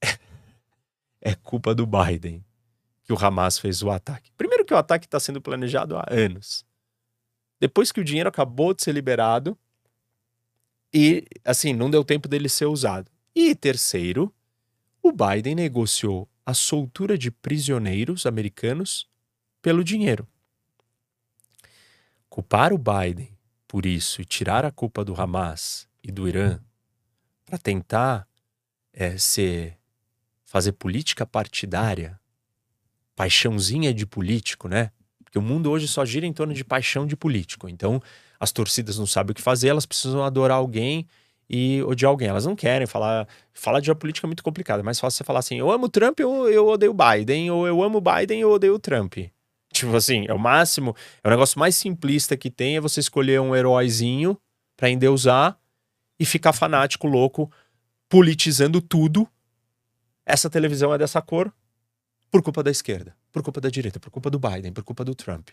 é 1.22 1.34
culpa 1.34 1.74
do 1.74 1.86
Biden 1.86 2.44
que 3.04 3.12
o 3.12 3.18
Hamas 3.18 3.58
fez 3.58 3.82
o 3.82 3.90
ataque. 3.90 4.32
Primeiro 4.36 4.64
que 4.64 4.74
o 4.74 4.76
ataque 4.76 5.06
está 5.06 5.20
sendo 5.20 5.40
planejado 5.40 5.96
há 5.96 6.04
anos. 6.10 6.64
Depois 7.60 7.92
que 7.92 8.00
o 8.00 8.04
dinheiro 8.04 8.28
acabou 8.28 8.74
de 8.74 8.82
ser 8.82 8.92
liberado 8.92 9.56
e, 10.92 11.24
assim, 11.44 11.72
não 11.72 11.90
deu 11.90 12.02
tempo 12.02 12.28
dele 12.28 12.48
ser 12.48 12.66
usado. 12.66 13.10
E 13.34 13.54
terceiro, 13.54 14.34
o 15.02 15.12
Biden 15.12 15.54
negociou 15.54 16.28
a 16.46 16.54
soltura 16.54 17.16
de 17.16 17.30
prisioneiros 17.30 18.26
americanos 18.26 19.06
pelo 19.64 19.82
dinheiro. 19.82 20.28
Culpar 22.28 22.70
o 22.70 22.76
Biden 22.76 23.34
por 23.66 23.86
isso 23.86 24.20
e 24.20 24.24
tirar 24.26 24.62
a 24.62 24.70
culpa 24.70 25.02
do 25.02 25.18
Hamas 25.18 25.88
e 26.02 26.12
do 26.12 26.28
Irã 26.28 26.60
para 27.46 27.56
tentar 27.56 28.28
é, 28.92 29.16
ser, 29.16 29.78
fazer 30.44 30.72
política 30.72 31.24
partidária, 31.24 32.20
paixãozinha 33.16 33.94
de 33.94 34.04
político, 34.04 34.68
né? 34.68 34.90
Porque 35.24 35.38
o 35.38 35.42
mundo 35.42 35.70
hoje 35.70 35.88
só 35.88 36.04
gira 36.04 36.26
em 36.26 36.32
torno 36.34 36.52
de 36.52 36.62
paixão 36.62 37.06
de 37.06 37.16
político. 37.16 37.66
Então, 37.66 38.02
as 38.38 38.52
torcidas 38.52 38.98
não 38.98 39.06
sabem 39.06 39.32
o 39.32 39.34
que 39.34 39.40
fazer, 39.40 39.68
elas 39.68 39.86
precisam 39.86 40.22
adorar 40.22 40.58
alguém 40.58 41.08
e 41.48 41.82
odiar 41.84 42.10
alguém. 42.10 42.28
Elas 42.28 42.44
não 42.44 42.54
querem 42.54 42.86
falar. 42.86 43.26
Falar 43.54 43.80
de 43.80 43.94
política 43.94 44.26
é 44.26 44.28
muito 44.28 44.44
complicado. 44.44 44.80
É 44.80 44.82
mais 44.82 45.00
fácil 45.00 45.16
você 45.16 45.24
falar 45.24 45.38
assim: 45.38 45.58
eu 45.58 45.70
amo 45.70 45.88
Trump, 45.88 46.20
ou 46.20 46.50
eu 46.50 46.66
odeio 46.68 46.92
Biden, 46.92 47.50
ou 47.50 47.66
eu 47.66 47.82
amo 47.82 47.98
Biden, 47.98 48.40
eu 48.40 48.50
odeio 48.50 48.78
Trump. 48.78 49.16
Tipo 49.84 49.96
assim, 49.96 50.24
é 50.26 50.32
o 50.32 50.38
máximo, 50.38 50.96
é 51.22 51.28
o 51.28 51.30
negócio 51.30 51.58
mais 51.58 51.76
simplista 51.76 52.36
que 52.38 52.50
tem 52.50 52.76
é 52.76 52.80
você 52.80 53.00
escolher 53.00 53.38
um 53.40 53.54
heróizinho 53.54 54.40
para 54.76 54.88
endeusar 54.88 55.58
e 56.18 56.24
ficar 56.24 56.54
fanático, 56.54 57.06
louco, 57.06 57.52
politizando 58.08 58.80
tudo. 58.80 59.28
Essa 60.24 60.48
televisão 60.48 60.94
é 60.94 60.96
dessa 60.96 61.20
cor 61.20 61.52
por 62.30 62.42
culpa 62.42 62.62
da 62.62 62.70
esquerda, 62.70 63.14
por 63.30 63.42
culpa 63.42 63.60
da 63.60 63.68
direita, 63.68 64.00
por 64.00 64.10
culpa 64.10 64.30
do 64.30 64.38
Biden, 64.38 64.72
por 64.72 64.82
culpa 64.82 65.04
do 65.04 65.14
Trump. 65.14 65.50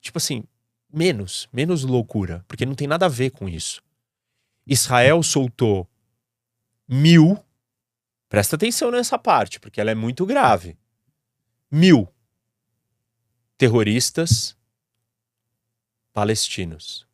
Tipo 0.00 0.16
assim, 0.16 0.44
menos, 0.90 1.46
menos 1.52 1.84
loucura, 1.84 2.42
porque 2.48 2.64
não 2.64 2.74
tem 2.74 2.88
nada 2.88 3.04
a 3.04 3.10
ver 3.10 3.30
com 3.30 3.46
isso. 3.46 3.82
Israel 4.66 5.22
soltou 5.22 5.86
mil, 6.88 7.38
presta 8.30 8.56
atenção 8.56 8.90
nessa 8.90 9.18
parte, 9.18 9.60
porque 9.60 9.78
ela 9.78 9.90
é 9.90 9.94
muito 9.94 10.24
grave. 10.24 10.78
Mil 11.70 12.08
terroristas 13.56 14.56
palestinos 16.12 17.06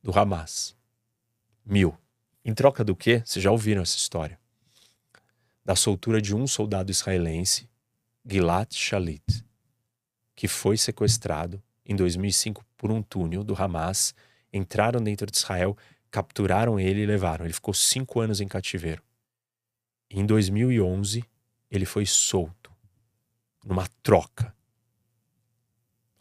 do 0.00 0.16
Hamas. 0.16 0.76
Mil. 1.64 1.98
Em 2.44 2.54
troca 2.54 2.84
do 2.84 2.94
quê? 2.94 3.20
Vocês 3.24 3.42
já 3.42 3.50
ouviram 3.50 3.82
essa 3.82 3.96
história. 3.96 4.38
Da 5.64 5.74
soltura 5.74 6.22
de 6.22 6.36
um 6.36 6.46
soldado 6.46 6.92
israelense, 6.92 7.68
Gilad 8.24 8.72
Shalit, 8.72 9.44
que 10.36 10.46
foi 10.46 10.78
sequestrado 10.78 11.60
em 11.84 11.96
2005 11.96 12.64
por 12.76 12.92
um 12.92 13.02
túnel 13.02 13.42
do 13.42 13.60
Hamas, 13.60 14.14
entraram 14.52 15.02
dentro 15.02 15.28
de 15.28 15.36
Israel, 15.36 15.76
capturaram 16.12 16.78
ele 16.78 17.00
e 17.00 17.06
levaram. 17.06 17.44
Ele 17.44 17.52
ficou 17.52 17.74
cinco 17.74 18.20
anos 18.20 18.40
em 18.40 18.46
cativeiro. 18.46 19.02
Em 20.08 20.24
2011, 20.24 21.24
ele 21.68 21.84
foi 21.84 22.06
solto, 22.06 22.70
numa 23.64 23.86
troca 24.00 24.56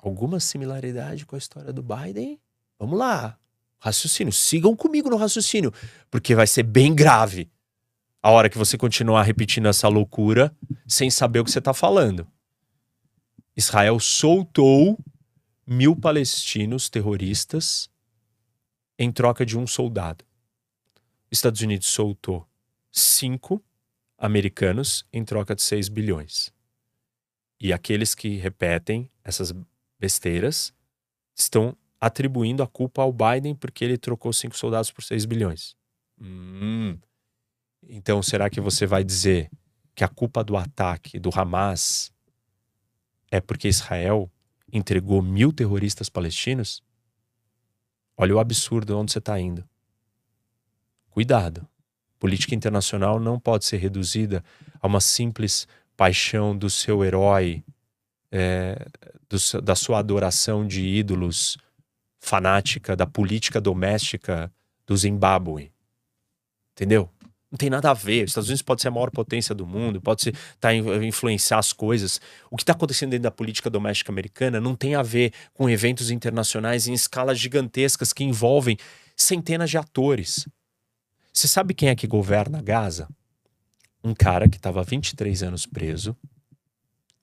alguma 0.08 0.40
similaridade 0.40 1.26
com 1.26 1.36
a 1.36 1.40
história 1.40 1.72
do 1.72 1.84
Biden? 1.84 2.40
Vamos 2.80 2.98
lá. 2.98 3.38
Raciocínio. 3.80 4.34
Sigam 4.34 4.76
comigo 4.76 5.10
no 5.10 5.18
raciocínio, 5.18 5.72
porque 6.10 6.34
vai 6.34 6.48
ser 6.48 6.64
bem 6.64 6.96
grave 6.96 7.50
a 8.22 8.32
hora 8.32 8.50
que 8.50 8.58
você 8.58 8.78
continuar 8.78 9.24
repetindo 9.24 9.68
essa 9.68 9.88
loucura 9.88 10.56
sem 10.88 11.10
saber 11.10 11.40
o 11.40 11.46
que 11.46 11.52
você 11.52 11.60
está 11.60 11.74
falando. 11.74 12.28
Israel 13.56 14.00
soltou 14.00 14.98
mil 15.66 15.96
palestinos 15.96 16.90
terroristas 16.90 17.90
em 18.98 19.12
troca 19.12 19.46
de 19.46 19.58
um 19.58 19.68
soldado. 19.68 20.26
Estados 21.32 21.62
Unidos 21.62 21.88
soltou 21.88 22.48
cinco 22.92 23.64
americanos 24.18 25.06
em 25.14 25.24
troca 25.24 25.56
de 25.56 25.62
6 25.62 25.90
bilhões. 25.90 26.52
E 27.60 27.72
aqueles 27.74 28.16
que 28.16 28.38
repetem 28.38 29.10
essas 29.24 29.54
besteiras, 30.00 30.74
estão 31.36 31.76
atribuindo 32.00 32.62
a 32.62 32.68
culpa 32.68 33.02
ao 33.02 33.12
Biden 33.12 33.56
porque 33.56 33.84
ele 33.84 33.98
trocou 33.98 34.32
cinco 34.32 34.58
soldados 34.58 34.92
por 34.92 35.04
6 35.04 35.26
bilhões. 35.26 35.76
Hum. 36.20 36.98
Então, 37.88 38.22
será 38.22 38.50
que 38.50 38.62
você 38.62 38.86
vai 38.86 39.04
dizer 39.04 39.50
que 39.96 40.04
a 40.04 40.08
culpa 40.08 40.44
do 40.44 40.56
ataque 40.56 41.20
do 41.20 41.30
Hamas 41.34 42.12
é 43.32 43.42
porque 43.42 43.68
Israel 43.68 44.32
entregou 44.72 45.22
mil 45.22 45.52
terroristas 45.52 46.10
palestinos, 46.10 46.84
olha 48.16 48.36
o 48.36 48.40
absurdo 48.40 48.98
onde 48.98 49.12
você 49.12 49.20
está 49.20 49.40
indo. 49.40 49.68
Cuidado. 51.10 51.68
Política 52.20 52.56
internacional 52.56 53.20
não 53.20 53.40
pode 53.40 53.66
ser 53.66 53.78
reduzida 53.78 54.44
a 54.80 54.88
uma 54.88 55.00
simples 55.00 55.68
paixão 55.96 56.58
do 56.58 56.70
seu 56.70 57.04
herói, 57.04 57.64
é, 58.32 58.88
do, 59.30 59.62
da 59.62 59.76
sua 59.76 60.00
adoração 60.00 60.66
de 60.66 60.86
ídolos 60.86 61.58
fanática 62.20 62.96
da 62.96 63.06
política 63.06 63.62
doméstica 63.62 64.52
do 64.86 64.96
Zimbábue. 64.96 65.72
Entendeu? 66.74 67.10
Não 67.50 67.58
tem 67.58 67.70
nada 67.70 67.90
a 67.90 67.94
ver. 67.94 68.26
Os 68.26 68.32
Estados 68.32 68.50
Unidos 68.50 68.62
pode 68.62 68.82
ser 68.82 68.90
a 68.90 68.92
maior 68.92 69.10
potência 69.10 69.56
do 69.56 69.66
mundo, 69.66 70.02
pode 70.02 70.22
ser, 70.22 70.36
tá, 70.60 70.74
influenciar 70.74 71.60
as 71.60 71.72
coisas. 71.72 72.20
O 72.52 72.58
que 72.58 72.64
está 72.64 72.74
acontecendo 72.74 73.12
dentro 73.12 73.24
da 73.24 73.32
política 73.32 73.70
doméstica 73.70 74.12
americana 74.12 74.60
não 74.60 74.76
tem 74.76 74.96
a 74.96 75.02
ver 75.02 75.32
com 75.54 75.70
eventos 75.70 76.12
internacionais 76.12 76.88
em 76.88 76.94
escalas 76.94 77.40
gigantescas 77.40 78.12
que 78.12 78.24
envolvem 78.24 78.78
centenas 79.16 79.70
de 79.70 79.78
atores. 79.78 80.48
Você 81.34 81.48
sabe 81.48 81.74
quem 81.74 81.90
é 81.90 81.96
que 81.96 82.06
governa 82.06 82.62
Gaza? 82.62 83.08
Um 84.04 84.14
cara 84.14 84.50
que 84.50 84.58
estava 84.58 84.84
23 84.84 85.44
anos 85.44 85.66
preso 85.66 86.16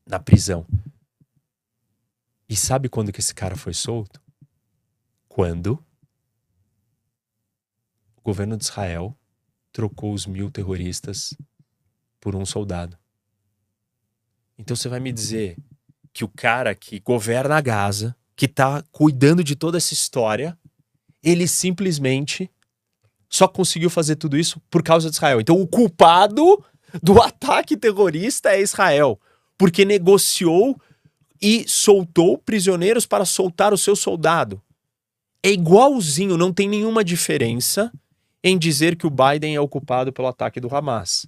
na 0.06 0.18
prisão. 0.18 0.66
E 2.48 2.56
sabe 2.56 2.88
quando 2.88 3.12
que 3.12 3.20
esse 3.20 3.34
cara 3.34 3.56
foi 3.56 3.72
solto? 3.72 4.20
Quando 5.28 5.82
o 8.16 8.22
governo 8.22 8.56
de 8.56 8.64
Israel 8.64 9.16
trocou 9.72 10.12
os 10.12 10.26
mil 10.26 10.50
terroristas 10.50 11.34
por 12.20 12.36
um 12.36 12.46
soldado. 12.46 12.96
Então 14.56 14.76
você 14.76 14.88
vai 14.88 15.00
me 15.00 15.12
dizer 15.12 15.56
que 16.12 16.24
o 16.24 16.28
cara 16.28 16.74
que 16.74 17.00
governa 17.00 17.56
a 17.56 17.60
Gaza, 17.60 18.16
que 18.36 18.46
está 18.46 18.82
cuidando 18.92 19.42
de 19.42 19.56
toda 19.56 19.76
essa 19.76 19.92
história, 19.92 20.56
ele 21.22 21.48
simplesmente 21.48 22.50
só 23.28 23.48
conseguiu 23.48 23.90
fazer 23.90 24.14
tudo 24.14 24.38
isso 24.38 24.60
por 24.70 24.82
causa 24.82 25.10
de 25.10 25.16
Israel. 25.16 25.40
Então 25.40 25.60
o 25.60 25.66
culpado 25.66 26.64
do 27.02 27.20
ataque 27.22 27.76
terrorista 27.76 28.50
é 28.50 28.60
Israel, 28.60 29.20
porque 29.58 29.84
negociou 29.84 30.80
e 31.40 31.65
soltou 31.69 32.39
prisioneiros 32.39 33.06
para 33.06 33.24
soltar 33.24 33.73
o 33.73 33.78
seu 33.78 33.94
soldado. 33.94 34.61
É 35.43 35.51
igualzinho, 35.51 36.39
não 36.39 36.52
tem 36.52 36.69
nenhuma 36.69 37.05
diferença 37.05 37.93
em 38.43 38.59
dizer 38.59 38.97
que 38.97 39.06
o 39.06 39.11
Biden 39.11 39.55
é 39.55 39.61
o 39.61 39.69
culpado 39.69 40.12
pelo 40.12 40.28
ataque 40.28 40.61
do 40.61 40.74
Hamas. 40.74 41.27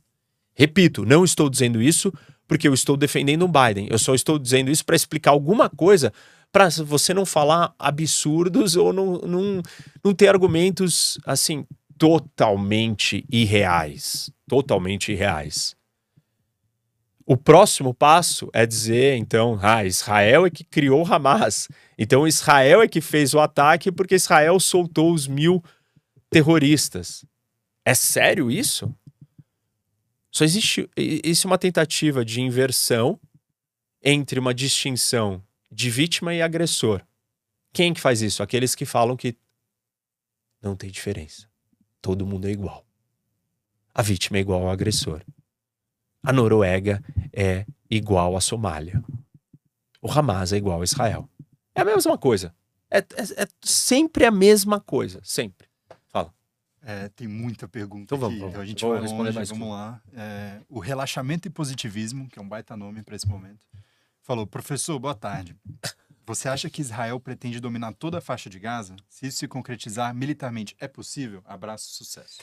Repito, 0.55 1.05
não 1.05 1.25
estou 1.25 1.51
dizendo 1.51 1.83
isso 1.83 2.13
porque 2.49 2.67
eu 2.67 2.73
estou 2.73 2.97
defendendo 2.97 3.45
o 3.45 3.49
Biden. 3.49 3.89
Eu 3.91 3.99
só 3.99 4.15
estou 4.15 4.39
dizendo 4.39 4.71
isso 4.71 4.85
para 4.85 4.97
explicar 4.97 5.33
alguma 5.33 5.69
coisa 5.69 6.13
para 6.51 6.71
você 6.71 7.13
não 7.13 7.27
falar 7.27 7.75
absurdos 7.79 8.77
ou 8.77 8.91
não, 8.93 9.19
não, 9.19 9.63
não 10.03 10.15
ter 10.15 10.29
argumentos 10.29 11.19
assim 11.27 11.67
totalmente 11.99 13.27
irreais. 13.31 14.31
Totalmente 14.49 15.13
irreais. 15.13 15.76
O 17.29 17.37
próximo 17.37 17.93
passo 17.93 18.49
é 18.53 18.65
dizer, 18.65 19.17
então, 19.17 19.59
ah, 19.61 19.85
Israel 19.85 20.47
é 20.47 20.51
que 20.51 20.63
criou 20.63 21.05
Hamas. 21.05 21.69
Então, 21.99 22.27
Israel 22.27 22.83
é 22.83 22.87
que 22.87 23.01
fez 23.01 23.35
o 23.35 23.41
ataque 23.41 23.91
porque 23.91 24.15
Israel 24.15 24.61
soltou 24.61 25.13
os 25.13 25.27
mil 25.27 25.61
terroristas. 26.31 27.25
É 27.85 27.95
sério 27.95 28.49
isso? 28.49 28.95
Só 30.31 30.45
existe 30.45 30.89
isso 30.97 31.47
é 31.47 31.51
uma 31.51 31.59
tentativa 31.59 32.25
de 32.25 32.41
inversão 32.41 33.19
entre 34.01 34.39
uma 34.39 34.55
distinção 34.55 35.43
de 35.73 35.91
vítima 35.91 36.33
e 36.33 36.41
agressor. 36.41 37.03
Quem 37.73 37.93
que 37.93 38.01
faz 38.01 38.23
isso? 38.23 38.41
Aqueles 38.41 38.75
que 38.75 38.85
falam 38.85 39.17
que 39.17 39.37
não 40.63 40.77
tem 40.77 40.91
diferença. 40.91 41.49
Todo 42.01 42.27
mundo 42.27 42.47
é 42.47 42.53
igual. 42.53 42.87
A 43.93 44.03
vítima 44.03 44.37
é 44.37 44.41
igual 44.41 44.63
ao 44.63 44.71
agressor. 44.71 45.25
A 46.27 46.33
Noruega 46.33 47.03
é 47.33 47.65
igual 47.89 48.37
à 48.37 48.41
Somália. 48.41 49.03
O 50.03 50.11
Hamas 50.11 50.53
é 50.53 50.57
igual 50.57 50.81
a 50.81 50.85
Israel. 50.85 51.29
É 51.75 51.83
a 51.83 51.85
mesma 51.85 52.19
coisa. 52.19 52.55
É, 52.91 52.99
é, 52.99 53.43
é 53.43 53.49
sempre 53.63 54.25
a 54.25 54.31
mesma 54.31 54.81
coisa. 54.81 55.21
Sempre. 55.23 55.67
É, 56.89 57.09
tem 57.09 57.27
muita 57.27 57.67
pergunta 57.67 58.15
então 58.15 58.17
vamos, 58.17 58.35
aqui. 58.35 58.41
Vamos. 58.41 58.53
Então 58.53 58.63
a 58.63 58.67
gente 58.67 58.85
vai 58.87 59.01
responder 59.01 59.23
longe, 59.25 59.35
mais 59.35 59.49
vamos 59.49 59.69
lá. 59.71 60.01
É, 60.15 60.61
o 60.69 60.79
relaxamento 60.79 61.49
e 61.49 61.51
positivismo, 61.51 62.29
que 62.29 62.39
é 62.39 62.43
um 62.43 62.49
baita 62.49 62.77
nome 62.77 63.03
para 63.03 63.17
esse 63.17 63.27
momento, 63.27 63.59
falou, 64.23 64.47
professor, 64.47 64.97
boa 64.97 65.15
tarde. 65.15 65.57
Você 66.25 66.49
acha 66.49 66.71
que 66.71 66.81
Israel 66.81 67.19
pretende 67.19 67.59
dominar 67.59 67.93
toda 67.93 68.19
a 68.19 68.21
faixa 68.21 68.49
de 68.49 68.61
Gaza? 68.61 68.95
Se 69.09 69.27
isso 69.27 69.39
se 69.39 69.49
concretizar 69.49 70.15
militarmente, 70.15 70.77
é 70.79 70.87
possível? 70.87 71.43
Abraço, 71.45 71.89
sucesso. 71.91 72.39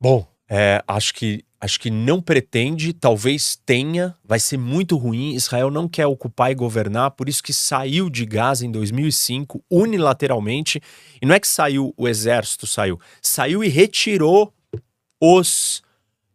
Bom, 0.00 0.26
é, 0.48 0.82
acho, 0.86 1.14
que, 1.14 1.44
acho 1.60 1.80
que 1.80 1.90
não 1.90 2.20
pretende, 2.20 2.92
talvez 2.92 3.58
tenha, 3.66 4.14
vai 4.24 4.38
ser 4.38 4.58
muito 4.58 4.96
ruim. 4.96 5.34
Israel 5.34 5.70
não 5.70 5.88
quer 5.88 6.06
ocupar 6.06 6.52
e 6.52 6.54
governar, 6.54 7.12
por 7.12 7.28
isso 7.28 7.42
que 7.42 7.52
saiu 7.52 8.08
de 8.10 8.24
Gaza 8.24 8.66
em 8.66 8.70
2005 8.70 9.62
unilateralmente. 9.70 10.80
E 11.20 11.26
não 11.26 11.34
é 11.34 11.40
que 11.40 11.48
saiu, 11.48 11.92
o 11.96 12.06
exército 12.06 12.66
saiu, 12.66 13.00
saiu 13.20 13.64
e 13.64 13.68
retirou 13.68 14.52
os 15.20 15.82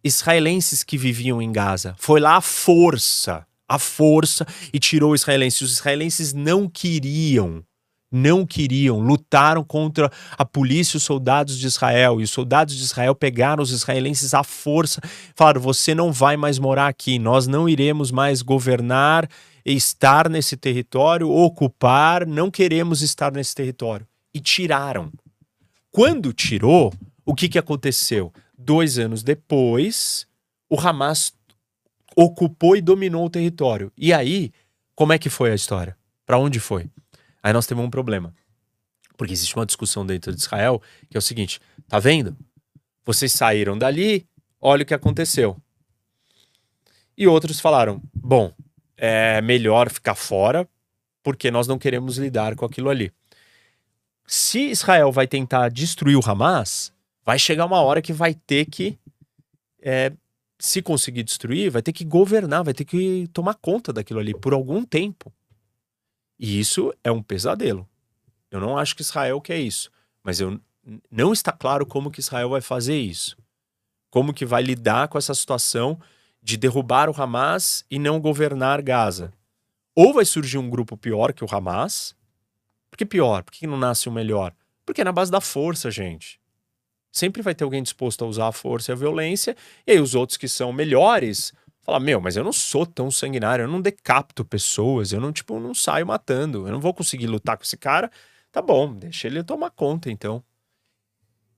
israelenses 0.03 0.83
que 0.83 0.97
viviam 0.97 1.41
em 1.41 1.51
Gaza. 1.51 1.95
Foi 1.97 2.19
lá 2.19 2.37
a 2.37 2.41
força, 2.41 3.45
a 3.69 3.77
força 3.77 4.45
e 4.73 4.79
tirou 4.79 5.13
os 5.13 5.21
israelenses. 5.21 5.61
Os 5.61 5.73
israelenses 5.73 6.33
não 6.33 6.67
queriam 6.67 7.63
não 8.11 8.45
queriam, 8.45 8.99
lutaram 8.99 9.63
contra 9.63 10.11
a 10.37 10.43
polícia 10.43 10.95
e 10.95 10.97
os 10.97 11.03
soldados 11.03 11.57
de 11.57 11.65
Israel. 11.65 12.19
E 12.19 12.23
os 12.23 12.31
soldados 12.31 12.75
de 12.75 12.83
Israel 12.83 13.15
pegaram 13.15 13.63
os 13.63 13.71
israelenses 13.71 14.33
à 14.33 14.43
força, 14.43 15.01
falaram: 15.35 15.61
você 15.61 15.95
não 15.95 16.11
vai 16.11 16.35
mais 16.35 16.59
morar 16.59 16.87
aqui, 16.87 17.17
nós 17.17 17.47
não 17.47 17.69
iremos 17.69 18.11
mais 18.11 18.41
governar 18.41 19.29
estar 19.65 20.29
nesse 20.29 20.57
território, 20.57 21.29
ocupar, 21.29 22.25
não 22.25 22.49
queremos 22.49 23.01
estar 23.01 23.31
nesse 23.31 23.53
território. 23.55 24.07
E 24.33 24.39
tiraram. 24.39 25.11
Quando 25.91 26.33
tirou, 26.33 26.93
o 27.25 27.35
que, 27.35 27.49
que 27.49 27.59
aconteceu? 27.59 28.31
Dois 28.57 28.97
anos 28.97 29.23
depois, 29.23 30.25
o 30.69 30.79
Hamas 30.79 31.33
ocupou 32.15 32.75
e 32.75 32.81
dominou 32.81 33.25
o 33.25 33.29
território. 33.29 33.91
E 33.97 34.13
aí, 34.13 34.51
como 34.95 35.13
é 35.13 35.19
que 35.19 35.29
foi 35.29 35.51
a 35.51 35.55
história? 35.55 35.97
Para 36.25 36.37
onde 36.37 36.59
foi? 36.59 36.89
Aí 37.41 37.53
nós 37.53 37.65
temos 37.65 37.83
um 37.85 37.89
problema. 37.89 38.33
Porque 39.17 39.33
existe 39.33 39.55
uma 39.55 39.65
discussão 39.65 40.05
dentro 40.05 40.33
de 40.33 40.41
Israel 40.41 40.81
que 41.09 41.17
é 41.17 41.19
o 41.19 41.21
seguinte: 41.21 41.59
tá 41.87 41.99
vendo? 41.99 42.35
Vocês 43.05 43.31
saíram 43.31 43.77
dali, 43.77 44.27
olha 44.59 44.83
o 44.83 44.85
que 44.85 44.93
aconteceu. 44.93 45.57
E 47.17 47.27
outros 47.27 47.59
falaram: 47.59 48.01
bom, 48.13 48.53
é 48.97 49.41
melhor 49.41 49.89
ficar 49.89 50.15
fora 50.15 50.67
porque 51.23 51.51
nós 51.51 51.67
não 51.67 51.77
queremos 51.77 52.17
lidar 52.17 52.55
com 52.55 52.65
aquilo 52.65 52.89
ali. 52.89 53.11
Se 54.25 54.69
Israel 54.69 55.11
vai 55.11 55.27
tentar 55.27 55.69
destruir 55.69 56.15
o 56.15 56.21
Hamas, 56.25 56.93
vai 57.25 57.37
chegar 57.37 57.65
uma 57.65 57.81
hora 57.81 58.01
que 58.01 58.13
vai 58.13 58.33
ter 58.33 58.65
que, 58.65 58.97
é, 59.81 60.11
se 60.57 60.81
conseguir 60.81 61.23
destruir, 61.23 61.69
vai 61.69 61.81
ter 61.81 61.91
que 61.91 62.05
governar, 62.05 62.63
vai 62.63 62.73
ter 62.73 62.85
que 62.85 63.27
tomar 63.33 63.55
conta 63.55 63.91
daquilo 63.91 64.19
ali 64.19 64.33
por 64.33 64.53
algum 64.53 64.83
tempo. 64.83 65.31
E 66.41 66.59
isso 66.59 66.91
é 67.03 67.11
um 67.11 67.21
pesadelo. 67.21 67.87
Eu 68.49 68.59
não 68.59 68.75
acho 68.75 68.95
que 68.95 69.03
Israel 69.03 69.39
quer 69.39 69.59
isso, 69.59 69.91
mas 70.23 70.41
eu 70.41 70.59
não 71.11 71.31
está 71.31 71.51
claro 71.51 71.85
como 71.85 72.09
que 72.09 72.19
Israel 72.19 72.49
vai 72.49 72.61
fazer 72.61 72.97
isso. 72.97 73.37
Como 74.09 74.33
que 74.33 74.43
vai 74.43 74.63
lidar 74.63 75.07
com 75.07 75.19
essa 75.19 75.35
situação 75.35 76.01
de 76.41 76.57
derrubar 76.57 77.11
o 77.11 77.21
Hamas 77.21 77.85
e 77.91 77.99
não 77.99 78.19
governar 78.19 78.81
Gaza. 78.81 79.31
Ou 79.93 80.15
vai 80.15 80.25
surgir 80.25 80.57
um 80.57 80.67
grupo 80.67 80.97
pior 80.97 81.31
que 81.31 81.43
o 81.43 81.47
Hamas. 81.49 82.15
Por 82.89 82.97
que 82.97 83.05
pior? 83.05 83.43
Por 83.43 83.51
que 83.51 83.67
não 83.67 83.77
nasce 83.77 84.09
o 84.09 84.11
um 84.11 84.15
melhor? 84.15 84.51
Porque 84.83 85.01
é 85.01 85.03
na 85.03 85.11
base 85.11 85.29
da 85.29 85.39
força, 85.39 85.91
gente. 85.91 86.41
Sempre 87.11 87.43
vai 87.43 87.53
ter 87.53 87.63
alguém 87.63 87.83
disposto 87.83 88.25
a 88.25 88.27
usar 88.27 88.47
a 88.47 88.51
força 88.51 88.91
e 88.91 88.93
a 88.93 88.97
violência, 88.97 89.55
e 89.85 89.91
aí 89.91 89.99
os 89.99 90.15
outros 90.15 90.37
que 90.37 90.47
são 90.47 90.73
melhores 90.73 91.53
Falar, 91.81 91.99
meu, 91.99 92.21
mas 92.21 92.37
eu 92.37 92.43
não 92.43 92.53
sou 92.53 92.85
tão 92.85 93.09
sanguinário, 93.09 93.63
eu 93.63 93.67
não 93.67 93.81
decapito 93.81 94.45
pessoas, 94.45 95.11
eu 95.11 95.19
não, 95.19 95.31
tipo, 95.31 95.59
não 95.59 95.73
saio 95.73 96.05
matando, 96.05 96.67
eu 96.67 96.71
não 96.71 96.79
vou 96.79 96.93
conseguir 96.93 97.27
lutar 97.27 97.57
com 97.57 97.63
esse 97.63 97.75
cara. 97.75 98.11
Tá 98.51 98.61
bom, 98.61 98.93
deixa 98.93 99.27
ele 99.27 99.43
tomar 99.43 99.71
conta, 99.71 100.11
então. 100.11 100.43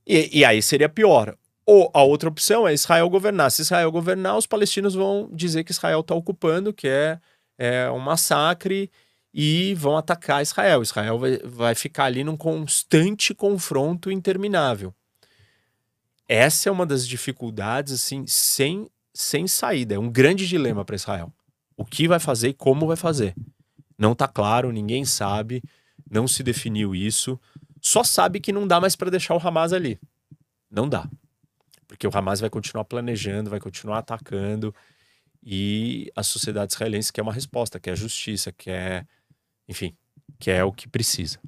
E, 0.07 0.39
e 0.39 0.45
aí 0.45 0.61
seria 0.61 0.87
pior. 0.87 1.35
Ou 1.65 1.89
a 1.93 2.03
outra 2.03 2.29
opção 2.29 2.67
é 2.67 2.73
Israel 2.73 3.09
governar. 3.09 3.51
Se 3.51 3.61
Israel 3.61 3.91
governar, 3.91 4.37
os 4.37 4.47
palestinos 4.47 4.95
vão 4.95 5.29
dizer 5.31 5.63
que 5.63 5.71
Israel 5.71 6.01
está 6.01 6.13
ocupando, 6.15 6.73
que 6.73 6.87
é, 6.87 7.19
é 7.57 7.89
um 7.91 7.99
massacre, 7.99 8.91
e 9.33 9.73
vão 9.75 9.97
atacar 9.97 10.41
Israel. 10.41 10.81
Israel 10.81 11.17
vai, 11.17 11.37
vai 11.39 11.75
ficar 11.75 12.05
ali 12.05 12.23
num 12.23 12.37
constante 12.37 13.33
confronto 13.33 14.11
interminável. 14.11 14.93
Essa 16.27 16.69
é 16.69 16.71
uma 16.71 16.85
das 16.85 17.07
dificuldades, 17.07 17.93
assim, 17.93 18.25
sem 18.27 18.87
sem 19.13 19.47
saída. 19.47 19.95
É 19.95 19.99
um 19.99 20.09
grande 20.09 20.47
dilema 20.47 20.83
para 20.83 20.95
Israel. 20.95 21.31
O 21.77 21.85
que 21.85 22.07
vai 22.07 22.19
fazer 22.19 22.49
e 22.49 22.53
como 22.53 22.87
vai 22.87 22.95
fazer. 22.95 23.35
Não 23.97 24.15
tá 24.15 24.27
claro, 24.27 24.71
ninguém 24.71 25.05
sabe, 25.05 25.63
não 26.09 26.27
se 26.27 26.43
definiu 26.43 26.95
isso. 26.95 27.39
Só 27.81 28.03
sabe 28.03 28.39
que 28.39 28.51
não 28.51 28.67
dá 28.67 28.79
mais 28.81 28.95
para 28.95 29.11
deixar 29.11 29.35
o 29.35 29.47
Hamas 29.47 29.73
ali. 29.73 29.99
Não 30.69 30.87
dá. 30.89 31.07
Porque 31.87 32.07
o 32.07 32.11
Hamas 32.13 32.39
vai 32.39 32.49
continuar 32.49 32.85
planejando, 32.85 33.49
vai 33.49 33.59
continuar 33.59 33.99
atacando. 33.99 34.73
E 35.45 36.11
a 36.15 36.23
sociedade 36.23 36.73
israelense 36.73 37.11
quer 37.11 37.21
uma 37.21 37.33
resposta, 37.33 37.79
quer 37.79 37.95
justiça, 37.95 38.51
quer. 38.51 39.05
Enfim, 39.67 39.95
quer 40.39 40.63
o 40.63 40.71
que 40.71 40.87
precisa. 40.87 41.39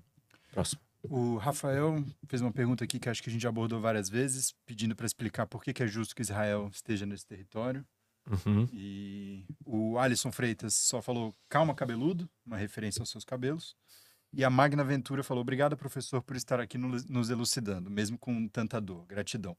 Próximo. 0.52 0.85
O 1.10 1.38
Rafael 1.38 2.04
fez 2.28 2.42
uma 2.42 2.52
pergunta 2.52 2.84
aqui 2.84 3.00
que 3.00 3.10
acho 3.10 3.22
que 3.22 3.30
a 3.30 3.32
gente 3.32 3.48
abordou 3.48 3.80
várias 3.80 4.10
vezes, 4.10 4.54
pedindo 4.66 4.96
para 4.96 5.06
explicar 5.06 5.46
por 5.46 5.64
que, 5.64 5.74
que 5.74 5.84
é 5.84 5.88
justo 5.88 6.16
que 6.16 6.22
Israel 6.22 6.70
esteja 6.72 7.06
nesse 7.06 7.26
território. 7.26 7.86
Uhum. 8.30 8.68
E 8.74 9.46
o 9.64 10.00
Alisson 10.00 10.32
Freitas 10.32 10.74
só 10.74 11.02
falou 11.02 11.36
calma 11.48 11.76
cabeludo, 11.76 12.28
uma 12.46 12.58
referência 12.58 13.02
aos 13.02 13.10
seus 13.10 13.24
cabelos. 13.24 13.76
E 14.34 14.44
a 14.44 14.50
Magna 14.50 14.84
Ventura 14.84 15.24
falou: 15.24 15.42
Obrigado, 15.42 15.78
professor, 15.78 16.22
por 16.22 16.36
estar 16.36 16.60
aqui 16.60 16.78
nos 16.78 17.30
elucidando, 17.30 17.90
mesmo 17.90 18.18
com 18.18 18.48
tanta 18.48 18.82
dor. 18.82 19.06
Gratidão. 19.06 19.56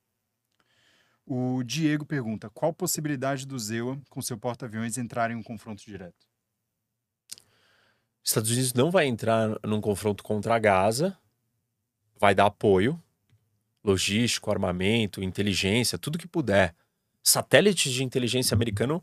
O 1.25 1.63
Diego 1.63 2.05
pergunta: 2.05 2.51
Qual 2.51 2.71
a 2.71 2.75
possibilidade 2.75 3.47
do 3.47 3.59
Zewa, 3.59 3.99
com 4.11 4.21
seu 4.21 4.37
porta-aviões, 4.37 4.99
entrar 4.99 5.31
em 5.31 5.35
um 5.35 5.43
confronto 5.43 5.85
direto? 5.85 6.27
Estados 8.23 8.51
Unidos 8.51 8.75
não 8.75 8.91
vai 8.91 9.07
entrar 9.07 9.57
num 9.65 9.81
confronto 9.81 10.25
contra 10.25 10.57
a 10.57 10.59
Gaza, 10.59 11.17
vai 12.19 12.35
dar 12.35 12.47
apoio 12.47 13.01
logístico, 13.87 14.51
armamento, 14.51 15.23
inteligência, 15.23 15.97
tudo 15.97 16.19
que 16.19 16.27
puder. 16.27 16.75
Satélites 17.23 17.93
de 17.93 18.03
inteligência 18.03 18.55
americano, 18.55 19.03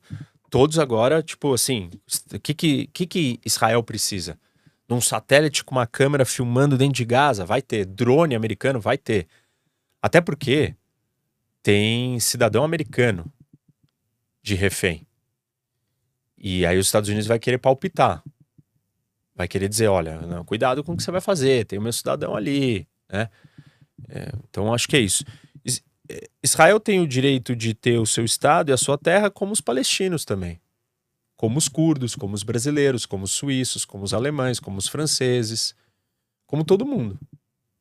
todos 0.50 0.78
agora, 0.78 1.24
tipo 1.24 1.54
assim, 1.54 1.90
o 2.34 2.40
que, 2.40 2.54
que, 2.54 2.88
que, 2.88 3.08
que 3.08 3.40
Israel 3.46 3.82
precisa? 3.82 4.38
Num 4.88 5.00
satélite 5.00 5.64
com 5.64 5.76
uma 5.76 5.88
câmera 5.88 6.26
filmando 6.26 6.78
dentro 6.78 6.96
de 6.96 7.06
Gaza? 7.06 7.46
Vai 7.46 7.62
ter. 7.62 7.86
Drone 7.86 8.36
americano? 8.36 8.80
Vai 8.80 8.98
ter. 8.98 9.28
Até 10.02 10.20
porque 10.20 10.76
tem 11.64 12.20
cidadão 12.20 12.64
americano 12.64 13.32
de 14.42 14.54
refém. 14.56 15.08
E 16.38 16.66
aí 16.66 16.78
os 16.78 16.88
Estados 16.88 17.08
Unidos 17.08 17.26
vai 17.26 17.40
querer 17.40 17.58
palpitar. 17.58 18.22
Vai 19.34 19.48
querer 19.48 19.70
dizer, 19.70 19.88
olha, 19.88 20.22
não, 20.22 20.44
cuidado 20.44 20.84
com 20.84 20.94
o 20.94 20.98
que 20.98 21.02
você 21.02 21.10
vai 21.10 21.22
fazer, 21.22 21.66
tem 21.66 21.80
o 21.80 21.82
meu 21.82 21.94
cidadão 21.94 22.36
ali, 22.36 22.86
né? 23.14 23.30
É, 24.10 24.32
então 24.50 24.74
acho 24.74 24.88
que 24.88 24.98
é 24.98 25.00
isso. 25.00 25.24
É, 26.10 26.28
Israel 26.44 26.80
tem 26.80 27.00
o 27.00 27.08
direito 27.08 27.56
de 27.56 27.74
ter 27.74 27.98
o 27.98 28.06
seu 28.06 28.26
estado 28.26 28.70
e 28.70 28.74
a 28.74 28.78
sua 28.78 28.98
terra 28.98 29.30
como 29.30 29.54
os 29.54 29.62
palestinos 29.62 30.26
também. 30.26 30.60
Como 31.38 31.58
os 31.58 31.68
curdos, 31.68 32.16
como 32.16 32.34
os 32.34 32.44
brasileiros, 32.44 33.06
como 33.06 33.24
os 33.24 33.32
suíços, 33.32 33.86
como 33.86 34.04
os 34.04 34.14
alemães, 34.14 34.60
como 34.60 34.78
os 34.78 34.88
franceses, 34.88 35.76
como 36.46 36.66
todo 36.66 36.86
mundo. 36.86 37.20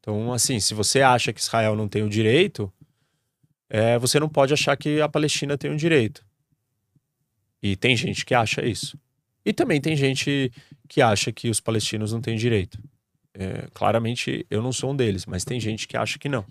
Então, 0.00 0.32
assim, 0.32 0.60
se 0.60 0.74
você 0.74 1.00
acha 1.00 1.32
que 1.32 1.40
Israel 1.40 1.76
não 1.76 1.88
tem 1.88 2.02
o 2.02 2.08
direito, 2.08 2.72
é, 3.70 3.98
você 3.98 4.20
não 4.20 4.28
pode 4.28 4.52
achar 4.52 4.76
que 4.76 5.00
a 5.00 5.08
Palestina 5.08 5.56
tem 5.56 5.70
o 5.70 5.76
direito. 5.76 6.24
E 7.62 7.76
tem 7.76 7.96
gente 7.96 8.24
que 8.24 8.34
acha 8.34 8.64
isso. 8.66 8.98
E 9.44 9.52
também 9.52 9.80
tem 9.80 9.96
gente 9.96 10.52
que 10.88 11.00
acha 11.00 11.32
que 11.32 11.48
os 11.48 11.60
palestinos 11.60 12.12
não 12.12 12.20
têm 12.20 12.36
direito. 12.36 12.78
É, 13.34 13.68
claramente 13.72 14.46
eu 14.50 14.62
não 14.62 14.72
sou 14.72 14.92
um 14.92 14.96
deles, 14.96 15.24
mas 15.26 15.44
tem 15.44 15.58
gente 15.58 15.88
que 15.88 15.96
acha 15.96 16.18
que 16.18 16.28
não. 16.28 16.44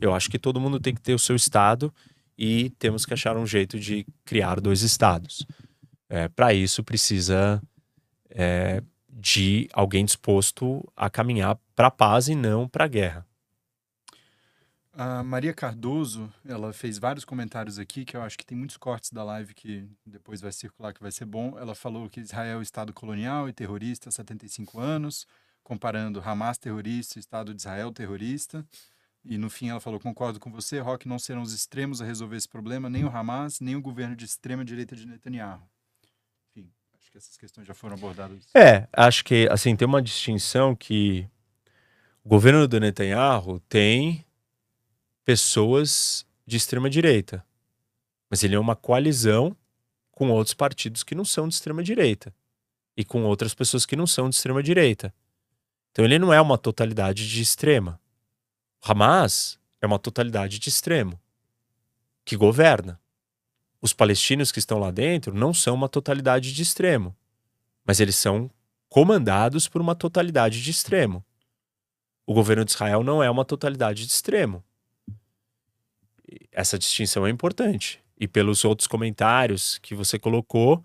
Eu 0.00 0.14
acho 0.14 0.30
que 0.30 0.38
todo 0.38 0.60
mundo 0.60 0.80
tem 0.80 0.94
que 0.94 1.00
ter 1.00 1.14
o 1.14 1.18
seu 1.18 1.36
estado 1.36 1.92
e 2.36 2.70
temos 2.78 3.04
que 3.04 3.14
achar 3.14 3.36
um 3.36 3.46
jeito 3.46 3.78
de 3.78 4.06
criar 4.24 4.60
dois 4.60 4.82
estados. 4.82 5.46
É, 6.08 6.28
Para 6.28 6.54
isso 6.54 6.84
precisa 6.84 7.62
é, 8.30 8.82
de 9.08 9.68
alguém 9.72 10.04
disposto 10.04 10.86
a 10.96 11.10
caminhar 11.10 11.58
para 11.74 11.88
a 11.88 11.90
paz 11.90 12.28
e 12.28 12.34
não 12.34 12.68
para 12.68 12.84
a 12.84 12.88
guerra. 12.88 13.26
A 14.92 15.22
Maria 15.22 15.54
Cardoso, 15.54 16.32
ela 16.44 16.72
fez 16.72 16.98
vários 16.98 17.24
comentários 17.24 17.78
aqui 17.78 18.04
que 18.04 18.16
eu 18.16 18.22
acho 18.22 18.36
que 18.36 18.44
tem 18.44 18.58
muitos 18.58 18.76
cortes 18.76 19.12
da 19.12 19.22
live 19.22 19.54
que 19.54 19.88
depois 20.04 20.40
vai 20.40 20.50
circular 20.50 20.92
que 20.92 21.00
vai 21.00 21.12
ser 21.12 21.24
bom. 21.24 21.56
Ela 21.56 21.72
falou 21.72 22.08
que 22.08 22.20
Israel 22.20 22.58
é 22.58 22.62
Estado 22.62 22.92
colonial 22.92 23.48
e 23.48 23.52
terrorista 23.52 24.08
há 24.08 24.12
75 24.12 24.80
anos 24.80 25.24
comparando 25.68 26.22
Hamas 26.24 26.56
terrorista 26.56 27.18
e 27.18 27.20
Estado 27.20 27.52
de 27.52 27.60
Israel 27.60 27.92
terrorista. 27.92 28.66
E 29.22 29.36
no 29.36 29.50
fim 29.50 29.68
ela 29.68 29.80
falou: 29.80 30.00
concordo 30.00 30.40
com 30.40 30.50
você, 30.50 30.80
Rock, 30.80 31.06
não 31.06 31.18
serão 31.18 31.42
os 31.42 31.52
extremos 31.52 32.00
a 32.00 32.06
resolver 32.06 32.36
esse 32.36 32.48
problema, 32.48 32.88
nem 32.88 33.04
o 33.04 33.14
Hamas, 33.14 33.60
nem 33.60 33.76
o 33.76 33.82
governo 33.82 34.16
de 34.16 34.24
extrema 34.24 34.64
direita 34.64 34.96
de 34.96 35.06
Netanyahu. 35.06 35.60
Enfim, 36.56 36.70
acho 36.98 37.10
que 37.12 37.18
essas 37.18 37.36
questões 37.36 37.66
já 37.66 37.74
foram 37.74 37.96
abordadas. 37.96 38.46
É, 38.54 38.88
acho 38.90 39.22
que 39.22 39.46
assim 39.50 39.76
tem 39.76 39.86
uma 39.86 40.00
distinção 40.00 40.74
que 40.74 41.28
o 42.24 42.28
governo 42.28 42.66
do 42.66 42.80
Netanyahu 42.80 43.60
tem 43.68 44.24
pessoas 45.22 46.26
de 46.46 46.56
extrema 46.56 46.88
direita, 46.88 47.44
mas 48.30 48.42
ele 48.42 48.54
é 48.54 48.58
uma 48.58 48.74
coalizão 48.74 49.54
com 50.10 50.30
outros 50.30 50.54
partidos 50.54 51.02
que 51.02 51.14
não 51.14 51.26
são 51.26 51.46
de 51.46 51.54
extrema 51.54 51.82
direita 51.82 52.34
e 52.96 53.04
com 53.04 53.24
outras 53.24 53.52
pessoas 53.52 53.84
que 53.84 53.94
não 53.94 54.06
são 54.06 54.30
de 54.30 54.36
extrema 54.36 54.62
direita. 54.62 55.12
Então 55.90 56.04
ele 56.04 56.18
não 56.18 56.32
é 56.32 56.40
uma 56.40 56.58
totalidade 56.58 57.28
de 57.28 57.42
extrema. 57.42 58.00
Hamas 58.82 59.58
é 59.80 59.86
uma 59.86 59.98
totalidade 59.98 60.58
de 60.58 60.68
extremo 60.68 61.20
que 62.24 62.36
governa. 62.36 63.00
Os 63.80 63.92
palestinos 63.92 64.52
que 64.52 64.58
estão 64.58 64.78
lá 64.78 64.90
dentro 64.90 65.34
não 65.34 65.54
são 65.54 65.74
uma 65.74 65.88
totalidade 65.88 66.52
de 66.52 66.62
extremo, 66.62 67.16
mas 67.84 68.00
eles 68.00 68.16
são 68.16 68.50
comandados 68.88 69.68
por 69.68 69.80
uma 69.80 69.94
totalidade 69.94 70.62
de 70.62 70.70
extremo. 70.70 71.24
O 72.26 72.34
governo 72.34 72.64
de 72.64 72.72
Israel 72.72 73.02
não 73.02 73.22
é 73.22 73.30
uma 73.30 73.44
totalidade 73.44 74.04
de 74.04 74.12
extremo. 74.12 74.62
Essa 76.52 76.78
distinção 76.78 77.26
é 77.26 77.30
importante. 77.30 78.02
E 78.20 78.26
pelos 78.28 78.64
outros 78.64 78.86
comentários 78.86 79.78
que 79.78 79.94
você 79.94 80.18
colocou, 80.18 80.84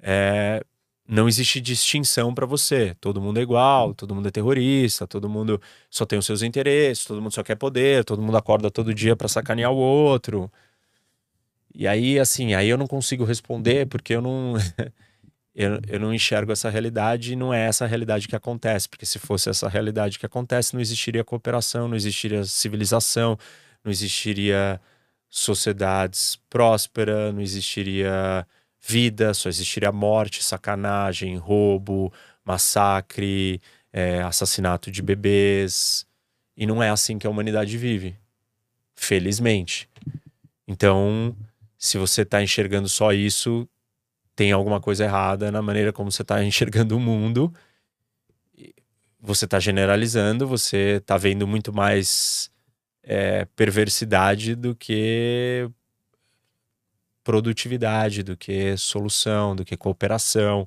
é, 0.00 0.62
não 1.08 1.26
existe 1.26 1.60
distinção 1.60 2.34
para 2.34 2.44
você. 2.44 2.94
Todo 3.00 3.20
mundo 3.20 3.38
é 3.38 3.42
igual, 3.42 3.94
todo 3.94 4.14
mundo 4.14 4.28
é 4.28 4.30
terrorista, 4.30 5.06
todo 5.06 5.28
mundo 5.28 5.60
só 5.90 6.04
tem 6.04 6.18
os 6.18 6.26
seus 6.26 6.42
interesses, 6.42 7.06
todo 7.06 7.22
mundo 7.22 7.32
só 7.32 7.42
quer 7.42 7.56
poder, 7.56 8.04
todo 8.04 8.20
mundo 8.20 8.36
acorda 8.36 8.70
todo 8.70 8.92
dia 8.92 9.16
para 9.16 9.26
sacanear 9.26 9.72
o 9.72 9.76
outro. 9.76 10.50
E 11.74 11.86
aí, 11.86 12.18
assim, 12.18 12.54
aí 12.54 12.68
eu 12.68 12.76
não 12.76 12.86
consigo 12.86 13.24
responder 13.24 13.86
porque 13.86 14.14
eu 14.14 14.20
não. 14.20 14.54
eu, 15.54 15.80
eu 15.88 16.00
não 16.00 16.12
enxergo 16.12 16.52
essa 16.52 16.68
realidade 16.68 17.32
e 17.32 17.36
não 17.36 17.54
é 17.54 17.66
essa 17.66 17.86
realidade 17.86 18.28
que 18.28 18.36
acontece. 18.36 18.88
Porque 18.88 19.06
se 19.06 19.18
fosse 19.18 19.48
essa 19.48 19.68
realidade 19.68 20.18
que 20.18 20.26
acontece, 20.26 20.74
não 20.74 20.80
existiria 20.80 21.24
cooperação, 21.24 21.88
não 21.88 21.96
existiria 21.96 22.44
civilização, 22.44 23.38
não 23.84 23.90
existiria 23.90 24.80
sociedades 25.30 26.36
prósperas, 26.50 27.34
não 27.34 27.40
existiria 27.40 28.46
vida, 28.80 29.34
só 29.34 29.48
existiria 29.48 29.92
morte, 29.92 30.42
sacanagem, 30.42 31.36
roubo, 31.36 32.12
massacre, 32.44 33.60
é, 33.92 34.22
assassinato 34.22 34.90
de 34.90 35.02
bebês. 35.02 36.06
E 36.56 36.66
não 36.66 36.82
é 36.82 36.90
assim 36.90 37.18
que 37.18 37.26
a 37.26 37.30
humanidade 37.30 37.76
vive. 37.76 38.16
Felizmente. 38.94 39.88
Então, 40.66 41.36
se 41.78 41.96
você 41.98 42.22
está 42.22 42.42
enxergando 42.42 42.88
só 42.88 43.12
isso, 43.12 43.68
tem 44.34 44.52
alguma 44.52 44.80
coisa 44.80 45.04
errada 45.04 45.50
na 45.50 45.62
maneira 45.62 45.92
como 45.92 46.10
você 46.10 46.22
está 46.22 46.42
enxergando 46.44 46.96
o 46.96 47.00
mundo. 47.00 47.52
Você 49.20 49.46
está 49.46 49.58
generalizando, 49.58 50.46
você 50.46 50.98
está 51.00 51.16
vendo 51.16 51.46
muito 51.46 51.72
mais 51.72 52.50
é, 53.02 53.44
perversidade 53.56 54.54
do 54.54 54.76
que 54.76 55.68
produtividade, 57.28 58.22
do 58.22 58.38
que 58.38 58.74
solução, 58.78 59.54
do 59.54 59.62
que 59.62 59.76
cooperação. 59.76 60.66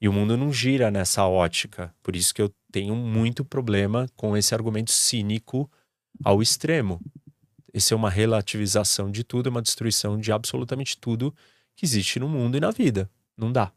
E 0.00 0.08
o 0.08 0.12
mundo 0.14 0.34
não 0.34 0.50
gira 0.50 0.90
nessa 0.90 1.26
ótica. 1.26 1.94
Por 2.02 2.16
isso 2.16 2.34
que 2.34 2.40
eu 2.40 2.50
tenho 2.72 2.96
muito 2.96 3.44
problema 3.44 4.08
com 4.16 4.34
esse 4.34 4.54
argumento 4.54 4.90
cínico 4.90 5.70
ao 6.24 6.40
extremo. 6.40 7.02
Esse 7.70 7.92
é 7.92 7.96
uma 7.96 8.08
relativização 8.08 9.10
de 9.10 9.22
tudo, 9.22 9.50
é 9.50 9.50
uma 9.50 9.60
destruição 9.60 10.18
de 10.18 10.32
absolutamente 10.32 10.96
tudo 10.96 11.34
que 11.76 11.84
existe 11.84 12.18
no 12.18 12.30
mundo 12.30 12.56
e 12.56 12.60
na 12.60 12.70
vida. 12.70 13.10
Não 13.36 13.52
dá. 13.52 13.70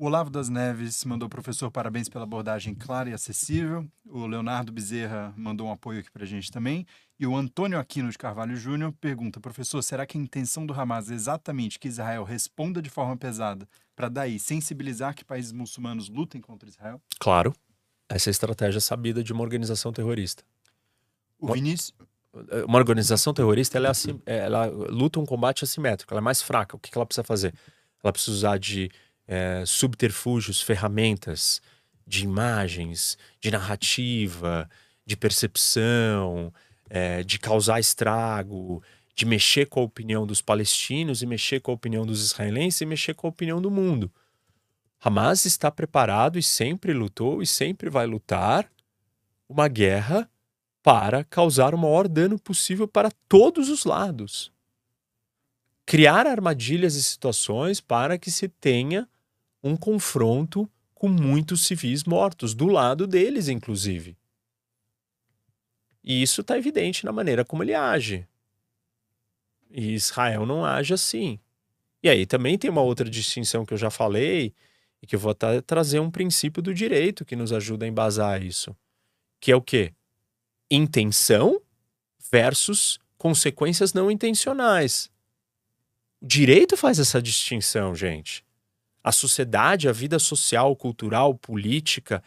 O 0.00 0.06
Olavo 0.06 0.30
das 0.30 0.48
Neves 0.48 1.04
mandou 1.04 1.28
professor 1.28 1.70
parabéns 1.70 2.08
pela 2.08 2.24
abordagem 2.24 2.74
clara 2.74 3.10
e 3.10 3.12
acessível. 3.12 3.86
O 4.06 4.26
Leonardo 4.26 4.72
Bezerra 4.72 5.34
mandou 5.36 5.66
um 5.66 5.70
apoio 5.70 6.00
aqui 6.00 6.10
para 6.10 6.22
a 6.22 6.26
gente 6.26 6.50
também. 6.50 6.86
E 7.18 7.26
o 7.26 7.36
Antônio 7.36 7.78
Aquino 7.78 8.10
de 8.10 8.16
Carvalho 8.16 8.56
Júnior 8.56 8.94
pergunta: 8.98 9.38
professor, 9.38 9.82
será 9.82 10.06
que 10.06 10.16
a 10.16 10.20
intenção 10.20 10.64
do 10.64 10.72
Hamas 10.72 11.10
é 11.10 11.14
exatamente 11.14 11.78
que 11.78 11.86
Israel 11.86 12.24
responda 12.24 12.80
de 12.80 12.88
forma 12.88 13.14
pesada 13.14 13.68
para 13.94 14.08
daí 14.08 14.38
sensibilizar 14.38 15.14
que 15.14 15.22
países 15.22 15.52
muçulmanos 15.52 16.08
lutem 16.08 16.40
contra 16.40 16.66
Israel? 16.66 16.98
Claro. 17.18 17.52
Essa 18.08 18.30
é 18.30 18.30
a 18.30 18.32
estratégia 18.32 18.80
sabida 18.80 19.22
de 19.22 19.34
uma 19.34 19.42
organização 19.42 19.92
terrorista. 19.92 20.42
O 21.38 21.52
Vinícius. 21.52 21.92
Uma 22.66 22.78
organização 22.78 23.34
terrorista 23.34 23.76
ela, 23.76 23.88
é 23.88 23.90
assim, 23.90 24.18
ela 24.24 24.64
luta 24.64 25.20
um 25.20 25.26
combate 25.26 25.62
assimétrico, 25.62 26.14
ela 26.14 26.22
é 26.22 26.24
mais 26.24 26.40
fraca. 26.40 26.74
O 26.74 26.78
que 26.78 26.96
ela 26.96 27.04
precisa 27.04 27.22
fazer? 27.22 27.52
Ela 28.02 28.12
precisa 28.14 28.34
usar 28.34 28.58
de 28.58 28.90
é, 29.30 29.62
subterfúgios, 29.64 30.60
ferramentas 30.60 31.62
de 32.04 32.24
imagens, 32.24 33.16
de 33.40 33.48
narrativa, 33.48 34.68
de 35.06 35.16
percepção, 35.16 36.52
é, 36.88 37.22
de 37.22 37.38
causar 37.38 37.78
estrago, 37.78 38.82
de 39.14 39.24
mexer 39.24 39.66
com 39.66 39.78
a 39.78 39.84
opinião 39.84 40.26
dos 40.26 40.42
palestinos 40.42 41.22
e 41.22 41.26
mexer 41.26 41.60
com 41.60 41.70
a 41.70 41.74
opinião 41.74 42.04
dos 42.04 42.24
israelenses 42.24 42.80
e 42.80 42.86
mexer 42.86 43.14
com 43.14 43.28
a 43.28 43.30
opinião 43.30 43.62
do 43.62 43.70
mundo. 43.70 44.12
Hamas 45.00 45.44
está 45.44 45.70
preparado 45.70 46.36
e 46.36 46.42
sempre 46.42 46.92
lutou 46.92 47.40
e 47.40 47.46
sempre 47.46 47.88
vai 47.88 48.06
lutar 48.06 48.68
uma 49.48 49.68
guerra 49.68 50.28
para 50.82 51.22
causar 51.22 51.72
o 51.72 51.78
maior 51.78 52.08
dano 52.08 52.36
possível 52.36 52.88
para 52.88 53.12
todos 53.28 53.68
os 53.68 53.84
lados. 53.84 54.50
Criar 55.86 56.26
armadilhas 56.26 56.96
e 56.96 57.02
situações 57.02 57.80
para 57.80 58.18
que 58.18 58.30
se 58.32 58.48
tenha 58.48 59.08
um 59.62 59.76
confronto 59.76 60.70
com 60.94 61.08
muitos 61.08 61.66
civis 61.66 62.04
mortos, 62.04 62.54
do 62.54 62.66
lado 62.66 63.06
deles, 63.06 63.48
inclusive. 63.48 64.16
E 66.02 66.22
isso 66.22 66.40
está 66.40 66.58
evidente 66.58 67.04
na 67.04 67.12
maneira 67.12 67.44
como 67.44 67.62
ele 67.62 67.74
age. 67.74 68.26
E 69.70 69.94
Israel 69.94 70.44
não 70.44 70.64
age 70.64 70.92
assim. 70.92 71.38
E 72.02 72.08
aí 72.08 72.26
também 72.26 72.58
tem 72.58 72.70
uma 72.70 72.82
outra 72.82 73.08
distinção 73.08 73.64
que 73.64 73.72
eu 73.74 73.78
já 73.78 73.90
falei, 73.90 74.54
e 75.02 75.06
que 75.06 75.16
eu 75.16 75.20
vou 75.20 75.34
trazer 75.66 76.00
um 76.00 76.10
princípio 76.10 76.62
do 76.62 76.74
direito 76.74 77.24
que 77.24 77.36
nos 77.36 77.52
ajuda 77.52 77.84
a 77.84 77.88
embasar 77.88 78.42
isso. 78.42 78.76
Que 79.40 79.52
é 79.52 79.56
o 79.56 79.62
quê? 79.62 79.94
Intenção 80.70 81.60
versus 82.30 82.98
consequências 83.16 83.94
não 83.94 84.10
intencionais. 84.10 85.10
O 86.20 86.26
direito 86.26 86.76
faz 86.76 86.98
essa 86.98 87.20
distinção, 87.22 87.94
gente. 87.94 88.44
A 89.02 89.12
sociedade, 89.12 89.88
a 89.88 89.92
vida 89.92 90.18
social, 90.18 90.76
cultural, 90.76 91.34
política 91.34 92.22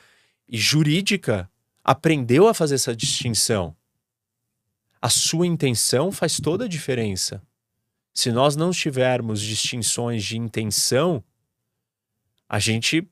e 0.48 0.58
jurídica 0.58 1.50
aprendeu 1.84 2.48
a 2.48 2.54
fazer 2.54 2.76
essa 2.76 2.96
distinção. 2.96 3.76
A 5.02 5.10
sua 5.10 5.46
intenção 5.46 6.12
faz 6.12 6.40
toda 6.40 6.66
a 6.66 6.68
diferença. 6.68 7.42
Se 8.14 8.32
nós 8.32 8.56
não 8.56 8.72
tivermos 8.72 9.42
distinções 9.42 10.24
de 10.24 10.38
intenção, 10.38 11.24
a 12.48 12.60
gente 12.60 13.08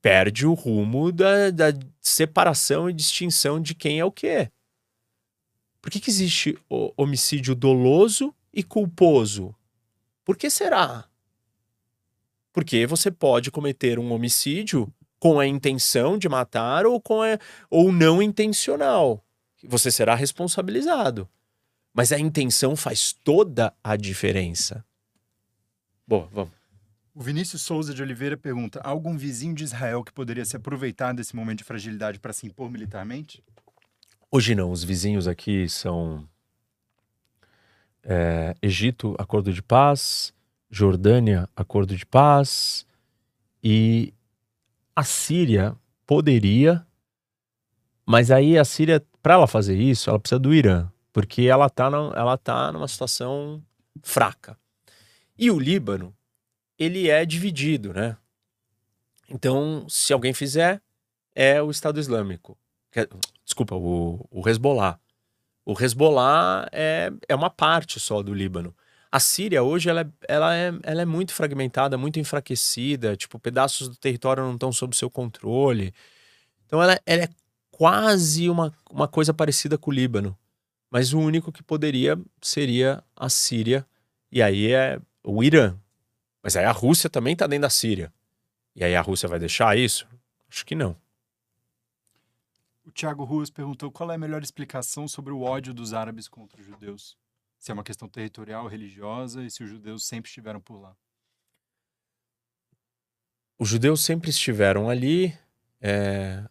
perde 0.00 0.46
o 0.46 0.54
rumo 0.54 1.12
da, 1.12 1.50
da 1.50 1.78
separação 2.00 2.88
e 2.88 2.92
distinção 2.92 3.60
de 3.60 3.74
quem 3.74 4.00
é 4.00 4.04
o 4.04 4.10
que. 4.10 4.50
Por 5.80 5.90
que, 5.90 6.00
que 6.00 6.10
existe 6.10 6.58
homicídio 6.96 7.54
doloso 7.54 8.34
e 8.52 8.62
culposo? 8.62 9.54
Por 10.24 10.36
que 10.36 10.50
será? 10.50 11.09
Porque 12.52 12.86
você 12.86 13.10
pode 13.10 13.50
cometer 13.50 13.98
um 13.98 14.12
homicídio 14.12 14.92
com 15.18 15.38
a 15.38 15.46
intenção 15.46 16.18
de 16.18 16.28
matar 16.28 16.86
ou 16.86 17.00
com 17.00 17.22
a, 17.22 17.38
ou 17.68 17.92
não 17.92 18.22
intencional. 18.22 19.22
Você 19.62 19.90
será 19.90 20.14
responsabilizado. 20.14 21.28
Mas 21.92 22.12
a 22.12 22.18
intenção 22.18 22.74
faz 22.74 23.12
toda 23.12 23.74
a 23.82 23.96
diferença. 23.96 24.84
Boa, 26.06 26.28
vamos. 26.32 26.52
O 27.14 27.20
Vinícius 27.20 27.62
Souza 27.62 27.92
de 27.92 28.02
Oliveira 28.02 28.36
pergunta: 28.36 28.80
há 28.82 28.88
algum 28.88 29.16
vizinho 29.16 29.54
de 29.54 29.64
Israel 29.64 30.02
que 30.02 30.12
poderia 30.12 30.44
se 30.44 30.56
aproveitar 30.56 31.12
desse 31.12 31.34
momento 31.34 31.58
de 31.58 31.64
fragilidade 31.64 32.18
para 32.18 32.32
se 32.32 32.46
impor 32.46 32.70
militarmente? 32.70 33.44
Hoje 34.30 34.54
não. 34.54 34.70
Os 34.70 34.84
vizinhos 34.84 35.26
aqui 35.26 35.68
são 35.68 36.26
é, 38.02 38.54
Egito, 38.62 39.14
acordo 39.18 39.52
de 39.52 39.62
paz, 39.62 40.32
Jordânia, 40.70 41.48
acordo 41.56 41.96
de 41.96 42.06
paz, 42.06 42.86
e 43.62 44.14
a 44.94 45.02
Síria 45.02 45.76
poderia, 46.06 46.86
mas 48.06 48.30
aí 48.30 48.58
a 48.58 48.64
Síria, 48.64 49.04
para 49.22 49.34
ela 49.34 49.46
fazer 49.46 49.76
isso, 49.76 50.08
ela 50.08 50.18
precisa 50.18 50.38
do 50.38 50.54
Irã, 50.54 50.90
porque 51.12 51.42
ela 51.42 51.66
está 51.66 51.86
ela 51.86 52.36
tá 52.38 52.72
numa 52.72 52.88
situação 52.88 53.62
fraca. 54.02 54.56
E 55.36 55.50
o 55.50 55.58
Líbano, 55.58 56.14
ele 56.78 57.08
é 57.08 57.24
dividido, 57.24 57.92
né? 57.92 58.16
Então, 59.28 59.86
se 59.88 60.12
alguém 60.12 60.34
fizer, 60.34 60.82
é 61.34 61.62
o 61.62 61.70
Estado 61.70 62.00
Islâmico. 62.00 62.58
Desculpa, 63.44 63.76
o, 63.76 64.26
o 64.30 64.48
Hezbollah. 64.48 64.98
O 65.64 65.80
Hezbollah 65.80 66.68
é, 66.72 67.12
é 67.28 67.34
uma 67.34 67.48
parte 67.48 68.00
só 68.00 68.22
do 68.22 68.34
Líbano. 68.34 68.74
A 69.12 69.18
Síria 69.18 69.62
hoje 69.62 69.90
ela, 69.90 70.02
é, 70.02 70.06
ela, 70.28 70.56
é, 70.56 70.72
ela 70.84 71.02
é 71.02 71.04
muito 71.04 71.34
fragmentada, 71.34 71.98
muito 71.98 72.20
enfraquecida, 72.20 73.16
tipo, 73.16 73.40
pedaços 73.40 73.88
do 73.88 73.96
território 73.96 74.44
não 74.44 74.54
estão 74.54 74.72
sob 74.72 74.94
seu 74.94 75.10
controle. 75.10 75.92
Então 76.66 76.80
ela, 76.80 77.00
ela 77.04 77.24
é 77.24 77.28
quase 77.72 78.48
uma, 78.48 78.72
uma 78.88 79.08
coisa 79.08 79.34
parecida 79.34 79.76
com 79.76 79.90
o 79.90 79.94
Líbano. 79.94 80.38
Mas 80.88 81.12
o 81.12 81.18
único 81.18 81.50
que 81.50 81.62
poderia 81.62 82.16
seria 82.40 83.02
a 83.16 83.28
Síria. 83.28 83.84
E 84.30 84.40
aí 84.40 84.72
é 84.72 85.00
o 85.24 85.42
Irã. 85.42 85.76
Mas 86.42 86.56
aí 86.56 86.64
a 86.64 86.72
Rússia 86.72 87.10
também 87.10 87.32
está 87.32 87.46
dentro 87.46 87.62
da 87.62 87.70
Síria. 87.70 88.12
E 88.76 88.84
aí 88.84 88.94
a 88.94 89.00
Rússia 89.00 89.28
vai 89.28 89.40
deixar 89.40 89.76
isso? 89.76 90.06
Acho 90.48 90.64
que 90.64 90.74
não. 90.74 90.96
O 92.84 92.92
Tiago 92.92 93.24
Ruas 93.24 93.50
perguntou 93.50 93.90
qual 93.90 94.10
é 94.10 94.14
a 94.14 94.18
melhor 94.18 94.42
explicação 94.42 95.06
sobre 95.08 95.32
o 95.32 95.42
ódio 95.42 95.74
dos 95.74 95.92
árabes 95.92 96.28
contra 96.28 96.60
os 96.60 96.66
judeus 96.66 97.16
se 97.60 97.70
é 97.70 97.74
uma 97.74 97.84
questão 97.84 98.08
territorial, 98.08 98.66
religiosa 98.66 99.44
e 99.44 99.50
se 99.50 99.62
os 99.62 99.68
judeus 99.68 100.06
sempre 100.06 100.28
estiveram 100.28 100.60
por 100.62 100.80
lá. 100.80 100.96
Os 103.58 103.68
judeus 103.68 104.00
sempre 104.00 104.30
estiveram 104.30 104.88
ali, 104.88 105.38
é, 105.78 106.42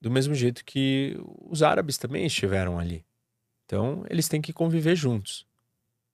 do 0.00 0.10
mesmo 0.10 0.34
jeito 0.34 0.64
que 0.64 1.16
os 1.48 1.62
árabes 1.62 1.96
também 1.96 2.26
estiveram 2.26 2.80
ali. 2.80 3.06
Então, 3.64 4.04
eles 4.10 4.28
têm 4.28 4.42
que 4.42 4.52
conviver 4.52 4.96
juntos, 4.96 5.46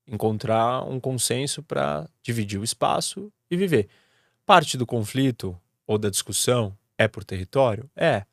encontrar 0.06 0.82
um 0.84 1.00
consenso 1.00 1.62
para 1.62 2.06
dividir 2.22 2.60
o 2.60 2.64
espaço 2.64 3.32
e 3.50 3.56
viver. 3.56 3.88
Parte 4.44 4.76
do 4.76 4.86
conflito 4.86 5.58
ou 5.86 5.96
da 5.96 6.10
discussão 6.10 6.76
é 6.98 7.08
por 7.08 7.24
território? 7.24 7.90
É. 7.96 8.26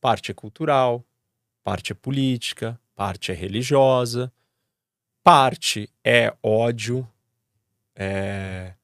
Parte 0.00 0.30
é 0.30 0.34
cultural, 0.34 1.04
parte 1.62 1.92
é 1.92 1.94
política, 1.94 2.80
parte 2.94 3.30
é 3.30 3.34
religiosa, 3.34 4.32
parte 5.30 5.88
é 6.02 6.34
ódio, 6.42 7.08
é, 7.94 8.74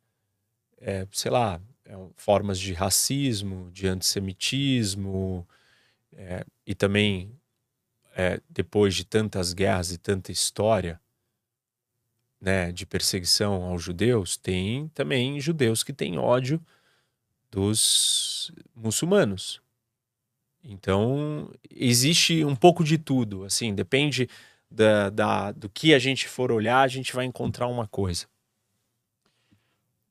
é 0.81 1.05
sei 1.11 1.29
lá, 1.29 1.61
é, 1.85 1.99
formas 2.15 2.61
de 2.61 2.73
racismo, 2.73 3.69
de 3.73 3.89
antissemitismo, 3.89 5.45
é, 6.13 6.47
e 6.65 6.73
também, 6.73 7.37
é, 8.15 8.41
depois 8.49 8.95
de 8.95 9.05
tantas 9.05 9.53
guerras 9.53 9.91
e 9.91 9.99
tanta 9.99 10.31
história 10.31 11.01
né, 12.41 12.71
de 12.71 12.87
perseguição 12.87 13.65
aos 13.65 13.83
judeus, 13.83 14.37
tem 14.37 14.87
também 14.95 15.41
judeus 15.41 15.83
que 15.83 15.93
têm 15.93 16.17
ódio 16.17 16.65
dos 17.51 18.53
muçulmanos. 18.73 19.61
Então, 20.63 21.51
existe 21.69 22.45
um 22.45 22.55
pouco 22.55 22.85
de 22.85 22.99
tudo, 22.99 23.43
assim, 23.43 23.75
depende 23.75 24.29
da, 24.71 25.11
da, 25.11 25.53
do 25.53 25.69
que 25.69 25.95
a 25.95 25.99
gente 25.99 26.29
for 26.29 26.51
olhar, 26.51 26.81
a 26.81 26.89
gente 26.89 27.15
vai 27.15 27.25
encontrar 27.25 27.67
uma 27.67 27.87
coisa. 27.87 28.27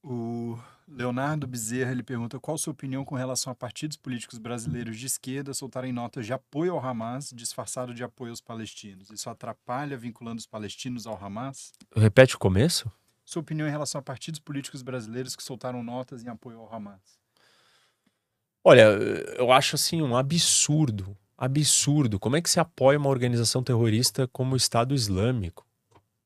O 0.03 0.57
Leonardo 0.87 1.47
Bezerra 1.47 1.91
ele 1.91 2.03
pergunta 2.03 2.39
qual 2.39 2.55
a 2.55 2.57
sua 2.57 2.71
opinião 2.71 3.03
com 3.03 3.15
relação 3.15 3.51
a 3.51 3.55
partidos 3.55 3.97
políticos 3.97 4.37
brasileiros 4.37 4.97
de 4.97 5.07
esquerda 5.07 5.53
soltarem 5.53 5.91
notas 5.91 6.25
de 6.25 6.33
apoio 6.33 6.73
ao 6.73 6.85
Hamas 6.85 7.31
disfarçado 7.33 7.93
de 7.93 8.03
apoio 8.03 8.31
aos 8.31 8.41
palestinos. 8.41 9.09
Isso 9.09 9.29
atrapalha 9.29 9.97
vinculando 9.97 10.39
os 10.39 10.45
palestinos 10.45 11.07
ao 11.07 11.21
Hamas? 11.23 11.73
Repete 11.95 12.35
o 12.35 12.39
começo? 12.39 12.91
Sua 13.25 13.41
opinião 13.41 13.67
em 13.67 13.71
relação 13.71 13.97
a 13.97 14.03
partidos 14.03 14.39
políticos 14.39 14.83
brasileiros 14.83 15.35
que 15.35 15.41
soltaram 15.41 15.81
notas 15.81 16.23
em 16.23 16.29
apoio 16.29 16.59
ao 16.59 16.71
Hamas? 16.71 17.19
Olha, 18.63 18.83
eu 19.37 19.51
acho 19.51 19.75
assim 19.75 20.01
um 20.01 20.15
absurdo 20.15 21.17
absurdo. 21.37 22.19
Como 22.19 22.35
é 22.35 22.41
que 22.41 22.49
se 22.49 22.59
apoia 22.59 22.97
uma 22.97 23.09
organização 23.09 23.63
terrorista 23.63 24.27
como 24.27 24.53
o 24.53 24.57
Estado 24.57 24.93
Islâmico? 24.93 25.65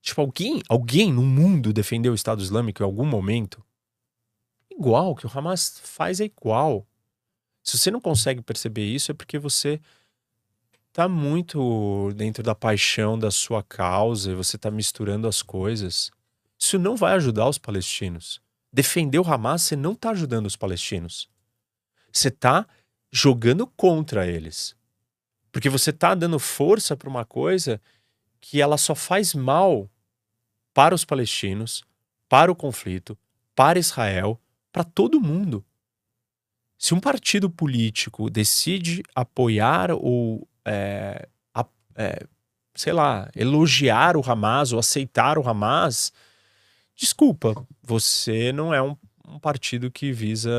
Tipo, 0.02 0.22
alguém, 0.22 0.62
alguém 0.70 1.12
no 1.12 1.24
mundo 1.24 1.74
defendeu 1.74 2.12
o 2.12 2.16
Estado 2.16 2.42
Islâmico 2.42 2.82
em 2.82 2.86
algum 2.86 3.06
momento? 3.06 3.64
Igual, 4.72 5.12
o 5.12 5.16
que 5.16 5.26
o 5.26 5.32
Hamas 5.34 5.82
faz 5.84 6.22
é 6.22 6.26
igual. 6.26 6.88
Se 7.64 7.78
você 7.78 7.92
não 7.92 8.00
consegue 8.00 8.42
perceber 8.42 8.86
isso, 8.86 9.12
é 9.12 9.14
porque 9.14 9.38
você 9.38 9.80
tá 10.94 11.08
muito 11.08 12.12
dentro 12.16 12.42
da 12.42 12.56
paixão 12.56 13.20
da 13.20 13.30
sua 13.30 13.62
causa 13.62 14.32
e 14.32 14.36
você 14.36 14.58
tá 14.58 14.72
misturando 14.72 15.28
as 15.28 15.42
coisas. 15.42 16.12
Isso 16.58 16.80
não 16.80 16.96
vai 16.96 17.14
ajudar 17.14 17.48
os 17.48 17.58
palestinos. 17.58 18.42
Defender 18.72 19.20
o 19.20 19.28
Hamas, 19.28 19.64
você 19.64 19.76
não 19.76 19.94
tá 19.94 20.12
ajudando 20.12 20.46
os 20.46 20.56
palestinos. 20.56 21.30
Você 22.12 22.32
tá 22.32 22.66
jogando 23.12 23.68
contra 23.68 24.28
eles. 24.28 24.76
Porque 25.52 25.70
você 25.70 25.90
está 25.90 26.14
dando 26.16 26.40
força 26.40 26.96
para 26.96 27.10
uma 27.10 27.26
coisa 27.26 27.82
que 28.40 28.62
ela 28.62 28.78
só 28.78 28.96
faz 28.96 29.34
mal 29.34 29.90
para 30.74 30.96
os 30.96 31.04
palestinos, 31.04 31.84
para 32.28 32.52
o 32.52 32.56
conflito, 32.56 33.18
para 33.56 33.80
Israel, 33.80 34.40
para 34.72 34.84
todo 34.84 35.20
mundo. 35.20 35.66
Se 36.78 36.94
um 36.94 37.00
partido 37.00 37.50
político 37.50 38.30
decide 38.30 39.04
apoiar 39.14 39.92
ou, 39.92 40.48
é, 40.64 41.28
a, 41.54 41.66
é, 41.96 42.26
sei 42.74 42.94
lá, 42.94 43.30
elogiar 43.36 44.16
o 44.16 44.24
Hamas 44.26 44.72
ou 44.72 44.80
aceitar 44.80 45.38
o 45.38 45.48
Hamas, 45.48 46.14
desculpa, 46.96 47.68
você 47.84 48.54
não 48.54 48.74
é 48.74 48.82
um, 48.82 48.96
um 49.28 49.40
partido 49.40 49.92
que 49.92 50.14
visa 50.14 50.50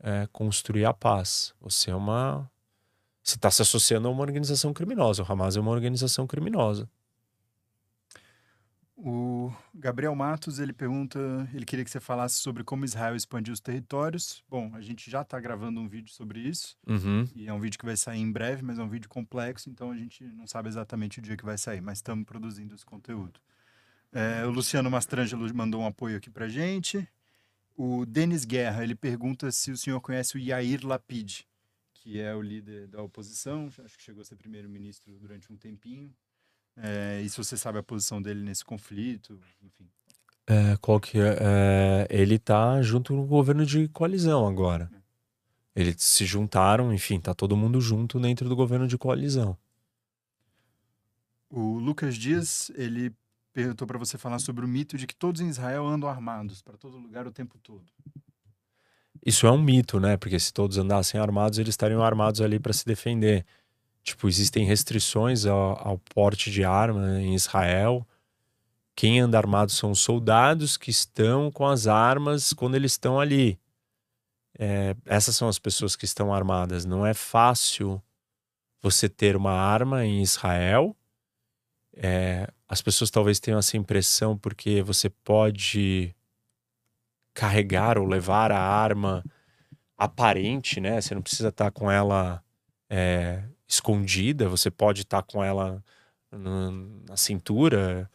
é, 0.00 0.26
construir 0.32 0.84
a 0.84 0.92
paz. 0.92 1.54
Você 1.60 1.90
é 1.90 1.94
uma. 1.94 2.50
Você 3.28 3.34
está 3.34 3.50
se 3.50 3.60
associando 3.60 4.08
a 4.08 4.10
uma 4.10 4.22
organização 4.22 4.72
criminosa. 4.72 5.22
O 5.22 5.30
Hamas 5.30 5.54
é 5.54 5.60
uma 5.60 5.70
organização 5.70 6.26
criminosa. 6.26 6.88
O 8.96 9.52
Gabriel 9.74 10.14
Matos, 10.14 10.58
ele 10.58 10.72
pergunta, 10.72 11.18
ele 11.52 11.66
queria 11.66 11.84
que 11.84 11.90
você 11.90 12.00
falasse 12.00 12.36
sobre 12.36 12.64
como 12.64 12.86
Israel 12.86 13.14
expandiu 13.14 13.52
os 13.52 13.60
territórios. 13.60 14.42
Bom, 14.48 14.70
a 14.74 14.80
gente 14.80 15.10
já 15.10 15.20
está 15.20 15.38
gravando 15.38 15.78
um 15.78 15.86
vídeo 15.86 16.10
sobre 16.10 16.40
isso, 16.40 16.74
uhum. 16.88 17.28
e 17.36 17.46
é 17.46 17.52
um 17.52 17.60
vídeo 17.60 17.78
que 17.78 17.84
vai 17.84 17.98
sair 17.98 18.18
em 18.18 18.32
breve, 18.32 18.62
mas 18.62 18.78
é 18.78 18.82
um 18.82 18.88
vídeo 18.88 19.10
complexo, 19.10 19.68
então 19.68 19.90
a 19.90 19.96
gente 19.96 20.24
não 20.24 20.46
sabe 20.46 20.70
exatamente 20.70 21.18
o 21.18 21.22
dia 21.22 21.36
que 21.36 21.44
vai 21.44 21.58
sair, 21.58 21.82
mas 21.82 21.98
estamos 21.98 22.24
produzindo 22.24 22.74
esse 22.74 22.84
conteúdo. 22.84 23.38
É, 24.10 24.44
o 24.46 24.50
Luciano 24.50 24.90
Mastrangelo 24.90 25.54
mandou 25.54 25.82
um 25.82 25.86
apoio 25.86 26.16
aqui 26.16 26.30
para 26.30 26.48
gente. 26.48 27.06
O 27.76 28.06
Denis 28.06 28.46
Guerra, 28.46 28.82
ele 28.82 28.94
pergunta 28.94 29.52
se 29.52 29.70
o 29.70 29.76
senhor 29.76 30.00
conhece 30.00 30.36
o 30.36 30.40
Yair 30.40 30.84
Lapid, 30.84 31.46
que 32.08 32.18
é 32.18 32.34
o 32.34 32.40
líder 32.40 32.86
da 32.86 33.02
oposição, 33.02 33.68
acho 33.84 33.98
que 33.98 34.02
chegou 34.02 34.22
a 34.22 34.24
ser 34.24 34.34
primeiro-ministro 34.34 35.12
durante 35.18 35.52
um 35.52 35.56
tempinho, 35.58 36.10
é, 36.74 37.20
e 37.20 37.28
se 37.28 37.36
você 37.36 37.54
sabe 37.54 37.78
a 37.78 37.82
posição 37.82 38.22
dele 38.22 38.40
nesse 38.40 38.64
conflito, 38.64 39.38
enfim. 39.62 39.86
É, 40.46 40.74
qual 40.78 40.98
que 40.98 41.18
é, 41.18 41.36
é, 41.38 42.06
ele 42.08 42.36
está 42.36 42.80
junto 42.80 43.12
no 43.12 43.26
governo 43.26 43.66
de 43.66 43.88
coalizão 43.88 44.48
agora. 44.48 44.90
É. 44.90 45.82
Eles 45.82 46.02
se 46.02 46.24
juntaram, 46.24 46.94
enfim, 46.94 47.20
tá 47.20 47.34
todo 47.34 47.54
mundo 47.54 47.78
junto 47.78 48.18
dentro 48.18 48.48
do 48.48 48.56
governo 48.56 48.88
de 48.88 48.96
coalizão. 48.96 49.54
O 51.50 51.78
Lucas 51.78 52.16
Dias, 52.16 52.70
ele 52.74 53.14
perguntou 53.52 53.86
para 53.86 53.98
você 53.98 54.16
falar 54.16 54.38
sobre 54.38 54.64
o 54.64 54.68
mito 54.68 54.96
de 54.96 55.06
que 55.06 55.14
todos 55.14 55.42
em 55.42 55.48
Israel 55.48 55.86
andam 55.86 56.08
armados 56.08 56.62
para 56.62 56.78
todo 56.78 56.96
lugar 56.96 57.26
o 57.26 57.32
tempo 57.32 57.58
todo. 57.58 57.84
Isso 59.24 59.46
é 59.46 59.50
um 59.50 59.60
mito, 59.60 60.00
né? 60.00 60.16
Porque 60.16 60.38
se 60.38 60.52
todos 60.52 60.78
andassem 60.78 61.20
armados, 61.20 61.58
eles 61.58 61.72
estariam 61.72 62.02
armados 62.02 62.40
ali 62.40 62.58
para 62.58 62.72
se 62.72 62.84
defender. 62.84 63.44
Tipo, 64.02 64.28
existem 64.28 64.64
restrições 64.64 65.44
ao, 65.44 65.86
ao 65.86 65.98
porte 65.98 66.50
de 66.50 66.64
arma 66.64 67.20
em 67.20 67.34
Israel. 67.34 68.06
Quem 68.94 69.20
anda 69.20 69.38
armado 69.38 69.70
são 69.70 69.90
os 69.90 70.00
soldados 70.00 70.76
que 70.76 70.90
estão 70.90 71.50
com 71.50 71.66
as 71.66 71.86
armas 71.86 72.52
quando 72.52 72.74
eles 72.74 72.92
estão 72.92 73.20
ali. 73.20 73.58
É, 74.58 74.96
essas 75.04 75.36
são 75.36 75.48
as 75.48 75.58
pessoas 75.58 75.94
que 75.94 76.04
estão 76.04 76.32
armadas. 76.32 76.84
Não 76.84 77.06
é 77.06 77.14
fácil 77.14 78.02
você 78.82 79.08
ter 79.08 79.36
uma 79.36 79.52
arma 79.52 80.04
em 80.04 80.22
Israel. 80.22 80.96
É, 81.96 82.48
as 82.68 82.82
pessoas 82.82 83.10
talvez 83.10 83.38
tenham 83.38 83.58
essa 83.58 83.76
impressão 83.76 84.36
porque 84.36 84.82
você 84.82 85.08
pode 85.08 86.14
carregar 87.38 87.96
ou 87.96 88.04
levar 88.04 88.50
a 88.50 88.60
arma 88.60 89.24
aparente, 89.96 90.80
né? 90.80 91.00
Você 91.00 91.14
não 91.14 91.22
precisa 91.22 91.50
estar 91.50 91.70
com 91.70 91.88
ela 91.88 92.42
é, 92.90 93.44
escondida, 93.66 94.48
você 94.48 94.72
pode 94.72 95.02
estar 95.02 95.22
tá 95.22 95.32
com 95.32 95.42
ela 95.42 95.80
na 96.32 97.16
cintura, 97.16 98.10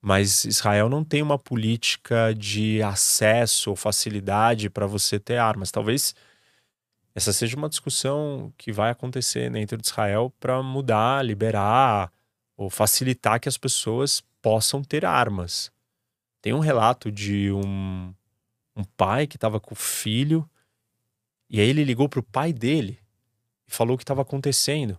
mas 0.00 0.44
Israel 0.44 0.88
não 0.88 1.04
tem 1.04 1.22
uma 1.22 1.38
política 1.38 2.34
de 2.34 2.82
acesso 2.82 3.70
ou 3.70 3.76
facilidade 3.76 4.68
para 4.68 4.88
você 4.88 5.20
ter 5.20 5.36
armas. 5.36 5.70
Talvez 5.70 6.12
essa 7.14 7.32
seja 7.32 7.56
uma 7.56 7.68
discussão 7.68 8.52
que 8.58 8.72
vai 8.72 8.90
acontecer 8.90 9.48
dentro 9.52 9.78
de 9.78 9.86
Israel 9.86 10.34
para 10.40 10.60
mudar, 10.64 11.24
liberar 11.24 12.12
ou 12.56 12.68
facilitar 12.68 13.38
que 13.38 13.48
as 13.48 13.56
pessoas 13.56 14.20
possam 14.42 14.82
ter 14.82 15.04
armas. 15.04 15.70
Tem 16.42 16.52
um 16.52 16.58
relato 16.58 17.10
de 17.12 17.52
um, 17.52 18.12
um 18.76 18.84
pai 18.84 19.26
que 19.26 19.36
estava 19.36 19.60
com 19.60 19.74
o 19.74 19.76
filho 19.76 20.48
e 21.48 21.60
aí 21.60 21.68
ele 21.68 21.84
ligou 21.84 22.08
para 22.08 22.20
o 22.20 22.22
pai 22.22 22.52
dele 22.52 22.98
e 23.68 23.72
falou 23.72 23.94
o 23.94 23.98
que 23.98 24.02
estava 24.04 24.22
acontecendo. 24.22 24.98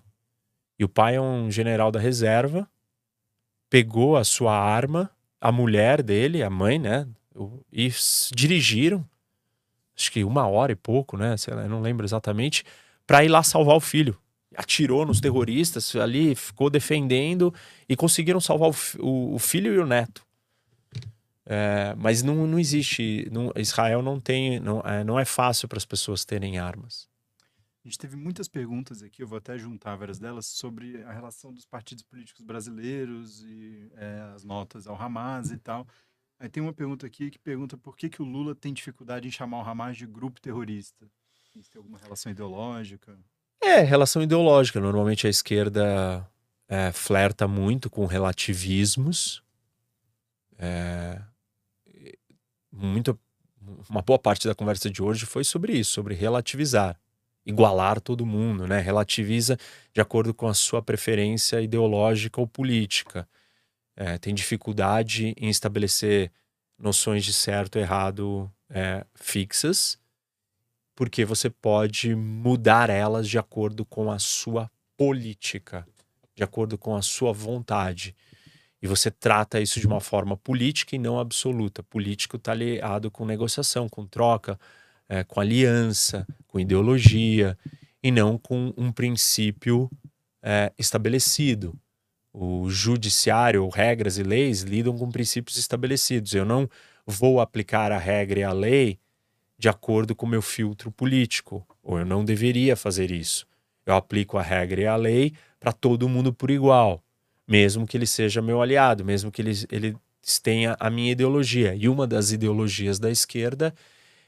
E 0.77 0.83
o 0.83 0.89
pai 0.89 1.15
é 1.15 1.21
um 1.21 1.49
general 1.49 1.91
da 1.91 1.99
reserva, 1.99 2.69
pegou 3.69 4.17
a 4.17 4.23
sua 4.23 4.57
arma, 4.57 5.09
a 5.39 5.51
mulher 5.51 6.01
dele, 6.01 6.43
a 6.43 6.49
mãe, 6.49 6.79
né? 6.79 7.07
E 7.71 7.91
dirigiram, 8.33 9.05
acho 9.95 10.11
que 10.11 10.23
uma 10.23 10.47
hora 10.47 10.71
e 10.71 10.75
pouco, 10.75 11.17
né? 11.17 11.35
Sei 11.37 11.53
lá, 11.53 11.67
não 11.67 11.81
lembro 11.81 12.05
exatamente, 12.05 12.63
para 13.05 13.23
ir 13.23 13.29
lá 13.29 13.43
salvar 13.43 13.75
o 13.75 13.81
filho. 13.81 14.17
Atirou 14.55 15.05
nos 15.05 15.19
terroristas 15.19 15.93
ali, 15.95 16.35
ficou 16.35 16.69
defendendo 16.69 17.53
e 17.87 17.95
conseguiram 17.95 18.39
salvar 18.39 18.71
o, 18.99 19.35
o 19.35 19.39
filho 19.39 19.73
e 19.73 19.77
o 19.77 19.85
neto. 19.85 20.24
É, 21.45 21.93
mas 21.95 22.23
não, 22.23 22.47
não 22.47 22.59
existe. 22.59 23.29
Não, 23.31 23.51
Israel 23.55 24.01
não 24.01 24.19
tem. 24.19 24.59
Não 24.59 24.81
é, 24.81 25.03
não 25.03 25.19
é 25.19 25.25
fácil 25.25 25.67
para 25.67 25.77
as 25.77 25.85
pessoas 25.85 26.25
terem 26.25 26.57
armas. 26.57 27.07
A 27.83 27.87
gente 27.87 27.99
teve 27.99 28.15
muitas 28.15 28.47
perguntas 28.47 29.03
aqui, 29.03 29.21
eu 29.21 29.27
vou 29.27 29.37
até 29.37 29.59
juntar 29.59 29.95
várias 29.95 30.17
delas, 30.17 30.47
sobre 30.47 31.03
a 31.03 31.11
relação 31.11 31.53
dos 31.53 31.67
partidos 31.67 32.03
políticos 32.03 32.41
brasileiros 32.43 33.43
e 33.43 33.91
é, 33.95 34.21
as 34.33 34.43
notas 34.43 34.87
ao 34.87 34.99
Hamas 34.99 35.51
e 35.51 35.57
tal. 35.59 35.87
Aí 36.39 36.49
tem 36.49 36.63
uma 36.63 36.73
pergunta 36.73 37.05
aqui 37.05 37.29
que 37.29 37.37
pergunta 37.37 37.77
por 37.77 37.95
que, 37.95 38.09
que 38.09 38.23
o 38.23 38.25
Lula 38.25 38.55
tem 38.55 38.73
dificuldade 38.73 39.27
em 39.27 39.31
chamar 39.31 39.59
o 39.59 39.69
Hamas 39.69 39.97
de 39.97 40.07
grupo 40.07 40.41
terrorista. 40.41 41.05
Isso 41.55 41.69
tem 41.69 41.77
alguma 41.77 41.99
relação 41.99 42.31
ideológica? 42.31 43.15
É, 43.61 43.81
relação 43.81 44.23
ideológica. 44.23 44.79
Normalmente 44.79 45.27
a 45.27 45.29
esquerda 45.29 46.27
é, 46.67 46.91
flerta 46.91 47.47
muito 47.47 47.87
com 47.87 48.07
relativismos. 48.07 49.43
É, 50.57 51.21
muito, 52.75 53.17
uma 53.89 54.01
boa 54.01 54.19
parte 54.19 54.47
da 54.47 54.55
conversa 54.55 54.89
de 54.89 55.01
hoje 55.01 55.25
foi 55.25 55.43
sobre 55.43 55.73
isso, 55.73 55.91
sobre 55.93 56.13
relativizar 56.13 56.99
igualar 57.45 58.01
todo 58.01 58.25
mundo, 58.25 58.67
né? 58.67 58.79
Relativiza 58.79 59.57
de 59.93 60.01
acordo 60.01 60.33
com 60.33 60.47
a 60.47 60.53
sua 60.53 60.81
preferência 60.81 61.61
ideológica 61.61 62.41
ou 62.41 62.47
política. 62.47 63.27
É, 63.95 64.17
tem 64.17 64.33
dificuldade 64.33 65.33
em 65.37 65.49
estabelecer 65.49 66.31
noções 66.77 67.23
de 67.23 67.31
certo 67.31 67.77
e 67.77 67.81
errado 67.81 68.51
é, 68.69 69.05
fixas, 69.13 69.97
porque 70.95 71.23
você 71.23 71.49
pode 71.49 72.15
mudar 72.15 72.89
elas 72.89 73.29
de 73.29 73.37
acordo 73.37 73.85
com 73.85 74.11
a 74.11 74.19
sua 74.19 74.69
política, 74.97 75.87
de 76.35 76.43
acordo 76.43 76.77
com 76.77 76.95
a 76.95 77.01
sua 77.01 77.31
vontade. 77.31 78.15
E 78.85 78.87
você 78.87 79.09
trata 79.09 79.59
isso 79.59 79.79
de 79.79 79.87
uma 79.87 79.99
forma 79.99 80.37
política 80.37 80.95
e 80.95 80.99
não 80.99 81.17
absoluta. 81.17 81.81
Político 81.81 82.37
está 82.37 82.51
aliado 82.51 83.09
com 83.09 83.25
negociação, 83.25 83.89
com 83.89 84.05
troca, 84.05 84.59
é, 85.09 85.23
com 85.23 85.39
aliança, 85.39 86.23
com 86.47 86.59
ideologia, 86.59 87.57
e 88.03 88.11
não 88.11 88.37
com 88.37 88.71
um 88.77 88.91
princípio 88.91 89.89
é, 90.39 90.71
estabelecido. 90.77 91.75
O 92.31 92.69
judiciário, 92.69 93.67
regras 93.69 94.19
e 94.19 94.23
leis 94.23 94.61
lidam 94.61 94.95
com 94.95 95.09
princípios 95.09 95.57
estabelecidos. 95.57 96.35
Eu 96.35 96.45
não 96.45 96.69
vou 97.07 97.41
aplicar 97.41 97.91
a 97.91 97.97
regra 97.97 98.41
e 98.41 98.43
a 98.43 98.53
lei 98.53 98.99
de 99.57 99.67
acordo 99.67 100.15
com 100.15 100.27
o 100.27 100.29
meu 100.29 100.43
filtro 100.43 100.91
político, 100.91 101.65
ou 101.81 101.97
eu 101.97 102.05
não 102.05 102.23
deveria 102.23 102.75
fazer 102.75 103.09
isso. 103.09 103.47
Eu 103.83 103.95
aplico 103.95 104.37
a 104.37 104.43
regra 104.43 104.81
e 104.81 104.85
a 104.85 104.95
lei 104.95 105.33
para 105.59 105.71
todo 105.71 106.07
mundo 106.07 106.31
por 106.31 106.51
igual, 106.51 107.01
mesmo 107.47 107.85
que 107.85 107.97
ele 107.97 108.07
seja 108.07 108.41
meu 108.41 108.61
aliado, 108.61 109.05
mesmo 109.05 109.31
que 109.31 109.41
ele, 109.41 109.53
ele 109.71 109.97
tenha 110.41 110.75
a 110.79 110.89
minha 110.89 111.11
ideologia. 111.11 111.75
E 111.75 111.87
uma 111.87 112.07
das 112.07 112.31
ideologias 112.31 112.99
da 112.99 113.11
esquerda 113.11 113.73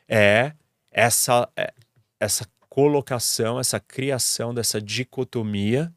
é 0.07 0.53
essa, 0.91 1.49
é, 1.55 1.73
essa 2.19 2.47
colocação, 2.69 3.59
essa 3.59 3.79
criação 3.79 4.53
dessa 4.53 4.81
dicotomia 4.81 5.91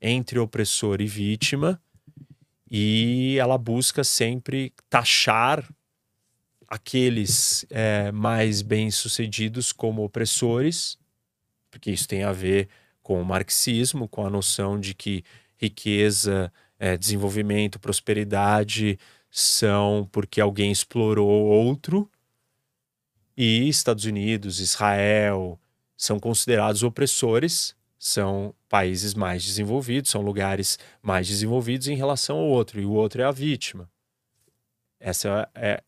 entre 0.00 0.38
opressor 0.38 1.00
e 1.00 1.06
vítima, 1.06 1.80
e 2.70 3.36
ela 3.38 3.58
busca 3.58 4.04
sempre 4.04 4.72
taxar 4.88 5.68
aqueles 6.68 7.66
é, 7.68 8.12
mais 8.12 8.62
bem-sucedidos 8.62 9.72
como 9.72 10.04
opressores, 10.04 10.96
porque 11.68 11.90
isso 11.90 12.06
tem 12.06 12.22
a 12.22 12.32
ver 12.32 12.68
com 13.02 13.20
o 13.20 13.24
marxismo, 13.24 14.08
com 14.08 14.24
a 14.24 14.30
noção 14.30 14.78
de 14.78 14.94
que 14.94 15.24
riqueza, 15.60 16.52
é, 16.78 16.96
desenvolvimento, 16.96 17.78
prosperidade 17.78 18.98
são 19.30 20.08
porque 20.10 20.40
alguém 20.40 20.72
explorou 20.72 21.28
outro, 21.28 22.10
e 23.36 23.68
Estados 23.68 24.04
Unidos, 24.04 24.60
Israel 24.60 25.58
são 25.96 26.18
considerados 26.18 26.82
opressores, 26.82 27.76
são 27.98 28.54
países 28.68 29.14
mais 29.14 29.44
desenvolvidos, 29.44 30.10
são 30.10 30.22
lugares 30.22 30.78
mais 31.02 31.28
desenvolvidos 31.28 31.88
em 31.88 31.94
relação 31.94 32.38
ao 32.38 32.46
outro, 32.46 32.80
e 32.80 32.84
o 32.84 32.92
outro 32.92 33.22
é 33.22 33.24
a 33.24 33.30
vítima. 33.30 33.90
Essa 34.98 35.48
é, 35.54 35.82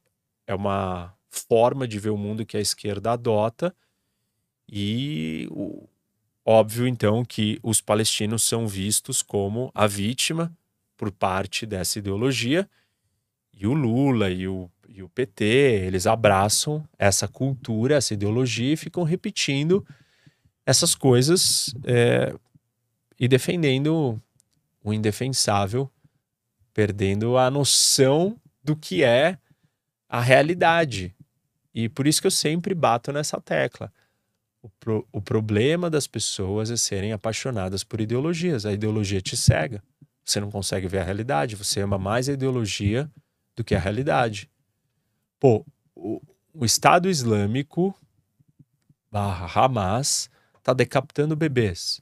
é 0.46 0.54
uma 0.54 1.14
forma 1.28 1.88
de 1.88 1.98
ver 1.98 2.10
o 2.10 2.16
mundo 2.16 2.46
que 2.46 2.56
a 2.56 2.60
esquerda 2.60 3.12
adota, 3.12 3.74
E 4.74 5.48
o, 5.50 5.86
óbvio, 6.44 6.86
então, 6.86 7.24
que 7.24 7.58
os 7.62 7.80
palestinos 7.80 8.42
são 8.42 8.66
vistos 8.66 9.22
como 9.22 9.70
a 9.74 9.86
vítima 9.86 10.52
por 10.96 11.10
parte 11.10 11.66
dessa 11.66 11.98
ideologia. 11.98 12.68
E 13.52 13.66
o 13.66 13.72
Lula 13.72 14.30
e 14.30 14.48
o, 14.48 14.70
e 14.88 15.02
o 15.02 15.08
PT, 15.08 15.44
eles 15.44 16.06
abraçam 16.06 16.86
essa 16.98 17.28
cultura, 17.28 17.96
essa 17.96 18.14
ideologia 18.14 18.72
e 18.72 18.76
ficam 18.76 19.02
repetindo 19.02 19.86
essas 20.64 20.94
coisas 20.94 21.74
é, 21.84 22.34
e 23.18 23.28
defendendo 23.28 24.20
o 24.82 24.92
indefensável, 24.92 25.90
perdendo 26.74 27.36
a 27.36 27.50
noção 27.50 28.36
do 28.62 28.74
que 28.76 29.04
é 29.04 29.38
a 30.08 30.20
realidade. 30.20 31.14
E 31.74 31.88
por 31.88 32.06
isso 32.06 32.20
que 32.20 32.26
eu 32.26 32.32
sempre 32.32 32.74
bato 32.74 33.12
nessa 33.12 33.40
tecla. 33.40 33.92
O, 34.62 34.68
pro, 34.68 35.06
o 35.10 35.20
problema 35.20 35.90
das 35.90 36.06
pessoas 36.06 36.70
é 36.70 36.76
serem 36.76 37.12
apaixonadas 37.12 37.82
por 37.82 38.00
ideologias. 38.00 38.64
A 38.64 38.72
ideologia 38.72 39.20
te 39.20 39.36
cega. 39.36 39.82
Você 40.24 40.40
não 40.40 40.50
consegue 40.50 40.86
ver 40.86 40.98
a 40.98 41.04
realidade. 41.04 41.56
Você 41.56 41.80
ama 41.80 41.98
mais 41.98 42.28
a 42.28 42.32
ideologia 42.32 43.10
do 43.56 43.64
que 43.64 43.74
a 43.74 43.80
realidade. 43.80 44.48
Pô, 45.40 45.66
o, 45.96 46.22
o 46.54 46.64
Estado 46.64 47.08
Islâmico 47.08 47.92
barra 49.10 49.46
Hamas 49.52 50.30
está 50.56 50.72
decapitando 50.72 51.34
bebês. 51.34 52.00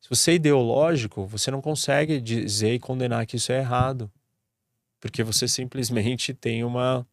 Se 0.00 0.08
você 0.08 0.30
é 0.30 0.34
ideológico, 0.34 1.26
você 1.26 1.50
não 1.50 1.60
consegue 1.60 2.18
dizer 2.20 2.72
e 2.72 2.80
condenar 2.80 3.26
que 3.26 3.36
isso 3.36 3.52
é 3.52 3.58
errado. 3.58 4.10
Porque 4.98 5.22
você 5.22 5.46
simplesmente 5.46 6.32
tem 6.32 6.64
uma 6.64 7.06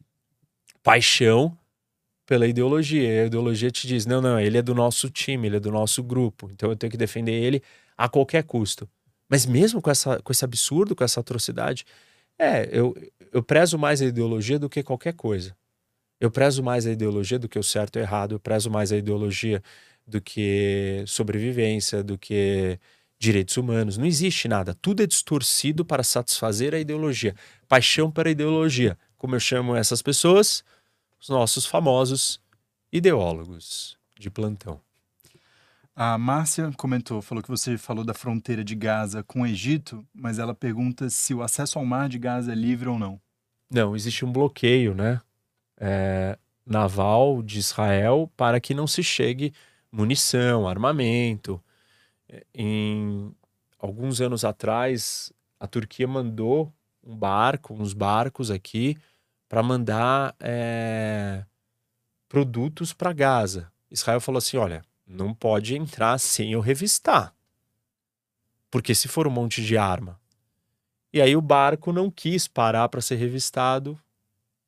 paixão 0.81 1.55
pela 2.25 2.47
ideologia. 2.47 3.03
E 3.03 3.19
a 3.21 3.25
ideologia 3.25 3.71
te 3.71 3.87
diz: 3.87 4.05
não, 4.05 4.21
não, 4.21 4.39
ele 4.39 4.57
é 4.57 4.61
do 4.61 4.73
nosso 4.75 5.09
time, 5.09 5.47
ele 5.47 5.57
é 5.57 5.59
do 5.59 5.71
nosso 5.71 6.03
grupo. 6.03 6.49
Então 6.51 6.69
eu 6.69 6.75
tenho 6.75 6.91
que 6.91 6.97
defender 6.97 7.33
ele 7.33 7.61
a 7.97 8.09
qualquer 8.09 8.43
custo. 8.43 8.89
Mas 9.29 9.45
mesmo 9.45 9.81
com, 9.81 9.89
essa, 9.89 10.21
com 10.21 10.31
esse 10.31 10.45
absurdo, 10.45 10.95
com 10.95 11.03
essa 11.03 11.19
atrocidade, 11.19 11.85
é, 12.37 12.69
eu, 12.71 12.95
eu 13.31 13.43
prezo 13.43 13.77
mais 13.77 14.01
a 14.01 14.05
ideologia 14.05 14.59
do 14.59 14.69
que 14.69 14.83
qualquer 14.83 15.13
coisa. 15.13 15.55
Eu 16.19 16.31
prezo 16.31 16.63
mais 16.63 16.85
a 16.85 16.91
ideologia 16.91 17.39
do 17.39 17.49
que 17.49 17.59
o 17.59 17.63
certo 17.63 17.97
e 17.97 17.99
o 17.99 18.03
errado, 18.03 18.35
eu 18.35 18.39
prezo 18.39 18.69
mais 18.69 18.91
a 18.91 18.97
ideologia 18.97 19.61
do 20.07 20.21
que 20.21 21.03
sobrevivência, 21.07 22.03
do 22.03 22.17
que 22.17 22.79
direitos 23.19 23.57
humanos. 23.57 23.97
Não 23.97 24.05
existe 24.05 24.47
nada. 24.47 24.75
Tudo 24.75 25.03
é 25.03 25.07
distorcido 25.07 25.83
para 25.83 26.03
satisfazer 26.03 26.73
a 26.73 26.79
ideologia. 26.79 27.35
Paixão 27.67 28.11
para 28.11 28.29
a 28.29 28.31
ideologia. 28.31 28.97
Como 29.17 29.35
eu 29.35 29.39
chamo 29.39 29.75
essas 29.75 30.01
pessoas? 30.01 30.63
Os 31.25 31.29
nossos 31.29 31.65
famosos 31.65 32.39
ideólogos 32.91 33.97
de 34.15 34.29
plantão. 34.29 34.79
A 35.95 36.19
Márcia 36.19 36.71
comentou, 36.77 37.19
falou 37.19 37.41
que 37.41 37.49
você 37.49 37.79
falou 37.79 38.03
da 38.03 38.13
fronteira 38.13 38.63
de 38.63 38.75
Gaza 38.75 39.23
com 39.23 39.41
o 39.41 39.47
Egito, 39.47 40.05
mas 40.13 40.37
ela 40.37 40.53
pergunta 40.53 41.09
se 41.09 41.33
o 41.33 41.41
acesso 41.41 41.79
ao 41.79 41.85
mar 41.85 42.09
de 42.09 42.19
Gaza 42.19 42.51
é 42.51 42.55
livre 42.55 42.89
ou 42.89 42.99
não. 42.99 43.19
Não, 43.71 43.95
existe 43.95 44.23
um 44.23 44.31
bloqueio, 44.31 44.93
né? 44.93 45.19
É, 45.77 46.37
naval 46.63 47.41
de 47.41 47.57
Israel 47.57 48.31
para 48.37 48.59
que 48.59 48.75
não 48.75 48.85
se 48.85 49.01
chegue 49.01 49.51
munição, 49.91 50.67
armamento. 50.67 51.59
É, 52.29 52.45
em 52.53 53.35
alguns 53.79 54.21
anos 54.21 54.45
atrás, 54.45 55.33
a 55.59 55.65
Turquia 55.65 56.07
mandou 56.07 56.71
um 57.03 57.17
barco, 57.17 57.73
uns 57.73 57.93
barcos 57.93 58.51
aqui, 58.51 58.95
para 59.55 59.63
mandar 59.63 60.35
é, 60.41 61.45
produtos 62.27 62.91
para 62.91 63.13
Gaza. 63.13 63.71
Israel 63.89 64.19
falou 64.19 64.39
assim: 64.39 64.57
olha, 64.57 64.83
não 65.07 65.33
pode 65.33 65.77
entrar 65.77 66.17
sem 66.17 66.51
eu 66.51 66.59
revistar. 66.59 67.33
Porque 68.69 68.93
se 68.93 69.07
for 69.07 69.25
um 69.25 69.31
monte 69.31 69.63
de 69.63 69.77
arma. 69.77 70.19
E 71.13 71.21
aí 71.21 71.37
o 71.37 71.41
barco 71.41 71.93
não 71.93 72.11
quis 72.11 72.49
parar 72.49 72.89
para 72.89 72.99
ser 72.99 73.15
revistado. 73.15 73.97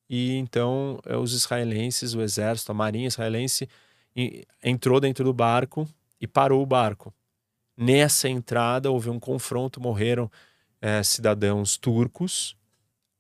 E 0.10 0.38
então 0.38 1.02
é, 1.06 1.18
os 1.18 1.34
israelenses, 1.34 2.14
o 2.14 2.22
exército, 2.22 2.72
a 2.72 2.76
marinha 2.76 3.08
israelense, 3.08 3.68
entrou 4.64 5.02
dentro 5.02 5.26
do 5.26 5.34
barco 5.34 5.86
e 6.18 6.26
parou 6.26 6.64
o 6.64 6.66
barco. 6.66 7.14
Nessa 7.76 8.30
entrada 8.30 8.90
houve 8.90 9.10
um 9.10 9.20
confronto, 9.20 9.82
morreram 9.82 10.32
é, 10.80 11.04
cidadãos 11.04 11.76
turcos, 11.76 12.56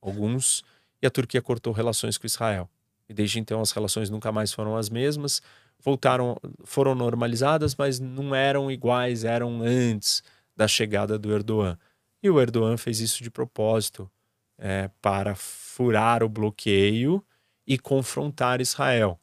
alguns, 0.02 0.64
e 1.02 1.07
a 1.07 1.10
Turquia 1.10 1.41
cortou 1.41 1.74
relações 1.74 2.18
com 2.18 2.26
Israel. 2.26 2.69
E 3.07 3.14
desde 3.14 3.40
então 3.40 3.61
as 3.61 3.72
relações 3.72 4.10
nunca 4.10 4.32
mais 4.32 4.52
foram 4.52 4.76
as 4.76 4.90
mesmas, 4.90 5.41
voltaram, 5.80 6.38
foram 6.65 6.94
normalizadas, 6.94 7.76
mas 7.76 7.99
não 7.99 8.36
eram 8.36 8.69
iguais, 8.69 9.24
eram 9.24 9.61
antes 9.61 10.22
da 10.56 10.68
chegada 10.68 11.18
do 11.18 11.32
Erdogan. 11.32 11.78
E 12.22 12.30
o 12.30 12.41
Erdogan 12.41 12.78
fez 12.78 12.99
isso 12.99 13.24
de 13.24 13.30
propósito 13.30 14.10
é, 14.57 14.90
para 15.02 15.36
furar 15.36 16.24
o 16.24 16.30
bloqueio 16.30 17.24
e 17.65 17.78
confrontar 17.78 18.60
Israel 18.60 19.19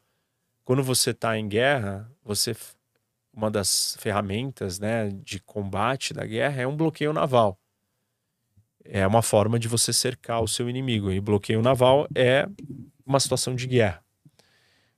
quando 0.65 0.83
você 0.83 1.11
está 1.11 1.37
em 1.37 1.47
guerra, 1.47 2.11
você 2.23 2.53
uma 3.31 3.51
das 3.51 3.95
ferramentas 3.99 4.79
né, 4.79 5.09
de 5.09 5.39
combate 5.39 6.13
da 6.13 6.25
guerra 6.25 6.61
é 6.61 6.67
um 6.67 6.75
bloqueio 6.75 7.13
naval. 7.13 7.59
É 8.85 9.05
uma 9.05 9.21
forma 9.21 9.59
de 9.59 9.67
você 9.67 9.91
cercar 9.91 10.41
o 10.41 10.47
seu 10.47 10.69
inimigo. 10.69 11.11
E 11.11 11.19
bloqueio 11.19 11.61
naval 11.61 12.07
é 12.15 12.47
uma 13.05 13.19
situação 13.19 13.55
de 13.55 13.67
guerra. 13.67 14.03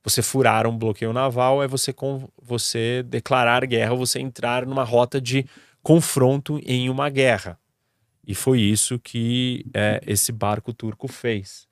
Você 0.04 0.22
furar 0.22 0.66
um 0.66 0.78
bloqueio 0.78 1.12
naval 1.12 1.62
é 1.62 1.68
você, 1.68 1.92
com, 1.92 2.30
você 2.42 3.04
declarar 3.04 3.66
guerra, 3.66 3.94
você 3.94 4.20
entrar 4.20 4.66
numa 4.66 4.84
rota 4.84 5.20
de 5.20 5.46
confronto 5.84 6.60
em 6.66 6.90
uma 6.90 7.10
guerra. 7.10 7.60
E 8.26 8.36
foi 8.36 8.62
isso 8.62 9.00
que 9.00 9.66
é, 9.74 10.02
esse 10.06 10.32
barco 10.32 10.74
turco 10.74 11.08
fez. 11.08 11.68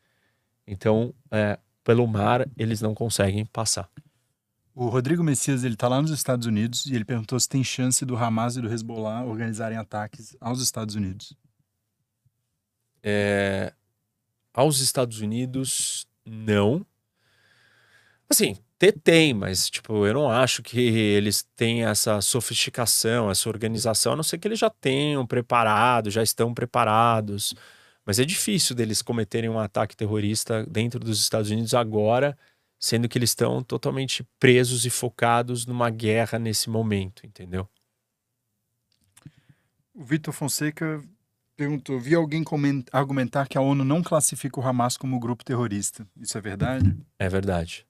Então, 0.68 1.14
é, 1.32 1.60
pelo 1.84 2.08
mar 2.08 2.48
eles 2.58 2.82
não 2.82 2.96
conseguem 2.96 3.46
passar. 3.46 3.90
O 4.74 4.90
Rodrigo 4.90 5.24
Messias 5.24 5.64
ele 5.64 5.76
está 5.76 5.88
lá 5.88 6.02
nos 6.02 6.12
Estados 6.12 6.46
Unidos 6.46 6.86
e 6.86 6.96
ele 6.96 7.06
perguntou 7.06 7.40
se 7.40 7.48
tem 7.48 7.64
chance 7.64 8.04
do 8.06 8.18
Hamas 8.18 8.58
e 8.58 8.62
do 8.62 8.70
Hezbollah 8.70 9.24
organizarem 9.24 9.78
ataques 9.78 10.36
aos 10.42 10.62
Estados 10.62 10.96
Unidos. 10.96 11.34
É, 13.08 13.72
aos 14.52 14.80
Estados 14.80 15.22
Unidos, 15.22 16.08
não. 16.26 16.84
Assim, 18.28 18.58
tem, 19.04 19.34
mas 19.34 19.70
tipo, 19.70 20.06
eu 20.06 20.14
não 20.14 20.30
acho 20.30 20.64
que 20.64 20.80
eles 20.80 21.44
têm 21.56 21.86
essa 21.86 22.20
sofisticação, 22.22 23.30
essa 23.30 23.48
organização, 23.50 24.14
a 24.14 24.16
não 24.16 24.24
ser 24.24 24.38
que 24.40 24.48
eles 24.48 24.60
já 24.60 24.70
tenham 24.70 25.26
preparado, 25.26 26.10
já 26.10 26.24
estão 26.24 26.54
preparados. 26.54 27.54
Mas 28.06 28.20
é 28.20 28.26
difícil 28.26 28.76
deles 28.76 29.02
cometerem 29.02 29.50
um 29.50 29.60
ataque 29.60 29.96
terrorista 29.96 30.66
dentro 30.66 31.00
dos 31.00 31.20
Estados 31.20 31.52
Unidos 31.52 31.74
agora, 31.74 32.38
sendo 32.80 33.08
que 33.08 33.18
eles 33.18 33.32
estão 33.32 33.64
totalmente 33.64 34.24
presos 34.40 34.86
e 34.86 34.90
focados 34.90 35.66
numa 35.66 35.90
guerra 35.90 36.40
nesse 36.40 36.70
momento, 36.70 37.26
entendeu? 37.26 37.68
O 39.94 40.04
Vitor 40.04 40.34
Fonseca 40.34 41.02
perguntou: 41.56 42.00
vi 42.00 42.16
alguém 42.16 42.44
argumentar 42.92 43.48
que 43.48 43.58
a 43.58 43.62
ONU 43.62 43.84
não 43.84 44.04
classifica 44.04 44.60
o 44.60 44.64
Hamas 44.64 44.98
como 44.98 45.20
grupo 45.20 45.44
terrorista. 45.44 46.08
Isso 46.20 46.38
é 46.38 46.42
verdade? 46.42 46.96
É 47.18 47.30
verdade. 47.30 47.86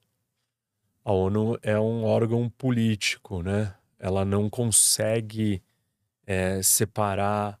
A 1.04 1.12
ONU 1.12 1.58
é 1.62 1.78
um 1.78 2.04
órgão 2.04 2.48
político, 2.50 3.42
né? 3.42 3.74
Ela 3.98 4.24
não 4.24 4.50
consegue 4.50 5.62
é, 6.26 6.62
separar 6.62 7.58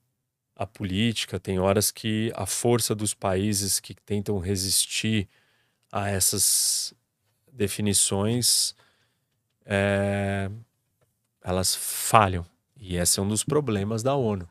a 0.54 0.66
política, 0.66 1.38
tem 1.38 1.58
horas 1.58 1.90
que 1.90 2.32
a 2.34 2.46
força 2.46 2.94
dos 2.94 3.12
países 3.12 3.78
que 3.78 3.94
tentam 3.94 4.38
resistir 4.38 5.28
a 5.92 6.08
essas 6.08 6.94
definições 7.52 8.74
é, 9.64 10.50
elas 11.42 11.74
falham. 11.74 12.44
E 12.76 12.96
esse 12.96 13.18
é 13.18 13.22
um 13.22 13.28
dos 13.28 13.44
problemas 13.44 14.02
da 14.02 14.14
ONU. 14.14 14.48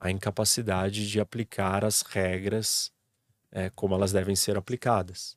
A 0.00 0.10
incapacidade 0.10 1.08
de 1.08 1.20
aplicar 1.20 1.84
as 1.84 2.02
regras 2.02 2.92
é, 3.50 3.70
como 3.70 3.94
elas 3.94 4.12
devem 4.12 4.36
ser 4.36 4.56
aplicadas. 4.56 5.36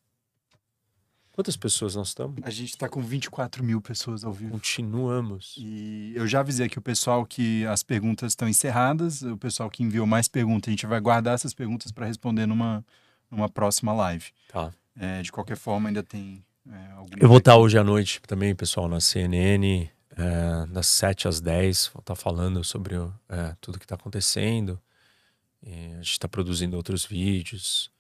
Quantas 1.31 1.55
pessoas 1.55 1.95
nós 1.95 2.09
estamos? 2.09 2.41
A 2.43 2.49
gente 2.49 2.71
está 2.71 2.89
com 2.89 3.01
24 3.01 3.63
mil 3.63 3.81
pessoas 3.81 4.23
ao 4.23 4.33
vivo. 4.33 4.51
Continuamos. 4.51 5.55
E 5.57 6.11
eu 6.15 6.27
já 6.27 6.41
avisei 6.41 6.65
aqui 6.65 6.77
o 6.77 6.81
pessoal 6.81 7.25
que 7.25 7.65
as 7.65 7.81
perguntas 7.81 8.33
estão 8.33 8.47
encerradas. 8.47 9.21
O 9.21 9.38
pessoal 9.38 9.69
que 9.69 9.81
enviou 9.81 10.05
mais 10.05 10.27
perguntas, 10.27 10.67
a 10.67 10.71
gente 10.71 10.85
vai 10.85 10.99
guardar 10.99 11.33
essas 11.33 11.53
perguntas 11.53 11.91
para 11.91 12.05
responder 12.05 12.45
numa, 12.45 12.85
numa 13.29 13.47
próxima 13.47 13.93
live. 13.93 14.31
Tá. 14.49 14.71
É, 14.95 15.21
de 15.21 15.31
qualquer 15.31 15.55
forma, 15.55 15.89
ainda 15.89 16.03
tem 16.03 16.43
é, 16.69 16.91
eu 17.19 17.27
vou 17.27 17.39
estar 17.39 17.57
hoje 17.57 17.77
à 17.77 17.83
noite 17.83 18.21
também, 18.27 18.53
pessoal, 18.53 18.88
na 18.88 18.99
CNN, 18.99 19.89
é, 20.22 20.65
das 20.68 20.88
7 20.88 21.27
às 21.27 21.41
10. 21.41 21.91
Vou 21.93 22.02
estar 22.02 22.15
falando 22.15 22.64
sobre 22.64 22.95
é, 23.27 23.56
tudo 23.60 23.80
que 23.80 23.85
está 23.85 23.95
acontecendo. 23.95 24.80
E 25.64 25.93
a 25.93 25.98
gente 25.98 26.11
está 26.11 26.27
produzindo 26.27 26.77
outros 26.77 27.06
vídeos. 27.06 27.91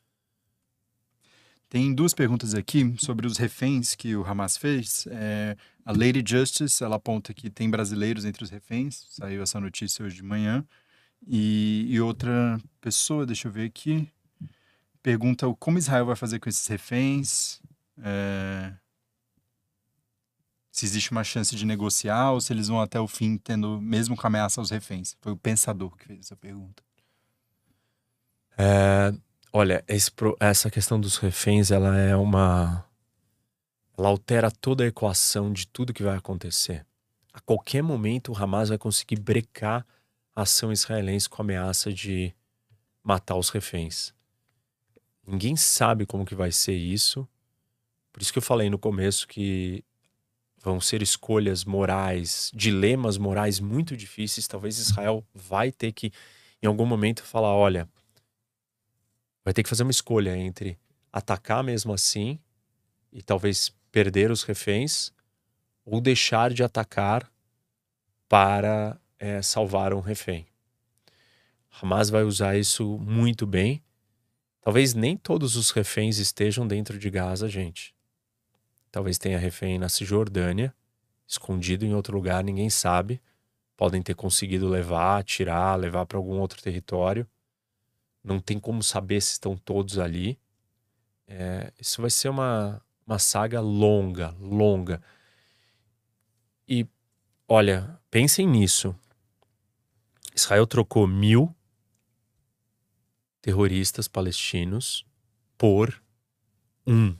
Tem 1.69 1.93
duas 1.93 2.13
perguntas 2.13 2.53
aqui 2.53 2.95
sobre 2.99 3.25
os 3.25 3.37
reféns 3.37 3.95
que 3.95 4.15
o 4.15 4.25
Hamas 4.25 4.57
fez. 4.57 5.07
É, 5.09 5.55
a 5.85 5.91
Lady 5.91 6.23
Justice, 6.25 6.83
ela 6.83 6.97
aponta 6.97 7.33
que 7.33 7.49
tem 7.49 7.69
brasileiros 7.69 8.25
entre 8.25 8.43
os 8.43 8.49
reféns, 8.49 9.05
saiu 9.09 9.41
essa 9.41 9.59
notícia 9.59 10.03
hoje 10.03 10.17
de 10.17 10.23
manhã. 10.23 10.65
E, 11.25 11.85
e 11.87 12.01
outra 12.01 12.59
pessoa, 12.81 13.25
deixa 13.25 13.47
eu 13.47 13.51
ver 13.51 13.67
aqui, 13.67 14.09
pergunta 15.01 15.47
como 15.59 15.77
Israel 15.77 16.05
vai 16.05 16.15
fazer 16.15 16.39
com 16.39 16.49
esses 16.49 16.65
reféns, 16.67 17.61
é, 18.03 18.73
se 20.71 20.85
existe 20.85 21.11
uma 21.11 21.23
chance 21.23 21.53
de 21.53 21.65
negociar 21.65 22.31
ou 22.31 22.39
se 22.39 22.53
eles 22.53 22.69
vão 22.69 22.81
até 22.81 22.99
o 22.99 23.07
fim 23.07 23.37
tendo, 23.37 23.81
mesmo 23.81 24.15
com 24.15 24.25
ameaça 24.25 24.61
aos 24.61 24.69
reféns. 24.69 25.17
Foi 25.19 25.33
o 25.33 25.37
pensador 25.37 25.95
que 25.97 26.05
fez 26.05 26.19
essa 26.19 26.35
pergunta. 26.35 26.81
É, 28.57 29.13
olha, 29.51 29.83
esse, 29.87 30.09
essa 30.39 30.71
questão 30.71 30.99
dos 30.99 31.17
reféns, 31.17 31.71
ela 31.71 31.97
é 31.97 32.15
uma. 32.15 32.85
Ela 33.97 34.07
altera 34.07 34.49
toda 34.49 34.85
a 34.85 34.87
equação 34.87 35.51
de 35.51 35.67
tudo 35.67 35.93
que 35.93 36.03
vai 36.03 36.15
acontecer. 36.15 36.85
A 37.33 37.41
qualquer 37.41 37.83
momento, 37.83 38.31
o 38.31 38.37
Hamas 38.37 38.69
vai 38.69 38.77
conseguir 38.77 39.19
brecar 39.19 39.85
a 40.33 40.43
ação 40.43 40.71
israelense 40.71 41.29
com 41.29 41.41
a 41.41 41.45
ameaça 41.45 41.91
de 41.91 42.33
matar 43.03 43.35
os 43.35 43.49
reféns. 43.49 44.13
Ninguém 45.27 45.55
sabe 45.55 46.05
como 46.05 46.25
que 46.25 46.35
vai 46.35 46.51
ser 46.51 46.75
isso. 46.75 47.27
Por 48.11 48.21
isso 48.21 48.31
que 48.31 48.39
eu 48.39 48.43
falei 48.43 48.69
no 48.69 48.79
começo 48.79 49.27
que 49.27 49.83
vão 50.61 50.79
ser 50.79 51.01
escolhas 51.01 51.65
morais, 51.65 52.51
dilemas 52.53 53.17
morais 53.17 53.59
muito 53.59 53.97
difíceis. 53.97 54.47
Talvez 54.47 54.77
Israel 54.77 55.25
vai 55.33 55.71
ter 55.71 55.91
que, 55.91 56.11
em 56.61 56.67
algum 56.67 56.85
momento, 56.85 57.23
falar: 57.23 57.53
olha, 57.53 57.89
vai 59.43 59.53
ter 59.53 59.63
que 59.63 59.69
fazer 59.69 59.83
uma 59.83 59.91
escolha 59.91 60.37
entre 60.37 60.77
atacar 61.11 61.63
mesmo 61.63 61.93
assim 61.93 62.39
e 63.11 63.21
talvez 63.21 63.73
perder 63.91 64.31
os 64.31 64.43
reféns 64.43 65.11
ou 65.83 65.99
deixar 65.99 66.53
de 66.53 66.63
atacar 66.63 67.29
para 68.29 68.97
é, 69.19 69.41
salvar 69.41 69.93
um 69.93 69.99
refém. 69.99 70.47
Hamas 71.81 72.09
vai 72.09 72.23
usar 72.23 72.57
isso 72.57 72.97
muito 72.99 73.45
bem. 73.45 73.83
Talvez 74.61 74.93
nem 74.93 75.17
todos 75.17 75.55
os 75.55 75.71
reféns 75.71 76.17
estejam 76.17 76.67
dentro 76.67 76.99
de 76.99 77.09
Gaza, 77.09 77.49
gente. 77.49 77.95
Talvez 78.91 79.17
tenha 79.17 79.39
refém 79.39 79.79
na 79.79 79.87
Cisjordânia, 79.87 80.75
escondido 81.25 81.85
em 81.85 81.93
outro 81.93 82.13
lugar, 82.13 82.43
ninguém 82.43 82.69
sabe. 82.69 83.21
Podem 83.77 84.01
ter 84.01 84.13
conseguido 84.13 84.67
levar, 84.67 85.23
tirar, 85.23 85.79
levar 85.79 86.05
para 86.05 86.17
algum 86.17 86.39
outro 86.39 86.61
território. 86.61 87.27
Não 88.23 88.39
tem 88.39 88.59
como 88.59 88.83
saber 88.83 89.21
se 89.21 89.33
estão 89.33 89.55
todos 89.55 89.97
ali. 89.97 90.37
É, 91.25 91.71
isso 91.79 92.01
vai 92.01 92.09
ser 92.09 92.29
uma, 92.29 92.81
uma 93.07 93.17
saga 93.17 93.61
longa, 93.61 94.35
longa. 94.39 95.01
E 96.67 96.85
olha, 97.47 97.97
pensem 98.11 98.45
nisso. 98.45 98.93
Israel 100.35 100.67
trocou 100.67 101.07
mil 101.07 101.55
terroristas 103.41 104.07
palestinos 104.07 105.05
por 105.57 106.01
um 106.85 107.15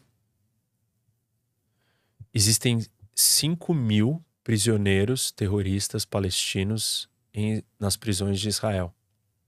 existem 2.33 2.85
5 3.13 3.73
mil 3.73 4.23
prisioneiros 4.43 5.31
terroristas 5.31 6.05
palestinos 6.05 7.09
em, 7.33 7.63
nas 7.79 7.95
prisões 7.95 8.39
de 8.39 8.49
Israel. 8.49 8.93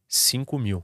5 0.07 0.59
mil. 0.59 0.83